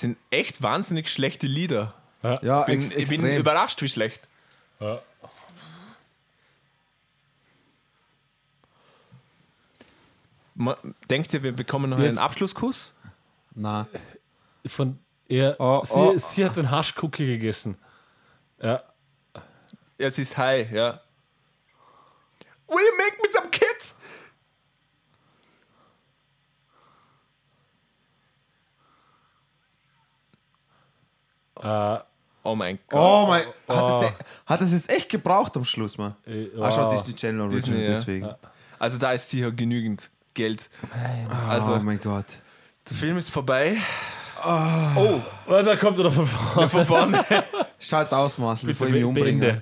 Sind 0.00 0.18
echt 0.30 0.62
wahnsinnig 0.62 1.08
schlechte 1.08 1.46
Lieder. 1.46 1.94
Ja, 2.42 2.62
Bin, 2.62 2.80
ex 2.80 2.90
ich 2.90 3.08
bin 3.08 3.24
überrascht, 3.36 3.80
wie 3.82 3.88
schlecht. 3.88 4.26
Ja. 4.80 5.00
Denkt 11.10 11.34
ihr, 11.34 11.42
wir 11.42 11.52
bekommen 11.52 11.90
noch 11.90 11.98
Jetzt- 11.98 12.08
einen 12.10 12.18
Abschlusskuss? 12.18 12.94
Na. 13.54 13.86
Von 14.66 14.98
er, 15.28 15.56
Oh, 15.60 15.82
sie, 15.84 15.92
oh. 15.94 16.18
sie 16.18 16.44
hat 16.44 16.56
den 16.56 16.70
Haschcookie 16.70 17.26
gegessen. 17.26 17.76
Ja. 18.60 18.82
Ja, 19.98 20.10
sie 20.10 20.22
ist 20.22 20.36
high, 20.36 20.70
ja. 20.70 21.00
Will 22.68 22.78
you 22.80 22.96
make 22.96 23.16
me 23.22 23.28
some 23.32 23.50
kids? 23.50 23.94
Äh, 31.64 31.98
Oh 32.46 32.54
mein 32.54 32.78
Gott. 32.88 33.00
Oh 33.00 33.26
mein 33.26 33.42
Oh. 33.68 33.74
Hat 33.74 34.02
es 34.02 34.12
hat 34.44 34.60
es 34.60 34.72
jetzt 34.72 34.90
echt 34.90 35.08
gebraucht 35.08 35.56
am 35.56 35.64
Schluss, 35.64 35.96
man? 35.96 36.14
Äh, 36.26 36.48
Ah, 36.60 36.70
schau, 36.70 36.84
wow. 36.90 36.94
Disney 36.94 37.14
Channel 37.16 37.48
Disney, 37.48 37.72
Original, 37.72 37.90
ja. 37.90 37.98
deswegen. 37.98 38.28
Also 38.78 38.98
da 38.98 39.12
ist 39.12 39.30
sicher 39.30 39.50
genügend 39.50 40.10
Geld. 40.34 40.68
Also 41.48 41.74
oh 41.74 41.78
mein 41.80 41.98
Gott. 42.00 42.26
der 42.88 42.96
Film 42.96 43.16
ist 43.16 43.30
vorbei. 43.30 43.78
Oh, 44.44 45.22
oh, 45.46 45.62
da 45.62 45.74
kommt 45.76 45.96
er 45.98 46.10
von 46.10 46.26
vorne. 46.26 46.68
von 46.68 46.84
vorne. 46.84 47.24
Schalt 47.78 48.12
aus, 48.12 48.36
Marcel, 48.36 48.66
bevor 48.68 48.88
ich 48.88 48.92
mich 48.92 49.04
umbringe. 49.04 49.58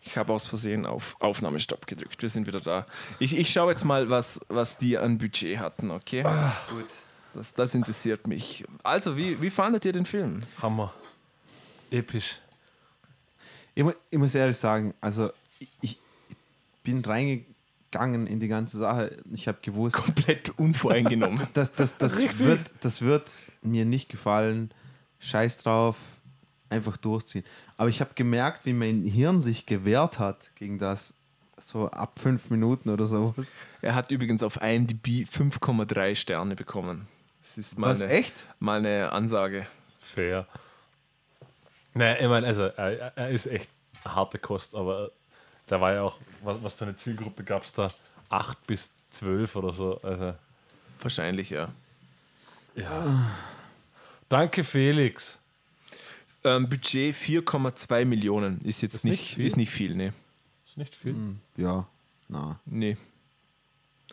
Ich 0.00 0.16
habe 0.16 0.32
aus 0.32 0.48
Versehen 0.48 0.86
auf 0.86 1.14
Aufnahmestopp 1.20 1.86
gedrückt. 1.86 2.20
Wir 2.20 2.28
sind 2.28 2.48
wieder 2.48 2.58
da. 2.58 2.86
Ich, 3.20 3.38
ich 3.38 3.48
schaue 3.52 3.70
jetzt 3.70 3.84
mal, 3.84 4.10
was, 4.10 4.40
was 4.48 4.76
die 4.76 4.98
an 4.98 5.18
Budget 5.18 5.60
hatten, 5.60 5.92
okay? 5.92 6.22
Gut. 6.68 6.86
Das, 7.32 7.54
das 7.54 7.74
interessiert 7.74 8.26
mich. 8.26 8.64
Also, 8.82 9.16
wie, 9.16 9.40
wie 9.40 9.50
fandet 9.50 9.84
ihr 9.84 9.92
den 9.92 10.06
Film? 10.06 10.40
Hammer. 10.60 10.92
Episch. 11.90 12.40
Ich, 13.74 13.84
ich 14.10 14.18
muss 14.18 14.34
ehrlich 14.34 14.56
sagen, 14.56 14.94
also 15.00 15.30
ich, 15.58 15.68
ich 15.80 15.98
bin 16.82 17.04
reingegangen 17.04 18.26
in 18.26 18.40
die 18.40 18.48
ganze 18.48 18.78
Sache. 18.78 19.16
Ich 19.32 19.48
habe 19.48 19.58
gewusst, 19.62 19.96
Komplett 19.96 20.50
unvoreingenommen. 20.58 21.46
das, 21.54 21.72
das, 21.72 21.96
das, 21.98 22.18
wird, 22.38 22.72
das 22.80 23.02
wird 23.02 23.30
mir 23.62 23.84
nicht 23.84 24.08
gefallen. 24.08 24.70
Scheiß 25.20 25.58
drauf, 25.58 25.96
einfach 26.70 26.96
durchziehen. 26.96 27.44
Aber 27.76 27.88
ich 27.88 28.00
habe 28.00 28.10
gemerkt, 28.14 28.66
wie 28.66 28.72
mein 28.72 29.04
Hirn 29.04 29.40
sich 29.40 29.66
gewehrt 29.66 30.18
hat 30.18 30.50
gegen 30.54 30.78
das, 30.78 31.14
so 31.60 31.90
ab 31.90 32.18
fünf 32.18 32.50
Minuten 32.50 32.88
oder 32.88 33.06
sowas. 33.06 33.52
er 33.82 33.94
hat 33.94 34.10
übrigens 34.10 34.42
auf 34.42 34.60
IMDb 34.62 35.26
5,3 35.28 36.14
Sterne 36.14 36.56
bekommen. 36.56 37.06
Das 37.40 37.58
ist 37.58 37.78
mal, 37.78 37.90
Was, 37.90 38.02
eine, 38.02 38.12
echt? 38.12 38.34
mal 38.58 38.78
eine 38.78 39.12
Ansage. 39.12 39.66
Fair. 39.98 40.46
Naja, 41.94 42.20
ich 42.20 42.28
meine, 42.28 42.46
also 42.46 42.64
er, 42.64 43.16
er 43.16 43.30
ist 43.30 43.46
echt 43.46 43.68
harte 44.04 44.38
Kost, 44.38 44.74
aber 44.74 45.10
da 45.66 45.80
war 45.80 45.92
ja 45.92 46.02
auch, 46.02 46.18
was, 46.42 46.62
was 46.62 46.72
für 46.74 46.84
eine 46.84 46.96
Zielgruppe 46.96 47.44
gab 47.44 47.62
es 47.62 47.72
da? 47.72 47.88
8 48.28 48.66
bis 48.66 48.92
12 49.10 49.56
oder 49.56 49.72
so. 49.72 50.00
Also, 50.02 50.34
Wahrscheinlich, 51.00 51.50
ja. 51.50 51.68
ja. 52.74 53.30
Danke, 54.28 54.62
Felix. 54.64 55.38
Ähm, 56.44 56.68
Budget 56.68 57.14
4,2 57.16 58.04
Millionen. 58.04 58.60
Ist 58.62 58.82
jetzt 58.82 58.94
Ist 58.96 59.04
nicht, 59.04 59.20
nicht 59.20 59.34
viel? 59.34 59.46
ist 59.46 59.56
nicht 59.56 59.70
viel, 59.70 59.94
ne. 59.94 60.12
Ist 60.66 60.76
nicht 60.76 60.94
viel. 60.94 61.14
Ja, 61.56 61.86
na. 62.28 62.60
Nee. 62.64 62.96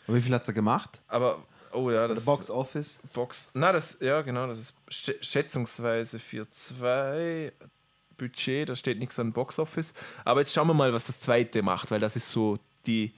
Aber 0.08 0.18
wie 0.18 0.22
viel 0.22 0.34
hat 0.34 0.48
er 0.48 0.54
gemacht? 0.54 1.02
Aber, 1.08 1.44
oh 1.78 1.92
ja, 1.92 2.08
das 2.08 2.20
Der 2.20 2.26
Box 2.26 2.50
Office? 2.50 3.00
Box. 3.14 3.50
Na, 3.54 3.72
das, 3.72 3.98
ja, 4.00 4.22
genau, 4.22 4.48
das 4.48 4.60
ist 4.60 4.74
schä- 4.90 5.22
schätzungsweise 5.24 6.18
4,2 6.18 7.52
Budget, 8.18 8.70
da 8.70 8.76
steht 8.76 9.00
nichts 9.00 9.20
an 9.20 9.32
Box 9.32 9.60
Office. 9.60 9.94
Aber 10.26 10.42
jetzt 10.42 10.54
schauen 10.54 10.68
wir 10.68 10.74
mal, 10.74 10.94
was 10.94 11.06
das 11.06 11.20
zweite 11.20 11.62
macht, 11.62 11.92
weil 11.92 12.00
das 12.00 12.16
ist 12.16 12.32
so 12.32 12.58
die, 12.86 13.14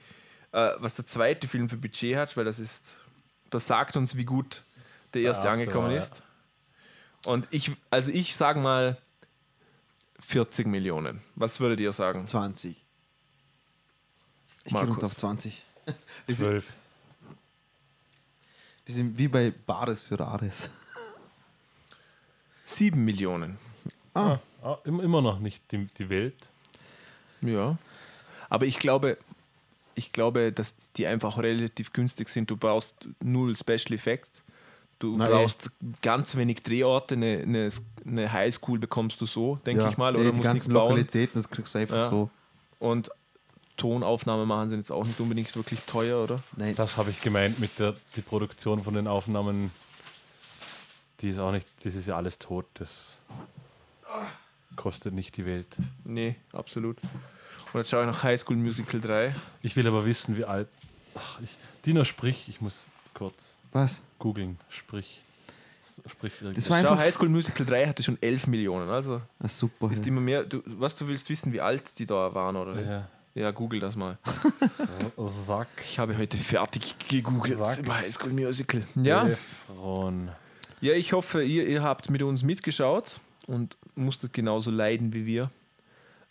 äh, 0.52 0.70
was 0.78 0.96
der 0.96 1.06
zweite 1.06 1.48
Film 1.48 1.68
für 1.68 1.76
Budget 1.76 2.16
hat, 2.16 2.36
weil 2.36 2.44
das 2.44 2.58
ist, 2.58 2.94
das 3.48 3.66
sagt 3.66 3.96
uns, 3.96 4.16
wie 4.16 4.24
gut 4.24 4.64
der 5.14 5.22
erste 5.22 5.48
erste 5.48 5.60
angekommen 5.60 5.88
war, 5.88 5.94
ja. 5.94 5.98
ist. 5.98 6.22
Und 7.24 7.48
ich, 7.50 7.72
also 7.90 8.10
ich 8.12 8.36
sage 8.36 8.60
mal 8.60 8.96
40 10.20 10.66
Millionen. 10.66 11.20
Was 11.34 11.60
würdet 11.60 11.80
ihr 11.80 11.92
sagen? 11.92 12.26
20. 12.26 12.84
Ich 14.64 14.72
Markus. 14.72 15.02
auf 15.02 15.16
20. 15.16 15.64
12. 16.28 16.76
Wir 18.90 18.94
sind 18.96 19.16
wie 19.16 19.28
bei 19.28 19.52
Bares 19.66 20.02
für 20.02 20.18
Rares. 20.18 20.68
7 22.64 23.04
Millionen. 23.04 23.56
Ah, 24.14 24.38
ah, 24.64 24.78
im- 24.82 24.98
immer 24.98 25.22
noch 25.22 25.38
nicht 25.38 25.62
die, 25.70 25.86
die 25.96 26.08
Welt. 26.10 26.50
Ja. 27.40 27.78
Aber 28.48 28.66
ich 28.66 28.80
glaube, 28.80 29.16
ich 29.94 30.10
glaube, 30.10 30.50
dass 30.52 30.74
die 30.96 31.06
einfach 31.06 31.38
relativ 31.38 31.92
günstig 31.92 32.28
sind. 32.30 32.50
Du 32.50 32.56
brauchst 32.56 33.08
null 33.22 33.54
Special 33.54 33.92
Effects. 33.92 34.42
Du 34.98 35.14
Na, 35.16 35.28
brauchst 35.28 35.70
ganz 36.02 36.34
wenig 36.34 36.64
Drehorte. 36.64 37.14
Eine, 37.14 37.42
eine, 37.44 37.68
eine 38.04 38.32
Highschool 38.32 38.80
bekommst 38.80 39.20
du 39.20 39.26
so, 39.26 39.60
denke 39.64 39.86
ich 39.88 39.96
mal. 39.98 40.14
nee, 40.14 40.18
Oder 40.18 40.32
die 40.32 40.36
musst 40.38 40.52
nichts 40.52 40.64
ganzen 40.64 40.74
bauen. 40.74 40.88
Lokalitäten, 40.96 41.40
das 41.40 41.48
kriegst 41.48 41.72
du 41.76 41.78
einfach 41.78 41.94
Ja. 41.96 42.10
so. 42.10 42.28
Und 42.80 43.08
Tonaufnahmen 43.80 44.46
machen 44.46 44.68
sind 44.70 44.78
jetzt 44.80 44.92
auch 44.92 45.04
nicht 45.06 45.18
unbedingt 45.20 45.54
wirklich 45.56 45.80
teuer, 45.82 46.22
oder? 46.22 46.40
Nein, 46.56 46.74
Das 46.76 46.96
habe 46.96 47.10
ich 47.10 47.20
gemeint 47.20 47.58
mit 47.58 47.78
der 47.78 47.94
die 48.16 48.20
Produktion 48.20 48.82
von 48.84 48.94
den 48.94 49.06
Aufnahmen. 49.06 49.70
Die 51.20 51.28
ist 51.28 51.38
auch 51.38 51.52
nicht, 51.52 51.66
das 51.84 51.94
ist 51.94 52.06
ja 52.06 52.16
alles 52.16 52.38
tot. 52.38 52.66
Das 52.74 53.18
kostet 54.76 55.14
nicht 55.14 55.36
die 55.36 55.46
Welt. 55.46 55.76
Nee, 56.04 56.36
absolut. 56.52 56.98
Und 57.72 57.80
jetzt 57.80 57.90
schaue 57.90 58.02
ich 58.02 58.06
noch 58.06 58.22
High 58.22 58.40
School 58.40 58.56
Musical 58.56 59.00
3. 59.00 59.34
Ich 59.62 59.76
will 59.76 59.86
aber 59.86 60.04
wissen, 60.04 60.36
wie 60.36 60.44
alt. 60.44 60.68
Ach, 61.14 61.40
ich, 61.42 61.50
Dino, 61.84 62.04
sprich, 62.04 62.48
ich 62.48 62.60
muss 62.60 62.88
kurz 63.14 63.58
was? 63.72 64.00
googeln. 64.18 64.58
Sprich. 64.68 65.22
Sprich. 66.06 66.34
Das 66.54 66.68
war 66.70 66.80
Schau. 66.80 66.96
High 66.96 67.14
School 67.14 67.28
Musical 67.28 67.66
3 67.66 67.86
hatte 67.86 68.02
schon 68.02 68.18
11 68.20 68.46
Millionen. 68.46 68.88
Also 68.90 69.20
Ah, 69.38 69.48
super. 69.48 69.90
ist 69.90 70.00
ja. 70.04 70.08
immer 70.08 70.20
mehr. 70.20 70.44
Du, 70.44 70.62
was 70.66 70.94
du 70.94 71.08
willst 71.08 71.28
wissen, 71.30 71.52
wie 71.52 71.60
alt 71.60 71.98
die 71.98 72.06
da 72.06 72.32
waren, 72.34 72.56
oder? 72.56 72.80
ja, 72.80 73.08
Ja, 73.34 73.50
google 73.52 73.80
das 73.80 73.94
mal. 73.96 74.18
sag. 75.18 75.68
Ich 75.84 75.98
habe 75.98 76.16
heute 76.18 76.36
fertig 76.36 76.96
gegoogelt 77.08 77.58
Sag. 77.58 77.78
über 77.78 77.96
High 77.96 78.12
School 78.12 78.32
Musical. 78.32 78.82
Ja, 78.96 79.28
Efron. 79.28 80.30
ja 80.80 80.94
ich 80.94 81.12
hoffe, 81.12 81.42
ihr, 81.42 81.66
ihr 81.66 81.82
habt 81.82 82.10
mit 82.10 82.22
uns 82.22 82.42
mitgeschaut 82.42 83.20
und 83.46 83.76
musstet 83.94 84.32
genauso 84.32 84.70
leiden 84.70 85.14
wie 85.14 85.26
wir. 85.26 85.50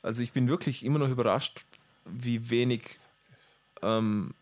Also 0.02 0.22
ich 0.24 0.34
bin 0.34 0.50
wirklich 0.50 0.84
immer 0.86 1.00
noch 1.00 1.10
überrascht, 1.10 1.64
wie 2.06 2.50
wenig 2.50 2.82
ähm, 3.82 4.34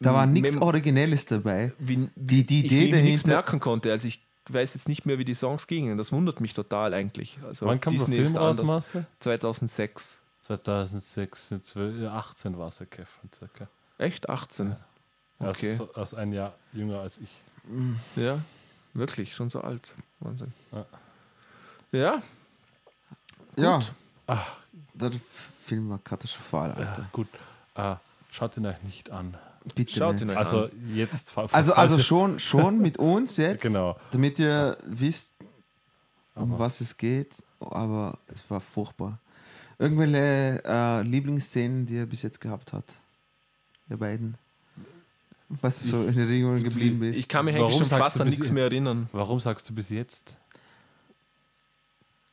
Da 0.00 0.14
war 0.14 0.26
nichts 0.26 0.56
Originelles 0.58 1.26
dabei. 1.26 1.72
wie, 1.78 2.08
Die, 2.14 2.44
die 2.44 2.60
ich 2.60 2.66
Idee 2.66 2.80
nichts 2.82 2.92
dahinter. 2.92 3.28
merken 3.28 3.60
konnte. 3.60 3.90
Also 3.90 4.06
ich 4.08 4.20
weiß 4.48 4.74
jetzt 4.74 4.88
nicht 4.88 5.06
mehr, 5.06 5.18
wie 5.18 5.24
die 5.24 5.34
Songs 5.34 5.66
gingen. 5.66 5.98
Das 5.98 6.12
wundert 6.12 6.40
mich 6.40 6.54
total 6.54 6.94
eigentlich. 6.94 7.38
Also 7.44 7.66
Wann 7.66 7.80
kam 7.80 7.92
der 7.92 7.98
Disney 8.00 8.14
Film 8.16 8.26
ist 8.28 8.36
raus, 8.36 8.58
anders. 8.60 8.66
Marcel? 8.94 9.06
2006. 9.20 10.18
2006, 10.48 11.54
12, 11.62 12.00
ja, 12.02 12.12
18 12.14 12.56
war 12.58 12.68
es 12.68 12.78
ja, 12.78 12.86
Kevin, 12.86 13.06
circa. 13.34 13.68
Echt? 13.98 14.28
18? 14.30 14.76
Er 15.40 15.50
ist 15.50 15.58
Okay. 15.58 15.74
so- 15.74 15.90
er 15.94 16.02
ist 16.02 16.14
ein 16.14 16.32
Jahr 16.32 16.54
jünger 16.72 17.00
als 17.00 17.18
ich. 17.18 17.30
Ja, 18.16 18.38
wirklich, 18.94 19.34
schon 19.34 19.50
so 19.50 19.60
alt. 19.60 19.94
Wahnsinn. 20.20 20.52
Ja. 20.72 20.86
Ja, 21.92 22.22
Ja. 23.56 23.76
Gut. 23.78 23.92
Der 24.94 25.10
Film 25.66 25.90
war 25.90 25.98
katastrophal, 25.98 26.72
Alter. 26.72 27.02
Ja, 27.02 27.08
gut. 27.12 27.28
Äh, 27.74 27.96
schaut 28.30 28.56
ihn 28.56 28.66
euch 28.66 28.82
nicht 28.84 29.10
an. 29.10 29.36
Bitte 29.74 29.92
Schaut 29.92 30.14
nicht. 30.14 30.22
ihn 30.22 30.30
euch 30.30 30.36
Also 30.38 30.70
jetzt. 30.94 31.30
fa- 31.30 31.46
Also, 31.52 31.74
also 31.74 31.98
schon, 31.98 32.38
schon 32.40 32.78
mit 32.80 32.96
uns 32.98 33.36
jetzt, 33.36 33.62
Genau. 33.62 33.98
damit 34.12 34.38
ihr 34.38 34.78
wisst, 34.84 35.32
um 36.34 36.52
Aber- 36.54 36.60
was 36.64 36.80
es 36.80 36.96
geht, 36.96 37.42
aber 37.60 38.16
es 38.28 38.48
war 38.50 38.60
furchtbar. 38.60 39.18
Irgendwelche 39.78 40.62
äh, 40.64 41.02
Lieblingsszenen, 41.02 41.86
die 41.86 41.98
er 41.98 42.06
bis 42.06 42.22
jetzt 42.22 42.40
gehabt 42.40 42.72
hat? 42.72 42.96
Ihr 43.88 43.96
beiden? 43.96 44.36
Was 45.48 45.80
so 45.80 46.04
in 46.06 46.18
Erinnerung 46.18 46.62
geblieben 46.62 47.02
ist? 47.04 47.16
ich 47.16 47.28
kann 47.28 47.44
mich 47.46 47.56
eigentlich 47.56 47.76
schon 47.76 47.86
fast 47.86 48.20
an 48.20 48.28
nichts 48.28 48.50
mehr 48.50 48.64
erinnern. 48.64 49.08
Warum 49.12 49.40
sagst 49.40 49.68
du 49.70 49.74
bis 49.74 49.88
jetzt? 49.88 50.36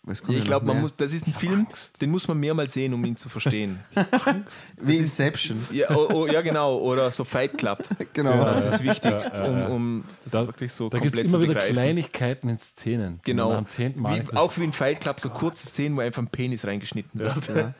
Ich 0.07 0.43
glaube, 0.43 0.65
man 0.67 0.81
muss, 0.81 0.95
das 0.95 1.13
ist 1.13 1.25
ein 1.25 1.33
Film, 1.33 1.65
den 1.99 2.11
muss 2.11 2.27
man 2.27 2.39
mehrmals 2.39 2.73
sehen, 2.73 2.93
um 2.93 3.03
ihn 3.05 3.15
zu 3.17 3.27
verstehen. 3.29 3.79
Wie 4.79 4.93
ist- 4.93 4.99
Inception. 5.19 5.57
ja, 5.71 5.89
oh, 5.95 6.07
oh, 6.13 6.27
ja, 6.27 6.41
genau. 6.41 6.77
Oder 6.77 7.09
so 7.11 7.23
Fight 7.23 7.57
Club. 7.57 7.83
Genau. 8.13 8.31
Ja. 8.31 8.45
Das 8.53 8.65
ist 8.65 8.83
wichtig, 8.83 9.11
Ja, 9.11 9.35
ja, 9.35 9.45
um, 9.45 9.71
um 9.71 10.03
das 10.23 10.31
Da- 10.31 10.45
wirklich 10.47 10.71
so 10.71 10.89
Da 10.89 10.99
gibt 10.99 11.15
es 11.15 11.21
komplett 11.21 11.25
immer 11.25 11.31
zu 11.37 11.41
wieder 11.43 11.53
begreifen. 11.55 11.73
Kleinigkeiten 11.73 12.49
in 12.49 12.59
Szenen. 12.59 13.19
Genau. 13.23 13.51
Am 13.51 13.67
zehnten 13.67 14.01
Mal 14.01 14.21
Wie, 14.31 14.37
auch 14.37 14.55
wie 14.57 14.63
in 14.63 14.73
Fight 14.73 15.01
Club, 15.01 15.19
so 15.19 15.29
kurze 15.29 15.65
Szenen, 15.67 15.97
wo 15.97 16.01
einfach 16.01 16.21
ein 16.21 16.27
Penis 16.27 16.65
reingeschnitten 16.65 17.19
wird. 17.19 17.47
Ja. 17.55 17.73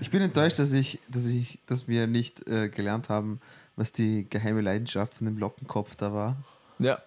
Ich 0.00 0.10
bin 0.10 0.20
enttäuscht, 0.22 0.58
dass 0.58 0.72
ich, 0.72 0.98
dass 1.08 1.24
ich, 1.26 1.60
dass 1.66 1.88
wir 1.88 2.06
nicht 2.06 2.46
äh, 2.48 2.68
gelernt 2.68 3.08
haben, 3.08 3.40
was 3.76 3.92
die 3.92 4.26
geheime 4.28 4.60
Leidenschaft 4.60 5.14
von 5.14 5.24
dem 5.26 5.38
Lockenkopf 5.38 5.96
da 5.96 6.12
war. 6.12 6.36
Ja. 6.78 6.98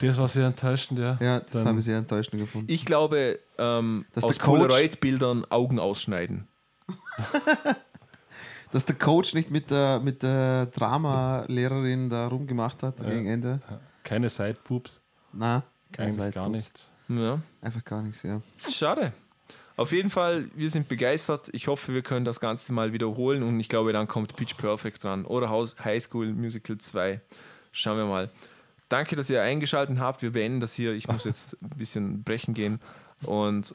Das 0.00 0.18
war 0.18 0.28
sehr 0.28 0.46
enttäuschend, 0.46 0.98
ja. 0.98 1.18
Ja, 1.20 1.40
das 1.40 1.64
habe 1.64 1.78
ich 1.78 1.84
sehr 1.84 1.98
enttäuschend 1.98 2.40
gefunden. 2.40 2.66
Ich 2.72 2.84
glaube, 2.84 3.38
ähm, 3.58 4.06
Dass 4.14 4.24
aus 4.24 4.36
der 4.36 4.44
Coach- 4.44 4.60
Polaroid-Bildern 4.62 5.44
Augen 5.50 5.78
ausschneiden. 5.78 6.48
Dass 8.72 8.86
der 8.86 8.94
Coach 8.94 9.34
nicht 9.34 9.50
mit 9.50 9.70
der, 9.70 9.98
mit 10.00 10.22
der 10.22 10.66
Drama-Lehrerin 10.66 12.08
da 12.08 12.28
rumgemacht 12.28 12.82
hat 12.82 13.00
Ja. 13.00 13.08
gegen 13.10 13.26
Ende. 13.26 13.60
Keine 14.04 14.28
Sideboobs, 14.28 15.00
Na, 15.32 15.64
keine 15.92 16.12
eigentlich 16.12 16.34
gar 16.34 16.48
nichts. 16.48 16.92
Ja. 17.08 17.40
Einfach 17.60 17.84
gar 17.84 18.02
nichts, 18.02 18.22
ja. 18.22 18.40
Schade. 18.70 19.12
Auf 19.76 19.92
jeden 19.92 20.10
Fall, 20.10 20.48
wir 20.54 20.68
sind 20.68 20.88
begeistert. 20.88 21.48
Ich 21.52 21.66
hoffe, 21.66 21.92
wir 21.94 22.02
können 22.02 22.24
das 22.24 22.38
Ganze 22.38 22.72
mal 22.72 22.92
wiederholen 22.92 23.42
und 23.42 23.58
ich 23.58 23.68
glaube, 23.68 23.92
dann 23.92 24.06
kommt 24.06 24.36
Pitch 24.36 24.56
Perfect 24.56 25.02
dran 25.02 25.24
oder 25.24 25.48
Haus- 25.50 25.76
High 25.82 26.02
School 26.02 26.32
Musical 26.32 26.78
2. 26.78 27.20
Schauen 27.72 27.96
wir 27.96 28.04
mal. 28.06 28.30
Danke, 28.90 29.16
dass 29.16 29.30
ihr 29.30 29.40
eingeschaltet 29.40 29.98
habt. 29.98 30.20
Wir 30.20 30.32
beenden 30.32 30.60
das 30.60 30.74
hier. 30.74 30.92
Ich 30.92 31.08
muss 31.08 31.24
jetzt 31.24 31.56
ein 31.62 31.78
bisschen 31.78 32.22
brechen 32.24 32.54
gehen. 32.54 32.80
Und 33.22 33.74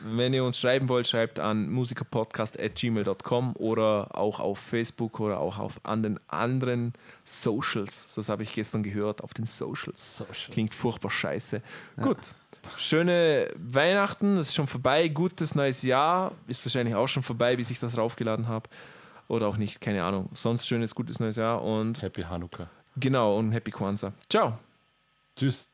wenn 0.00 0.34
ihr 0.34 0.42
uns 0.42 0.58
schreiben 0.58 0.88
wollt, 0.88 1.06
schreibt 1.06 1.38
an 1.38 1.70
musikerpodcast.gmail.com 1.70 3.56
oder 3.56 4.08
auch 4.18 4.40
auf 4.40 4.58
Facebook 4.58 5.20
oder 5.20 5.38
auch 5.38 5.58
auf 5.58 5.80
an 5.82 6.02
den 6.02 6.18
anderen 6.28 6.94
Socials. 7.24 8.08
Das 8.14 8.28
habe 8.28 8.42
ich 8.42 8.54
gestern 8.54 8.82
gehört, 8.82 9.22
auf 9.22 9.34
den 9.34 9.46
Socials. 9.46 10.24
Klingt 10.50 10.74
furchtbar 10.74 11.10
scheiße. 11.10 11.62
Gut. 12.00 12.32
Schöne 12.78 13.50
Weihnachten, 13.56 14.36
das 14.36 14.48
ist 14.48 14.54
schon 14.54 14.66
vorbei. 14.66 15.08
Gutes 15.08 15.54
neues 15.54 15.82
Jahr 15.82 16.32
ist 16.46 16.64
wahrscheinlich 16.64 16.94
auch 16.94 17.08
schon 17.08 17.22
vorbei, 17.22 17.56
bis 17.56 17.68
ich 17.70 17.78
das 17.78 17.98
raufgeladen 17.98 18.48
habe. 18.48 18.70
Oder 19.28 19.48
auch 19.48 19.58
nicht, 19.58 19.82
keine 19.82 20.04
Ahnung. 20.04 20.30
Sonst 20.32 20.66
schönes, 20.66 20.94
gutes 20.94 21.20
neues 21.20 21.36
Jahr 21.36 21.62
und 21.62 22.00
Happy 22.00 22.22
Hanukkah. 22.22 22.70
Genau 22.96 23.38
und 23.38 23.52
Happy 23.52 23.70
Kwanzaa. 23.70 24.12
Ciao. 24.28 24.58
Tschüss. 25.36 25.73